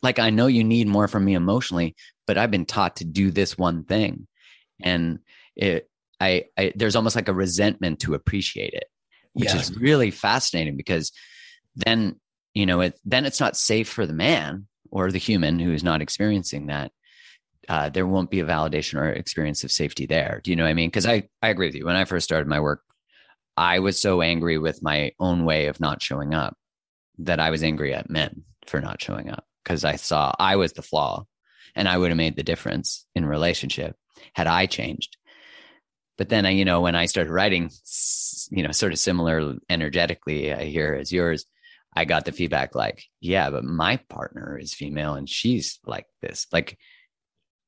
like 0.01 0.19
I 0.19 0.29
know 0.29 0.47
you 0.47 0.63
need 0.63 0.87
more 0.87 1.07
from 1.07 1.25
me 1.25 1.33
emotionally, 1.33 1.95
but 2.25 2.37
I've 2.37 2.51
been 2.51 2.65
taught 2.65 2.97
to 2.97 3.05
do 3.05 3.31
this 3.31 3.57
one 3.57 3.83
thing. 3.83 4.27
And 4.81 5.19
it 5.55 5.89
I, 6.19 6.45
I 6.57 6.71
there's 6.75 6.95
almost 6.95 7.15
like 7.15 7.27
a 7.27 7.33
resentment 7.33 7.99
to 8.01 8.13
appreciate 8.13 8.73
it, 8.73 8.85
which 9.33 9.49
Yeah. 9.49 9.59
is 9.61 9.75
really 9.77 10.11
fascinating 10.11 10.77
because 10.77 11.11
then, 11.75 12.19
you 12.53 12.65
know, 12.65 12.81
it 12.81 12.99
then 13.05 13.25
it's 13.25 13.39
not 13.39 13.57
safe 13.57 13.89
for 13.89 14.05
the 14.05 14.13
man 14.13 14.67
or 14.91 15.11
the 15.11 15.17
human 15.19 15.59
who 15.59 15.73
is 15.73 15.83
not 15.83 16.01
experiencing 16.01 16.67
that. 16.67 16.91
Uh, 17.67 17.89
there 17.89 18.07
won't 18.07 18.29
be 18.29 18.39
a 18.39 18.45
validation 18.45 18.99
or 18.99 19.09
experience 19.09 19.63
of 19.63 19.71
safety 19.71 20.05
there. 20.05 20.39
Do 20.43 20.51
you 20.51 20.55
know 20.55 20.63
what 20.63 20.69
I 20.69 20.73
mean? 20.73 20.87
Because 20.87 21.05
I, 21.05 21.27
I 21.41 21.49
agree 21.49 21.67
with 21.67 21.75
you. 21.75 21.85
When 21.85 21.95
I 21.95 22.05
first 22.05 22.23
started 22.23 22.47
my 22.47 22.59
work, 22.59 22.81
I 23.57 23.79
was 23.79 23.99
so 23.99 24.21
angry 24.21 24.57
with 24.57 24.83
my 24.83 25.11
own 25.19 25.43
way 25.43 25.65
of 25.65 25.79
not 25.79 26.01
showing 26.01 26.33
up 26.33 26.55
that 27.19 27.39
I 27.39 27.49
was 27.49 27.63
angry 27.63 27.93
at 27.93 28.09
men 28.09 28.43
for 28.67 28.79
not 28.79 29.01
showing 29.01 29.29
up 29.29 29.43
because 29.63 29.83
I 29.83 29.95
saw 29.95 30.33
I 30.39 30.55
was 30.55 30.73
the 30.73 30.81
flaw 30.81 31.25
and 31.75 31.87
I 31.87 31.97
would 31.97 32.09
have 32.09 32.17
made 32.17 32.35
the 32.35 32.43
difference 32.43 33.05
in 33.15 33.25
relationship 33.25 33.95
had 34.33 34.47
I 34.47 34.65
changed. 34.65 35.17
But 36.17 36.29
then 36.29 36.45
I, 36.45 36.51
you 36.51 36.65
know, 36.65 36.81
when 36.81 36.95
I 36.95 37.05
started 37.05 37.31
writing, 37.31 37.69
you 38.49 38.63
know, 38.63 38.71
sort 38.71 38.91
of 38.91 38.99
similar 38.99 39.55
energetically 39.69 40.53
I 40.53 40.65
hear 40.65 40.93
as 40.93 41.11
yours, 41.11 41.45
I 41.95 42.05
got 42.05 42.25
the 42.25 42.31
feedback 42.31 42.75
like, 42.75 43.05
yeah, 43.19 43.49
but 43.49 43.63
my 43.63 43.97
partner 44.09 44.57
is 44.57 44.73
female 44.73 45.15
and 45.15 45.27
she's 45.27 45.79
like 45.85 46.05
this. 46.21 46.47
Like, 46.51 46.77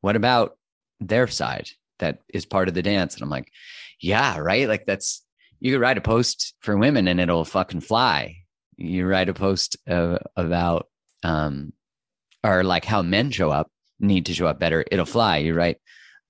what 0.01 0.15
about 0.15 0.57
their 0.99 1.27
side 1.27 1.69
that 1.99 2.19
is 2.33 2.45
part 2.45 2.67
of 2.67 2.73
the 2.73 2.81
dance? 2.81 3.13
And 3.15 3.23
I'm 3.23 3.29
like, 3.29 3.51
yeah, 3.99 4.37
right. 4.37 4.67
Like 4.67 4.85
that's 4.85 5.23
you 5.59 5.71
could 5.73 5.81
write 5.81 5.97
a 5.97 6.01
post 6.01 6.53
for 6.61 6.77
women 6.77 7.07
and 7.07 7.19
it'll 7.19 7.45
fucking 7.45 7.81
fly. 7.81 8.37
You 8.77 9.05
write 9.07 9.29
a 9.29 9.33
post 9.33 9.75
uh, 9.89 10.19
about 10.35 10.87
um 11.23 11.73
or 12.43 12.63
like 12.63 12.85
how 12.85 13.01
men 13.01 13.29
show 13.31 13.49
up 13.49 13.69
need 13.99 14.25
to 14.27 14.33
show 14.33 14.47
up 14.47 14.59
better. 14.59 14.85
It'll 14.89 15.05
fly. 15.05 15.37
You 15.37 15.53
write 15.53 15.77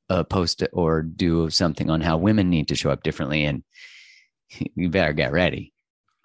a 0.10 0.24
post 0.24 0.64
or 0.74 1.04
do 1.04 1.52
something 1.52 1.90
on 1.92 2.02
how 2.02 2.18
women 2.18 2.50
need 2.50 2.68
to 2.70 2.76
show 2.76 2.90
up 2.90 3.04
differently, 3.04 3.46
and 3.46 3.64
you 4.76 4.90
better 4.90 5.14
get 5.14 5.32
ready. 5.32 5.72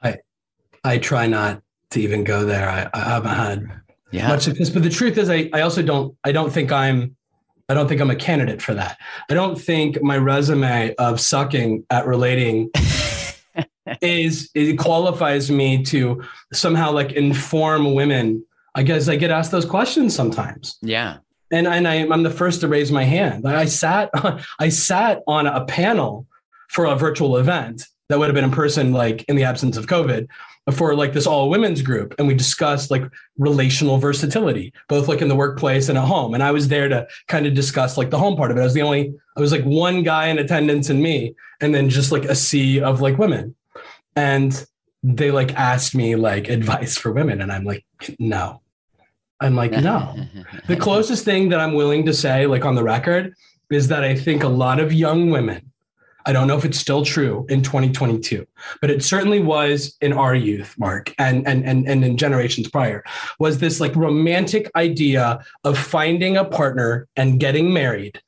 I 0.02 0.18
I 0.82 0.96
try 0.96 1.26
not 1.26 1.60
to 1.90 2.00
even 2.00 2.24
go 2.24 2.46
there. 2.46 2.66
I, 2.68 2.88
I 2.94 3.00
haven't 3.04 3.30
had 3.36 3.80
Yeah. 4.10 4.28
much 4.28 4.44
success, 4.44 4.70
but 4.70 4.82
the 4.82 4.88
truth 4.90 5.18
is, 5.18 5.28
I, 5.28 5.50
I 5.52 5.60
also 5.60 5.82
don't. 5.82 6.16
I 6.24 6.32
don't 6.32 6.50
think 6.50 6.72
I'm. 6.72 7.16
I 7.68 7.74
don't 7.74 7.88
think 7.88 8.00
I'm 8.00 8.10
a 8.10 8.16
candidate 8.16 8.60
for 8.60 8.74
that. 8.74 8.98
I 9.30 9.34
don't 9.34 9.60
think 9.60 10.02
my 10.02 10.18
resume 10.18 10.94
of 10.96 11.18
sucking 11.18 11.84
at 11.90 12.06
relating 12.06 12.70
is 14.02 14.50
it 14.54 14.78
qualifies 14.78 15.50
me 15.50 15.82
to 15.84 16.22
somehow 16.52 16.92
like 16.92 17.12
inform 17.12 17.94
women. 17.94 18.44
I 18.74 18.82
guess 18.82 19.08
I 19.08 19.16
get 19.16 19.30
asked 19.30 19.50
those 19.50 19.64
questions 19.64 20.14
sometimes, 20.14 20.78
yeah. 20.82 21.18
and 21.50 21.66
and 21.66 21.86
I, 21.86 21.94
I'm 22.06 22.22
the 22.22 22.30
first 22.30 22.60
to 22.62 22.68
raise 22.68 22.90
my 22.90 23.04
hand. 23.04 23.46
I 23.46 23.66
sat 23.66 24.10
I 24.58 24.68
sat 24.68 25.22
on 25.26 25.46
a 25.46 25.64
panel 25.64 26.26
for 26.68 26.84
a 26.86 26.96
virtual 26.96 27.36
event 27.36 27.86
that 28.08 28.18
would 28.18 28.26
have 28.26 28.34
been 28.34 28.44
in 28.44 28.50
person, 28.50 28.92
like 28.92 29.24
in 29.24 29.36
the 29.36 29.44
absence 29.44 29.76
of 29.76 29.86
COVID, 29.86 30.28
for 30.72 30.94
like 30.94 31.12
this 31.12 31.26
all 31.26 31.50
women's 31.50 31.82
group, 31.82 32.14
and 32.18 32.26
we 32.26 32.34
discussed 32.34 32.90
like 32.90 33.04
relational 33.38 33.98
versatility, 33.98 34.72
both 34.88 35.08
like 35.08 35.20
in 35.20 35.28
the 35.28 35.36
workplace 35.36 35.88
and 35.88 35.98
at 35.98 36.04
home. 36.04 36.34
And 36.34 36.42
I 36.42 36.52
was 36.52 36.68
there 36.68 36.88
to 36.88 37.06
kind 37.28 37.46
of 37.46 37.54
discuss 37.54 37.98
like 37.98 38.10
the 38.10 38.18
home 38.18 38.36
part 38.36 38.50
of 38.50 38.56
it. 38.56 38.60
I 38.60 38.64
was 38.64 38.74
the 38.74 38.82
only 38.82 39.14
I 39.36 39.40
was 39.40 39.52
like 39.52 39.64
one 39.64 40.02
guy 40.02 40.28
in 40.28 40.38
attendance 40.38 40.88
and 40.88 41.02
me, 41.02 41.34
and 41.60 41.74
then 41.74 41.90
just 41.90 42.12
like 42.12 42.24
a 42.24 42.34
sea 42.34 42.80
of 42.80 43.00
like 43.00 43.18
women, 43.18 43.54
and 44.16 44.64
they 45.02 45.30
like 45.30 45.54
asked 45.54 45.94
me 45.94 46.16
like 46.16 46.48
advice 46.48 46.96
for 46.96 47.12
women, 47.12 47.40
and 47.40 47.52
I'm 47.52 47.64
like 47.64 47.84
no. 48.18 48.60
I'm 49.40 49.54
like, 49.54 49.72
no. 49.72 50.16
The 50.68 50.76
closest 50.76 51.24
thing 51.24 51.50
that 51.50 51.60
I'm 51.60 51.74
willing 51.74 52.06
to 52.06 52.14
say, 52.14 52.46
like 52.46 52.64
on 52.64 52.76
the 52.76 52.84
record, 52.84 53.34
is 53.70 53.88
that 53.88 54.04
I 54.04 54.14
think 54.14 54.42
a 54.42 54.48
lot 54.48 54.80
of 54.80 54.92
young 54.92 55.30
women, 55.30 55.72
I 56.26 56.32
don't 56.32 56.46
know 56.46 56.56
if 56.56 56.64
it's 56.64 56.78
still 56.78 57.04
true 57.04 57.46
in 57.48 57.62
2022, 57.62 58.46
but 58.80 58.90
it 58.90 59.04
certainly 59.04 59.40
was 59.40 59.96
in 60.00 60.12
our 60.12 60.34
youth, 60.34 60.74
Mark, 60.78 61.14
and 61.18 61.46
and 61.46 61.64
and, 61.64 61.86
and 61.86 62.04
in 62.04 62.16
generations 62.16 62.68
prior, 62.68 63.04
was 63.38 63.58
this 63.58 63.80
like 63.80 63.94
romantic 63.94 64.70
idea 64.76 65.44
of 65.64 65.78
finding 65.78 66.36
a 66.36 66.44
partner 66.44 67.08
and 67.16 67.40
getting 67.40 67.72
married, 67.72 68.20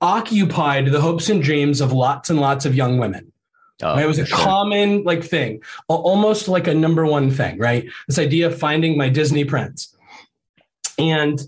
occupied 0.00 0.86
the 0.86 1.00
hopes 1.00 1.28
and 1.28 1.42
dreams 1.42 1.80
of 1.80 1.92
lots 1.92 2.30
and 2.30 2.40
lots 2.40 2.64
of 2.64 2.74
young 2.74 2.98
women. 2.98 3.32
Oh, 3.82 3.94
Right? 3.94 4.04
It 4.04 4.06
was 4.06 4.18
a 4.18 4.26
sure. 4.26 4.38
common 4.38 5.04
like 5.04 5.24
thing, 5.24 5.62
almost 5.88 6.48
like 6.48 6.66
a 6.66 6.74
number 6.74 7.06
one 7.06 7.30
thing, 7.30 7.58
right? 7.58 7.88
This 8.06 8.18
idea 8.18 8.46
of 8.46 8.58
finding 8.58 8.96
my 8.96 9.08
Disney 9.08 9.44
prince. 9.44 9.96
And 10.98 11.40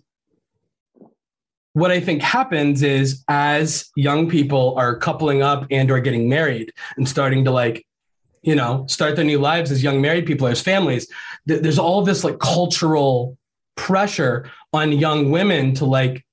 what 1.74 1.90
I 1.90 2.00
think 2.00 2.22
happens 2.22 2.82
is 2.82 3.24
as 3.28 3.90
young 3.96 4.28
people 4.28 4.74
are 4.76 4.96
coupling 4.96 5.42
up 5.42 5.66
and 5.70 5.90
or 5.90 6.00
getting 6.00 6.28
married 6.28 6.72
and 6.96 7.08
starting 7.08 7.44
to 7.44 7.50
like, 7.50 7.86
you 8.42 8.54
know, 8.54 8.86
start 8.88 9.16
their 9.16 9.24
new 9.24 9.38
lives 9.38 9.70
as 9.70 9.82
young 9.82 10.00
married 10.00 10.26
people, 10.26 10.46
as 10.46 10.60
families, 10.60 11.06
th- 11.48 11.62
there's 11.62 11.78
all 11.78 12.02
this 12.02 12.24
like 12.24 12.38
cultural 12.40 13.38
pressure 13.76 14.50
on 14.72 14.92
young 14.92 15.30
women 15.30 15.74
to 15.74 15.84
like 15.84 16.24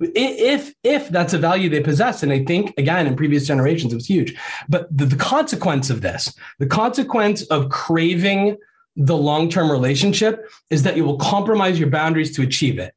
if 0.00 0.72
if 0.84 1.08
that's 1.08 1.32
a 1.32 1.38
value 1.38 1.68
they 1.68 1.80
possess 1.80 2.22
and 2.22 2.32
i 2.32 2.44
think 2.44 2.72
again 2.78 3.04
in 3.04 3.16
previous 3.16 3.48
generations 3.48 3.92
it 3.92 3.96
was 3.96 4.06
huge 4.06 4.38
but 4.68 4.86
the, 4.96 5.04
the 5.04 5.16
consequence 5.16 5.90
of 5.90 6.02
this 6.02 6.32
the 6.60 6.66
consequence 6.66 7.42
of 7.46 7.68
craving 7.68 8.56
the 8.98 9.16
long-term 9.16 9.70
relationship 9.70 10.50
is 10.70 10.82
that 10.82 10.96
you 10.96 11.04
will 11.04 11.16
compromise 11.18 11.78
your 11.78 11.88
boundaries 11.88 12.34
to 12.34 12.42
achieve 12.42 12.80
it. 12.80 12.92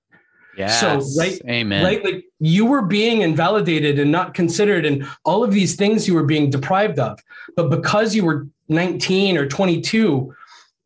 Yes. 0.61 0.79
So 0.79 1.21
right, 1.21 1.41
Amen. 1.47 1.83
right, 1.83 2.03
like 2.03 2.25
you 2.39 2.65
were 2.65 2.83
being 2.83 3.21
invalidated 3.21 3.97
and 3.97 4.11
not 4.11 4.33
considered, 4.33 4.85
and 4.85 5.07
all 5.25 5.43
of 5.43 5.51
these 5.51 5.75
things 5.75 6.07
you 6.07 6.13
were 6.13 6.23
being 6.23 6.49
deprived 6.49 6.99
of. 6.99 7.19
But 7.55 7.69
because 7.69 8.13
you 8.13 8.23
were 8.25 8.47
19 8.69 9.37
or 9.37 9.47
22, 9.47 10.35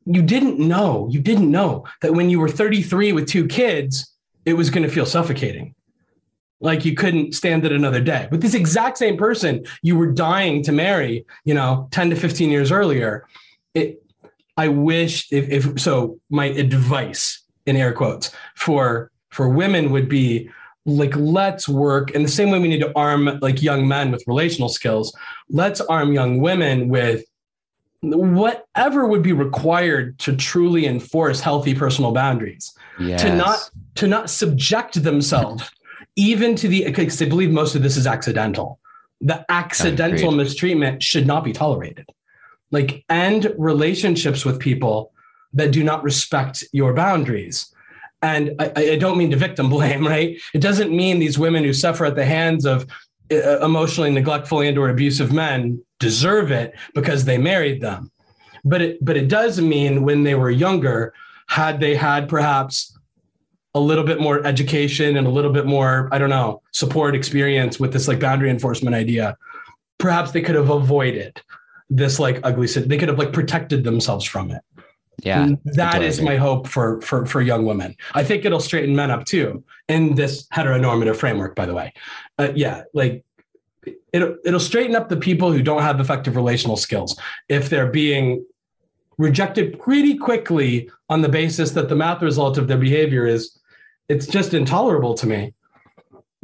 you 0.06 0.22
didn't 0.22 0.60
know. 0.60 1.08
You 1.10 1.20
didn't 1.20 1.52
know 1.52 1.86
that 2.02 2.14
when 2.14 2.30
you 2.30 2.40
were 2.40 2.50
33 2.50 3.12
with 3.12 3.28
two 3.28 3.48
kids, 3.48 4.14
it 4.46 4.54
was 4.54 4.70
going 4.70 4.84
to 4.84 4.94
feel 4.94 5.06
suffocating. 5.06 5.76
Like 6.62 6.86
you 6.86 6.96
couldn't 6.96 7.36
stand 7.36 7.66
it 7.66 7.74
another 7.74 8.00
day. 8.00 8.28
But 8.32 8.42
this 8.42 8.54
exact 8.54 8.98
same 8.98 9.18
person 9.18 9.66
you 9.82 9.98
were 9.98 10.12
dying 10.12 10.64
to 10.64 10.72
marry, 10.72 11.26
you 11.44 11.54
know, 11.54 11.90
10 11.92 12.12
to 12.12 12.16
15 12.16 12.50
years 12.50 12.72
earlier, 12.72 13.28
it 13.74 14.02
I 14.58 14.70
wish 14.70 15.28
if, 15.32 15.50
if 15.50 15.82
so 15.82 16.20
my 16.30 16.46
advice 16.46 17.44
in 17.66 17.76
air 17.76 17.92
quotes 17.92 18.32
for 18.56 19.12
for 19.36 19.50
women 19.50 19.92
would 19.92 20.08
be 20.08 20.50
like 20.86 21.14
let's 21.18 21.68
work 21.68 22.12
in 22.12 22.24
the 22.24 22.30
same 22.30 22.52
way 22.52 22.60
we 22.60 22.70
need 22.70 22.80
to 22.80 22.96
arm 22.96 23.38
like 23.42 23.62
young 23.62 23.86
men 23.86 24.12
with 24.12 24.24
relational 24.28 24.70
skills. 24.70 25.14
Let's 25.50 25.82
arm 25.82 26.14
young 26.14 26.40
women 26.40 26.88
with 26.88 27.26
whatever 28.02 29.08
would 29.08 29.24
be 29.24 29.34
required 29.34 30.18
to 30.20 30.36
truly 30.36 30.86
enforce 30.86 31.42
healthy 31.42 31.74
personal 31.74 32.14
boundaries. 32.14 32.74
Yes. 32.98 33.22
to 33.24 33.36
not 33.36 33.70
to 33.96 34.08
not 34.08 34.30
subject 34.30 35.04
themselves 35.04 35.70
even 36.16 36.56
to 36.56 36.70
the 36.70 36.86
because 36.86 37.20
they 37.20 37.26
believe 37.26 37.52
most 37.52 37.76
of 37.76 37.84
this 37.84 37.98
is 37.98 38.08
accidental. 38.08 38.80
The 39.20 39.46
accidental 39.50 40.32
mistreatment 40.32 41.04
should 41.04 41.28
not 41.28 41.44
be 41.44 41.52
tolerated. 41.52 42.08
Like 42.72 43.04
end 43.10 43.54
relationships 43.58 44.46
with 44.46 44.60
people 44.60 45.12
that 45.52 45.72
do 45.72 45.84
not 45.84 46.04
respect 46.04 46.64
your 46.72 46.94
boundaries 46.94 47.75
and 48.22 48.56
I, 48.60 48.72
I 48.76 48.96
don't 48.98 49.18
mean 49.18 49.32
to 49.32 49.38
victim 49.38 49.70
blame 49.70 50.08
right? 50.16 50.38
It 50.54 50.62
doesn't 50.62 50.96
mean 50.96 51.20
these 51.20 51.38
women 51.38 51.64
who 51.64 51.74
suffer 51.74 52.06
at 52.06 52.16
the 52.16 52.26
hands 52.26 52.66
of 52.66 52.88
uh, 53.32 53.60
emotionally 53.60 54.12
neglectful 54.12 54.62
and 54.62 54.78
or 54.78 54.90
abusive 54.90 55.32
men 55.32 55.84
deserve 56.00 56.52
it 56.52 56.74
because 56.94 57.26
they 57.26 57.38
married 57.38 57.82
them. 57.82 58.12
But 58.64 58.82
it 58.82 59.06
but 59.06 59.18
it 59.18 59.28
does 59.28 59.62
mean 59.62 60.04
when 60.04 60.24
they 60.24 60.36
were 60.36 60.50
younger 60.50 61.14
had 61.48 61.80
they 61.80 61.96
had 61.96 62.28
perhaps 62.28 62.98
a 63.76 63.80
little 63.80 64.06
bit 64.06 64.20
more 64.20 64.44
education 64.46 65.18
and 65.18 65.28
a 65.28 65.30
little 65.30 65.52
bit 65.52 65.66
more 65.66 66.10
i 66.12 66.18
don't 66.18 66.30
know 66.30 66.62
support 66.72 67.14
experience 67.14 67.80
with 67.80 67.94
this 67.94 68.08
like 68.08 68.20
boundary 68.20 68.50
enforcement 68.50 68.96
idea 68.96 69.38
perhaps 70.00 70.32
they 70.32 70.42
could 70.42 70.56
have 70.56 70.70
avoided 70.70 71.42
this 71.90 72.18
like 72.18 72.40
ugly 72.44 72.68
they 72.68 72.98
could 72.98 73.10
have 73.10 73.20
like 73.20 73.34
protected 73.34 73.84
themselves 73.84 74.26
from 74.26 74.50
it 74.50 74.62
yeah. 75.26 75.50
that 75.66 76.02
is 76.02 76.20
agree. 76.20 76.32
my 76.32 76.38
hope 76.38 76.68
for 76.68 77.02
for 77.02 77.26
for 77.26 77.42
young 77.42 77.66
women 77.66 77.96
i 78.14 78.24
think 78.24 78.46
it'll 78.46 78.60
straighten 78.60 78.96
men 78.96 79.12
up 79.12 79.26
too 79.26 79.64
in 79.88 80.16
this 80.16 80.48
heteronormative 80.48 81.16
framework 81.16 81.56
by 81.56 81.66
the 81.66 81.74
way 81.74 81.94
uh, 82.38 82.50
yeah 82.56 82.84
like 82.94 83.24
it'll 84.14 84.38
it'll 84.46 84.60
straighten 84.60 84.96
up 84.96 85.10
the 85.10 85.18
people 85.18 85.52
who 85.52 85.62
don't 85.62 85.82
have 85.82 86.00
effective 86.00 86.36
relational 86.36 86.78
skills 86.78 87.20
if 87.50 87.70
they're 87.70 87.92
being 87.92 88.46
rejected 89.18 89.80
pretty 89.80 90.18
quickly 90.18 90.90
on 91.10 91.22
the 91.22 91.30
basis 91.30 91.72
that 91.72 91.90
the 91.90 91.96
math 91.96 92.22
result 92.22 92.58
of 92.58 92.68
their 92.68 92.78
behavior 92.78 93.26
is 93.26 93.60
it's 94.10 94.28
just 94.28 94.54
intolerable 94.54 95.14
to 95.14 95.28
me 95.28 95.54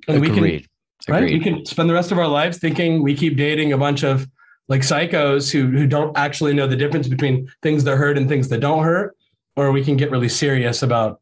and 0.07 0.21
we 0.21 0.27
can 0.27 0.37
Agreed. 0.37 0.67
right? 1.07 1.23
Agreed. 1.23 1.33
We 1.33 1.43
can 1.43 1.65
spend 1.65 1.89
the 1.89 1.93
rest 1.93 2.11
of 2.11 2.17
our 2.17 2.27
lives 2.27 2.57
thinking 2.57 3.03
we 3.03 3.15
keep 3.15 3.37
dating 3.37 3.73
a 3.73 3.77
bunch 3.77 4.03
of 4.03 4.27
like 4.71 4.83
psychos 4.83 5.51
who 5.51 5.67
who 5.67 5.85
don't 5.85 6.17
actually 6.17 6.53
know 6.53 6.65
the 6.65 6.77
difference 6.77 7.09
between 7.09 7.51
things 7.61 7.83
that 7.83 7.97
hurt 7.97 8.17
and 8.17 8.29
things 8.29 8.47
that 8.47 8.61
don't 8.61 8.85
hurt, 8.85 9.17
or 9.57 9.69
we 9.73 9.83
can 9.83 9.97
get 9.97 10.09
really 10.09 10.29
serious 10.29 10.81
about 10.81 11.19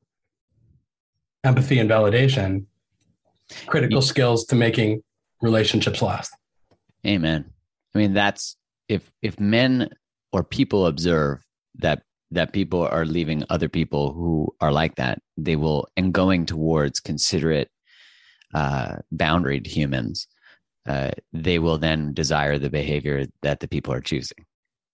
empathy 1.44 1.80
and 1.80 1.90
validation, 1.90 2.66
critical 3.66 4.04
skills 4.04 4.46
to 4.46 4.56
making 4.56 5.02
relationships 5.42 6.00
last. 6.00 6.32
Amen. 7.08 7.44
I 7.96 7.98
mean, 7.98 8.14
that's 8.14 8.56
if 8.88 9.12
if 9.24 9.40
men 9.40 9.90
or 10.32 10.44
people 10.44 10.86
observe 10.86 11.40
that 11.80 12.04
that 12.30 12.54
people 12.54 12.84
are 12.86 13.04
leaving 13.04 13.44
other 13.50 13.68
people 13.68 14.14
who 14.14 14.54
are 14.62 14.72
like 14.72 14.94
that, 14.98 15.24
they 15.38 15.56
will 15.56 15.88
and 15.98 16.14
going 16.14 16.46
towards 16.46 17.00
considerate, 17.00 17.72
uh, 18.54 18.98
boundaried 19.12 19.66
humans. 19.66 20.28
Uh, 20.90 21.12
they 21.32 21.60
will 21.60 21.78
then 21.78 22.14
desire 22.14 22.58
the 22.58 22.70
behavior 22.70 23.26
that 23.44 23.60
the 23.62 23.68
people 23.68 23.94
are 23.94 24.02
choosing. 24.02 24.44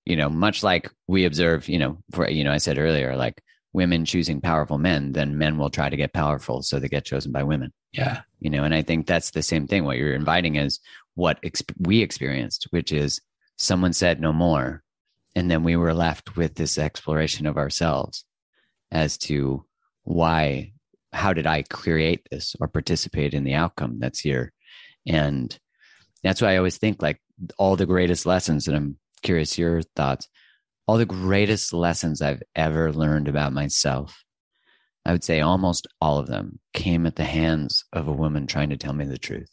You 0.05 0.15
know, 0.17 0.29
much 0.29 0.61
like 0.61 0.91
we 1.07 1.25
observe. 1.25 1.67
You 1.67 1.79
know, 1.79 1.97
for 2.11 2.29
you 2.29 2.43
know, 2.43 2.51
I 2.51 2.57
said 2.59 2.77
earlier, 2.77 3.15
like 3.15 3.41
women 3.73 4.05
choosing 4.05 4.41
powerful 4.41 4.77
men, 4.77 5.13
then 5.13 5.37
men 5.37 5.57
will 5.57 5.69
try 5.69 5.89
to 5.89 5.97
get 5.97 6.13
powerful, 6.13 6.61
so 6.61 6.79
they 6.79 6.87
get 6.89 7.05
chosen 7.05 7.31
by 7.31 7.43
women 7.43 7.71
Yeah. 7.93 8.21
you 8.39 8.49
know 8.49 8.63
and 8.63 8.73
i 8.73 8.81
think 8.81 9.05
that's 9.07 9.31
the 9.31 9.41
same 9.43 9.67
thing 9.67 9.83
what 9.83 9.97
you're 9.97 10.13
inviting 10.13 10.55
is 10.55 10.79
what 11.15 11.39
ex- 11.43 11.63
we 11.79 12.01
experienced 12.01 12.67
which 12.71 12.91
is 12.91 13.19
someone 13.57 13.93
said 13.93 14.19
no 14.21 14.31
more 14.33 14.81
and 15.35 15.49
then 15.51 15.63
we 15.63 15.75
were 15.75 15.93
left 15.93 16.37
with 16.37 16.55
this 16.55 16.77
exploration 16.77 17.45
of 17.47 17.57
ourselves 17.57 18.25
as 18.91 19.17
to 19.17 19.65
why 20.03 20.71
how 21.11 21.33
did 21.33 21.45
i 21.47 21.61
create 21.63 22.21
this 22.31 22.55
or 22.59 22.67
participate 22.67 23.33
in 23.33 23.43
the 23.43 23.53
outcome 23.53 23.97
that's 23.99 24.19
here 24.19 24.51
and 25.07 25.59
that's 26.25 26.41
why 26.41 26.53
i 26.53 26.57
always 26.57 26.77
think 26.77 27.01
like 27.01 27.21
all 27.57 27.75
the 27.75 27.85
greatest 27.85 28.25
lessons 28.25 28.67
and 28.67 28.75
i'm 28.75 28.97
curious 29.21 29.57
your 29.57 29.81
thoughts 29.95 30.27
all 30.87 30.97
the 30.97 31.05
greatest 31.05 31.73
lessons 31.73 32.21
i've 32.21 32.43
ever 32.55 32.91
learned 32.91 33.27
about 33.27 33.53
myself 33.53 34.25
I 35.05 35.11
would 35.11 35.23
say 35.23 35.39
almost 35.39 35.87
all 36.01 36.17
of 36.17 36.27
them 36.27 36.59
came 36.73 37.05
at 37.05 37.15
the 37.15 37.23
hands 37.23 37.85
of 37.93 38.07
a 38.07 38.13
woman 38.13 38.47
trying 38.47 38.71
to 38.71 38.77
tell 38.77 38.93
me 38.93 39.05
the 39.05 39.19
truth. 39.19 39.51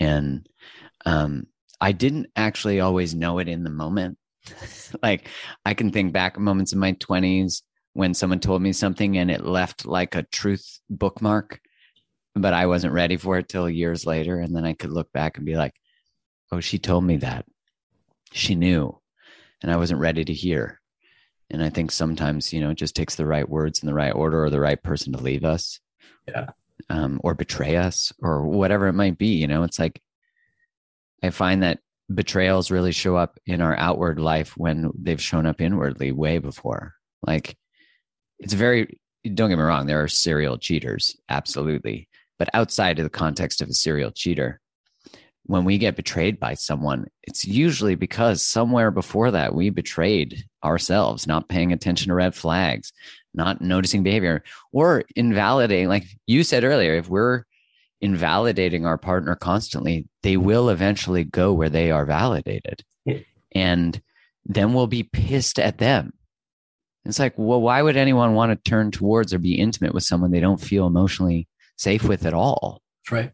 And 0.00 0.48
um, 1.04 1.48
I 1.80 1.92
didn't 1.92 2.28
actually 2.34 2.80
always 2.80 3.14
know 3.14 3.38
it 3.38 3.48
in 3.48 3.62
the 3.62 3.70
moment. 3.70 4.16
like 5.02 5.28
I 5.66 5.74
can 5.74 5.90
think 5.90 6.14
back 6.14 6.38
moments 6.38 6.72
in 6.72 6.78
my 6.78 6.94
20s 6.94 7.62
when 7.92 8.14
someone 8.14 8.40
told 8.40 8.62
me 8.62 8.72
something 8.72 9.18
and 9.18 9.30
it 9.30 9.44
left 9.44 9.84
like 9.84 10.14
a 10.14 10.22
truth 10.22 10.80
bookmark, 10.88 11.60
but 12.40 12.54
I 12.54 12.66
wasn't 12.66 12.94
ready 12.94 13.16
for 13.16 13.38
it 13.38 13.48
till 13.48 13.68
years 13.68 14.06
later. 14.06 14.38
And 14.38 14.54
then 14.54 14.64
I 14.64 14.74
could 14.74 14.90
look 14.90 15.12
back 15.12 15.36
and 15.36 15.46
be 15.46 15.56
like, 15.56 15.74
oh, 16.52 16.60
she 16.60 16.78
told 16.78 17.04
me 17.04 17.18
that. 17.18 17.44
She 18.32 18.54
knew. 18.54 18.98
And 19.62 19.72
I 19.72 19.76
wasn't 19.76 20.00
ready 20.00 20.24
to 20.24 20.32
hear. 20.32 20.80
And 21.50 21.62
I 21.62 21.70
think 21.70 21.90
sometimes, 21.90 22.52
you 22.52 22.60
know, 22.60 22.70
it 22.70 22.76
just 22.76 22.94
takes 22.94 23.14
the 23.14 23.26
right 23.26 23.48
words 23.48 23.82
in 23.82 23.86
the 23.86 23.94
right 23.94 24.14
order 24.14 24.44
or 24.44 24.50
the 24.50 24.60
right 24.60 24.82
person 24.82 25.12
to 25.12 25.22
leave 25.22 25.44
us. 25.44 25.80
Yeah. 26.26 26.50
Um, 26.90 27.20
or 27.24 27.34
betray 27.34 27.76
us 27.76 28.12
or 28.22 28.46
whatever 28.46 28.86
it 28.86 28.92
might 28.92 29.18
be. 29.18 29.28
You 29.28 29.46
know, 29.46 29.62
it's 29.64 29.78
like 29.78 30.00
I 31.22 31.30
find 31.30 31.62
that 31.62 31.80
betrayals 32.12 32.70
really 32.70 32.92
show 32.92 33.16
up 33.16 33.38
in 33.46 33.60
our 33.60 33.76
outward 33.76 34.18
life 34.18 34.56
when 34.56 34.90
they've 34.98 35.20
shown 35.20 35.46
up 35.46 35.60
inwardly 35.60 36.12
way 36.12 36.38
before. 36.38 36.94
Like 37.26 37.56
it's 38.38 38.52
very, 38.52 39.00
don't 39.24 39.50
get 39.50 39.58
me 39.58 39.64
wrong, 39.64 39.86
there 39.86 40.02
are 40.02 40.08
serial 40.08 40.58
cheaters, 40.58 41.16
absolutely. 41.28 42.07
But 42.38 42.50
outside 42.54 42.98
of 42.98 43.04
the 43.04 43.10
context 43.10 43.60
of 43.60 43.68
a 43.68 43.74
serial 43.74 44.10
cheater, 44.10 44.60
when 45.44 45.64
we 45.64 45.78
get 45.78 45.96
betrayed 45.96 46.38
by 46.38 46.54
someone, 46.54 47.06
it's 47.22 47.44
usually 47.44 47.94
because 47.94 48.42
somewhere 48.42 48.90
before 48.90 49.30
that 49.30 49.54
we 49.54 49.70
betrayed 49.70 50.44
ourselves, 50.62 51.26
not 51.26 51.48
paying 51.48 51.72
attention 51.72 52.08
to 52.08 52.14
red 52.14 52.34
flags, 52.34 52.92
not 53.32 53.62
noticing 53.62 54.02
behavior, 54.02 54.44
or 54.72 55.04
invalidating. 55.16 55.88
Like 55.88 56.04
you 56.26 56.44
said 56.44 56.64
earlier, 56.64 56.94
if 56.94 57.08
we're 57.08 57.44
invalidating 58.00 58.84
our 58.84 58.98
partner 58.98 59.34
constantly, 59.34 60.06
they 60.22 60.36
will 60.36 60.68
eventually 60.68 61.24
go 61.24 61.52
where 61.54 61.70
they 61.70 61.90
are 61.90 62.04
validated. 62.04 62.84
Yeah. 63.06 63.20
And 63.52 64.00
then 64.44 64.74
we'll 64.74 64.86
be 64.86 65.02
pissed 65.02 65.58
at 65.58 65.78
them. 65.78 66.12
It's 67.06 67.18
like, 67.18 67.34
well, 67.36 67.62
why 67.62 67.80
would 67.80 67.96
anyone 67.96 68.34
want 68.34 68.52
to 68.52 68.70
turn 68.70 68.90
towards 68.90 69.32
or 69.32 69.38
be 69.38 69.58
intimate 69.58 69.94
with 69.94 70.04
someone 70.04 70.30
they 70.30 70.40
don't 70.40 70.60
feel 70.60 70.86
emotionally 70.86 71.48
safe 71.78 72.04
with 72.04 72.26
at 72.26 72.34
all? 72.34 72.82
That's 73.04 73.12
right. 73.12 73.32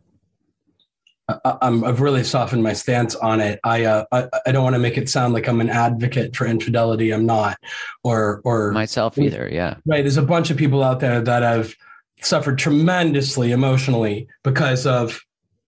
I, 1.28 1.56
I'm, 1.62 1.82
I've 1.84 2.00
really 2.00 2.22
softened 2.22 2.62
my 2.62 2.74
stance 2.74 3.14
on 3.16 3.40
it. 3.40 3.58
I, 3.64 3.84
uh, 3.84 4.04
I, 4.12 4.28
I 4.46 4.52
don't 4.52 4.62
want 4.62 4.74
to 4.74 4.80
make 4.80 4.98
it 4.98 5.08
sound 5.08 5.32
like 5.32 5.48
I'm 5.48 5.60
an 5.60 5.70
advocate 5.70 6.36
for 6.36 6.46
infidelity. 6.46 7.12
I'm 7.12 7.26
not, 7.26 7.56
or, 8.02 8.42
or 8.44 8.72
Myself 8.72 9.18
either. 9.18 9.48
Yeah. 9.50 9.76
right. 9.86 10.02
There's 10.02 10.18
a 10.18 10.22
bunch 10.22 10.50
of 10.50 10.56
people 10.56 10.82
out 10.84 11.00
there 11.00 11.20
that 11.22 11.42
have 11.42 11.74
suffered 12.20 12.58
tremendously 12.58 13.52
emotionally 13.52 14.28
because 14.42 14.86
of 14.86 15.20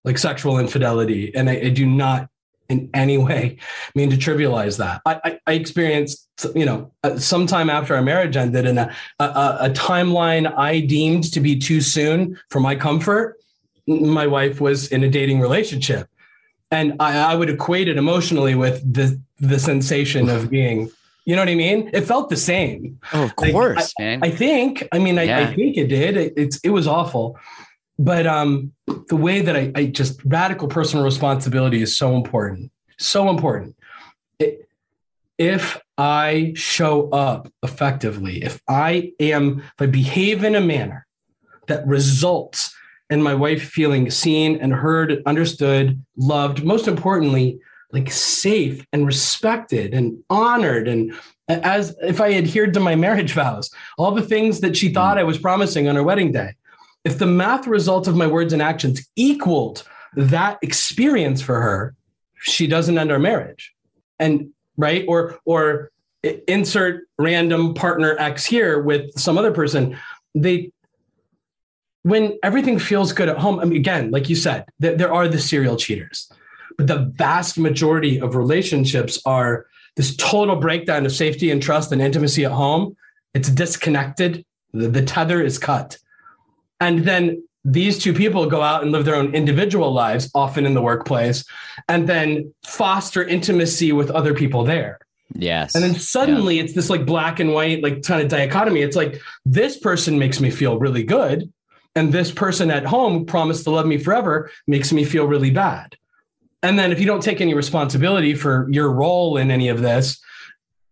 like 0.04 0.18
sexual 0.18 0.58
infidelity, 0.58 1.34
and 1.34 1.50
I, 1.50 1.56
I 1.56 1.68
do 1.70 1.84
not 1.84 2.28
in 2.70 2.88
any 2.94 3.18
way 3.18 3.58
mean 3.94 4.08
to 4.10 4.16
trivialize 4.16 4.78
that. 4.78 5.02
I, 5.04 5.20
I, 5.24 5.40
I 5.46 5.52
experienced, 5.52 6.28
you 6.54 6.64
know, 6.64 6.90
uh, 7.04 7.18
sometime 7.18 7.68
after 7.68 7.94
our 7.94 8.02
marriage 8.02 8.36
ended, 8.36 8.64
in 8.64 8.78
a, 8.78 8.94
a 9.18 9.24
a 9.68 9.70
timeline 9.70 10.46
I 10.56 10.80
deemed 10.80 11.24
to 11.34 11.40
be 11.40 11.58
too 11.58 11.80
soon 11.80 12.38
for 12.48 12.60
my 12.60 12.74
comfort. 12.76 13.36
My 13.86 14.26
wife 14.26 14.60
was 14.60 14.88
in 14.92 15.04
a 15.04 15.10
dating 15.10 15.40
relationship, 15.40 16.08
and 16.70 16.94
I, 17.00 17.32
I 17.32 17.34
would 17.34 17.50
equate 17.50 17.88
it 17.88 17.96
emotionally 17.98 18.54
with 18.54 18.80
the 18.96 19.20
the 19.40 19.58
sensation 19.58 20.28
of 20.30 20.48
being 20.48 20.90
You 21.26 21.36
know 21.36 21.42
what 21.42 21.50
I 21.50 21.54
mean? 21.54 21.90
It 21.92 22.02
felt 22.02 22.28
the 22.30 22.36
same. 22.36 22.98
Oh, 23.12 23.24
of 23.24 23.36
course, 23.36 23.92
man. 23.98 24.20
I 24.22 24.30
think. 24.30 24.88
I 24.90 24.98
mean, 24.98 25.18
I, 25.18 25.26
I 25.42 25.54
think 25.54 25.76
it 25.76 25.88
did. 25.88 26.16
It, 26.16 26.32
it's 26.36 26.58
it 26.64 26.70
was 26.70 26.86
awful, 26.86 27.38
but 28.00 28.26
um, 28.26 28.72
the 29.08 29.16
way 29.16 29.42
that 29.42 29.54
I, 29.54 29.70
I 29.74 29.84
just 29.84 30.24
radical 30.24 30.68
personal 30.68 31.04
responsibility 31.04 31.82
is 31.82 31.98
so 31.98 32.16
important, 32.16 32.72
so 32.98 33.28
important. 33.28 33.76
It, 34.38 34.66
if 35.36 35.78
I 35.98 36.54
show 36.56 37.10
up 37.10 37.52
effectively, 37.62 38.42
if 38.42 38.58
I 38.66 39.12
am, 39.20 39.60
if 39.60 39.82
I 39.82 39.86
behave 39.86 40.44
in 40.44 40.54
a 40.54 40.62
manner 40.62 41.06
that 41.66 41.86
results 41.86 42.74
in 43.10 43.22
my 43.22 43.34
wife 43.34 43.68
feeling 43.68 44.10
seen 44.10 44.56
and 44.62 44.72
heard, 44.72 45.22
understood, 45.26 46.02
loved, 46.16 46.64
most 46.64 46.88
importantly, 46.88 47.60
like 47.92 48.10
safe 48.10 48.86
and 48.94 49.04
respected 49.04 49.92
and 49.92 50.22
honored 50.30 50.88
and 50.88 51.12
as 51.48 51.94
if 52.00 52.18
I 52.20 52.32
adhered 52.32 52.72
to 52.74 52.80
my 52.80 52.94
marriage 52.94 53.32
vows, 53.34 53.70
all 53.98 54.12
the 54.12 54.22
things 54.22 54.60
that 54.60 54.74
she 54.74 54.90
thought 54.90 55.18
I 55.18 55.24
was 55.24 55.36
promising 55.36 55.86
on 55.86 55.98
our 55.98 56.02
wedding 56.02 56.32
day. 56.32 56.54
If 57.04 57.18
the 57.18 57.26
math 57.26 57.66
result 57.66 58.08
of 58.08 58.16
my 58.16 58.26
words 58.26 58.52
and 58.52 58.60
actions 58.60 59.06
equaled 59.16 59.84
that 60.14 60.58
experience 60.62 61.40
for 61.40 61.60
her, 61.60 61.94
she 62.40 62.66
doesn't 62.66 62.98
end 62.98 63.10
our 63.10 63.18
marriage. 63.18 63.72
And 64.18 64.50
right 64.76 65.04
or 65.08 65.38
or 65.44 65.90
insert 66.22 67.04
random 67.18 67.74
partner 67.74 68.16
X 68.18 68.44
here 68.44 68.82
with 68.82 69.18
some 69.18 69.38
other 69.38 69.52
person. 69.52 69.96
They 70.34 70.72
when 72.02 72.38
everything 72.42 72.78
feels 72.78 73.12
good 73.12 73.28
at 73.28 73.36
home, 73.36 73.60
I 73.60 73.64
mean, 73.64 73.76
again, 73.78 74.10
like 74.10 74.30
you 74.30 74.36
said, 74.36 74.64
there, 74.78 74.96
there 74.96 75.12
are 75.12 75.28
the 75.28 75.38
serial 75.38 75.76
cheaters, 75.76 76.32
but 76.78 76.86
the 76.86 77.12
vast 77.14 77.58
majority 77.58 78.18
of 78.18 78.34
relationships 78.34 79.20
are 79.26 79.66
this 79.96 80.16
total 80.16 80.56
breakdown 80.56 81.04
of 81.04 81.12
safety 81.12 81.50
and 81.50 81.62
trust 81.62 81.92
and 81.92 82.00
intimacy 82.00 82.46
at 82.46 82.52
home. 82.52 82.96
It's 83.34 83.50
disconnected. 83.50 84.46
The, 84.72 84.88
the 84.88 85.02
tether 85.02 85.42
is 85.42 85.58
cut. 85.58 85.98
And 86.80 87.04
then 87.04 87.42
these 87.64 87.98
two 87.98 88.14
people 88.14 88.46
go 88.46 88.62
out 88.62 88.82
and 88.82 88.90
live 88.90 89.04
their 89.04 89.14
own 89.14 89.34
individual 89.34 89.92
lives, 89.92 90.30
often 90.34 90.64
in 90.64 90.74
the 90.74 90.80
workplace, 90.80 91.44
and 91.88 92.08
then 92.08 92.54
foster 92.64 93.22
intimacy 93.22 93.92
with 93.92 94.10
other 94.10 94.34
people 94.34 94.64
there. 94.64 94.98
yes. 95.34 95.74
And 95.74 95.84
then 95.84 95.94
suddenly 95.94 96.58
it's 96.58 96.72
this 96.72 96.88
like 96.88 97.04
black 97.04 97.38
and 97.38 97.52
white, 97.52 97.82
like 97.82 98.02
kind 98.02 98.22
of 98.22 98.28
dichotomy. 98.28 98.80
It's 98.80 98.96
like 98.96 99.20
this 99.44 99.78
person 99.78 100.18
makes 100.18 100.40
me 100.40 100.50
feel 100.50 100.78
really 100.78 101.02
good. 101.02 101.52
And 101.94 102.12
this 102.12 102.32
person 102.32 102.70
at 102.70 102.86
home 102.86 103.26
promised 103.26 103.64
to 103.64 103.70
love 103.70 103.86
me 103.86 103.98
forever 103.98 104.50
makes 104.66 104.92
me 104.92 105.04
feel 105.04 105.26
really 105.26 105.50
bad. 105.50 105.96
And 106.62 106.78
then 106.78 106.92
if 106.92 107.00
you 107.00 107.06
don't 107.06 107.22
take 107.22 107.40
any 107.40 107.54
responsibility 107.54 108.34
for 108.34 108.68
your 108.70 108.90
role 108.92 109.36
in 109.36 109.50
any 109.50 109.68
of 109.68 109.80
this, 109.80 110.20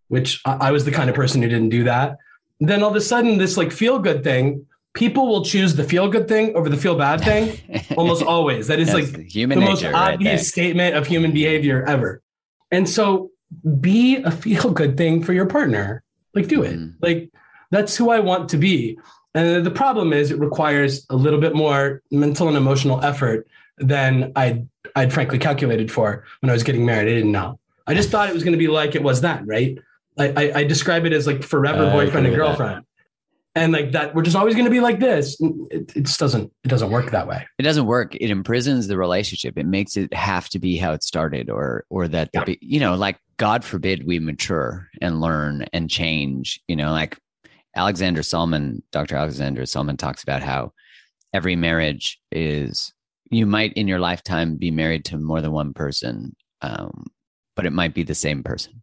which 0.07 0.41
I, 0.45 0.67
I 0.67 0.71
was 0.71 0.85
the 0.85 0.91
kind 0.91 1.09
of 1.09 1.15
person 1.15 1.41
who 1.41 1.49
didn't 1.49 1.69
do 1.69 1.85
that, 1.85 2.17
then 2.59 2.83
all 2.83 2.89
of 2.89 2.95
a 2.95 3.01
sudden 3.01 3.37
this 3.37 3.55
like 3.57 3.71
feel 3.71 3.99
good 3.99 4.23
thing, 4.23 4.65
people 4.93 5.27
will 5.27 5.43
choose 5.45 5.75
the 5.75 5.83
feel 5.83 6.09
good 6.09 6.27
thing 6.27 6.55
over 6.55 6.69
the 6.69 6.77
feel 6.77 6.95
bad 6.95 7.21
thing 7.21 7.59
almost 7.97 8.23
always. 8.23 8.67
That 8.67 8.79
is 8.79 8.93
like 8.93 9.15
human 9.29 9.59
the 9.59 9.65
most 9.65 9.83
right 9.83 9.93
obvious 10.13 10.41
there. 10.41 10.65
statement 10.65 10.95
of 10.95 11.07
human 11.07 11.31
behavior 11.31 11.83
ever. 11.87 12.21
And 12.71 12.87
so 12.89 13.31
be 13.79 14.17
a 14.17 14.31
feel 14.31 14.71
good 14.71 14.97
thing 14.97 15.23
for 15.23 15.33
your 15.33 15.45
partner. 15.45 16.03
Like 16.33 16.47
do 16.47 16.63
it. 16.63 16.77
Mhm. 16.77 16.93
Like 17.01 17.29
that's 17.71 17.95
who 17.95 18.09
I 18.09 18.19
want 18.19 18.49
to 18.49 18.57
be. 18.57 18.97
And 19.35 19.65
the 19.65 19.71
problem 19.71 20.11
is 20.11 20.31
it 20.31 20.39
requires 20.39 21.05
a 21.09 21.15
little 21.15 21.39
bit 21.39 21.55
more 21.55 22.01
mental 22.11 22.47
and 22.47 22.57
emotional 22.57 22.99
effort 23.03 23.47
than 23.77 24.31
I'd 24.35 24.67
I'd 24.95 25.13
frankly 25.13 25.37
calculated 25.37 25.91
for 25.91 26.23
when 26.41 26.49
I 26.49 26.53
was 26.53 26.63
getting 26.63 26.85
married. 26.85 27.07
I 27.09 27.13
didn't 27.15 27.31
know. 27.31 27.59
I 27.87 27.93
just 27.93 28.09
thought 28.09 28.27
it 28.29 28.33
was 28.33 28.43
going 28.43 28.53
to 28.53 28.57
be 28.59 28.67
like 28.67 28.95
it 28.95 29.03
was 29.03 29.21
then, 29.21 29.45
right? 29.47 29.77
I, 30.17 30.33
I, 30.35 30.51
I 30.59 30.63
describe 30.63 31.05
it 31.05 31.13
as 31.13 31.25
like 31.25 31.43
forever 31.43 31.85
I 31.87 31.91
boyfriend 31.91 32.27
and 32.27 32.35
girlfriend. 32.35 32.77
that. 32.77 32.83
And 33.55 33.73
like 33.73 33.91
that, 33.93 34.13
we're 34.13 34.21
just 34.21 34.35
always 34.35 34.53
going 34.53 34.65
to 34.65 34.71
be 34.71 34.79
like 34.79 34.99
this. 34.99 35.35
It, 35.71 35.91
it 35.95 36.03
just 36.05 36.19
doesn't, 36.19 36.51
it 36.63 36.67
doesn't 36.67 36.91
work 36.91 37.11
that 37.11 37.27
way. 37.27 37.45
it 37.57 37.63
doesn't 37.63 37.87
work 37.87 38.15
it 38.15 38.29
imprisons 38.29 38.87
the 38.87 38.97
relationship 38.97 39.57
it 39.57 39.65
makes 39.65 39.97
it 39.97 40.13
have 40.13 40.47
to 40.49 40.59
be 40.59 40.77
how 40.77 40.93
it 40.93 41.03
started 41.03 41.49
or 41.49 41.83
or 41.89 42.07
that 42.07 42.29
Yeah. 42.33 42.43
be- 42.43 42.59
you 42.61 42.79
know 42.79 42.95
like 42.95 43.17
god 43.37 43.63
forbid 43.65 44.05
we 44.05 44.19
mature 44.19 44.87
and 45.01 45.19
learn 45.19 45.65
and 45.73 45.89
change 45.89 46.59
you 46.67 46.75
know 46.75 46.91
like 46.91 47.17
alexandra 47.75 48.23
solomon 48.23 48.81
dr 48.91 49.13
alexandra 49.15 49.65
solomon 49.65 49.97
talks 49.97 50.23
about 50.23 50.41
how 50.43 50.71
every 51.33 51.55
marriage 51.55 52.19
is 52.31 52.93
you 53.31 53.45
might 53.45 53.73
in 53.73 53.87
your 53.87 53.99
lifetime 53.99 54.55
be 54.57 54.71
married 54.71 55.05
to 55.05 55.17
more 55.17 55.41
than 55.41 55.51
one 55.51 55.73
person 55.73 56.35
um, 56.61 57.07
but 57.55 57.65
it 57.65 57.73
might 57.73 57.93
be 57.93 58.03
the 58.03 58.15
same 58.15 58.43
person 58.43 58.81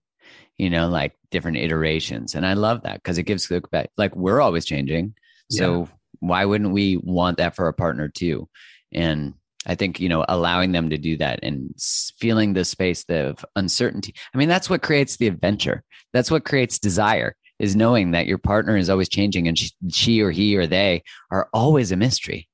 you 0.58 0.70
know 0.70 0.88
like 0.88 1.14
different 1.30 1.56
iterations 1.56 2.34
and 2.34 2.46
i 2.46 2.54
love 2.54 2.82
that 2.82 2.94
because 2.94 3.18
it 3.18 3.24
gives 3.24 3.50
look 3.50 3.70
back 3.70 3.90
like 3.96 4.14
we're 4.16 4.40
always 4.40 4.64
changing 4.64 5.14
so 5.50 5.88
why 6.20 6.44
wouldn't 6.44 6.72
we 6.72 6.96
want 6.98 7.38
that 7.38 7.54
for 7.54 7.66
our 7.66 7.72
partner 7.72 8.08
too? 8.08 8.48
And 8.92 9.34
i 9.66 9.74
think 9.74 9.98
you 9.98 10.08
know 10.08 10.24
allowing 10.28 10.72
them 10.72 10.90
to 10.90 10.98
do 10.98 11.16
that 11.16 11.40
and 11.42 11.74
feeling 12.18 12.52
the 12.52 12.64
space 12.64 13.04
of 13.08 13.44
uncertainty 13.56 14.14
i 14.32 14.38
mean 14.38 14.48
that's 14.48 14.70
what 14.70 14.82
creates 14.82 15.16
the 15.16 15.26
adventure. 15.26 15.82
That's 16.12 16.30
what 16.30 16.44
creates 16.44 16.78
desire 16.78 17.36
is 17.58 17.76
knowing 17.76 18.12
that 18.12 18.26
your 18.26 18.38
partner 18.38 18.76
is 18.76 18.88
always 18.90 19.08
changing 19.08 19.48
and 19.48 19.58
she, 19.58 19.70
she 19.90 20.20
or 20.20 20.30
he 20.30 20.56
or 20.56 20.66
they 20.66 21.02
are 21.30 21.48
always 21.52 21.92
a 21.92 21.96
mystery. 21.96 22.48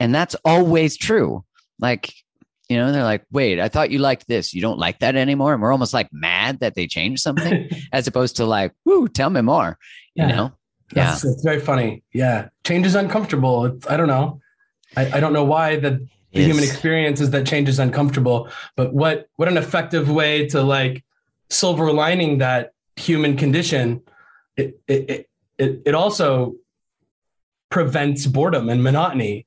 And 0.00 0.14
that's 0.14 0.36
always 0.44 0.96
true. 0.96 1.44
Like 1.80 2.12
you 2.74 2.80
know 2.80 2.90
they're 2.90 3.04
like 3.04 3.24
wait 3.30 3.60
i 3.60 3.68
thought 3.68 3.90
you 3.92 3.98
liked 4.00 4.26
this 4.26 4.52
you 4.52 4.60
don't 4.60 4.78
like 4.80 4.98
that 4.98 5.14
anymore 5.14 5.52
and 5.52 5.62
we're 5.62 5.70
almost 5.70 5.94
like 5.94 6.08
mad 6.12 6.58
that 6.58 6.74
they 6.74 6.86
changed 6.88 7.22
something 7.22 7.68
as 7.92 8.08
opposed 8.08 8.34
to 8.36 8.44
like 8.44 8.72
whoo 8.84 9.06
tell 9.08 9.30
me 9.30 9.40
more 9.40 9.78
you 10.16 10.24
Yeah. 10.24 10.34
know 10.34 10.52
yeah 10.94 11.12
it's 11.14 11.42
very 11.44 11.60
funny. 11.60 12.02
Yeah. 12.12 12.48
Change 12.64 12.84
is 12.86 12.94
uncomfortable. 12.94 13.64
It's, 13.66 13.86
I 13.86 13.96
don't 13.96 14.06
know. 14.08 14.40
I, 14.96 15.16
I 15.16 15.20
don't 15.20 15.32
know 15.32 15.44
why 15.44 15.76
the, 15.76 16.06
the 16.32 16.42
human 16.44 16.62
experience 16.64 17.20
is 17.20 17.30
that 17.30 17.46
change 17.46 17.68
is 17.68 17.78
uncomfortable, 17.78 18.48
but 18.76 18.92
what, 18.92 19.28
what 19.36 19.48
an 19.48 19.56
effective 19.56 20.10
way 20.10 20.46
to 20.48 20.62
like 20.62 21.02
silver 21.50 21.90
lining 21.92 22.38
that 22.38 22.72
human 22.96 23.36
condition. 23.36 24.02
It, 24.56 24.78
it, 24.86 25.10
it, 25.10 25.30
it, 25.58 25.82
it 25.86 25.94
also 25.94 26.54
prevents 27.70 28.26
boredom 28.26 28.68
and 28.68 28.82
monotony 28.82 29.46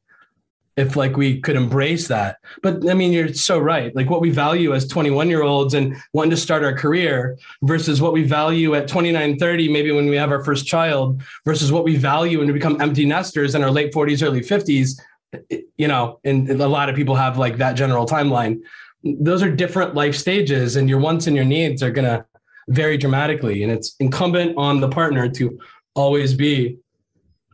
if 0.78 0.96
like 0.96 1.18
we 1.18 1.42
could 1.42 1.56
embrace 1.56 2.08
that. 2.08 2.38
But 2.62 2.88
I 2.90 2.94
mean, 2.94 3.12
you're 3.12 3.34
so 3.34 3.58
right. 3.58 3.94
Like 3.96 4.10
what 4.10 4.22
we 4.22 4.30
value 4.30 4.74
as 4.74 4.88
21 4.88 5.28
year 5.28 5.42
olds 5.42 5.74
and 5.74 5.98
wanting 6.14 6.32
to 6.32 6.38
start 6.38 6.64
our 6.64 6.74
career 6.74 7.38
versus 7.64 8.00
what 8.00 8.14
we 8.14 8.24
value 8.24 8.76
at 8.76 8.88
29, 8.88 9.40
30, 9.40 9.70
maybe 9.70 9.92
when 9.92 10.08
we 10.08 10.16
have 10.16 10.32
our 10.32 10.44
first 10.44 10.68
child 10.68 11.22
versus 11.46 11.72
what 11.72 11.84
we 11.84 11.96
value 11.96 12.38
when 12.38 12.48
we 12.48 12.54
become 12.54 12.80
empty 12.80 13.06
nesters 13.06 13.56
in 13.56 13.64
our 13.64 13.72
late 13.72 13.92
40s, 13.92 14.26
early 14.26 14.42
50s. 14.42 15.00
Eh, 15.34 15.62
you 15.78 15.88
know, 15.88 16.20
and 16.24 16.50
a 16.50 16.68
lot 16.68 16.90
of 16.90 16.96
people 16.96 17.16
have 17.16 17.38
like 17.38 17.58
that 17.58 17.74
general 17.74 18.06
timeline. 18.06 18.60
Those 19.04 19.42
are 19.42 19.52
different 19.52 19.96
life 19.96 20.16
stages, 20.16 20.76
and 20.76 20.90
your 20.90 21.00
wants 21.00 21.28
and 21.28 21.36
your 21.36 21.46
needs 21.46 21.84
are 21.84 21.92
going 21.92 22.06
to 22.06 22.26
vary 22.70 22.98
dramatically. 22.98 23.64
And 23.64 23.72
it's 23.72 23.96
incumbent 24.00 24.58
on 24.58 24.80
the 24.80 24.90
partner 24.90 25.30
to 25.30 25.60
always 25.96 26.34
be 26.34 26.78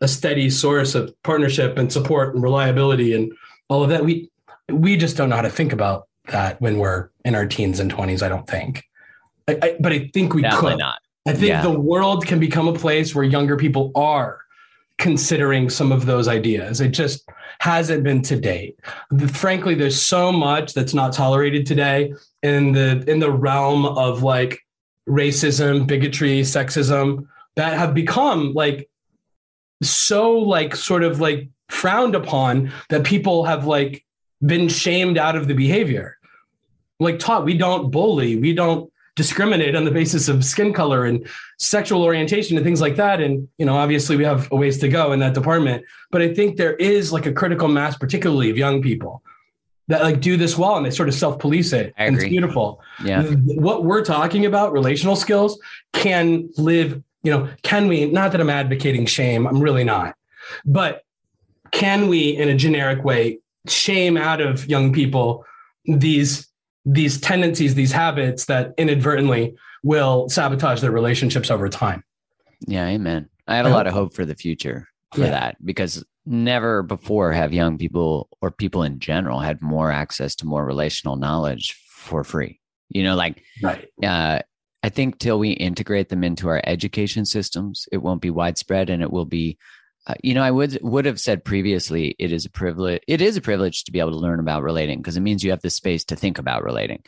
a 0.04 0.08
steady 0.08 0.50
source 0.50 0.94
of 0.94 1.12
partnership 1.24 1.78
and 1.78 1.92
support 1.92 2.36
and 2.36 2.44
reliability 2.44 3.14
and 3.16 3.32
all 3.70 3.82
of 3.84 3.90
that. 3.90 4.04
We 4.06 4.30
we 4.70 4.98
just 4.98 5.18
don't 5.18 5.30
know 5.30 5.38
how 5.38 5.42
to 5.42 5.50
think 5.50 5.74
about 5.74 6.08
that 6.28 6.62
when 6.62 6.78
we're 6.78 7.10
in 7.26 7.36
our 7.36 7.46
teens 7.48 7.80
and 7.80 7.92
20s. 7.92 8.22
I 8.22 8.30
don't 8.30 8.48
think. 8.48 8.84
I, 9.48 9.58
I, 9.62 9.78
but 9.80 9.92
I 9.92 10.10
think 10.14 10.34
we 10.34 10.42
definitely 10.42 10.72
could. 10.74 10.80
not 10.80 11.00
I 11.26 11.32
think 11.34 11.48
Yeah. 11.48 11.62
the 11.62 11.80
world 11.80 12.26
can 12.28 12.40
become 12.40 12.68
a 12.68 12.74
place 12.74 13.16
where 13.16 13.24
younger 13.24 13.56
people 13.58 13.92
are 13.96 14.40
considering 15.00 15.70
some 15.70 15.92
of 15.92 16.06
those 16.06 16.28
ideas. 16.28 16.80
It 16.82 16.90
just 16.90 17.28
hasn't 17.60 18.04
been 18.04 18.22
to 18.24 18.40
date. 18.40 18.78
The- 19.10 19.28
frankly, 19.28 19.74
there's 19.76 20.02
so 20.02 20.32
much 20.32 20.74
that's 20.74 20.94
not 20.94 21.14
tolerated 21.14 21.66
today 21.66 22.14
in 22.42 22.74
the 22.74 23.04
in 23.08 23.20
the 23.20 23.32
realm 23.32 23.86
of 23.86 24.22
like 24.22 24.60
racism, 25.10 25.88
bigotry, 25.88 26.42
sexism 26.42 27.26
that 27.56 27.78
have 27.78 27.94
become 27.94 28.54
like 28.54 28.90
so 29.82 30.38
like 30.38 30.76
sort 30.76 31.04
of 31.04 31.20
like 31.20 31.50
frowned 31.70 32.16
upon 32.16 32.72
that 32.90 33.04
people 33.04 33.46
have 33.46 33.66
like 33.66 34.06
been 34.46 34.70
shamed 34.70 35.18
out 35.18 35.36
of 35.36 35.48
the 35.48 35.54
behavior. 35.54 36.18
Like 37.00 37.20
taught 37.20 37.46
we 37.46 37.58
don't 37.58 37.92
bully, 37.92 38.36
we 38.36 38.54
don't 38.54 38.92
discriminate 39.16 39.76
on 39.76 39.86
the 39.86 39.92
basis 39.92 40.28
of 40.28 40.44
skin 40.44 40.74
color 40.74 41.06
and 41.06 41.28
sexual 41.60 42.04
orientation 42.04 42.58
and 42.58 42.66
things 42.66 42.82
like 42.82 42.96
that. 42.96 43.22
And, 43.22 43.48
you 43.58 43.66
know, 43.66 43.76
obviously 43.76 44.16
we 44.16 44.24
have 44.24 44.52
a 44.52 44.56
ways 44.56 44.80
to 44.80 44.90
go 44.90 45.12
in 45.12 45.20
that 45.20 45.34
department. 45.34 45.84
But 46.12 46.22
I 46.22 46.34
think 46.34 46.58
there 46.58 46.74
is 46.76 47.12
like 47.12 47.26
a 47.26 47.34
critical 47.34 47.68
mass, 47.68 47.98
particularly 47.98 48.50
of 48.50 48.58
young 48.58 48.82
people 48.82 49.22
that 49.88 50.02
like 50.02 50.22
do 50.22 50.38
this 50.38 50.58
well 50.58 50.78
and 50.78 50.86
they 50.86 50.92
sort 50.92 51.10
of 51.10 51.16
self-police 51.16 51.74
it. 51.74 51.94
I 51.98 52.06
and 52.06 52.16
it's 52.16 52.26
beautiful. 52.26 52.82
yeah 53.04 53.24
What 53.24 53.84
we're 53.84 54.04
talking 54.04 54.46
about, 54.46 54.72
relational 54.72 55.16
skills, 55.16 55.60
can 55.92 56.50
live, 56.58 57.02
you 57.24 57.32
know, 57.32 57.50
can 57.64 57.88
we, 57.88 58.06
not 58.06 58.32
that 58.32 58.42
I'm 58.42 58.50
advocating 58.50 59.06
shame, 59.06 59.48
I'm 59.48 59.62
really 59.62 59.84
not, 59.84 60.16
but 60.66 61.04
can 61.72 62.08
we, 62.08 62.36
in 62.36 62.50
a 62.50 62.56
generic 62.56 63.04
way, 63.04 63.40
shame 63.68 64.18
out 64.18 64.42
of 64.42 64.68
young 64.68 64.92
people 64.94 65.46
these 65.86 66.48
these 66.86 67.20
tendencies, 67.22 67.76
these 67.76 67.94
habits 67.94 68.46
that 68.46 68.74
inadvertently 68.78 69.56
will 69.84 70.28
sabotage 70.28 70.82
their 70.82 70.92
relationships 70.92 71.50
over 71.50 71.70
time. 71.70 72.04
Yeah, 72.68 72.86
amen. 72.88 73.30
I 73.48 73.56
have 73.56 73.66
a 73.66 73.70
lot 73.70 73.88
of 73.88 73.94
hope 73.94 74.14
for 74.14 74.26
the 74.26 74.36
future 74.36 74.90
for 75.14 75.22
Yeah. 75.22 75.30
that 75.30 75.66
because 75.66 76.04
never 76.26 76.84
before 76.84 77.32
have 77.32 77.54
young 77.54 77.78
people 77.78 78.28
or 78.42 78.52
people 78.52 78.84
in 78.84 79.00
general 79.00 79.40
had 79.40 79.62
more 79.62 79.92
access 79.92 80.36
to 80.36 80.46
more 80.46 80.66
relational 80.66 81.16
knowledge 81.16 81.74
for 81.90 82.26
free. 82.26 82.60
You 82.90 83.04
know, 83.04 83.16
like 83.16 83.42
Right. 83.62 83.88
uh, 84.04 84.40
I 84.84 84.90
think 84.90 85.18
till 85.18 85.40
we 85.40 85.52
integrate 85.52 86.10
them 86.10 86.24
into 86.24 86.50
our 86.50 86.62
education 86.66 87.26
systems, 87.26 87.88
it 87.92 87.98
won't 87.98 88.22
be 88.22 88.30
widespread, 88.30 88.90
and 88.90 89.02
it 89.02 89.12
will 89.12 89.26
be. 89.26 89.58
Uh, 90.06 90.16
you 90.22 90.34
know, 90.34 90.44
I 90.44 90.52
would 90.52 90.78
would 90.82 91.06
have 91.06 91.20
said 91.20 91.46
previously, 91.46 92.14
it 92.20 92.34
is 92.34 92.46
a 92.46 92.50
privilege. 92.50 93.02
It 93.08 93.22
is 93.22 93.38
a 93.38 93.42
privilege 93.42 93.86
to 93.86 93.92
be 93.94 94.00
able 94.00 94.12
to 94.12 94.18
learn 94.18 94.42
about 94.42 94.62
relating 94.62 95.00
because 95.00 95.16
it 95.16 95.22
means 95.22 95.44
you 95.44 95.52
have 95.52 95.62
the 95.62 95.70
space 95.70 96.04
to 96.06 96.18
think 96.18 96.38
about 96.38 96.64
relating. 96.64 97.02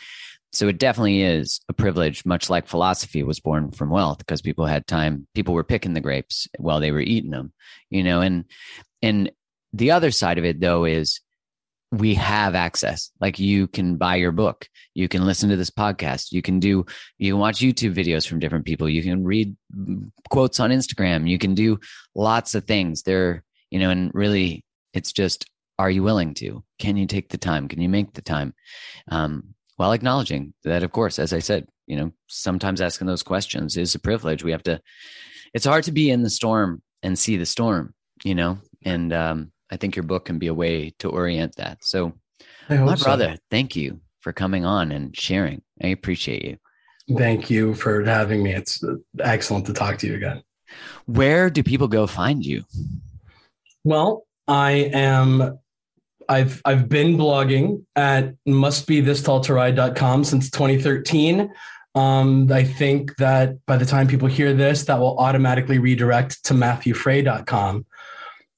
So 0.54 0.70
it 0.70 0.78
definitely 0.78 1.22
is 1.22 1.60
a 1.68 1.74
privilege, 1.74 2.26
much 2.26 2.50
like 2.50 2.68
philosophy 2.68 3.22
was 3.24 3.42
born 3.42 3.72
from 3.72 3.90
wealth 3.90 4.20
because 4.20 4.42
people 4.42 4.66
had 4.66 4.88
time. 4.88 5.28
People 5.36 5.54
were 5.54 5.66
picking 5.66 5.94
the 5.94 6.00
grapes 6.00 6.48
while 6.58 6.80
they 6.80 6.94
were 6.94 7.02
eating 7.02 7.32
them. 7.32 7.52
You 7.90 8.04
know, 8.04 8.22
and 8.22 8.46
and 9.02 9.30
the 9.74 9.92
other 9.92 10.12
side 10.12 10.38
of 10.38 10.46
it 10.46 10.62
though 10.62 10.86
is 10.86 11.20
we 11.92 12.16
have 12.16 12.56
access. 12.56 13.12
Like 13.22 13.40
you 13.40 13.68
can 13.68 13.98
buy 13.98 14.16
your 14.16 14.32
book, 14.32 14.68
you 14.94 15.08
can 15.08 15.26
listen 15.26 15.50
to 15.50 15.56
this 15.56 15.70
podcast, 15.70 16.32
you 16.32 16.42
can 16.42 16.60
do, 16.60 16.86
you 17.18 17.34
can 17.34 17.40
watch 17.40 17.60
YouTube 17.60 17.96
videos 17.96 18.28
from 18.28 18.40
different 18.40 18.66
people, 18.66 18.90
you 18.90 19.04
can 19.04 19.24
read 19.24 19.56
quotes 20.30 20.60
on 20.60 20.72
Instagram, 20.72 21.30
you 21.30 21.38
can 21.38 21.54
do 21.54 21.80
lots 22.16 22.56
of 22.56 22.66
things. 22.66 23.04
There, 23.04 23.44
you 23.70 23.80
know, 23.80 23.90
and 23.90 24.12
really, 24.14 24.64
it's 24.94 25.12
just, 25.12 25.46
are 25.78 25.90
you 25.90 26.04
willing 26.04 26.34
to? 26.36 26.64
Can 26.80 26.98
you 26.98 27.06
take 27.06 27.30
the 27.30 27.38
time? 27.38 27.68
Can 27.68 27.82
you 27.82 27.90
make 27.90 28.14
the 28.14 28.22
time? 28.22 28.54
Um, 29.12 29.56
while 29.78 29.92
acknowledging 29.92 30.54
that, 30.64 30.84
of 30.84 30.92
course, 30.92 31.20
as 31.20 31.34
I 31.34 31.40
said, 31.40 31.68
you 31.86 31.98
know, 31.98 32.12
sometimes 32.28 32.82
asking 32.82 33.08
those 33.08 33.24
questions 33.24 33.78
is 33.78 33.94
a 33.94 34.00
privilege. 34.00 34.44
We 34.44 34.52
have 34.52 34.64
to. 34.64 34.82
It's 35.54 35.66
hard 35.66 35.84
to 35.86 35.92
be 35.92 36.10
in 36.10 36.24
the 36.24 36.30
storm 36.30 36.82
and 37.04 37.20
see 37.20 37.38
the 37.38 37.46
storm, 37.46 37.94
you 38.24 38.36
know, 38.36 38.58
and 38.84 39.14
um, 39.14 39.52
I 39.76 39.78
think 39.78 39.98
your 39.98 40.04
book 40.04 40.24
can 40.24 40.40
be 40.40 40.48
a 40.48 40.54
way 40.54 40.94
to 41.00 41.10
orient 41.10 41.58
that. 41.58 41.84
So, 41.84 42.14
my 42.70 42.96
so. 42.96 43.04
brother, 43.04 43.36
thank 43.52 43.76
you 43.76 44.00
for 44.22 44.32
coming 44.32 44.64
on 44.64 44.94
and 44.94 45.14
sharing. 45.14 45.64
I 45.84 45.88
appreciate 45.88 46.46
you. 46.46 47.18
Thank 47.18 47.50
you 47.50 47.76
for 47.76 48.02
having 48.06 48.42
me. 48.42 48.54
It's 48.54 48.82
excellent 49.20 49.66
to 49.66 49.74
talk 49.74 49.98
to 49.98 50.08
you 50.08 50.16
again. 50.16 50.44
Where 51.08 51.50
do 51.50 51.62
people 51.62 51.90
go 51.90 52.08
find 52.08 52.46
you? 52.46 52.64
Well, 53.84 54.26
I 54.48 54.90
am 54.94 55.60
I've 56.30 56.62
I've 56.64 56.88
been 56.88 57.18
blogging 57.18 57.84
at 57.98 58.34
mustbethistalltoride.com 58.48 60.24
since 60.24 60.50
2013. 60.52 61.52
Um, 61.96 62.50
I 62.50 62.64
think 62.64 63.18
that 63.18 63.58
by 63.66 63.76
the 63.76 63.86
time 63.86 64.08
people 64.08 64.30
hear 64.30 64.54
this, 64.54 64.86
that 64.86 65.00
will 65.00 65.20
automatically 65.20 65.80
redirect 65.80 66.46
to 66.46 66.54
matthewfray.com. 66.54 67.86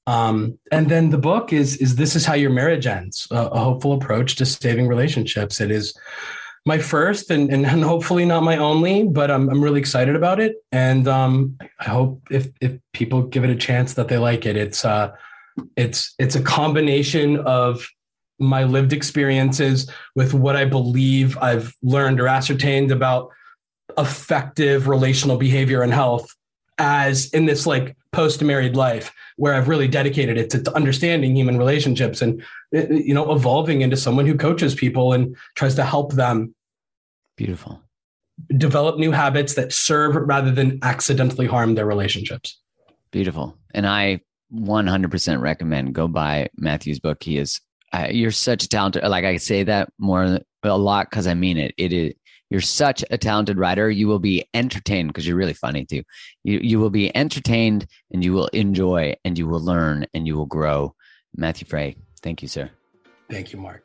Um, 0.08 0.58
and 0.72 0.88
then 0.88 1.10
the 1.10 1.18
book 1.18 1.52
is 1.52 1.76
is 1.76 1.96
this 1.96 2.16
is 2.16 2.24
how 2.24 2.32
your 2.32 2.48
marriage 2.48 2.86
ends, 2.86 3.28
a, 3.30 3.36
a 3.36 3.58
hopeful 3.58 3.92
approach 3.92 4.36
to 4.36 4.46
saving 4.46 4.88
relationships. 4.88 5.60
It 5.60 5.70
is 5.70 5.94
my 6.64 6.78
first 6.78 7.30
and, 7.30 7.50
and, 7.50 7.66
hopefully 7.84 8.24
not 8.24 8.42
my 8.42 8.56
only, 8.56 9.04
but 9.04 9.30
I'm, 9.30 9.48
I'm 9.50 9.62
really 9.62 9.80
excited 9.80 10.16
about 10.16 10.40
it. 10.40 10.56
And 10.72 11.06
um, 11.06 11.56
I 11.78 11.84
hope 11.84 12.22
if, 12.30 12.48
if 12.60 12.78
people 12.92 13.22
give 13.22 13.44
it 13.44 13.50
a 13.50 13.56
chance 13.56 13.94
that 13.94 14.08
they 14.08 14.18
like 14.18 14.44
it, 14.44 14.56
it's, 14.56 14.84
uh, 14.84 15.12
it's, 15.76 16.14
it's 16.18 16.36
a 16.36 16.42
combination 16.42 17.38
of 17.38 17.86
my 18.38 18.64
lived 18.64 18.92
experiences 18.92 19.90
with 20.14 20.34
what 20.34 20.56
I 20.56 20.64
believe 20.64 21.38
I've 21.38 21.74
learned 21.82 22.20
or 22.20 22.28
ascertained 22.28 22.92
about 22.92 23.30
effective 23.96 24.88
relational 24.88 25.36
behavior 25.38 25.82
and 25.82 25.92
health 25.92 26.34
as 26.78 27.30
in 27.30 27.46
this 27.46 27.66
like 27.66 27.96
post-married 28.12 28.74
life 28.74 29.12
where 29.36 29.54
I've 29.54 29.68
really 29.68 29.88
dedicated 29.88 30.38
it 30.38 30.50
to, 30.50 30.74
understanding 30.74 31.36
human 31.36 31.58
relationships 31.58 32.22
and 32.22 32.42
you 32.72 33.14
know 33.14 33.32
evolving 33.32 33.82
into 33.82 33.96
someone 33.96 34.26
who 34.26 34.36
coaches 34.36 34.74
people 34.74 35.12
and 35.12 35.36
tries 35.56 35.74
to 35.76 35.84
help 35.84 36.14
them 36.14 36.54
Beautiful. 37.36 37.82
develop 38.56 38.98
new 38.98 39.10
habits 39.10 39.54
that 39.54 39.72
serve 39.72 40.16
rather 40.16 40.50
than 40.50 40.78
accidentally 40.82 41.46
harm 41.46 41.74
their 41.74 41.86
relationships. 41.86 42.58
Beautiful. 43.10 43.56
And 43.74 43.86
I 43.86 44.20
100% 44.54 45.40
recommend 45.40 45.94
go 45.94 46.08
buy 46.08 46.48
Matthew's 46.56 47.00
book. 47.00 47.22
He 47.22 47.38
is, 47.38 47.60
uh, 47.92 48.08
you're 48.10 48.30
such 48.30 48.64
a 48.64 48.68
talented, 48.68 49.04
like 49.04 49.24
I 49.24 49.36
say 49.36 49.62
that 49.64 49.92
more 49.98 50.40
a 50.62 50.76
lot 50.76 51.10
because 51.10 51.26
I 51.26 51.34
mean 51.34 51.58
it. 51.58 51.74
It 51.76 51.92
is, 51.92 52.14
you're 52.50 52.60
such 52.60 53.04
a 53.10 53.18
talented 53.18 53.58
writer. 53.58 53.90
You 53.90 54.08
will 54.08 54.18
be 54.18 54.46
entertained 54.54 55.08
because 55.08 55.26
you're 55.26 55.36
really 55.36 55.54
funny 55.54 55.84
too. 55.84 56.02
You, 56.44 56.60
you 56.62 56.80
will 56.80 56.90
be 56.90 57.14
entertained 57.14 57.86
and 58.12 58.24
you 58.24 58.32
will 58.32 58.48
enjoy 58.48 59.14
and 59.24 59.36
you 59.36 59.46
will 59.46 59.60
learn 59.60 60.06
and 60.14 60.26
you 60.26 60.36
will 60.36 60.46
grow. 60.46 60.94
Matthew 61.36 61.66
Fray, 61.66 61.96
thank 62.22 62.42
you, 62.42 62.48
sir. 62.48 62.70
Thank 63.30 63.52
you, 63.52 63.58
Mark. 63.58 63.84